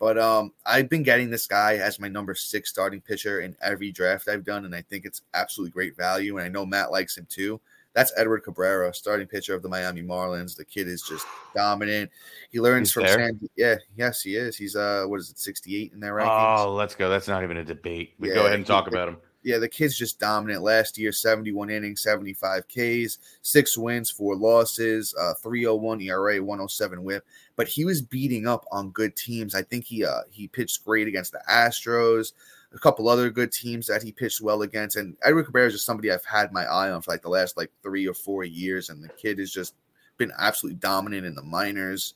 But 0.00 0.18
um, 0.18 0.52
I've 0.64 0.88
been 0.88 1.02
getting 1.02 1.28
this 1.30 1.46
guy 1.46 1.74
as 1.76 2.00
my 2.00 2.08
number 2.08 2.34
six 2.34 2.70
starting 2.70 3.02
pitcher 3.02 3.42
in 3.42 3.54
every 3.60 3.92
draft 3.92 4.28
I've 4.28 4.44
done, 4.44 4.64
and 4.64 4.74
I 4.74 4.80
think 4.80 5.04
it's 5.04 5.22
absolutely 5.34 5.72
great 5.72 5.96
value. 5.96 6.38
And 6.38 6.44
I 6.44 6.48
know 6.48 6.64
Matt 6.64 6.90
likes 6.90 7.18
him 7.18 7.26
too. 7.28 7.60
That's 7.94 8.12
Edward 8.16 8.40
Cabrera, 8.40 8.94
starting 8.94 9.26
pitcher 9.26 9.54
of 9.54 9.62
the 9.62 9.68
Miami 9.68 10.02
Marlins. 10.02 10.56
The 10.56 10.64
kid 10.64 10.86
is 10.86 11.02
just 11.02 11.26
dominant. 11.56 12.10
He 12.50 12.60
learns 12.60 12.88
He's 12.88 12.92
from 12.92 13.02
there? 13.04 13.14
San. 13.18 13.48
Yeah, 13.56 13.76
yes, 13.96 14.22
he 14.22 14.36
is. 14.36 14.56
He's 14.56 14.76
uh, 14.76 15.04
what 15.06 15.18
is 15.20 15.30
it, 15.30 15.38
sixty 15.38 15.76
eight 15.82 15.92
in 15.92 16.00
their 16.00 16.14
rankings? 16.14 16.64
Oh, 16.66 16.72
let's 16.74 16.94
go. 16.94 17.08
That's 17.10 17.26
not 17.28 17.42
even 17.42 17.56
a 17.56 17.64
debate. 17.64 18.14
We 18.18 18.28
Yeah, 18.28 18.34
go 18.34 18.40
ahead 18.42 18.54
and 18.54 18.62
he- 18.64 18.68
talk 18.68 18.86
about 18.86 19.08
him. 19.08 19.16
yeah, 19.42 19.58
the 19.58 19.68
kid's 19.68 19.96
just 19.98 20.20
dominant. 20.20 20.62
Last 20.62 20.98
year, 20.98 21.10
71 21.12 21.68
innings, 21.70 22.02
75 22.02 22.64
Ks, 22.68 23.18
six 23.42 23.76
wins, 23.76 24.10
four 24.10 24.36
losses, 24.36 25.14
uh, 25.20 25.34
301 25.42 26.00
ERA, 26.02 26.40
107 26.42 27.02
whip. 27.02 27.24
But 27.56 27.66
he 27.66 27.84
was 27.84 28.02
beating 28.02 28.46
up 28.46 28.66
on 28.70 28.90
good 28.90 29.16
teams. 29.16 29.54
I 29.54 29.62
think 29.62 29.84
he 29.84 30.04
uh, 30.04 30.20
he 30.30 30.46
pitched 30.46 30.84
great 30.84 31.08
against 31.08 31.32
the 31.32 31.42
Astros, 31.50 32.32
a 32.72 32.78
couple 32.78 33.08
other 33.08 33.30
good 33.30 33.50
teams 33.52 33.86
that 33.88 34.02
he 34.02 34.12
pitched 34.12 34.40
well 34.40 34.62
against. 34.62 34.96
And 34.96 35.16
Edward 35.22 35.44
Cabrera 35.44 35.66
is 35.66 35.74
just 35.74 35.86
somebody 35.86 36.10
I've 36.10 36.24
had 36.24 36.52
my 36.52 36.64
eye 36.64 36.90
on 36.90 37.02
for 37.02 37.10
like 37.10 37.22
the 37.22 37.28
last 37.28 37.56
like 37.56 37.70
three 37.82 38.06
or 38.06 38.14
four 38.14 38.44
years. 38.44 38.90
And 38.90 39.02
the 39.02 39.08
kid 39.08 39.38
has 39.38 39.50
just 39.50 39.74
been 40.18 40.32
absolutely 40.38 40.78
dominant 40.78 41.26
in 41.26 41.34
the 41.34 41.42
minors. 41.42 42.14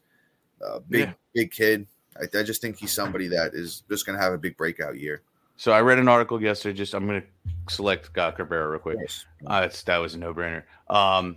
Uh, 0.64 0.78
big, 0.88 1.08
Yeah. 1.08 1.12
big 1.34 1.50
kid. 1.50 1.86
I, 2.16 2.38
I 2.38 2.42
just 2.44 2.60
think 2.60 2.78
he's 2.78 2.92
somebody 2.92 3.26
that 3.28 3.54
is 3.54 3.82
just 3.90 4.06
going 4.06 4.16
to 4.16 4.22
have 4.22 4.32
a 4.32 4.38
big 4.38 4.56
breakout 4.56 4.98
year. 4.98 5.22
So 5.56 5.72
I 5.72 5.80
read 5.80 5.98
an 5.98 6.08
article 6.08 6.40
yesterday. 6.42 6.76
Just 6.76 6.94
I'm 6.94 7.06
going 7.06 7.22
to 7.22 7.26
select 7.72 8.06
Scott 8.06 8.36
Cabrera 8.36 8.68
real 8.68 8.80
quick. 8.80 8.98
Uh, 9.46 9.68
that 9.86 9.98
was 9.98 10.14
a 10.14 10.18
no 10.18 10.34
brainer. 10.34 10.62
Um, 10.88 11.36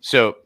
so 0.00 0.36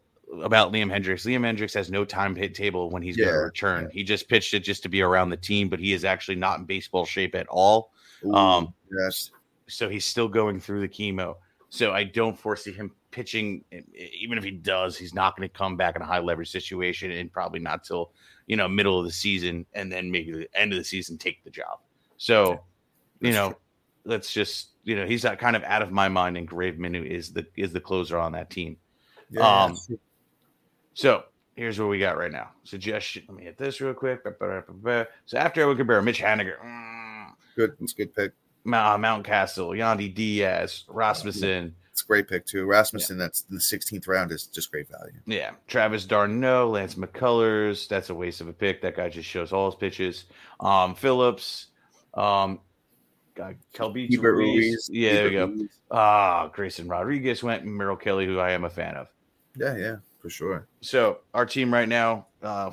about 0.42 0.72
Liam 0.72 0.90
Hendriks, 0.90 1.26
Liam 1.26 1.40
Hendriks 1.40 1.74
has 1.74 1.90
no 1.90 2.04
time 2.04 2.34
hit 2.36 2.54
table 2.54 2.90
when 2.90 3.02
he's 3.02 3.16
going 3.16 3.28
to 3.32 3.38
return. 3.38 3.90
He 3.92 4.04
just 4.04 4.28
pitched 4.28 4.54
it 4.54 4.60
just 4.60 4.82
to 4.84 4.88
be 4.88 5.02
around 5.02 5.30
the 5.30 5.36
team, 5.36 5.68
but 5.68 5.80
he 5.80 5.92
is 5.92 6.04
actually 6.04 6.36
not 6.36 6.58
in 6.60 6.64
baseball 6.64 7.04
shape 7.04 7.34
at 7.34 7.46
all. 7.48 7.92
Ooh, 8.24 8.34
Um, 8.34 8.74
yes. 8.90 9.30
So 9.68 9.88
he's 9.88 10.04
still 10.04 10.28
going 10.28 10.60
through 10.60 10.80
the 10.80 10.88
chemo. 10.88 11.36
So 11.68 11.92
I 11.92 12.04
don't 12.04 12.38
foresee 12.38 12.72
him 12.72 12.90
pitching. 13.10 13.64
Even 13.94 14.38
if 14.38 14.44
he 14.44 14.50
does, 14.50 14.96
he's 14.96 15.14
not 15.14 15.36
going 15.36 15.48
to 15.48 15.52
come 15.52 15.76
back 15.76 15.96
in 15.96 16.02
a 16.02 16.04
high 16.04 16.18
leverage 16.18 16.50
situation, 16.50 17.10
and 17.12 17.32
probably 17.32 17.60
not 17.60 17.84
till 17.84 18.12
you 18.46 18.56
know 18.56 18.68
middle 18.68 18.98
of 18.98 19.04
the 19.06 19.12
season, 19.12 19.64
and 19.74 19.90
then 19.90 20.10
maybe 20.10 20.32
the 20.32 20.48
end 20.54 20.72
of 20.72 20.78
the 20.78 20.84
season 20.84 21.16
take 21.16 21.44
the 21.44 21.50
job. 21.50 21.78
So 22.16 22.60
you 23.20 23.32
know, 23.32 23.54
let's 24.04 24.32
just 24.32 24.70
you 24.82 24.96
know 24.96 25.06
he's 25.06 25.24
uh, 25.24 25.36
kind 25.36 25.54
of 25.54 25.62
out 25.62 25.82
of 25.82 25.92
my 25.92 26.08
mind, 26.08 26.36
and 26.36 26.48
Graveman 26.48 27.06
is 27.06 27.32
the 27.32 27.46
is 27.56 27.72
the 27.72 27.80
closer 27.80 28.18
on 28.18 28.32
that 28.32 28.50
team. 28.50 28.76
Yeah, 29.30 29.64
um. 29.64 29.76
So 30.94 31.24
here's 31.54 31.78
what 31.78 31.88
we 31.88 31.98
got 31.98 32.18
right 32.18 32.32
now. 32.32 32.50
Suggestion. 32.64 33.24
Let 33.28 33.36
me 33.36 33.44
hit 33.44 33.56
this 33.56 33.80
real 33.80 33.94
quick. 33.94 34.20
So 34.24 35.38
after 35.38 35.60
Edward 35.60 35.76
Cabrera, 35.76 36.02
Mitch 36.02 36.20
Haniger, 36.20 36.58
mm, 36.58 37.09
good. 37.54 37.76
It's 37.80 37.92
a 37.92 37.96
good 37.96 38.14
pick. 38.14 38.32
Mount, 38.64 39.02
Mountcastle, 39.02 39.76
Yandy 39.76 40.14
Diaz, 40.14 40.84
Rasmussen. 40.88 41.74
It's 41.92 42.02
a 42.02 42.06
great 42.06 42.28
pick 42.28 42.46
too. 42.46 42.66
Rasmussen, 42.66 43.18
that's 43.18 43.44
in 43.48 43.56
the 43.56 43.60
16th 43.60 44.06
round, 44.06 44.32
is 44.32 44.46
just 44.46 44.70
great 44.70 44.88
value. 44.88 45.14
Yeah, 45.26 45.52
Travis 45.66 46.04
d'Arnaud, 46.04 46.70
Lance 46.70 46.94
McCullers. 46.94 47.88
That's 47.88 48.10
a 48.10 48.14
waste 48.14 48.40
of 48.40 48.48
a 48.48 48.52
pick. 48.52 48.82
That 48.82 48.96
guy 48.96 49.08
just 49.08 49.28
shows 49.28 49.52
all 49.52 49.70
his 49.70 49.76
pitches. 49.76 50.24
Um, 50.60 50.94
Phillips, 50.94 51.66
um, 52.14 52.60
God, 53.34 53.56
Kelby 53.74 54.08
Ruiz. 54.18 54.20
Ruiz. 54.20 54.90
Yeah, 54.92 55.12
there 55.14 55.24
we 55.24 55.30
go. 55.30 55.68
Ah, 55.90 56.48
Grayson 56.48 56.88
Rodriguez 56.88 57.42
went. 57.42 57.64
Merrill 57.64 57.96
Kelly, 57.96 58.26
who 58.26 58.38
I 58.38 58.50
am 58.50 58.64
a 58.64 58.70
fan 58.70 58.96
of. 58.96 59.08
Yeah, 59.56 59.76
yeah, 59.76 59.96
for 60.20 60.30
sure. 60.30 60.68
So 60.80 61.18
our 61.34 61.46
team 61.46 61.72
right 61.72 61.88
now, 61.88 62.26
uh, 62.42 62.70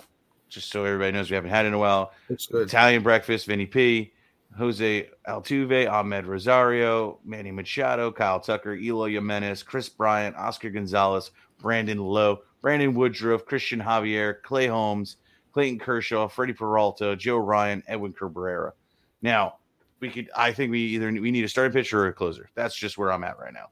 just 0.50 0.70
so 0.70 0.84
everybody 0.84 1.12
knows, 1.12 1.30
we 1.30 1.36
haven't 1.36 1.50
had 1.50 1.66
in 1.66 1.74
a 1.74 1.80
while. 1.80 2.12
Looks 2.30 2.48
good. 2.48 2.68
Italian 2.68 3.04
breakfast, 3.04 3.46
Vinny 3.46 3.66
P, 3.66 4.14
Jose 4.58 5.10
Altuve, 5.28 5.88
Amed 5.88 6.26
Rosario, 6.26 7.20
Manny 7.24 7.52
Machado, 7.52 8.12
Kyle 8.12 8.40
Tucker, 8.40 8.76
Eloy 8.76 9.12
Jimenez, 9.12 9.64
Kris 9.64 9.90
Bryant, 9.90 10.36
Oscar 10.36 10.70
Gonzalez, 10.70 11.32
Brandon 11.60 12.00
Lowe, 12.00 12.40
Brandon 12.62 12.94
Woodruff, 12.94 13.46
Cristian 13.46 13.84
Javier, 13.84 14.42
Clay 14.42 14.68
Holmes, 14.68 15.18
Clayton 15.54 15.80
Kershaw, 15.80 16.28
Freddie 16.28 16.54
Peralta, 16.54 17.16
Joe 17.16 17.38
Ryan, 17.38 17.84
Edwin 17.88 18.14
Cabrera. 18.14 18.74
Now, 19.22 19.56
we 20.00 20.10
could 20.10 20.30
I 20.36 20.52
think 20.52 20.72
we 20.72 20.80
either 20.80 21.12
we 21.12 21.32
need 21.32 21.44
a 21.44 21.50
starting 21.50 21.74
pitcher 21.74 22.02
or 22.04 22.08
a 22.08 22.14
closer. 22.14 22.50
That's 22.56 22.76
just 22.76 22.98
where 22.98 23.12
I'm 23.12 23.24
at 23.24 23.40
right 23.40 23.54
now. 23.54 23.70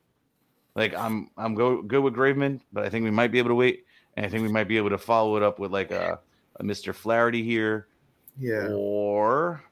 Like 0.76 0.96
I'm 0.96 1.30
I'm 1.38 1.54
go 1.54 1.82
good 1.82 2.02
with 2.04 2.16
Graveman, 2.16 2.62
but 2.74 2.84
I 2.84 2.90
think 2.90 3.04
we 3.04 3.12
might 3.12 3.32
be 3.32 3.38
able 3.40 3.50
to 3.50 3.56
wait. 3.56 3.86
And 4.18 4.26
I 4.26 4.30
think 4.30 4.42
we 4.44 4.52
might 4.52 4.68
be 4.68 4.78
able 4.78 4.90
to 4.92 4.98
follow 4.98 5.36
it 5.38 5.44
up 5.44 5.60
with 5.60 5.72
like 5.72 5.92
a, 5.92 6.20
a 6.60 6.64
Mr. 6.64 6.96
Flaherty 6.96 7.44
here 7.44 7.88
Yeah. 8.40 8.70
or 8.72 9.64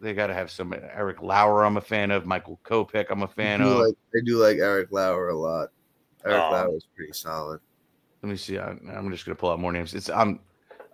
they 0.00 0.14
got 0.14 0.28
to 0.28 0.34
have 0.34 0.50
some 0.50 0.72
Eric 0.72 1.22
Lauer. 1.22 1.64
I'm 1.64 1.76
a 1.76 1.80
fan 1.80 2.10
of 2.10 2.26
Michael 2.26 2.60
Kopech. 2.64 3.06
I'm 3.10 3.22
a 3.22 3.28
fan 3.28 3.60
I 3.60 3.64
do 3.64 3.70
of. 3.70 3.78
like 3.86 3.94
I 4.14 4.18
do 4.24 4.36
like 4.38 4.58
Eric 4.58 4.88
Lauer 4.92 5.28
a 5.30 5.36
lot. 5.36 5.68
Eric 6.24 6.40
Oh. 6.42 6.50
Lauer 6.52 6.76
is 6.76 6.86
pretty 6.96 7.12
solid. 7.12 7.60
Let 8.22 8.28
me 8.30 8.36
see. 8.36 8.58
I, 8.58 8.70
I'm 8.70 9.10
just 9.10 9.24
gonna 9.24 9.36
pull 9.36 9.50
out 9.50 9.60
more 9.60 9.72
names. 9.72 9.94
It's 9.94 10.08
I'm 10.10 10.40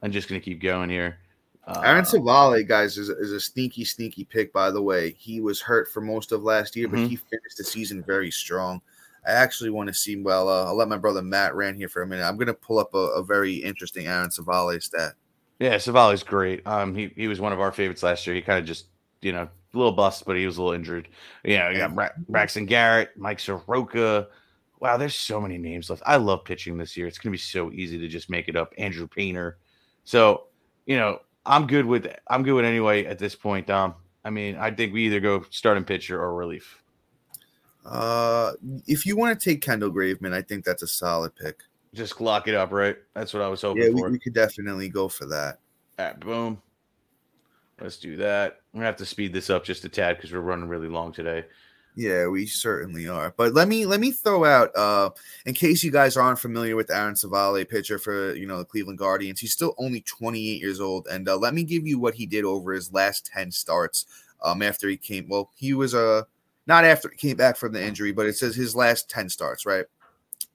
I'm 0.03 0.13
just 0.13 0.29
gonna 0.29 0.41
keep 0.41 0.61
going 0.61 0.91
here. 0.91 1.19
Uh, 1.67 1.81
Aaron 1.83 2.05
Civale, 2.05 2.63
guys, 2.69 2.99
is, 2.99 3.09
is 3.09 3.33
a 3.33 3.41
sneaky, 3.41 3.87
sneaky 3.87 4.25
pick. 4.25 4.53
By 4.53 4.71
the 4.71 4.83
way, 4.83 5.13
he 5.19 5.41
was 5.41 5.63
hurt 5.63 5.91
for 5.91 6.03
most 6.03 6.31
of 6.31 6.43
last 6.43 6.77
year, 6.77 6.89
but 6.89 6.99
he 6.99 7.17
finished 7.17 7.57
the 7.57 7.65
season 7.65 8.03
very 8.07 8.31
strong. 8.31 8.83
I 9.27 9.31
actually 9.33 9.71
want 9.71 9.87
to 9.89 9.95
see. 9.95 10.17
Well, 10.21 10.51
uh, 10.51 10.67
I'll 10.67 10.77
let 10.77 10.89
my 10.89 10.99
brother 10.99 11.23
Matt 11.23 11.55
ran 11.55 11.75
here 11.75 11.89
for 11.89 12.03
a 12.03 12.07
minute. 12.07 12.23
I'm 12.25 12.37
going 12.37 12.49
to 12.49 12.53
pull 12.53 12.79
up 12.79 12.93
a, 12.93 12.99
a 12.99 13.25
very 13.25 13.55
interesting 13.55 14.07
Aaron 14.07 14.29
Civale 14.29 14.79
stat. 14.83 15.15
yeah, 15.59 15.77
Civale's 15.77 16.23
great. 16.23 16.61
Um, 16.67 16.95
he 16.95 17.11
he 17.17 17.29
was 17.29 17.41
one 17.41 17.55
of 17.55 17.61
our 17.61 17.73
favorites 17.73 18.03
last 18.03 18.27
year. 18.27 18.37
He 18.37 18.43
kind 18.43 18.59
of 18.59 18.67
just 18.67 18.89
you 19.25 19.33
know 19.33 19.43
a 19.43 19.77
little 19.77 19.93
bust, 19.93 20.25
but 20.25 20.37
he 20.37 20.47
was 20.47 20.59
a 20.59 20.63
little 20.63 20.75
injured. 20.75 21.09
Yeah, 21.45 21.71
you 21.71 21.79
got 21.79 21.95
Bra- 21.95 22.11
Braxton 22.29 22.67
Garrett, 22.67 23.11
Mike 23.17 23.41
Soroka. 23.41 24.29
Wow, 24.81 24.97
there's 24.97 25.15
so 25.15 25.41
many 25.41 25.59
names 25.59 25.91
left. 25.91 26.03
I 26.07 26.17
love 26.17 26.45
pitching 26.45 26.77
this 26.77 26.97
year. 26.97 27.07
It's 27.07 27.19
gonna 27.19 27.33
be 27.33 27.39
so 27.39 27.73
easy 27.73 27.99
to 27.99 28.09
just 28.09 28.31
make 28.31 28.49
it 28.49 28.57
up. 28.57 28.73
Andrew 28.79 29.09
Painter. 29.09 29.59
So 30.05 30.45
you 30.87 30.97
know, 30.97 31.21
I'm 31.47 31.67
good 31.67 31.87
with 31.87 32.07
I'm 32.29 32.43
good 32.43 32.53
with 32.55 32.65
anyway 32.65 33.05
at 33.07 33.19
this 33.19 33.35
point, 33.35 33.67
Dom. 33.67 33.95
I 34.25 34.31
mean, 34.31 34.57
I 34.57 34.71
think 34.71 34.93
we 34.93 35.07
either 35.07 35.21
go 35.21 35.45
starting 35.51 35.85
pitcher 35.85 36.21
or 36.21 36.35
relief. 36.35 36.83
Uh, 37.85 38.53
if 38.87 39.05
you 39.05 39.17
want 39.17 39.39
to 39.39 39.51
take 39.51 39.61
Kendall 39.61 39.91
Graveman, 39.91 40.33
I 40.33 40.41
think 40.41 40.65
that's 40.65 40.83
a 40.83 40.87
solid 40.87 41.35
pick. 41.37 41.61
Just 41.93 42.21
lock 42.21 42.49
it 42.49 42.55
up, 42.55 42.73
right? 42.73 42.97
That's 43.15 43.35
what 43.35 43.43
I 43.43 43.49
was 43.49 43.61
hoping 43.63 43.83
Yeah, 43.83 43.91
we, 43.91 44.01
for. 44.01 44.11
we 44.11 44.19
could 44.19 44.33
definitely 44.35 44.89
go 44.89 45.09
for 45.09 45.27
that. 45.27 45.59
All 45.99 46.07
right, 46.07 46.19
boom. 46.19 46.63
Let's 47.81 47.99
do 47.99 48.17
that. 48.17 48.61
I'm 48.75 48.81
gonna 48.81 48.87
have 48.87 48.97
to 48.97 49.07
speed 49.07 49.33
this 49.33 49.51
up 49.51 49.65
just 49.65 49.85
a 49.85 49.89
tad 49.89 50.17
because 50.17 50.33
we're 50.33 50.41
running 50.41 50.69
really 50.69 50.89
long 50.89 51.13
today. 51.13 51.45
Yeah, 51.95 52.27
we 52.27 52.47
certainly 52.47 53.07
are. 53.07 53.33
But 53.37 53.55
let 53.55 53.69
me 53.69 53.87
let 53.87 54.01
me 54.01 54.11
throw 54.11 54.45
out 54.45 54.75
uh 54.75 55.11
in 55.47 55.55
case 55.55 55.85
you 55.85 55.93
guys 55.93 56.17
aren't 56.17 56.41
familiar 56.41 56.75
with 56.75 56.91
Aaron 56.91 57.15
Civale, 57.15 57.69
pitcher 57.69 58.01
for 58.01 58.35
you 58.35 58.47
know 58.47 58.59
the 58.59 58.65
Cleveland 58.65 58.99
Guardians. 58.99 59.39
He's 59.39 59.53
still 59.53 59.77
only 59.79 60.01
28 60.01 60.61
years 60.61 60.81
old, 60.81 61.07
and 61.07 61.29
uh, 61.29 61.37
let 61.37 61.55
me 61.55 61.63
give 61.63 61.87
you 61.87 62.01
what 62.01 62.15
he 62.15 62.27
did 62.27 62.45
over 62.45 62.73
his 62.73 62.93
last 62.93 63.27
10 63.27 63.53
starts. 63.53 64.07
Um, 64.43 64.61
after 64.61 64.89
he 64.89 64.97
came, 64.97 65.29
well, 65.29 65.51
he 65.55 65.73
was 65.73 65.95
uh 65.95 66.23
not 66.67 66.85
after 66.85 67.09
he 67.11 67.17
came 67.17 67.37
back 67.37 67.57
from 67.57 67.73
the 67.73 67.85
injury, 67.85 68.11
but 68.11 68.27
it 68.27 68.37
says 68.37 68.57
his 68.57 68.75
last 68.75 69.09
10 69.09 69.29
starts, 69.29 69.65
right? 69.65 69.85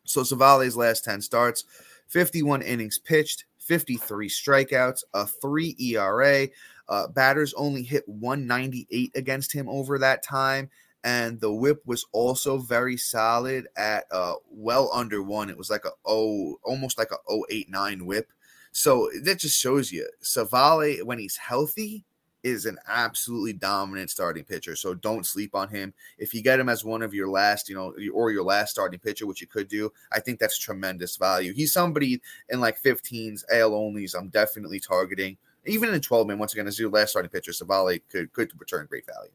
So 0.03 0.21
Civale's 0.23 0.75
last 0.75 1.05
10 1.05 1.21
starts, 1.21 1.63
51 2.07 2.63
innings 2.63 2.97
pitched, 2.97 3.45
53 3.59 4.27
strikeouts, 4.27 5.03
a 5.13 5.25
three 5.25 5.75
ERA. 5.79 6.49
Uh, 6.89 7.07
batters 7.07 7.53
only 7.53 7.83
hit 7.83 8.03
198 8.07 9.11
against 9.15 9.53
him 9.53 9.69
over 9.69 9.97
that 9.97 10.23
time 10.23 10.69
and 11.03 11.39
the 11.39 11.51
whip 11.51 11.81
was 11.85 12.05
also 12.11 12.57
very 12.57 12.97
solid 12.97 13.67
at 13.77 14.05
uh 14.11 14.33
well 14.51 14.89
under 14.93 15.23
one. 15.23 15.49
It 15.49 15.57
was 15.57 15.69
like 15.69 15.85
a 15.85 15.91
oh 16.05 16.59
almost 16.63 16.97
like 16.97 17.11
a 17.11 17.33
089 17.49 18.05
whip. 18.05 18.31
So 18.71 19.09
that 19.23 19.39
just 19.39 19.59
shows 19.59 19.91
you 19.91 20.07
Civale 20.21 21.03
when 21.03 21.19
he's 21.19 21.37
healthy 21.37 22.05
is 22.43 22.65
an 22.65 22.77
absolutely 22.87 23.51
dominant 23.51 24.09
starting 24.09 24.45
pitcher. 24.45 24.75
So 24.75 24.93
don't 24.93 25.25
sleep 25.25 25.55
on 25.55 25.67
him. 25.67 25.93
If 26.17 26.33
you 26.33 26.41
get 26.41 26.59
him 26.59 26.69
as 26.69 26.85
one 26.85 27.01
of 27.01 27.13
your 27.13 27.27
last, 27.27 27.67
you 27.67 27.75
know, 27.75 27.93
or 28.13 28.31
your 28.31 28.45
last 28.45 28.71
starting 28.71 28.99
pitcher, 28.99 29.27
which 29.27 29.41
you 29.41 29.47
could 29.47 29.67
do, 29.67 29.91
I 30.13 30.21
think 30.21 30.39
that's 30.39 30.57
tremendous 30.57 31.17
value. 31.17 31.53
He's 31.53 31.73
somebody 31.73 32.21
in 32.47 32.61
like 32.61 32.81
15s, 32.81 33.43
AL 33.53 33.71
onlys. 33.71 34.15
I'm 34.17 34.29
definitely 34.29 34.79
targeting. 34.79 35.37
Even 35.65 35.93
in 35.93 36.01
12 36.01 36.27
man, 36.27 36.39
once 36.39 36.53
again, 36.53 36.67
as 36.67 36.79
your 36.79 36.89
last 36.89 37.11
starting 37.11 37.29
pitcher, 37.29 37.51
Civale 37.51 38.01
could 38.09 38.31
could 38.33 38.51
return 38.59 38.85
great 38.89 39.05
value. 39.05 39.31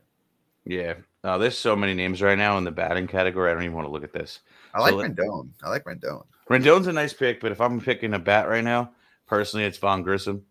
Yeah. 0.65 0.95
Uh, 1.23 1.39
there's 1.39 1.57
so 1.59 1.77
many 1.77 1.95
names 1.95 2.23
right 2.23 2.39
now 2.39 2.57
in 2.59 2.65
the 2.65 2.71
batting 2.71 3.07
category. 3.07 3.51
I 3.51 3.55
don't 3.55 3.63
even 3.63 3.75
want 3.75 3.87
to 3.87 3.93
look 3.93 4.05
at 4.05 4.13
this. 4.13 4.41
I 4.75 4.81
like 4.81 4.93
So 4.93 4.99
Rendon. 4.99 5.51
I 5.63 5.69
like 5.69 5.85
Rendon. 5.85 6.25
Rendon's 6.51 6.87
a 6.87 6.93
nice 6.93 7.13
pick, 7.13 7.41
but 7.41 7.53
if 7.53 7.61
I'm 7.61 7.81
picking 7.81 8.15
a 8.15 8.19
bat 8.19 8.49
right 8.49 8.65
now, 8.65 8.93
personally, 9.27 9.65
it's 9.67 9.79
Vaughn 9.79 10.03
Grissom. 10.03 10.45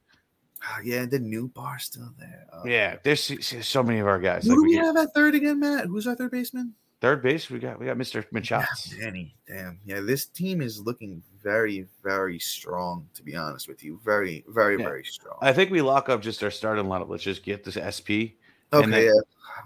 Ah, 0.63 0.80
yeah, 0.84 1.05
the 1.05 1.19
Nootbaar 1.19 1.80
still 1.80 2.13
there. 2.17 2.45
Oh. 2.53 2.65
Yeah, 2.65 2.97
there's, 3.03 3.28
there's 3.28 3.67
so 3.67 3.84
many 3.84 3.99
of 3.99 4.07
our 4.07 4.19
guys. 4.19 4.45
Who 4.45 4.51
Like 4.51 4.57
do 4.57 4.63
we 4.63 4.69
we 4.69 4.76
have 4.86 4.95
at 4.97 5.13
third 5.13 5.36
again, 5.36 5.59
Matt? 5.59 5.88
Who's 5.88 6.07
our 6.07 6.15
third 6.15 6.32
baseman? 6.32 6.74
third 7.01 7.21
base, 7.21 7.49
we 7.49 7.59
got 7.59 7.78
we 7.80 7.86
got 7.86 7.97
Mr. 7.97 8.21
Yeah, 8.24 8.28
Machado. 8.32 8.65
Danny. 8.97 9.36
Damn. 9.45 9.78
Yeah, 9.84 9.99
this 9.99 10.26
team 10.26 10.61
is 10.61 10.80
looking 10.80 11.21
very, 11.43 11.85
very 12.01 12.39
strong. 12.39 13.07
To 13.15 13.23
be 13.23 13.35
honest 13.35 13.67
with 13.67 13.83
you, 13.83 13.99
very, 14.03 14.43
very, 14.47 14.77
Yeah. 14.77 14.85
very 14.85 15.03
strong. 15.03 15.37
I 15.41 15.53
think 15.53 15.69
we 15.71 15.81
lock 15.81 16.09
up 16.09 16.21
just 16.21 16.43
our 16.43 16.51
starting 16.51 16.85
lineup. 16.85 17.09
Let's 17.09 17.23
just 17.23 17.43
get 17.43 17.63
this 17.63 17.77
SP. 17.77 18.37
Okay, 18.71 18.83
and 18.85 18.93
then, 18.93 19.03
yeah. 19.03 19.11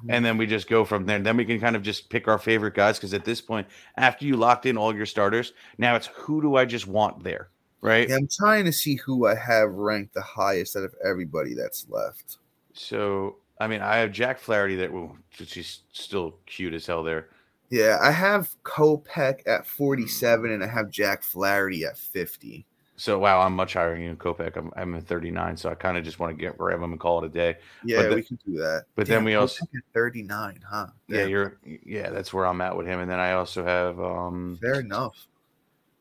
and 0.09 0.25
then 0.25 0.37
we 0.37 0.45
just 0.45 0.67
go 0.67 0.83
from 0.83 1.05
there. 1.05 1.19
Then 1.19 1.37
we 1.37 1.45
can 1.45 1.59
kind 1.61 1.75
of 1.75 1.81
just 1.81 2.09
pick 2.09 2.27
our 2.27 2.37
favorite 2.37 2.73
guys 2.73 2.97
because 2.97 3.13
at 3.13 3.23
this 3.23 3.39
point, 3.39 3.67
after 3.95 4.25
you 4.25 4.35
locked 4.35 4.65
in 4.65 4.77
all 4.77 4.93
your 4.93 5.05
starters, 5.05 5.53
now 5.77 5.95
it's 5.95 6.07
who 6.07 6.41
do 6.41 6.55
I 6.55 6.65
just 6.65 6.87
want 6.87 7.23
there, 7.23 7.49
right? 7.81 8.09
Yeah, 8.09 8.15
I'm 8.15 8.27
trying 8.27 8.65
to 8.65 8.73
see 8.73 8.95
who 8.95 9.27
I 9.27 9.35
have 9.35 9.71
ranked 9.71 10.13
the 10.13 10.21
highest 10.21 10.75
out 10.75 10.83
of 10.83 10.93
everybody 11.05 11.53
that's 11.53 11.85
left. 11.89 12.39
So 12.73 13.37
I 13.59 13.67
mean, 13.67 13.81
I 13.81 13.97
have 13.97 14.11
Jack 14.11 14.39
Flaherty 14.39 14.75
that 14.75 14.89
Ooh, 14.89 15.17
she's 15.31 15.79
still 15.91 16.35
cute 16.45 16.73
as 16.73 16.85
hell 16.85 17.03
there. 17.03 17.29
Yeah, 17.69 17.97
I 18.01 18.11
have 18.11 18.55
Kopech 18.63 19.41
at 19.47 19.67
47 19.67 20.51
and 20.51 20.63
I 20.63 20.67
have 20.67 20.89
Jack 20.89 21.23
Flaherty 21.23 21.83
at 21.85 21.97
50. 21.97 22.65
So 22.99 23.19
wow, 23.19 23.41
I'm 23.41 23.53
much 23.55 23.73
higher 23.73 23.93
than 23.93 24.03
you, 24.03 24.15
Kopech. 24.15 24.57
I'm 24.57 24.71
I'm 24.75 24.95
at 24.95 25.03
39, 25.03 25.55
so 25.57 25.69
I 25.69 25.75
kind 25.75 25.97
of 25.97 26.03
just 26.03 26.17
want 26.17 26.35
to 26.35 26.41
get 26.41 26.57
grab 26.57 26.81
him 26.81 26.91
and 26.91 26.99
call 26.99 27.23
it 27.23 27.27
a 27.27 27.29
day. 27.29 27.57
Yeah, 27.83 28.03
the- 28.03 28.15
we 28.15 28.23
can 28.23 28.39
do 28.43 28.57
that. 28.57 28.85
but 28.95 29.05
then 29.05 29.23
we 29.23 29.35
also- 29.35 29.65
Kopech 29.65 29.77
at 29.77 29.93
39, 29.93 30.59
huh? 30.67 30.87
Yeah, 31.07 31.25
you're 31.25 31.59
yeah, 31.85 32.09
that's 32.09 32.33
where 32.33 32.45
I'm 32.47 32.59
at 32.61 32.75
with 32.75 32.87
him. 32.87 32.99
And 32.99 33.11
then 33.11 33.19
I 33.19 33.33
also 33.33 33.63
have 33.63 33.99
um 33.99 34.57
fair 34.61 34.79
enough. 34.79 35.27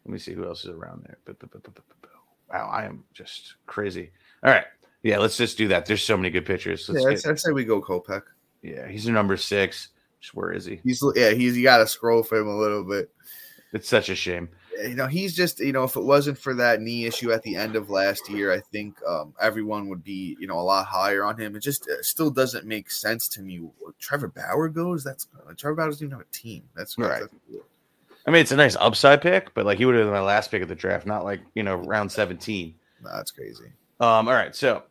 let 0.06 0.12
me 0.12 0.18
see 0.18 0.32
who 0.32 0.46
else 0.46 0.64
is 0.64 0.70
around 0.70 1.04
there. 1.04 1.36
Wow, 2.50 2.70
I 2.72 2.84
am 2.84 3.04
just 3.12 3.56
crazy. 3.66 4.12
All 4.44 4.50
right. 4.52 4.64
Yeah, 5.02 5.18
let's 5.18 5.36
just 5.36 5.58
do 5.58 5.68
that. 5.68 5.84
There's 5.86 6.02
so 6.02 6.16
many 6.16 6.30
good 6.30 6.46
pitchers. 6.46 6.88
Let's 6.88 7.04
Yeah, 7.04 7.10
get, 7.10 7.26
I'd 7.26 7.40
say 7.40 7.52
we 7.52 7.64
go 7.64 7.80
Kopech. 7.82 8.22
yeah, 8.62 8.88
he's 8.88 9.06
a 9.06 9.12
number 9.12 9.36
six. 9.36 9.88
Where 10.34 10.52
is 10.52 10.64
he? 10.64 10.80
He's 10.84 11.02
yeah, 11.14 11.30
he's 11.30 11.56
you 11.56 11.62
got 11.62 11.78
to 11.78 11.86
scroll 11.86 12.22
for 12.22 12.38
him 12.38 12.48
a 12.48 12.56
little 12.56 12.84
bit. 12.84 13.10
It's 13.72 13.88
such 13.88 14.08
a 14.08 14.14
shame. 14.14 14.48
you 14.82 14.94
know, 14.94 15.06
he's 15.06 15.34
just, 15.34 15.58
you 15.60 15.72
know, 15.72 15.84
if 15.84 15.96
it 15.96 16.02
wasn't 16.02 16.38
for 16.38 16.54
that 16.54 16.80
knee 16.80 17.04
issue 17.04 17.32
at 17.32 17.42
the 17.42 17.56
end 17.56 17.76
of 17.76 17.90
last 17.90 18.28
year, 18.30 18.52
I 18.52 18.60
think 18.60 18.96
um, 19.06 19.34
everyone 19.40 19.88
would 19.88 20.04
be, 20.04 20.36
you 20.38 20.46
know, 20.46 20.58
a 20.58 20.62
lot 20.62 20.86
higher 20.86 21.24
on 21.24 21.38
him. 21.38 21.56
It 21.56 21.60
just 21.60 21.88
uh, 21.88 22.00
still 22.02 22.30
doesn't 22.30 22.64
make 22.66 22.90
sense 22.90 23.26
to 23.28 23.42
me. 23.42 23.68
Trevor 23.98 24.28
Bauer 24.28 24.68
goes, 24.68 25.02
that's 25.04 25.26
uh, 25.48 25.52
Trevor 25.56 25.74
Bauer 25.76 25.86
doesn't 25.88 26.04
even 26.06 26.16
have 26.16 26.26
a 26.26 26.32
team. 26.32 26.62
That's 26.76 26.96
Right. 26.96 27.22
that's- 27.22 27.62
I 28.26 28.30
mean, 28.32 28.40
it's 28.40 28.52
a 28.52 28.56
nice 28.56 28.76
upside 28.76 29.20
pick, 29.22 29.52
but 29.54 29.66
like 29.66 29.78
he 29.78 29.84
would 29.84 29.94
have 29.94 30.04
been 30.06 30.12
my 30.12 30.20
last 30.20 30.50
pick 30.50 30.60
of 30.62 30.68
the 30.68 30.74
draft, 30.74 31.06
not 31.06 31.24
like 31.24 31.40
you 31.54 31.62
know 31.62 31.76
round 31.76 32.10
17. 32.10 32.74
nah, 33.02 33.16
that's 33.16 33.30
crazy. 33.30 33.66
Um, 34.00 34.26
all 34.28 34.34
right, 34.34 34.54
so 34.54 34.82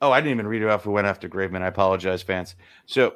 oh, 0.00 0.12
I 0.12 0.20
didn't 0.20 0.32
even 0.34 0.46
read 0.46 0.62
it 0.62 0.68
off 0.68 0.84
who 0.84 0.92
went 0.92 1.06
after 1.08 1.28
Graveman. 1.28 1.62
I 1.62 1.66
apologize, 1.66 2.22
fans. 2.22 2.54
So 2.86 3.14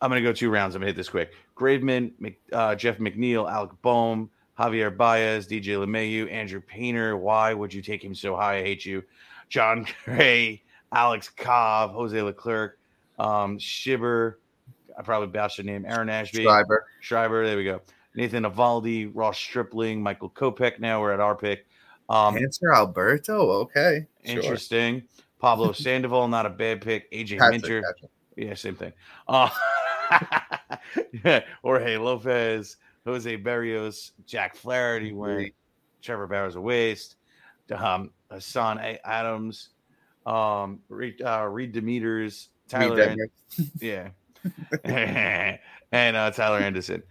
I'm 0.00 0.10
gonna 0.10 0.22
go 0.22 0.32
two 0.32 0.50
rounds. 0.50 0.74
I'm 0.74 0.80
gonna 0.80 0.88
hit 0.88 0.96
this 0.96 1.08
quick. 1.08 1.32
Graveman, 1.56 2.12
Mc, 2.18 2.40
uh, 2.52 2.74
Jeff 2.74 2.98
McNeil, 2.98 3.50
Alec 3.50 3.70
Bohm, 3.82 4.30
Javier 4.58 4.94
Baez, 4.94 5.46
DJ 5.46 5.76
LeMahieu, 5.76 6.30
Andrew 6.30 6.60
Painter. 6.60 7.16
Why 7.16 7.52
would 7.52 7.72
you 7.72 7.82
take 7.82 8.02
him 8.02 8.14
so 8.14 8.34
high? 8.36 8.58
I 8.58 8.62
hate 8.62 8.84
you. 8.84 9.02
John 9.48 9.86
Gray, 10.04 10.62
Alex 10.92 11.28
Cobb, 11.28 11.92
Jose 11.92 12.20
Leclerc, 12.20 12.78
um, 13.18 13.58
Shibber. 13.58 14.34
I 14.98 15.02
probably 15.02 15.28
botched 15.28 15.58
the 15.58 15.62
name. 15.62 15.84
Aaron 15.86 16.08
Ashby, 16.08 16.42
Schreiber. 16.42 16.86
Schreiber. 17.00 17.44
There 17.44 17.56
we 17.56 17.64
go. 17.64 17.80
Nathan 18.14 18.44
Eovaldi, 18.44 19.10
Ross 19.14 19.38
Stripling, 19.38 20.02
Michael 20.02 20.30
Kopech. 20.30 20.78
Now 20.78 21.00
we're 21.00 21.12
at 21.12 21.20
our 21.20 21.34
pick. 21.34 21.66
Um, 22.08 22.34
Hanser 22.34 22.74
Alberto. 22.74 23.50
Okay. 23.50 24.06
Sure. 24.24 24.36
Interesting. 24.36 25.02
Pablo 25.38 25.72
Sandoval, 25.72 26.28
not 26.28 26.44
a 26.44 26.50
bad 26.50 26.80
pick. 26.80 27.10
AJ 27.12 27.38
Patrick, 27.38 27.62
Minter. 27.62 27.82
Patrick. 27.82 28.10
Yeah, 28.36 28.54
same 28.54 28.74
thing. 28.74 28.92
Uh, 29.28 29.48
yeah, 31.24 31.40
Jorge 31.62 31.96
Lopez, 31.96 32.76
Jose 33.04 33.36
Berrios, 33.38 34.12
Jack 34.26 34.56
Flaherty 34.56 35.12
went. 35.12 35.52
Trevor 36.02 36.26
Bauer's 36.26 36.56
a 36.56 36.60
waste. 36.60 37.16
Um, 37.74 38.10
Hassan 38.30 38.78
A- 38.78 39.00
Adams, 39.06 39.70
um, 40.26 40.80
Reed, 40.88 41.20
uh, 41.22 41.46
Reed 41.46 41.72
Demeters, 41.72 42.48
Tyler, 42.68 43.00
An- 43.02 43.18
Detmer. 43.18 43.70
yeah, 44.84 45.56
and 45.92 46.16
uh, 46.16 46.30
Tyler 46.30 46.58
Anderson. 46.58 47.02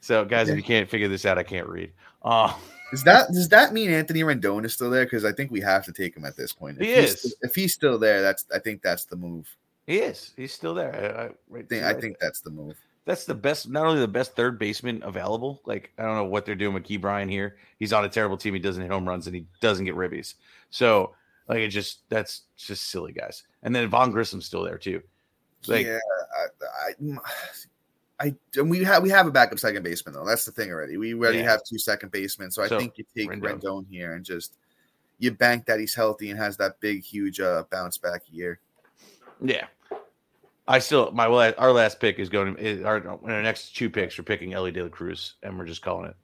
So, 0.00 0.24
guys, 0.24 0.48
if 0.48 0.56
you 0.56 0.62
can't 0.62 0.88
figure 0.88 1.08
this 1.08 1.26
out, 1.26 1.36
I 1.36 1.42
can't 1.42 1.68
read. 1.68 1.92
Uh, 2.22 2.52
Does 2.92 3.02
that 3.02 3.28
does 3.32 3.48
that 3.48 3.72
mean 3.72 3.90
Anthony 3.90 4.20
Rendon 4.20 4.64
is 4.64 4.72
still 4.74 4.90
there? 4.90 5.04
Because 5.04 5.24
I 5.24 5.32
think 5.32 5.50
we 5.50 5.60
have 5.60 5.84
to 5.86 5.92
take 5.92 6.16
him 6.16 6.24
at 6.24 6.36
this 6.36 6.52
point. 6.52 6.78
If 6.78 6.86
He 6.86 6.94
he's 6.94 7.24
is. 7.24 7.36
if 7.42 7.54
he's 7.54 7.74
still 7.74 7.98
there, 7.98 8.22
that's 8.22 8.46
I 8.54 8.60
think 8.60 8.80
that's 8.82 9.04
the 9.06 9.16
move. 9.16 9.48
He 9.86 9.98
is. 9.98 10.32
He's 10.36 10.52
still 10.52 10.74
there. 10.74 10.94
I, 10.94 11.22
I, 11.24 11.30
right, 11.48 11.64
I 11.64 11.68
think, 11.68 11.84
I 11.84 11.94
think 12.00 12.18
that's 12.20 12.40
the 12.40 12.50
move. 12.50 12.76
that's 13.04 13.24
the 13.24 13.34
best, 13.34 13.68
not 13.68 13.86
only 13.86 14.00
the 14.00 14.08
best 14.08 14.34
third 14.34 14.58
baseman 14.58 15.00
available. 15.04 15.60
Like 15.64 15.92
I 15.98 16.02
don't 16.02 16.16
know 16.16 16.24
what 16.24 16.44
they're 16.44 16.54
doing 16.56 16.74
with 16.74 16.84
Ke'Bryan 16.84 17.30
here. 17.30 17.56
He's 17.78 17.92
on 17.92 18.04
a 18.04 18.08
terrible 18.08 18.36
team. 18.36 18.52
He 18.54 18.60
doesn't 18.60 18.82
hit 18.82 18.90
home 18.90 19.06
runs 19.08 19.26
and 19.26 19.36
he 19.36 19.46
doesn't 19.60 19.84
get 19.84 19.94
ribbies. 19.94 20.34
So 20.70 21.14
like 21.48 21.58
it 21.60 21.68
just 21.68 22.00
that's 22.08 22.42
just 22.56 22.88
silly 22.90 23.12
guys. 23.12 23.44
And 23.62 23.74
then 23.74 23.88
Vaughn 23.88 24.12
Grissom's 24.12 24.46
still 24.46 24.62
there 24.64 24.78
too. 24.78 25.02
Like 25.68 25.86
yeah, 25.86 25.98
I, 26.36 26.90
I, 26.90 27.18
I 28.28 28.34
and 28.56 28.68
we 28.70 28.82
have 28.84 29.02
we 29.02 29.10
have 29.10 29.26
a 29.26 29.30
backup 29.30 29.58
second 29.58 29.82
baseman 29.84 30.14
though. 30.14 30.24
That's 30.24 30.44
the 30.44 30.52
thing 30.52 30.70
already. 30.70 30.96
We 30.96 31.14
already 31.14 31.38
Yeah. 31.38 31.50
have 31.50 31.62
two 31.64 31.78
second 31.78 32.10
basemen, 32.12 32.50
so 32.50 32.62
I 32.62 32.68
So, 32.68 32.78
think 32.78 32.98
you 32.98 33.04
take 33.16 33.30
Rendon. 33.30 33.60
Rendon. 33.60 33.86
here 33.88 34.14
and 34.14 34.24
just 34.24 34.58
you 35.18 35.30
bank 35.30 35.64
that 35.66 35.78
he's 35.80 35.94
healthy 35.94 36.30
and 36.30 36.38
has 36.38 36.56
that 36.58 36.78
big, 36.80 37.02
huge 37.02 37.40
uh, 37.40 37.64
bounce 37.70 37.98
back 37.98 38.22
year. 38.30 38.60
Yeah. 39.42 39.66
I 40.68 40.80
still 40.80 41.12
my 41.12 41.26
our 41.52 41.72
last 41.72 42.00
pick 42.00 42.18
is 42.18 42.28
going 42.28 42.56
to 42.56 42.84
our, 42.84 43.06
our 43.06 43.42
next 43.42 43.76
two 43.76 43.88
picks. 43.88 44.18
We're 44.18 44.24
picking 44.24 44.52
Elly 44.52 44.72
De 44.72 44.82
La 44.82 44.88
Cruz 44.88 45.34
and 45.42 45.56
we're 45.58 45.64
just 45.64 45.82
calling 45.82 46.10
it. 46.10 46.16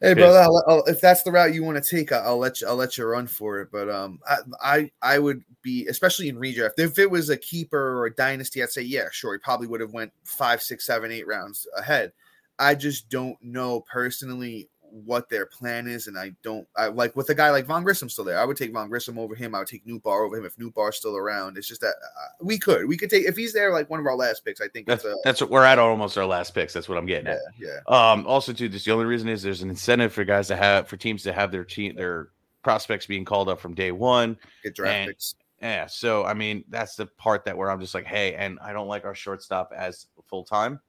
Hey, 0.00 0.12
brother, 0.12 0.40
I'll, 0.40 0.64
I'll, 0.68 0.84
if 0.84 1.00
that's 1.00 1.22
the 1.22 1.32
route 1.32 1.54
you 1.54 1.64
want 1.64 1.82
to 1.82 1.96
take, 1.96 2.12
I'll, 2.12 2.28
I'll 2.28 2.38
let 2.38 2.60
you. 2.60 2.68
I'll 2.68 2.76
let 2.76 2.98
you 2.98 3.06
run 3.06 3.26
for 3.26 3.60
it. 3.60 3.70
But 3.72 3.88
um, 3.88 4.20
I, 4.28 4.36
I, 4.62 4.90
I 5.00 5.18
would 5.18 5.42
be, 5.62 5.86
especially 5.86 6.28
in 6.28 6.36
redraft, 6.36 6.72
if 6.78 6.98
it 6.98 7.10
was 7.10 7.30
a 7.30 7.36
keeper 7.36 7.98
or 7.98 8.06
a 8.06 8.14
dynasty, 8.14 8.62
I'd 8.62 8.70
say 8.70 8.82
yeah, 8.82 9.06
sure, 9.10 9.32
he 9.32 9.38
probably 9.38 9.68
would 9.68 9.80
have 9.80 9.94
went 9.94 10.12
five, 10.24 10.62
six, 10.62 10.84
seven, 10.84 11.10
eight 11.10 11.26
rounds 11.26 11.66
ahead. 11.78 12.12
I 12.58 12.74
just 12.74 13.08
don't 13.08 13.36
know 13.42 13.80
personally 13.80 14.68
what 15.04 15.28
their 15.28 15.46
plan 15.46 15.86
is, 15.86 16.06
and 16.06 16.18
I 16.18 16.32
don't. 16.42 16.66
I 16.76 16.86
like 16.86 17.14
with 17.16 17.28
a 17.30 17.34
guy 17.34 17.50
like 17.50 17.66
Vaughn 17.66 17.84
Grissom 17.84 18.08
still 18.08 18.24
there. 18.24 18.38
I 18.38 18.44
would 18.44 18.56
take 18.56 18.72
Vaughn 18.72 18.88
Grissom 18.88 19.18
over 19.18 19.34
him. 19.34 19.54
I 19.54 19.58
would 19.58 19.68
take 19.68 19.84
Nootbaar 19.86 20.24
over 20.26 20.36
him 20.36 20.44
if 20.44 20.56
Nootbaar's 20.56 20.96
still 20.96 21.16
around. 21.16 21.58
It's 21.58 21.68
just 21.68 21.80
that 21.82 21.94
uh, 22.02 22.28
we 22.40 22.58
could, 22.58 22.86
we 22.88 22.96
could 22.96 23.10
take 23.10 23.26
if 23.26 23.36
he's 23.36 23.52
there, 23.52 23.72
like 23.72 23.90
one 23.90 24.00
of 24.00 24.06
our 24.06 24.16
last 24.16 24.44
picks. 24.44 24.60
I 24.60 24.68
think 24.68 24.86
That's 24.86 25.04
it's 25.04 25.14
a 25.14 25.16
that's 25.24 25.40
what 25.40 25.50
we're 25.50 25.64
at 25.64 25.78
almost 25.78 26.16
our 26.16 26.26
last 26.26 26.54
picks. 26.54 26.72
That's 26.72 26.88
what 26.88 26.98
I'm 26.98 27.06
getting 27.06 27.26
yeah, 27.26 27.32
at. 27.34 27.80
yeah. 27.88 28.10
Um, 28.12 28.26
also, 28.26 28.52
too, 28.52 28.68
this 28.68 28.84
the 28.84 28.92
only 28.92 29.04
reason 29.04 29.28
is 29.28 29.42
there's 29.42 29.62
an 29.62 29.70
incentive 29.70 30.12
for 30.12 30.24
guys 30.24 30.48
to 30.48 30.56
have 30.56 30.88
for 30.88 30.96
teams 30.96 31.22
to 31.24 31.32
have 31.32 31.52
their 31.52 31.64
team 31.64 31.94
their 31.96 32.28
prospects 32.62 33.06
being 33.06 33.24
called 33.24 33.48
up 33.48 33.60
from 33.60 33.74
day 33.74 33.92
one. 33.92 34.36
Get 34.62 34.74
draft 34.74 34.94
And- 34.96 35.08
picks. 35.08 35.34
Yeah, 35.62 35.86
so 35.86 36.24
I 36.24 36.34
mean 36.34 36.64
that's 36.68 36.96
the 36.96 37.06
part 37.06 37.46
that 37.46 37.56
where 37.56 37.70
I'm 37.70 37.80
just 37.80 37.94
like, 37.94 38.04
hey, 38.04 38.34
and 38.34 38.58
I 38.60 38.74
don't 38.74 38.88
like 38.88 39.06
our 39.06 39.14
shortstop 39.14 39.72
as 39.74 40.06
full 40.28 40.44
time. 40.44 40.80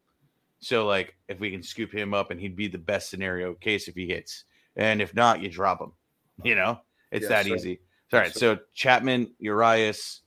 So 0.60 0.86
like, 0.86 1.16
if 1.28 1.40
we 1.40 1.52
can 1.52 1.62
scoop 1.64 1.92
him 1.94 2.14
up, 2.14 2.32
and 2.32 2.40
he'd 2.40 2.56
be 2.56 2.68
the 2.68 2.78
best 2.78 3.10
scenario 3.10 3.54
case 3.54 3.88
if 3.88 3.96
he 3.96 4.08
hits, 4.08 4.46
and 4.76 5.02
if 5.02 5.14
not, 5.14 5.42
you 5.42 5.50
drop 5.50 5.82
him. 5.82 5.92
You 6.44 6.54
know, 6.56 6.80
it's 7.12 7.28
that 7.30 7.48
easy. 7.48 7.80
All 8.14 8.20
right, 8.20 8.32
so 8.32 8.60
Chapman, 8.76 9.34
Urias, 9.40 10.22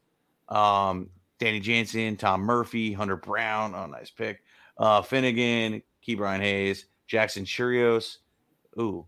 um, 0.48 1.08
Danny 1.38 1.60
Jansen, 1.60 2.16
Tom 2.16 2.40
Murphy, 2.40 2.92
Hunter 2.92 3.16
Brown. 3.16 3.74
Oh, 3.76 3.86
nice 3.86 4.10
pick. 4.10 4.42
Uh, 4.76 5.02
Finnegan, 5.02 5.82
Ke'Bryan 6.06 6.40
Hayes, 6.40 6.86
Jackson 7.06 7.44
Churios. 7.44 8.16
Ooh, 8.78 9.06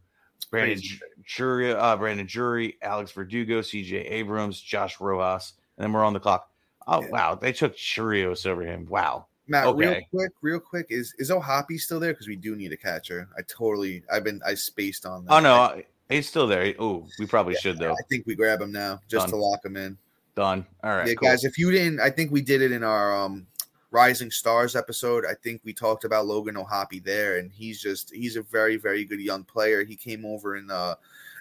Brandon. 0.50 0.80
Drury, 1.24 1.72
uh, 1.74 1.96
Brandon 1.96 2.24
Drury, 2.26 2.78
Alex 2.82 3.10
Verdugo, 3.10 3.60
CJ 3.62 4.10
Abrams, 4.10 4.60
Josh 4.60 5.00
Rojas, 5.00 5.54
and 5.76 5.84
then 5.84 5.92
we're 5.92 6.04
on 6.04 6.12
the 6.12 6.20
clock. 6.20 6.50
Oh 6.86 7.02
Yeah. 7.02 7.08
wow, 7.08 7.34
they 7.34 7.52
took 7.52 7.76
Churios 7.76 8.46
over 8.46 8.62
him. 8.62 8.86
Wow. 8.86 9.26
Matt, 9.52 9.76
real 9.76 10.00
quick, 10.10 10.30
real 10.40 10.58
quick, 10.58 10.86
is 10.88 11.14
is 11.18 11.30
O'Hoppe 11.30 11.78
still 11.78 12.00
there? 12.00 12.14
Because 12.14 12.26
we 12.26 12.36
do 12.36 12.56
need 12.56 12.72
a 12.72 12.76
catcher. 12.76 13.28
I 13.36 13.42
totally, 13.42 14.02
I've 14.10 14.24
been, 14.24 14.40
I 14.46 14.54
spaced 14.54 15.04
on 15.04 15.26
that. 15.26 15.32
Oh 15.32 15.40
no, 15.40 15.54
I, 15.54 15.84
he's 16.08 16.26
still 16.26 16.46
there. 16.46 16.74
Oh, 16.78 17.06
we 17.18 17.26
probably 17.26 17.54
should 17.56 17.78
though. 17.78 17.92
I 17.92 18.02
think 18.08 18.26
we 18.26 18.34
grab 18.34 18.62
him 18.62 18.72
now 18.72 19.00
just 19.08 19.26
Done. 19.26 19.30
to 19.30 19.36
lock 19.36 19.62
him 19.62 19.76
in. 19.76 19.98
Done. 20.34 20.64
All 20.82 20.96
right, 20.96 21.06
yeah, 21.06 21.14
cool. 21.14 21.28
guys, 21.28 21.44
if 21.44 21.58
you 21.58 21.70
didn't, 21.70 22.00
I 22.00 22.08
think 22.08 22.32
we 22.32 22.40
did 22.40 22.62
it 22.62 22.72
in 22.72 22.82
our 22.82 23.14
um 23.14 23.46
Rising 23.90 24.30
Stars 24.30 24.74
episode. 24.74 25.24
I 25.28 25.34
think 25.34 25.60
we 25.64 25.74
talked 25.74 26.04
about 26.04 26.26
Logan 26.26 26.56
O'Hoppe 26.56 27.04
there, 27.04 27.36
and 27.36 27.52
he's 27.52 27.78
just 27.78 28.10
he's 28.14 28.36
a 28.36 28.42
very 28.42 28.76
very 28.76 29.04
good 29.04 29.20
young 29.20 29.44
player. 29.44 29.84
He 29.84 29.96
came 29.96 30.24
over 30.24 30.56
in 30.56 30.70
uh, 30.70 30.94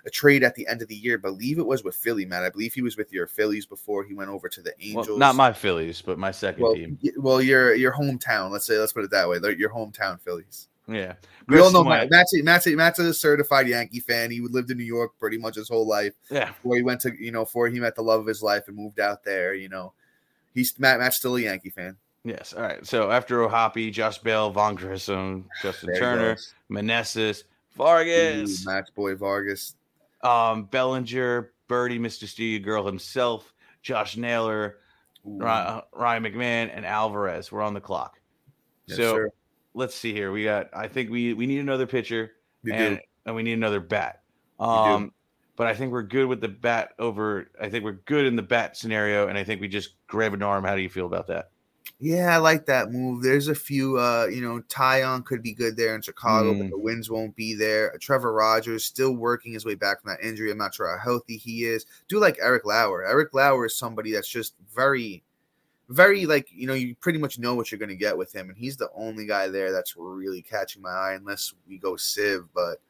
a 0.06 0.10
trade 0.10 0.44
at 0.44 0.56
the 0.56 0.68
end 0.68 0.82
of 0.82 0.88
the 0.88 0.96
year. 0.96 1.16
I 1.16 1.22
believe 1.22 1.60
it 1.60 1.66
was 1.66 1.84
with 1.84 1.96
Philly, 1.96 2.26
man. 2.26 2.44
I 2.44 2.50
believe 2.50 2.74
he 2.74 2.82
was 2.82 2.98
with 2.98 3.12
your 3.14 3.28
Phillies 3.28 3.66
before 3.66 4.04
he 4.04 4.14
went 4.14 4.30
over 4.30 4.50
to 4.50 4.62
the 4.62 4.74
Well, 4.94 5.00
Angels. 5.02 5.20
not 5.20 5.36
my 5.36 5.54
Phillies, 5.54 6.02
but 6.02 6.18
my 6.18 6.32
second 6.32 6.64
well, 6.64 6.74
team. 6.76 6.98
y- 7.04 7.12
well, 7.18 7.42
your 7.42 7.74
your 7.76 7.92
hometown. 7.94 8.50
Let's 8.52 8.66
say, 8.66 8.78
let's 8.78 8.94
put 8.94 9.04
it 9.04 9.12
that 9.12 9.28
way. 9.30 9.38
Your 9.58 9.70
hometown 9.70 10.20
Phillies. 10.20 10.68
Yeah, 10.88 11.14
We 11.48 11.60
all 11.60 11.72
know 11.72 11.84
Matt, 11.86 12.10
Matt's, 12.10 12.34
a- 12.36 12.42
Matt's, 12.42 12.68
a- 12.68 12.76
Matt's 12.76 13.00
a 13.00 13.14
certified 13.14 13.68
Yankee 13.68 14.00
fan. 14.02 14.30
He 14.32 14.42
lived 14.42 14.72
in 14.72 14.78
New 14.78 14.84
York 14.84 15.12
pretty 15.20 15.38
much 15.38 15.56
his 15.56 15.70
whole 15.70 15.88
life. 15.88 16.14
Yeah, 16.30 16.48
Before 16.48 16.76
he 16.76 16.82
went 16.82 17.00
to, 17.02 17.14
you 17.24 17.32
know, 17.32 17.46
before 17.46 17.70
he 17.70 17.80
met 17.80 17.96
the 17.96 18.02
love 18.02 18.20
of 18.20 18.26
his 18.26 18.42
life 18.44 18.68
and 18.68 18.76
moved 18.76 19.00
out 19.00 19.24
there, 19.24 19.54
you 19.54 19.70
know, 19.70 19.94
he's 20.54 20.78
Matt. 20.80 21.00
Matt's 21.00 21.18
still 21.18 21.36
a 21.38 21.42
Yankee 21.42 21.70
fan. 21.70 21.96
yes. 22.26 22.54
All 22.54 22.64
right. 22.64 22.86
So 22.86 23.10
after 23.12 23.42
O'Hoppe, 23.44 23.92
Josh 23.94 24.18
Bell, 24.18 24.50
Vaughn 24.52 24.76
Grissom, 24.76 25.48
Justin 25.62 25.96
Turner, 25.96 26.32
goes. 26.36 26.54
Meneses, 26.70 27.44
Ooh, 27.44 27.78
Vargas, 27.78 28.66
Matt's 28.66 28.90
boy 28.90 29.16
Vargas. 29.16 29.76
Um, 30.24 30.66
Bellinger, 30.66 31.54
Berti, 31.70 32.00
Mr. 32.00 32.28
Studio 32.28 32.64
Girl 32.64 32.86
himself, 32.86 33.54
Josh 33.82 34.18
Naylor, 34.18 34.78
Ooh. 35.28 35.40
Ryan 35.40 36.24
McMahon, 36.24 36.70
and 36.74 36.86
Alvarez. 36.86 37.52
We're 37.52 37.62
on 37.62 37.74
the 37.74 37.82
clock. 37.82 38.20
Yes, 38.88 38.98
so 38.98 39.16
sir. 39.16 39.30
let's 39.74 39.96
see 39.96 40.14
here. 40.14 40.32
We 40.32 40.44
got. 40.44 40.70
I 40.74 40.88
think 40.88 41.10
we 41.10 41.34
we 41.34 41.46
need 41.46 41.60
another 41.60 41.88
pitcher 41.88 42.32
and 42.72 43.00
and 43.26 43.36
we 43.36 43.44
need 43.44 43.54
another 43.54 43.80
bat. 43.80 44.22
Um, 44.60 45.14
but 45.56 45.68
I 45.68 45.74
think 45.74 45.92
we're 45.92 46.04
good 46.04 46.28
with 46.28 46.42
the 46.42 46.48
bat 46.48 46.94
over. 47.00 47.50
I 47.60 47.70
think 47.70 47.84
we're 47.84 47.94
good 47.94 48.26
in 48.26 48.36
the 48.36 48.42
bat 48.42 48.78
scenario, 48.78 49.28
and 49.28 49.38
I 49.38 49.44
think 49.44 49.62
we 49.62 49.68
just 49.68 49.96
grab 50.08 50.34
an 50.34 50.44
arm. 50.44 50.64
How 50.64 50.76
do 50.76 50.82
you 50.82 50.90
feel 50.90 51.06
about 51.06 51.28
that? 51.28 51.52
Yeah, 52.04 52.34
I 52.34 52.38
like 52.38 52.66
that 52.66 52.92
move. 52.92 53.22
There's 53.22 53.48
a 53.48 53.54
few, 53.54 54.00
uh, 54.00 54.26
you 54.26 54.42
know, 54.42 54.60
Taillon 54.62 55.24
could 55.24 55.44
be 55.44 55.54
good 55.54 55.78
there 55.78 55.94
in 55.94 56.02
Chicago, 56.02 56.52
but 56.56 56.66
Mm. 56.66 56.70
the 56.72 56.78
wins 56.80 57.12
won't 57.12 57.36
be 57.36 57.54
there. 57.54 57.96
Trevor 58.00 58.34
Rogers 58.34 58.86
still 58.86 59.12
working 59.16 59.54
his 59.54 59.66
way 59.66 59.76
back 59.76 60.02
from 60.02 60.10
that 60.10 60.26
injury. 60.28 60.50
I'm 60.50 60.58
not 60.58 60.74
sure 60.74 60.90
how 60.90 60.98
healthy 60.98 61.38
he 61.38 61.66
is. 61.66 61.86
Do 62.08 62.18
like 62.20 62.40
Eric 62.42 62.66
Lauer. 62.66 63.06
Eric 63.06 63.36
Lauer 63.36 63.68
is 63.68 63.78
somebody 63.78 64.12
that's 64.12 64.28
just 64.28 64.56
very, 64.76 65.22
very 65.90 66.26
like 66.26 66.48
you 66.52 66.66
know, 66.66 66.74
you 66.74 66.96
pretty 66.96 67.20
much 67.20 67.38
know 67.38 67.54
what 67.54 67.72
you're 67.72 67.78
going 67.78 67.90
to 67.90 67.96
get 67.96 68.18
with 68.18 68.34
him, 68.34 68.50
and 68.50 68.58
he's 68.58 68.78
the 68.78 68.90
only 68.96 69.28
guy 69.28 69.48
there 69.48 69.72
that's 69.72 69.96
really 69.96 70.42
catching 70.42 70.82
my 70.82 70.90
eye, 70.90 71.14
unless 71.14 71.54
we 71.68 71.78
go 71.78 71.96
Civ. 71.98 72.46
But 72.56 72.82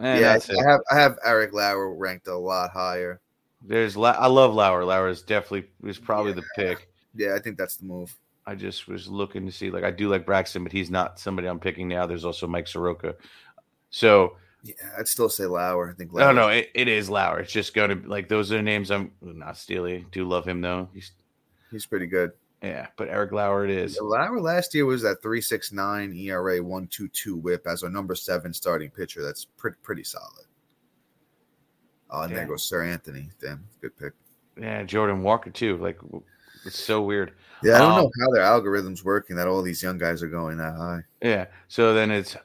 And 0.00 0.20
yeah. 0.20 0.38
I 0.58 0.68
have 0.68 0.80
I 0.90 0.96
have 0.96 1.18
Eric 1.24 1.52
Lauer 1.52 1.94
ranked 1.94 2.26
a 2.26 2.36
lot 2.36 2.72
higher. 2.72 3.20
There's 3.62 3.96
La- 3.96 4.10
I 4.18 4.26
love 4.26 4.54
Lauer. 4.54 4.84
Lauer 4.84 5.08
is 5.08 5.22
definitely 5.22 5.68
is 5.84 5.98
probably 6.00 6.32
the 6.32 6.42
pick. 6.56 6.88
Yeah, 7.14 7.34
I 7.36 7.38
think 7.38 7.58
that's 7.58 7.76
the 7.76 7.84
move. 7.86 8.12
I 8.46 8.54
just 8.54 8.86
was 8.88 9.08
looking 9.08 9.44
to 9.46 9.52
see 9.52 9.70
like 9.70 9.84
I 9.84 9.90
do 9.90 10.08
like 10.08 10.24
Braxton, 10.26 10.62
but 10.62 10.72
he's 10.72 10.90
not 10.90 11.18
somebody 11.18 11.48
I'm 11.48 11.58
picking 11.60 11.88
now. 11.88 12.06
There's 12.06 12.24
also 12.24 12.46
Mike 12.46 12.68
Soroka. 12.68 13.14
So 13.90 14.36
Yeah, 14.62 14.74
I'd 14.98 15.08
still 15.08 15.28
say 15.28 15.46
Lauer. 15.46 15.90
I 15.90 15.94
think. 15.94 16.12
no, 16.12 16.20
Lauer's 16.26 16.36
no, 16.36 16.48
it, 16.48 16.70
it 16.74 16.88
is 16.88 17.10
Lauer. 17.10 17.40
It's 17.40 17.52
just 17.52 17.74
going 17.74 18.02
to 18.02 18.08
like 18.08 18.28
those 18.28 18.52
are 18.52 18.62
names 18.62 18.90
I'm 18.90 19.10
not 19.20 19.56
Steely. 19.56 20.06
Do 20.12 20.24
love 20.28 20.46
him 20.46 20.60
though. 20.60 20.88
He's 20.94 21.12
he's 21.70 21.86
pretty 21.86 22.06
good. 22.06 22.30
yeah, 22.62 22.86
but 22.96 23.08
Eric 23.08 23.32
Lauer 23.32 23.64
it 23.64 23.70
is. 23.70 23.98
Lauer 24.00 24.40
last 24.40 24.74
year 24.74 24.86
was 24.86 25.02
that 25.02 25.22
369 25.22 26.12
ERA 26.14 26.62
122 26.62 27.36
whip 27.36 27.66
as 27.66 27.82
our 27.82 27.90
number 27.90 28.14
seven 28.14 28.52
starting 28.52 28.90
pitcher. 28.90 29.22
That's 29.22 29.44
pretty 29.56 29.76
pretty 29.82 30.04
solid. 30.04 30.46
Oh, 32.10 32.22
and 32.22 32.32
there 32.32 32.42
Yeah. 32.42 32.48
goes 32.48 32.70
Seranthony. 32.70 33.30
Damn, 33.40 33.64
good 33.80 33.96
pick. 33.96 34.12
Yeah, 34.60 34.84
Jordan 34.84 35.22
Walker 35.22 35.50
too. 35.50 35.76
Like 35.78 35.98
it's 36.66 36.78
so 36.78 37.02
weird. 37.02 37.32
Yeah, 37.62 37.76
I 37.76 37.78
don't 37.78 37.92
Um, 37.92 37.96
know 38.04 38.10
how 38.20 38.30
their 38.32 38.42
algorithm's 38.42 39.02
working 39.04 39.36
that 39.36 39.48
all 39.48 39.62
these 39.62 39.82
young 39.82 39.96
guys 39.98 40.22
are 40.22 40.28
going 40.28 40.58
that 40.58 40.74
high. 40.76 41.00
Yeah. 41.22 41.46
So 41.68 41.94
then 41.94 42.10
it's 42.10 42.36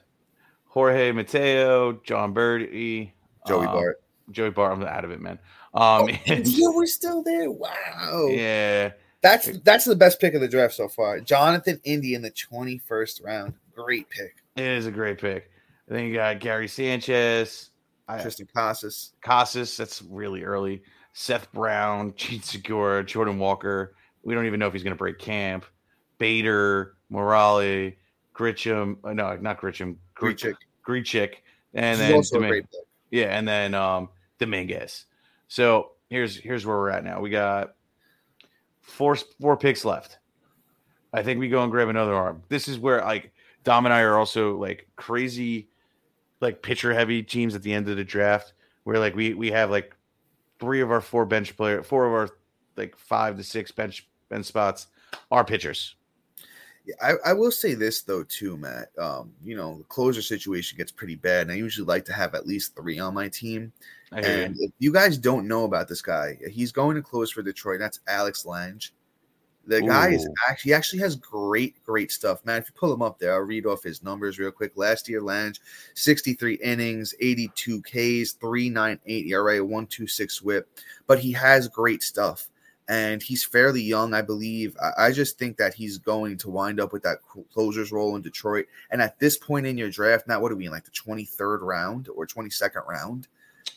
Jorge 0.66 1.12
Mateo, 1.12 1.92
Jon 2.04 2.34
Berti, 2.34 3.10
Joey 3.46 3.66
um, 3.66 3.72
Bart. 3.72 4.02
Joey 4.30 4.50
Bart. 4.50 4.72
I'm 4.72 4.82
out 4.84 5.04
of 5.04 5.10
it, 5.10 5.20
man. 5.20 5.38
Um, 5.74 5.80
Oh, 6.04 6.08
and- 6.26 6.46
yeah, 6.46 6.68
we're 6.70 6.86
still 6.86 7.22
there. 7.22 7.50
Wow. 7.50 8.28
yeah, 8.30 8.92
That's 9.22 9.58
that's 9.60 9.84
the 9.84 9.96
best 9.96 10.20
pick 10.20 10.34
of 10.34 10.40
the 10.40 10.48
draft 10.48 10.74
so 10.74 10.88
far. 10.88 11.20
Jonathan 11.20 11.80
India 11.84 12.16
in 12.16 12.22
the 12.22 12.30
21st 12.30 13.24
round. 13.24 13.54
Great 13.74 14.08
pick. 14.10 14.36
it 14.56 14.64
is 14.64 14.86
a 14.86 14.90
great 14.90 15.18
pick. 15.20 15.50
Then 15.88 16.04
you 16.06 16.14
got 16.14 16.40
Gary 16.40 16.68
Sanchez, 16.68 17.70
Triston 18.08 18.48
Casas. 18.54 19.12
Casas. 19.22 19.76
That's 19.76 20.00
really 20.02 20.42
early. 20.42 20.82
Seth 21.12 21.52
Brown, 21.52 22.14
Jean 22.16 22.40
Segura, 22.42 23.04
Jordan 23.04 23.38
Walker. 23.38 23.94
We 24.24 24.34
don't 24.34 24.46
even 24.46 24.60
know 24.60 24.66
if 24.66 24.72
he's 24.72 24.82
going 24.82 24.94
to 24.94 24.98
break 24.98 25.18
camp. 25.18 25.64
Bader, 26.18 26.94
Morale, 27.10 27.92
Gritcham. 28.34 28.96
uh, 29.04 29.12
No, 29.12 29.36
not 29.36 29.60
Gritcham. 29.60 29.96
Gr- 30.14 30.30
Grichuk. 30.30 30.54
Grichik, 30.86 31.34
and 31.74 32.00
then 32.00 32.14
also 32.14 32.40
a 32.42 32.46
great 32.48 32.70
pick. 32.70 32.80
Yeah, 33.10 33.36
and 33.36 33.46
then 33.46 33.74
um 33.74 34.08
Dominguez. 34.38 35.06
So 35.48 35.92
here's 36.10 36.36
here's 36.36 36.64
where 36.66 36.76
we're 36.76 36.90
at 36.90 37.04
now. 37.04 37.20
We 37.20 37.30
got 37.30 37.74
four 38.80 39.16
four 39.40 39.56
picks 39.56 39.84
left. 39.84 40.18
I 41.12 41.22
think 41.22 41.38
we 41.38 41.48
go 41.48 41.62
and 41.62 41.70
grab 41.70 41.88
another 41.88 42.14
arm. 42.14 42.42
This 42.48 42.68
is 42.68 42.78
where 42.78 43.00
like 43.02 43.32
Dom 43.64 43.84
and 43.84 43.92
I 43.94 44.00
are 44.00 44.16
also 44.18 44.56
like 44.56 44.88
crazy, 44.96 45.68
like 46.40 46.62
pitcher 46.62 46.92
heavy 46.94 47.22
teams 47.22 47.54
at 47.54 47.62
the 47.62 47.72
end 47.72 47.88
of 47.88 47.96
the 47.96 48.04
draft, 48.04 48.54
where 48.84 48.98
like 48.98 49.14
we 49.14 49.34
we 49.34 49.50
have 49.50 49.70
like 49.70 49.94
three 50.58 50.80
of 50.80 50.90
our 50.90 51.00
four 51.00 51.26
bench 51.26 51.56
player, 51.56 51.82
four 51.82 52.06
of 52.06 52.12
our 52.12 52.28
like 52.76 52.96
five 52.96 53.36
to 53.36 53.44
six 53.44 53.70
bench 53.70 54.08
bench 54.32 54.46
spots 54.46 54.86
are 55.30 55.44
pitchers. 55.44 55.94
Yeah, 56.84 56.94
I, 57.00 57.30
I 57.30 57.32
will 57.32 57.52
say 57.52 57.74
this 57.74 58.02
though 58.02 58.24
too, 58.24 58.56
Matt. 58.56 58.88
Um, 58.98 59.32
you 59.44 59.54
know, 59.54 59.78
the 59.78 59.84
closer 59.84 60.22
situation 60.22 60.78
gets 60.78 60.90
pretty 60.90 61.14
bad, 61.14 61.42
and 61.42 61.52
I 61.52 61.54
usually 61.54 61.86
like 61.86 62.04
to 62.06 62.12
have 62.12 62.34
at 62.34 62.46
least 62.46 62.74
three 62.74 62.98
on 62.98 63.14
my 63.14 63.28
team. 63.28 63.72
Hear 64.12 64.22
you. 64.22 64.44
And 64.44 64.56
if 64.58 64.72
you 64.78 64.92
guys 64.92 65.16
don't 65.16 65.46
know 65.46 65.64
about 65.64 65.86
this 65.86 66.02
guy, 66.02 66.38
he's 66.50 66.72
going 66.72 66.96
to 66.96 67.02
close 67.02 67.30
for 67.30 67.42
Detroit. 67.42 67.78
That's 67.78 68.00
Alex 68.08 68.44
Lange. 68.44 68.90
The 69.64 69.80
guy 69.80 70.08
is 70.08 70.28
actually 70.48 70.70
he 70.70 70.74
actually 70.74 70.98
has 71.00 71.14
great, 71.14 71.80
great 71.84 72.10
stuff, 72.10 72.44
man. 72.44 72.60
If 72.60 72.68
you 72.68 72.74
pull 72.74 72.92
him 72.92 73.00
up 73.00 73.20
there, 73.20 73.34
I'll 73.34 73.40
read 73.40 73.64
off 73.64 73.84
his 73.84 74.02
numbers 74.02 74.40
real 74.40 74.50
quick. 74.50 74.72
Last 74.74 75.08
year, 75.08 75.22
Lange, 75.22 75.54
63 75.94 76.54
innings, 76.54 77.14
82 77.20 77.80
Ks, 77.82 78.32
398 78.32 79.26
ERA, 79.28 79.62
126 79.62 80.42
whip. 80.42 80.68
But 81.06 81.20
he 81.20 81.30
has 81.32 81.68
great 81.68 82.02
stuff. 82.02 82.48
And 82.92 83.22
he's 83.22 83.42
fairly 83.42 83.80
young, 83.80 84.12
I 84.12 84.20
believe. 84.20 84.76
I, 84.98 85.12
just 85.12 85.38
think 85.38 85.56
that 85.56 85.72
he's 85.72 85.96
going 85.96 86.36
to 86.36 86.50
wind 86.50 86.78
up 86.78 86.92
with 86.92 87.02
that 87.04 87.20
cl- 87.32 87.46
closer's 87.50 87.90
role 87.90 88.16
in 88.16 88.22
Detroit. 88.22 88.66
And 88.90 89.00
at 89.00 89.18
this 89.18 89.38
point 89.38 89.64
in 89.64 89.78
your 89.78 89.88
draft, 89.88 90.28
now 90.28 90.42
what 90.42 90.52
are 90.52 90.56
we 90.56 90.66
in 90.66 90.72
like 90.72 90.84
the 90.84 90.90
23rd 90.90 91.62
round 91.62 92.10
or 92.14 92.26
22nd 92.26 92.86
round? 92.86 93.28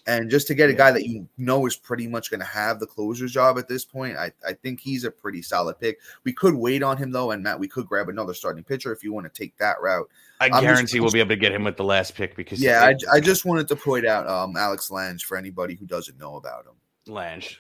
And 0.06 0.30
just 0.30 0.48
to 0.48 0.54
get 0.54 0.70
a 0.70 0.74
guy 0.74 0.92
that 0.92 1.08
you 1.08 1.30
know 1.38 1.66
is 1.66 1.78
pretty 1.78 2.08
much 2.08 2.30
going 2.30 2.42
to 2.42 2.46
have 2.46 2.82
the 2.82 2.88
closer's 2.88 3.32
job 3.32 3.58
at 3.58 3.70
this 3.70 3.86
point, 3.86 4.18
I, 4.18 4.34
I 4.46 4.52
think 4.52 4.82
he's 4.82 5.06
a 5.06 5.12
pretty 5.12 5.42
solid 5.42 5.80
pick. 5.80 6.00
We 6.26 6.34
could 6.34 6.54
wait 6.54 6.84
on 6.84 6.98
him 6.98 7.12
though, 7.12 7.32
and 7.32 7.42
Matt, 7.42 7.58
we 7.58 7.70
could 7.70 7.88
grab 7.88 8.10
another 8.10 8.34
starting 8.34 8.66
pitcher 8.66 8.92
if 8.92 9.02
you 9.02 9.14
want 9.14 9.34
to 9.34 9.42
take 9.42 9.56
that 9.60 9.80
route. 9.82 10.10
I 10.42 10.48
I'm 10.48 10.52
just- 10.52 10.64
guarantee 10.64 11.00
we'll 11.00 11.12
be 11.12 11.20
able 11.22 11.30
to 11.30 11.38
get 11.38 11.54
him 11.54 11.64
with 11.64 11.78
the 11.78 11.86
last 11.86 12.16
pick 12.16 12.36
because 12.36 12.62
Yeah, 12.62 12.84
I, 12.84 13.16
I 13.16 13.20
just 13.22 13.46
wanted 13.46 13.70
to 13.70 13.78
point 13.78 14.06
out 14.06 14.28
um, 14.28 14.58
Alex 14.58 14.92
Lange 14.92 15.20
for 15.20 15.38
anybody 15.38 15.76
who 15.76 15.86
doesn't 15.86 16.20
know 16.20 16.36
about 16.36 16.66
him. 16.66 16.74
Lange. 17.08 17.56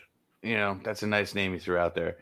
You 0.45 0.55
know, 0.55 0.79
that's 0.83 1.03
a 1.03 1.07
nice 1.07 1.33
name 1.33 1.53
you 1.53 1.59
threw 1.59 1.77
out 1.77 1.95
there. 1.95 2.17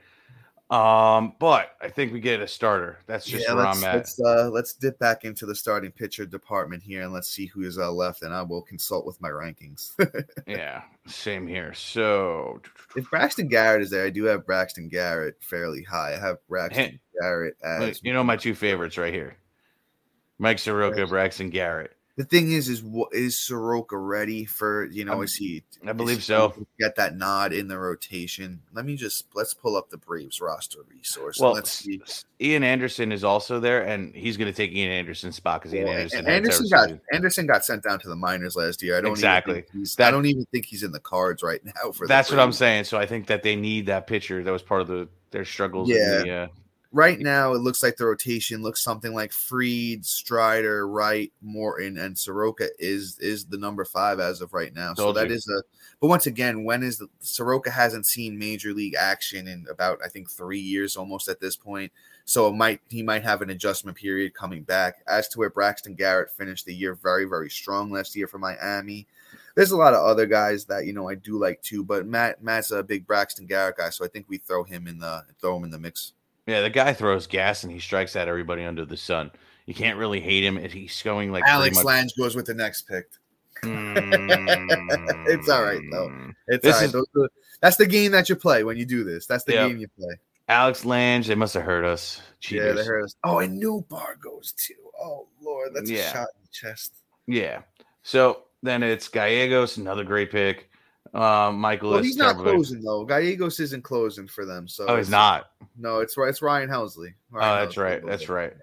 Um, 0.69 1.33
but 1.37 1.75
I 1.81 1.89
think 1.89 2.13
we 2.13 2.19
get 2.19 2.39
a 2.39 2.47
starter. 2.47 2.97
That's 3.05 3.25
just 3.25 3.45
yeah, 3.47 3.53
where 3.53 3.65
let's 3.65 3.83
I'm 3.83 3.89
at. 3.89 3.95
let's, 3.95 4.19
uh, 4.19 4.49
let's 4.51 4.73
dip 4.73 4.97
back 4.97 5.23
into 5.23 5.45
the 5.45 5.53
starting 5.53 5.91
pitcher 5.91 6.25
department 6.25 6.81
here 6.81 7.03
and 7.03 7.13
let's 7.13 7.27
see 7.27 7.45
who 7.45 7.61
is 7.61 7.77
uh, 7.77 7.91
left, 7.91 8.23
and 8.23 8.33
I 8.33 8.41
will 8.41 8.63
consult 8.63 9.05
with 9.05 9.21
my 9.21 9.29
rankings. 9.29 9.91
Yeah, 10.47 10.81
same 11.05 11.47
here. 11.47 11.73
So 11.73 12.59
if 12.95 13.09
Braxton 13.09 13.47
Garrett 13.47 13.83
is 13.83 13.89
there, 13.91 14.05
I 14.05 14.09
do 14.09 14.23
have 14.25 14.45
Braxton 14.45 14.89
Garrett 14.89 15.35
fairly 15.41 15.83
high. 15.83 16.15
I 16.15 16.19
have 16.19 16.37
Braxton 16.49 16.83
Hey, 16.83 16.99
Garrett 17.19 17.55
as 17.63 18.01
you 18.03 18.13
know 18.13 18.23
my 18.23 18.35
two 18.35 18.55
favorites 18.55 18.97
right 18.97 19.13
here. 19.13 19.37
Mike 20.39 20.59
Soroka, 20.59 21.05
Braxton 21.07 21.49
Garrett. 21.49 21.95
The 22.15 22.23
thing 22.25 22.51
is, 22.51 22.69
is 22.69 22.83
what 22.83 23.11
is 23.11 23.39
Soroka 23.39 23.97
ready 23.97 24.45
for? 24.45 24.85
You 24.85 25.03
know, 25.03 25.13
I'm- 25.13 25.23
is 25.23 25.33
he? 25.33 25.63
I 25.83 25.93
believe 25.93 26.17
he 26.17 26.21
so. 26.23 26.53
Get 26.79 26.95
that 26.97 27.15
nod 27.17 27.53
in 27.53 27.67
the 27.67 27.79
rotation. 27.79 28.61
Let 28.71 28.85
me 28.85 28.95
just 28.95 29.25
let's 29.33 29.55
pull 29.55 29.75
up 29.75 29.89
the 29.89 29.97
Braves 29.97 30.39
roster 30.39 30.79
resource. 30.87 31.39
Well, 31.39 31.53
let's 31.53 31.71
see. 31.71 31.99
Ian 32.39 32.63
Anderson 32.63 33.11
is 33.11 33.23
also 33.23 33.59
there, 33.59 33.81
and 33.81 34.13
he's 34.13 34.37
going 34.37 34.51
to 34.51 34.55
take 34.55 34.71
Ian 34.71 34.91
Anderson's 34.91 35.35
spot 35.37 35.61
because 35.61 35.73
Ian 35.73 35.85
Well, 35.85 35.97
Anderson. 35.97 36.27
Anderson 36.27 36.67
got 36.69 36.83
season. 36.83 37.01
Anderson 37.13 37.47
got 37.47 37.65
sent 37.65 37.83
down 37.83 37.99
to 38.01 38.07
the 38.09 38.15
minors 38.15 38.55
last 38.55 38.83
year. 38.83 38.95
I 38.95 39.01
don't 39.01 39.11
Exactly. 39.11 39.63
He's, 39.73 39.95
That- 39.95 40.09
I 40.09 40.11
don't 40.11 40.27
even 40.27 40.45
think 40.51 40.65
he's 40.65 40.83
in 40.83 40.91
the 40.91 40.99
cards 40.99 41.41
right 41.41 41.65
now. 41.83 41.91
For 41.93 42.05
That's 42.05 42.29
what 42.29 42.39
I'm 42.39 42.53
saying. 42.53 42.83
So 42.83 42.99
I 42.99 43.07
think 43.07 43.25
that 43.27 43.41
they 43.41 43.55
need 43.55 43.87
that 43.87 44.05
pitcher. 44.05 44.43
That 44.43 44.51
was 44.51 44.61
part 44.61 44.81
of 44.81 44.87
the 44.87 45.07
their 45.31 45.45
struggles. 45.45 45.89
Yeah. 45.89 46.17
In 46.21 46.27
the, 46.27 46.31
uh, 46.31 46.47
Right 46.95 47.19
now, 47.19 47.53
it 47.53 47.61
looks 47.61 47.81
like 47.81 47.97
the 47.97 48.05
rotation 48.05 48.61
looks 48.61 48.83
something 48.83 49.15
like 49.15 49.31
Fried, 49.31 50.05
Strider, 50.05 50.87
Wright, 50.87 51.33
Morton, 51.41 51.97
and 51.97 52.15
Soroka 52.15 52.69
is 52.77 53.17
is 53.19 53.45
the 53.45 53.57
number 53.57 53.83
five 53.83 54.19
as 54.19 54.41
of 54.41 54.53
right 54.53 54.71
now. 54.75 54.93
So 54.93 55.05
Told 55.05 55.15
that 55.15 55.29
you. 55.29 55.35
is 55.35 55.47
a. 55.47 55.63
But 55.99 56.09
once 56.09 56.27
again, 56.27 56.63
when 56.63 56.83
is 56.83 56.99
the 56.99 57.07
Soroka 57.19 57.71
hasn't 57.71 58.05
seen 58.05 58.37
major 58.37 58.75
league 58.75 58.93
action 58.93 59.47
in 59.47 59.65
about 59.71 60.01
I 60.05 60.07
think 60.07 60.29
three 60.29 60.59
years 60.59 60.95
almost 60.95 61.27
at 61.27 61.39
this 61.39 61.55
point. 61.55 61.91
So 62.25 62.47
it 62.47 62.53
might 62.53 62.79
he 62.89 63.01
might 63.01 63.23
have 63.23 63.41
an 63.41 63.49
adjustment 63.49 63.97
period 63.97 64.35
coming 64.35 64.61
back. 64.61 64.97
As 65.07 65.27
to 65.29 65.39
where 65.39 65.49
Braxton 65.49 65.95
Garrett 65.95 66.29
finished 66.29 66.67
the 66.67 66.75
year 66.75 66.93
very 66.93 67.25
very 67.25 67.49
strong 67.49 67.89
last 67.89 68.15
year 68.15 68.27
for 68.27 68.37
Miami. 68.37 69.07
There's 69.55 69.71
a 69.71 69.77
lot 69.77 69.95
of 69.95 70.05
other 70.05 70.27
guys 70.27 70.65
that 70.65 70.85
you 70.85 70.93
know 70.93 71.09
I 71.09 71.15
do 71.15 71.39
like 71.39 71.59
too, 71.63 71.83
but 71.83 72.05
Matt 72.05 72.43
Matt's 72.43 72.69
a 72.69 72.83
big 72.83 73.07
Braxton 73.07 73.47
Garrett 73.47 73.77
guy, 73.77 73.89
so 73.89 74.05
I 74.05 74.09
think 74.09 74.27
we 74.29 74.37
throw 74.37 74.63
him 74.63 74.85
in 74.85 74.99
the 74.99 75.23
throw 75.41 75.57
him 75.57 75.63
in 75.63 75.71
the 75.71 75.79
mix. 75.79 76.13
Yeah, 76.47 76.61
the 76.61 76.69
guy 76.69 76.93
throws 76.93 77.27
gas 77.27 77.63
and 77.63 77.71
he 77.71 77.79
strikes 77.79 78.15
at 78.15 78.27
everybody 78.27 78.63
under 78.63 78.85
the 78.85 78.97
sun. 78.97 79.31
You 79.65 79.73
can't 79.73 79.97
really 79.97 80.19
hate 80.19 80.43
him. 80.43 80.57
if 80.57 80.73
He's 80.73 81.01
going 81.01 81.31
like 81.31 81.43
Alex 81.47 81.75
much- 81.77 81.85
Lange 81.85 82.09
goes 82.17 82.35
with 82.35 82.45
the 82.45 82.53
next 82.53 82.81
pick. 82.83 83.07
Mm. 83.63 85.23
It's 85.27 85.49
all 85.49 85.63
right, 85.63 85.79
though. 85.91 86.11
It's 86.47 86.63
This 86.63 86.75
all 86.75 86.81
right. 87.01 87.05
is- 87.15 87.29
that's 87.61 87.77
the 87.77 87.85
game 87.85 88.11
that 88.11 88.27
you 88.27 88.35
play 88.35 88.63
when 88.65 88.75
you 88.77 88.85
do 88.85 89.03
this. 89.05 89.25
That's 89.25 89.45
the 89.45 89.53
Yeah. 89.53 89.67
game 89.69 89.77
you 89.77 89.87
play. 89.97 90.15
Alex 90.49 90.83
Lange, 90.83 91.23
they 91.23 91.35
must 91.35 91.53
have 91.53 91.63
heard 91.63 91.85
us. 91.85 92.21
Yeah, 92.49 92.63
they 92.63 92.69
Cheaters. 92.71 92.87
heard 92.87 93.03
us. 93.05 93.15
Oh, 93.23 93.39
and 93.39 93.61
Nootbaar 93.61 94.19
goes 94.19 94.51
too. 94.57 94.73
Oh 94.99 95.27
Lord, 95.41 95.73
that's 95.73 95.89
Yeah. 95.89 96.09
a 96.09 96.13
shot 96.13 96.27
in 96.35 96.41
the 96.41 96.49
chest. 96.51 96.95
Yeah. 97.25 97.61
So 98.03 98.43
then 98.61 98.83
it's 98.83 99.07
Gallegos, 99.07 99.77
another 99.77 100.03
great 100.03 100.29
pick. 100.31 100.69
Um, 101.13 101.59
Michael 101.59 101.91
Well, 101.91 101.99
is 101.99 102.07
he's 102.07 102.17
not 102.17 102.37
closing 102.37 102.81
though. 102.81 103.05
Gallegos 103.05 103.59
isn't 103.59 103.83
closing 103.83 104.27
for 104.27 104.45
them. 104.45 104.67
So 104.67 104.85
Oh, 104.87 104.97
he's 104.97 105.07
it's- 105.07 105.11
not. 105.11 105.51
No, 105.77 105.99
it's 105.99 106.15
it's 106.17 106.41
Ryan 106.41 106.69
Helsley. 106.69 107.13
Oh, 107.33 107.39
that's 107.39 107.75
Helsley 107.75 107.83
right. 107.83 108.05
That's 108.05 108.29
right. 108.29 108.53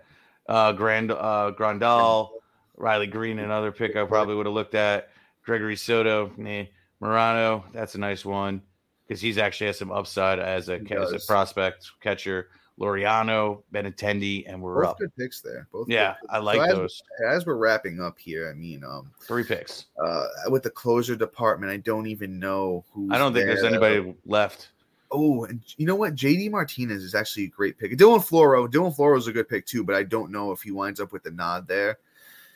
Uh, 0.49 0.73
Grand 0.73 1.12
uh, 1.12 1.53
Grandal, 1.57 2.31
Riley 2.77 3.07
Greene, 3.07 3.39
another 3.39 3.71
pick 3.71 3.95
I 3.95 4.05
probably 4.05 4.35
would 4.35 4.47
have 4.47 4.55
looked 4.55 4.75
at. 4.75 5.11
Gregory 5.45 5.77
Soto, 5.77 6.33
nah. 6.37 6.65
Moreno, 7.01 7.65
that's 7.73 7.95
a 7.95 7.99
nice 7.99 8.25
one 8.25 8.61
because 9.07 9.21
he's 9.21 9.39
actually 9.39 9.69
has 9.69 9.79
some 9.79 9.91
upside 9.93 10.39
as 10.39 10.69
a 10.69 10.81
as 10.91 11.12
a 11.12 11.21
prospect 11.27 11.91
catcher. 12.01 12.49
Loriano, 12.81 13.62
Benintendi, 13.74 14.44
and 14.47 14.61
we're 14.61 14.82
Both 14.82 14.90
up. 14.93 14.98
good 14.98 15.15
picks 15.16 15.40
there. 15.43 15.69
Both. 15.70 15.89
Yeah. 15.89 16.15
I 16.31 16.39
like 16.39 16.70
So 16.70 16.77
those 16.77 17.02
As 17.28 17.44
we're 17.44 17.57
wrapping 17.57 18.01
up 18.01 18.19
here, 18.19 18.48
I 18.51 18.55
mean, 18.55 18.82
um, 18.85 19.11
three 19.23 19.44
picks. 19.44 19.86
uh, 20.02 20.27
with 20.48 20.62
the 20.62 20.70
closer 20.70 21.15
department, 21.15 21.70
I 21.70 21.77
don't 21.77 22.07
even 22.07 22.39
know 22.39 22.85
who. 22.93 23.12
I 23.12 23.19
don't 23.19 23.35
think 23.35 23.47
there's 23.47 23.65
anybody 23.65 24.15
left. 24.24 24.70
Oh, 25.12 25.44
and 25.44 25.61
you 25.77 25.86
know 25.86 25.97
what? 25.97 26.15
JD 26.15 26.51
Martinez 26.51 27.02
is 27.02 27.15
actually 27.15 27.44
a 27.44 27.48
great 27.48 27.77
pick. 27.77 27.93
Dylan 27.93 28.20
Floro, 28.27 28.66
Dylan 28.69 28.97
Floro 28.97 29.19
is 29.19 29.27
a 29.27 29.32
good 29.32 29.48
pick 29.48 29.66
too, 29.66 29.85
but 29.85 29.94
I 29.97 30.05
don't 30.05 30.31
know 30.31 30.52
if 30.52 30.62
he 30.62 30.70
winds 30.70 31.01
up 31.01 31.12
with 31.12 31.24
the 31.24 31.32
nod 31.32 31.66
there. 31.69 31.98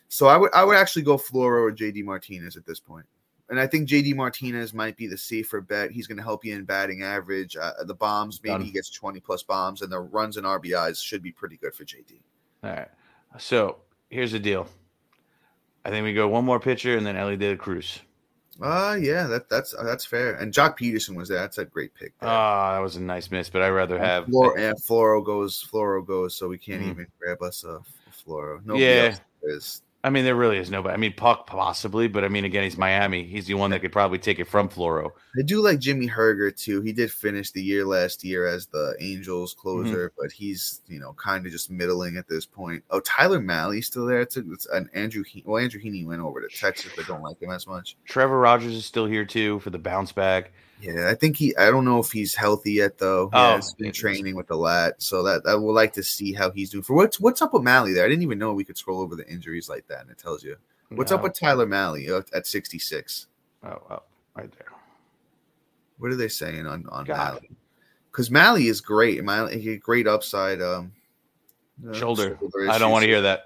So 0.08 0.28
I 0.28 0.36
would 0.36 0.54
I 0.54 0.62
would 0.64 0.76
actually 0.76 1.02
go 1.02 1.16
Floro 1.18 1.62
or 1.68 1.72
JD 1.72 2.04
Martinez 2.04 2.56
at 2.56 2.64
this 2.64 2.78
point. 2.80 3.04
And 3.54 3.60
I 3.60 3.68
think 3.68 3.88
JD 3.88 4.16
Martinez 4.16 4.74
might 4.74 4.96
be 4.96 5.06
the 5.06 5.16
safer 5.16 5.60
bet. 5.60 5.92
He's 5.92 6.08
going 6.08 6.16
to 6.18 6.24
help 6.24 6.44
you 6.44 6.56
in 6.56 6.64
batting 6.64 7.04
average. 7.04 7.56
Uh, 7.56 7.84
the 7.84 7.94
bombs, 7.94 8.40
maybe 8.42 8.64
he 8.64 8.72
gets 8.72 8.90
20 8.90 9.20
plus 9.20 9.44
bombs, 9.44 9.82
and 9.82 9.92
the 9.92 10.00
runs 10.00 10.36
and 10.36 10.44
RBIs 10.44 11.00
should 11.00 11.22
be 11.22 11.30
pretty 11.30 11.56
good 11.56 11.72
for 11.72 11.84
JD. 11.84 12.18
All 12.64 12.70
right. 12.70 12.88
So 13.38 13.76
here's 14.10 14.32
the 14.32 14.40
deal. 14.40 14.66
I 15.84 15.90
think 15.90 16.02
we 16.02 16.14
go 16.14 16.26
one 16.26 16.44
more 16.44 16.58
pitcher 16.58 16.96
and 16.96 17.06
then 17.06 17.16
Elly 17.16 17.36
De 17.36 17.50
La 17.50 17.56
Cruz. 17.56 18.00
Uh 18.60 18.96
yeah, 19.00 19.26
that 19.28 19.48
that's 19.48 19.72
uh, 19.74 19.84
that's 19.84 20.04
fair. 20.04 20.34
And 20.34 20.52
Joc 20.52 20.78
Pederson 20.78 21.14
was 21.16 21.28
there. 21.28 21.38
That's 21.38 21.58
a 21.58 21.64
great 21.64 21.94
pick. 21.94 22.12
Ah, 22.22 22.74
that 22.74 22.80
was 22.80 22.96
a 22.96 23.00
nice 23.00 23.30
miss, 23.30 23.50
but 23.50 23.62
I'd 23.62 23.68
rather 23.70 23.96
And 23.96 24.04
have 24.04 24.26
Flor- 24.26 24.58
and 24.58 24.76
Floro 24.82 25.24
goes, 25.24 25.64
Floro 25.70 26.04
goes, 26.04 26.34
so 26.36 26.48
we 26.48 26.58
can't 26.58 26.82
Mhm. 26.82 26.90
even 26.90 27.06
grab 27.20 27.42
us 27.42 27.62
a 27.64 27.80
Floro. 28.12 28.64
Nobody 28.64 28.84
Yeah. 28.84 28.90
else 29.10 29.20
is. 29.42 29.82
I 30.04 30.10
mean, 30.10 30.24
there 30.26 30.36
really 30.36 30.58
is 30.58 30.70
nobody. 30.70 30.92
I 30.92 30.98
mean, 30.98 31.14
Puk 31.14 31.46
possibly, 31.46 32.08
but 32.08 32.24
I 32.24 32.28
mean, 32.28 32.44
again, 32.44 32.62
he's 32.62 32.76
Miami. 32.76 33.24
He's 33.24 33.46
the 33.46 33.54
one 33.54 33.70
that 33.70 33.80
could 33.80 33.90
probably 33.90 34.18
take 34.18 34.38
it 34.38 34.44
from 34.44 34.68
Floro. 34.68 35.10
I 35.38 35.42
do 35.42 35.62
like 35.62 35.78
Jimmy 35.78 36.06
Herget 36.06 36.58
too. 36.58 36.82
He 36.82 36.92
did 36.92 37.10
finish 37.10 37.52
the 37.52 37.62
year 37.62 37.86
last 37.86 38.22
year 38.22 38.46
as 38.46 38.66
the 38.66 38.94
Angels 39.00 39.54
mm-hmm. 39.54 39.60
closer, 39.62 40.12
but 40.18 40.30
he's 40.30 40.82
you 40.86 41.00
know 41.00 41.14
kind 41.14 41.46
of 41.46 41.52
just 41.52 41.70
middling 41.70 42.18
at 42.18 42.28
this 42.28 42.44
point. 42.44 42.84
Oh, 42.90 43.00
Tyler 43.00 43.40
Mahle's 43.40 43.86
still 43.86 44.04
there. 44.04 44.20
It's, 44.20 44.36
a, 44.36 44.42
it's 44.52 44.66
an 44.66 44.90
Andrew. 44.92 45.24
He- 45.24 45.42
well, 45.46 45.62
Andrew 45.62 45.80
Heaney 45.80 46.06
went 46.06 46.20
over 46.20 46.46
to 46.46 46.54
Texas, 46.54 46.92
but 46.94 47.06
don't 47.06 47.22
like 47.22 47.40
him 47.40 47.50
as 47.50 47.66
much. 47.66 47.96
Trevor 48.04 48.38
Rogers 48.38 48.74
is 48.74 48.84
still 48.84 49.06
here 49.06 49.24
too 49.24 49.58
for 49.60 49.70
the 49.70 49.78
bounce 49.78 50.12
back. 50.12 50.52
Yeah, 50.80 51.08
I 51.08 51.14
think 51.14 51.36
he. 51.36 51.56
I 51.56 51.70
don't 51.70 51.84
know 51.84 51.98
if 52.00 52.10
he's 52.10 52.34
healthy 52.34 52.72
yet 52.72 52.98
though. 52.98 53.26
He 53.26 53.36
Oh, 53.36 53.56
has 53.56 53.72
been 53.74 53.92
training 53.92 54.34
with 54.34 54.48
the 54.48 54.56
lat, 54.56 55.00
so 55.00 55.22
that 55.22 55.42
I 55.46 55.54
would 55.54 55.72
like 55.72 55.92
to 55.94 56.02
see 56.02 56.32
how 56.32 56.50
he's 56.50 56.70
doing. 56.70 56.82
For 56.82 56.94
what's 56.94 57.20
what's 57.20 57.40
up 57.40 57.54
with 57.54 57.62
Mahle 57.62 57.94
there? 57.94 58.04
I 58.04 58.08
didn't 58.08 58.22
even 58.22 58.38
know 58.38 58.52
we 58.52 58.64
could 58.64 58.76
scroll 58.76 59.00
over 59.00 59.16
the 59.16 59.26
injuries 59.28 59.68
like 59.68 59.86
that, 59.88 60.02
and 60.02 60.10
it 60.10 60.18
tells 60.18 60.42
you 60.42 60.56
what's 60.90 61.12
up 61.12 61.22
with 61.22 61.38
Tyler 61.38 61.66
Mahle 61.66 62.10
uh, 62.10 62.22
at 62.34 62.46
sixty 62.46 62.78
six. 62.78 63.28
Oh, 63.62 63.80
oh, 63.90 64.02
right 64.36 64.50
there. 64.52 64.68
What 65.98 66.10
are 66.10 66.16
they 66.16 66.28
saying 66.28 66.66
on 66.66 66.86
on 66.88 67.04
God. 67.04 67.34
Mahle? 67.34 67.56
Because 68.10 68.30
Mahle 68.30 68.66
is 68.66 68.80
great. 68.80 69.22
Mahle, 69.22 69.58
he 69.58 69.76
great 69.76 70.06
upside. 70.06 70.60
Um, 70.60 70.92
uh, 71.88 71.92
Shoulder. 71.94 72.36
shoulder 72.40 72.70
I 72.70 72.78
don't 72.78 72.90
want 72.90 73.04
to 73.04 73.08
hear 73.08 73.22
that. 73.22 73.44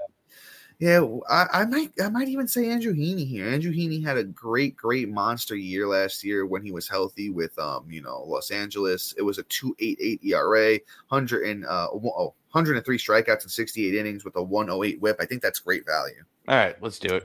Yeah, 0.78 1.05
I, 1.28 1.46
I 1.52 1.64
might 1.64 1.90
I 2.00 2.09
might 2.09 2.28
even 2.28 2.46
say 2.46 2.70
Andrew 2.70 2.94
Heaney 2.94 3.26
here. 3.26 3.48
Andrew 3.48 3.72
Heaney 3.72 4.05
had 4.05 4.16
a 4.16 4.22
great, 4.22 4.76
great 4.76 5.09
monster 5.09 5.56
year 5.56 5.88
last 5.88 6.22
year 6.22 6.46
when 6.46 6.62
he 6.62 6.70
was 6.70 6.88
healthy 6.88 7.30
with 7.30 7.59
um, 7.59 7.86
you 7.90 8.00
know, 8.00 8.22
Los 8.22 8.52
Angeles. 8.52 9.12
It 9.18 9.22
was 9.22 9.38
a 9.38 9.42
288 9.44 10.20
ERA, 10.24 10.78
100 11.09 11.46
and 11.48 11.66
uh 11.66 11.88
one- 11.88 12.14
oh, 12.16 12.34
103 12.52 12.96
strikeouts 12.96 13.42
in 13.42 13.48
68 13.48 13.94
innings 13.96 14.24
with 14.24 14.36
a 14.36 14.42
108 14.42 15.00
whip. 15.00 15.16
I 15.20 15.26
think 15.26 15.42
that's 15.42 15.59
great 15.59 15.84
value. 15.84 16.22
All 16.46 16.55
right, 16.56 16.80
let's 16.80 17.00
do 17.00 17.12
it. 17.16 17.24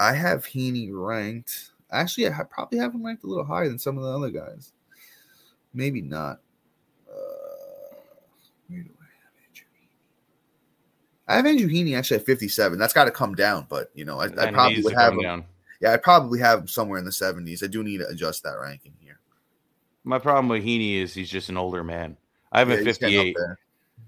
I 0.00 0.12
have 0.12 0.44
Heaney 0.44 0.88
ranked. 0.92 1.70
Actually, 1.92 2.28
I 2.28 2.42
probably 2.50 2.78
have 2.78 2.92
him 2.94 3.06
ranked 3.06 3.22
a 3.22 3.26
little 3.28 3.44
higher 3.44 3.68
than 3.68 3.78
some 3.78 3.98
of 3.98 4.04
the 4.04 4.10
other 4.10 4.30
guys. 4.30 4.72
Maybe 5.72 6.02
not. 6.02 6.40
Uh, 7.08 7.94
where 8.68 8.82
do 8.82 8.90
I 9.00 9.06
have 9.22 9.32
Andrew 9.46 9.66
Heaney? 9.78 11.19
I 11.30 11.36
have 11.36 11.46
Andrew 11.46 11.68
Heaney 11.68 11.96
actually 11.96 12.18
at 12.18 12.26
57. 12.26 12.76
That's 12.76 12.92
got 12.92 13.04
to 13.04 13.12
come 13.12 13.36
down, 13.36 13.66
but 13.68 13.90
you 13.94 14.04
know, 14.04 14.20
I, 14.20 14.24
I 14.24 14.50
probably 14.50 14.82
would 14.82 14.94
have 14.94 15.12
him. 15.12 15.22
down. 15.22 15.44
Yeah, 15.80 15.92
I 15.92 15.96
probably 15.96 16.40
have 16.40 16.60
him 16.60 16.68
somewhere 16.68 16.98
in 16.98 17.04
the 17.04 17.12
70s. 17.12 17.62
I 17.62 17.68
do 17.68 17.84
need 17.84 17.98
to 17.98 18.08
adjust 18.08 18.42
that 18.42 18.58
ranking 18.60 18.94
here. 18.98 19.20
My 20.02 20.18
problem 20.18 20.48
with 20.48 20.64
Heaney 20.64 20.96
is 20.96 21.14
he's 21.14 21.30
just 21.30 21.48
an 21.48 21.56
older 21.56 21.84
man. 21.84 22.16
I 22.50 22.58
have 22.58 22.68
him 22.68 22.74
Yeah, 22.74 22.80
at 22.80 22.86
he's 22.86 22.98
getting 22.98 23.34
58. 23.34 23.36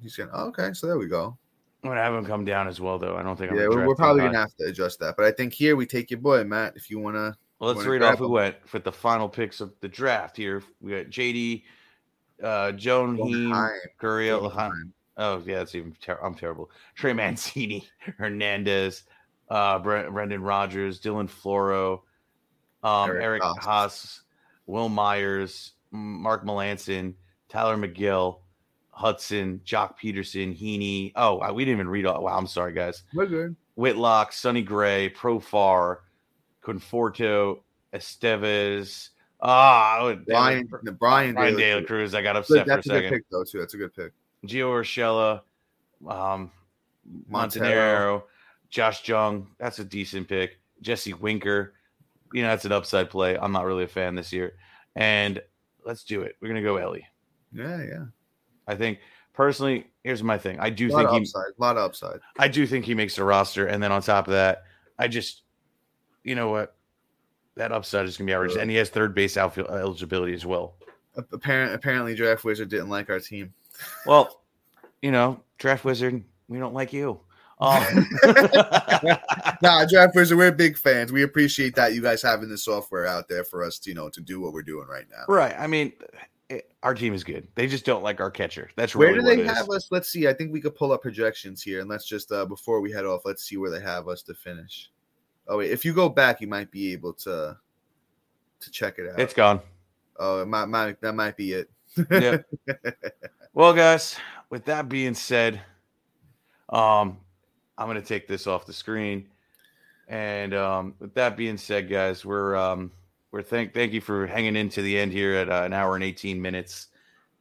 He's 0.02 0.16
getting 0.16 0.32
oh, 0.34 0.46
okay. 0.46 0.72
So 0.72 0.88
there 0.88 0.98
we 0.98 1.06
go. 1.06 1.38
I'm 1.84 1.90
gonna 1.90 2.02
have 2.02 2.12
him 2.12 2.24
come 2.24 2.44
down 2.44 2.66
as 2.66 2.80
well, 2.80 2.98
though. 2.98 3.16
I 3.16 3.22
don't 3.22 3.36
think 3.36 3.52
I'm 3.52 3.56
Yeah, 3.56 3.68
we're, 3.68 3.86
we're 3.86 3.94
probably 3.94 4.22
gonna 4.22 4.38
have 4.38 4.56
to 4.56 4.66
adjust 4.66 4.98
that. 5.00 5.16
But 5.16 5.26
I 5.26 5.30
think 5.30 5.52
here 5.52 5.76
we 5.76 5.86
take 5.86 6.10
your 6.10 6.20
boy 6.20 6.42
Matt. 6.42 6.74
If 6.76 6.90
you 6.90 6.98
wanna, 6.98 7.36
Well, 7.60 7.68
let's 7.68 7.78
wanna 7.78 7.90
read 7.90 8.02
off 8.02 8.18
who 8.18 8.30
went 8.30 8.56
with 8.72 8.82
the 8.82 8.92
final 8.92 9.28
picks 9.28 9.60
of 9.60 9.72
the 9.80 9.88
draft 9.88 10.36
here. 10.36 10.62
We 10.80 10.90
got 10.90 11.06
JD, 11.06 11.62
uh, 12.42 12.72
Joan 12.72 13.16
Heem, 13.16 13.50
Heim. 13.50 14.92
Oh, 15.16 15.42
yeah, 15.44 15.58
that's 15.58 15.74
even 15.74 15.94
ter- 16.00 16.18
I'm 16.22 16.34
terrible. 16.34 16.70
Trey 16.94 17.12
Mancini, 17.12 17.86
Hernandez, 18.18 19.04
uh, 19.48 19.78
Bre- 19.78 20.08
Brendan 20.08 20.42
Rodgers, 20.42 21.00
Dylan 21.00 21.28
Floro, 21.28 22.00
um, 22.82 23.10
Eric 23.10 23.22
Eric, 23.22 23.42
Haas. 23.42 23.64
Haas, 23.64 24.22
Wil 24.66 24.88
Myers, 24.88 25.72
Mark 25.90 26.44
Melancon, 26.44 27.14
Tyler 27.48 27.76
McGill, 27.76 28.38
Hudson, 28.90 29.60
Joc 29.64 29.94
Pederson, 30.02 30.58
Heaney. 30.58 31.12
Oh, 31.14 31.36
wow, 31.36 31.52
we 31.52 31.64
didn't 31.64 31.76
even 31.78 31.88
read 31.88 32.06
all. 32.06 32.22
Wow, 32.22 32.38
I'm 32.38 32.46
sorry, 32.46 32.72
guys. 32.72 33.02
We're 33.14 33.26
good. 33.26 33.56
Whitlock, 33.74 34.32
Sonny 34.32 34.62
Gray, 34.62 35.10
Profar, 35.10 35.98
Conforto, 36.62 37.60
Estevez. 37.92 39.10
Ah, 39.40 39.98
oh, 40.00 40.16
Brian. 40.26 40.66
Brian, 40.98 41.34
Brian 41.34 41.34
De 41.34 41.60
De 41.60 41.74
La 41.74 41.80
La 41.80 41.86
Cruz. 41.86 42.14
I 42.14 42.22
got 42.22 42.36
upset 42.36 42.58
for 42.66 42.72
a 42.72 42.76
That's 42.76 42.86
a 42.86 42.90
good 42.90 42.96
second. 42.96 43.10
pick 43.10 43.24
though 43.30 43.44
too. 43.44 43.58
That's 43.58 43.74
a 43.74 43.76
good 43.78 43.94
pick. 43.94 44.12
Gio 44.46 44.70
Urshela, 44.70 45.42
um, 46.08 46.50
Montanero, 47.30 48.24
Josh 48.70 49.06
Jung. 49.08 49.48
That's 49.58 49.78
a 49.78 49.84
decent 49.84 50.28
pick. 50.28 50.58
Jesse 50.80 51.14
Winker. 51.14 51.74
You 52.32 52.42
know, 52.42 52.48
that's 52.48 52.64
an 52.64 52.72
upside 52.72 53.10
play. 53.10 53.36
I'm 53.38 53.52
not 53.52 53.66
really 53.66 53.84
a 53.84 53.88
fan 53.88 54.14
this 54.14 54.32
year. 54.32 54.54
And 54.96 55.40
let's 55.84 56.04
do 56.04 56.22
it. 56.22 56.36
We're 56.40 56.48
gonna 56.48 56.62
go 56.62 56.76
Ellie. 56.76 57.06
Yeah, 57.52 57.82
yeah. 57.82 58.04
I 58.66 58.74
think 58.74 58.98
personally, 59.32 59.86
here's 60.04 60.22
my 60.22 60.38
thing. 60.38 60.58
I 60.60 60.70
do 60.70 60.88
A 60.88 60.90
lot 60.90 60.98
think 60.98 61.08
of 61.08 61.14
he 61.14 61.20
upside. 61.22 61.52
A 61.58 61.60
lot 61.60 61.76
of 61.76 61.84
upside. 61.84 62.20
I 62.38 62.48
do 62.48 62.66
think 62.66 62.84
he 62.84 62.94
makes 62.94 63.16
the 63.16 63.24
roster. 63.24 63.66
And 63.66 63.82
then 63.82 63.92
on 63.92 64.02
top 64.02 64.26
of 64.26 64.32
that, 64.32 64.64
I 64.98 65.08
just, 65.08 65.42
you 66.24 66.34
know 66.34 66.50
what? 66.50 66.74
That 67.56 67.72
upside 67.72 68.06
is 68.06 68.16
going 68.16 68.26
to 68.26 68.30
be 68.30 68.34
average. 68.34 68.56
And 68.56 68.70
he 68.70 68.76
has 68.76 68.88
third 68.88 69.14
base 69.14 69.36
outfield 69.36 69.68
eligibility 69.68 70.32
as 70.32 70.46
well. 70.46 70.76
Apparently, 71.32 71.74
apparently, 71.74 72.14
Draft 72.14 72.44
Wizard 72.44 72.70
didn't 72.70 72.88
like 72.88 73.10
our 73.10 73.20
team. 73.20 73.52
Well, 74.06 74.42
you 75.00 75.10
know, 75.10 75.40
Draft 75.58 75.84
Wizard, 75.84 76.22
we 76.48 76.58
don't 76.58 76.74
like 76.74 76.92
you. 76.92 77.20
Um, 77.60 78.08
Nah, 79.62 79.86
Draft 79.86 80.14
Wizard, 80.14 80.36
we're 80.36 80.50
big 80.52 80.76
fans. 80.76 81.12
We 81.12 81.22
appreciate 81.22 81.74
that 81.76 81.94
you 81.94 82.02
guys 82.02 82.22
having 82.22 82.48
the 82.48 82.58
software 82.58 83.06
out 83.06 83.28
there 83.28 83.44
for 83.44 83.62
us, 83.62 83.78
to, 83.80 83.90
you 83.90 83.94
know, 83.94 84.08
to 84.08 84.20
do 84.20 84.40
what 84.40 84.52
we're 84.52 84.62
doing 84.62 84.88
right 84.88 85.06
now. 85.10 85.24
right. 85.32 85.54
I 85.56 85.66
mean, 85.68 85.92
it, 86.48 86.72
our 86.82 86.94
team 86.94 87.14
is 87.14 87.24
good. 87.24 87.48
They 87.54 87.66
just 87.66 87.84
don't 87.84 88.02
like 88.02 88.20
our 88.20 88.30
catcher. 88.30 88.70
That's 88.76 88.94
Where 88.94 89.12
really 89.12 89.36
do 89.36 89.42
they 89.42 89.48
have 89.48 89.70
us? 89.70 89.88
Let's 89.90 90.08
see. 90.08 90.28
I 90.28 90.32
think 90.32 90.52
we 90.52 90.60
could 90.60 90.74
pull 90.74 90.92
up 90.92 91.02
projections 91.02 91.62
here, 91.62 91.80
and 91.80 91.88
let's 91.88 92.06
just 92.06 92.30
uh 92.30 92.44
before 92.44 92.80
we 92.80 92.92
head 92.92 93.06
off, 93.06 93.22
let's 93.24 93.44
see 93.44 93.56
where 93.56 93.70
they 93.70 93.80
have 93.80 94.08
us 94.08 94.22
to 94.24 94.34
finish. 94.34 94.90
Oh 95.48 95.58
wait, 95.58 95.70
if 95.70 95.84
you 95.84 95.94
go 95.94 96.08
back, 96.08 96.40
you 96.40 96.46
might 96.46 96.70
be 96.70 96.92
able 96.92 97.14
to 97.14 97.56
to 98.60 98.70
check 98.70 98.98
it 98.98 99.10
out. 99.10 99.18
It's 99.18 99.34
gone. 99.34 99.60
oh, 100.18 100.42
it 100.42 100.46
might, 100.46 100.66
might 100.66 101.00
that 101.00 101.14
might 101.14 101.36
be 101.36 101.52
it. 101.52 101.70
Yep. 102.10 102.46
Well, 103.54 103.74
guys, 103.74 104.16
with 104.48 104.64
that 104.64 104.88
being 104.88 105.12
said, 105.12 105.60
um, 106.70 107.18
I'm 107.76 107.86
gonna 107.86 108.00
take 108.00 108.26
this 108.26 108.46
off 108.46 108.64
the 108.64 108.72
screen. 108.72 109.28
And 110.08 110.54
um, 110.54 110.94
with 110.98 111.12
that 111.14 111.36
being 111.36 111.58
said, 111.58 111.90
guys, 111.90 112.24
we're 112.24 112.56
um, 112.56 112.90
we're 113.30 113.42
thank 113.42 113.74
thank 113.74 113.92
you 113.92 114.00
for 114.00 114.26
hanging 114.26 114.56
in 114.56 114.70
to 114.70 114.80
the 114.80 114.98
end 114.98 115.12
here 115.12 115.34
at 115.34 115.50
uh, 115.50 115.64
an 115.64 115.74
hour 115.74 115.96
and 115.96 116.04
18 116.04 116.40
minutes. 116.40 116.88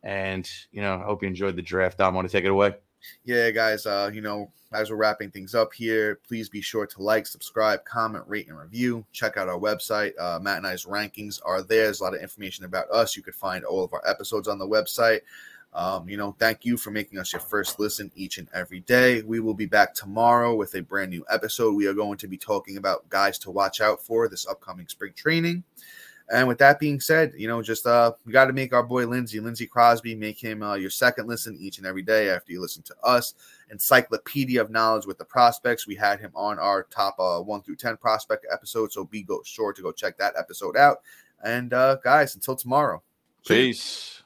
And 0.04 0.50
you 0.72 0.82
know, 0.82 0.96
I 0.96 1.04
hope 1.04 1.22
you 1.22 1.30
enjoyed 1.30 1.56
the 1.56 1.62
draft. 1.62 1.98
Dom, 1.98 2.14
want 2.14 2.28
to 2.28 2.32
take 2.32 2.44
it 2.44 2.52
away? 2.52 2.74
yeah, 3.24 3.50
guys. 3.52 3.86
Uh, 3.86 4.12
you 4.14 4.22
know, 4.22 4.52
as 4.74 4.90
we're 4.90 4.98
wrapping 4.98 5.32
things 5.32 5.56
up 5.56 5.74
here, 5.74 6.20
please 6.28 6.50
be 6.50 6.62
sure 6.62 6.86
to 6.86 7.02
like, 7.02 7.28
subscribe, 7.28 7.84
comment, 7.86 8.24
rate, 8.28 8.48
and 8.48 8.58
review. 8.58 9.06
Check 9.12 9.38
out 9.38 9.48
our 9.48 9.60
website. 9.60 10.14
Uh, 10.20 10.40
Matt 10.42 10.58
and 10.58 10.68
I's 10.68 10.86
rankings 10.86 11.40
are 11.44 11.62
there. 11.62 11.86
There's 11.86 12.00
a 12.00 12.04
lot 12.04 12.16
of 12.16 12.22
information 12.22 12.66
about 12.66 12.90
us. 12.92 13.16
You 13.16 13.24
could 13.24 13.36
find 13.36 13.64
all 13.66 13.84
of 13.84 13.94
our 13.94 14.04
episodes 14.08 14.48
on 14.48 14.60
the 14.60 14.68
website. 14.68 15.22
Um, 15.74 16.10
you 16.10 16.18
know, 16.18 16.36
thank 16.38 16.66
you 16.66 16.76
for 16.76 16.92
making 16.92 17.18
us 17.18 17.32
your 17.32 17.40
first 17.40 17.80
listen 17.80 18.12
each 18.16 18.38
and 18.38 18.50
every 18.54 18.82
day. 18.82 19.22
We 19.22 19.40
will 19.40 19.54
be 19.54 19.66
back 19.66 19.94
tomorrow 19.94 20.56
with 20.56 20.76
a 20.76 20.82
brand 20.82 21.12
new 21.12 21.26
episode. 21.30 21.76
We 21.76 21.88
are 21.88 21.94
going 21.94 22.18
to 22.18 22.28
be 22.28 22.38
talking 22.38 22.78
about 22.78 23.08
guys 23.10 23.38
to 23.40 23.52
watch 23.52 23.80
out 23.80 24.02
for 24.02 24.28
this 24.28 24.46
upcoming 24.48 24.88
spring 24.88 25.14
training. 25.16 25.64
And 26.32 26.48
with 26.48 26.60
that 26.60 26.80
being 26.80 27.02
said, 27.02 27.34
you 27.36 27.48
know, 27.48 27.62
just 27.62 27.86
uh, 27.86 28.14
we 28.26 28.32
got 28.32 28.46
to 28.46 28.54
make 28.54 28.74
our 28.74 28.84
boy 28.84 29.06
Lindsey, 29.06 29.42
Lindsey 29.42 29.66
Crosby, 29.66 30.16
make 30.16 30.40
him 30.40 30.64
uh, 30.64 30.76
your 30.76 30.90
second 30.90 31.28
listen 31.28 31.58
each 31.60 31.78
and 31.78 31.86
every 31.86 32.02
day 32.02 32.30
after 32.30 32.54
you 32.54 32.62
listen 32.62 32.84
to 32.84 32.96
us. 33.04 33.34
Encyclopedia 33.70 34.62
of 34.62 34.70
knowledge 34.70 35.06
with 35.06 35.18
the 35.18 35.26
prospects. 35.26 35.88
We 35.88 35.96
had 35.96 36.22
him 36.22 36.32
on 36.34 36.58
our 36.58 36.84
top 36.84 37.20
uh, 37.20 37.40
one 37.42 37.62
through 37.62 37.76
ten 37.78 37.98
prospect 37.98 38.46
episode, 38.52 38.94
so 38.94 39.04
be 39.04 39.24
go 39.24 39.42
sure 39.44 39.74
to 39.74 39.82
go 39.82 39.92
check 39.92 40.18
that 40.20 40.36
episode 40.38 40.78
out. 40.78 41.02
And 41.44 41.74
uh, 41.74 41.98
guys, 41.98 42.36
until 42.36 42.56
tomorrow. 42.56 43.02
Peace. 43.46 44.21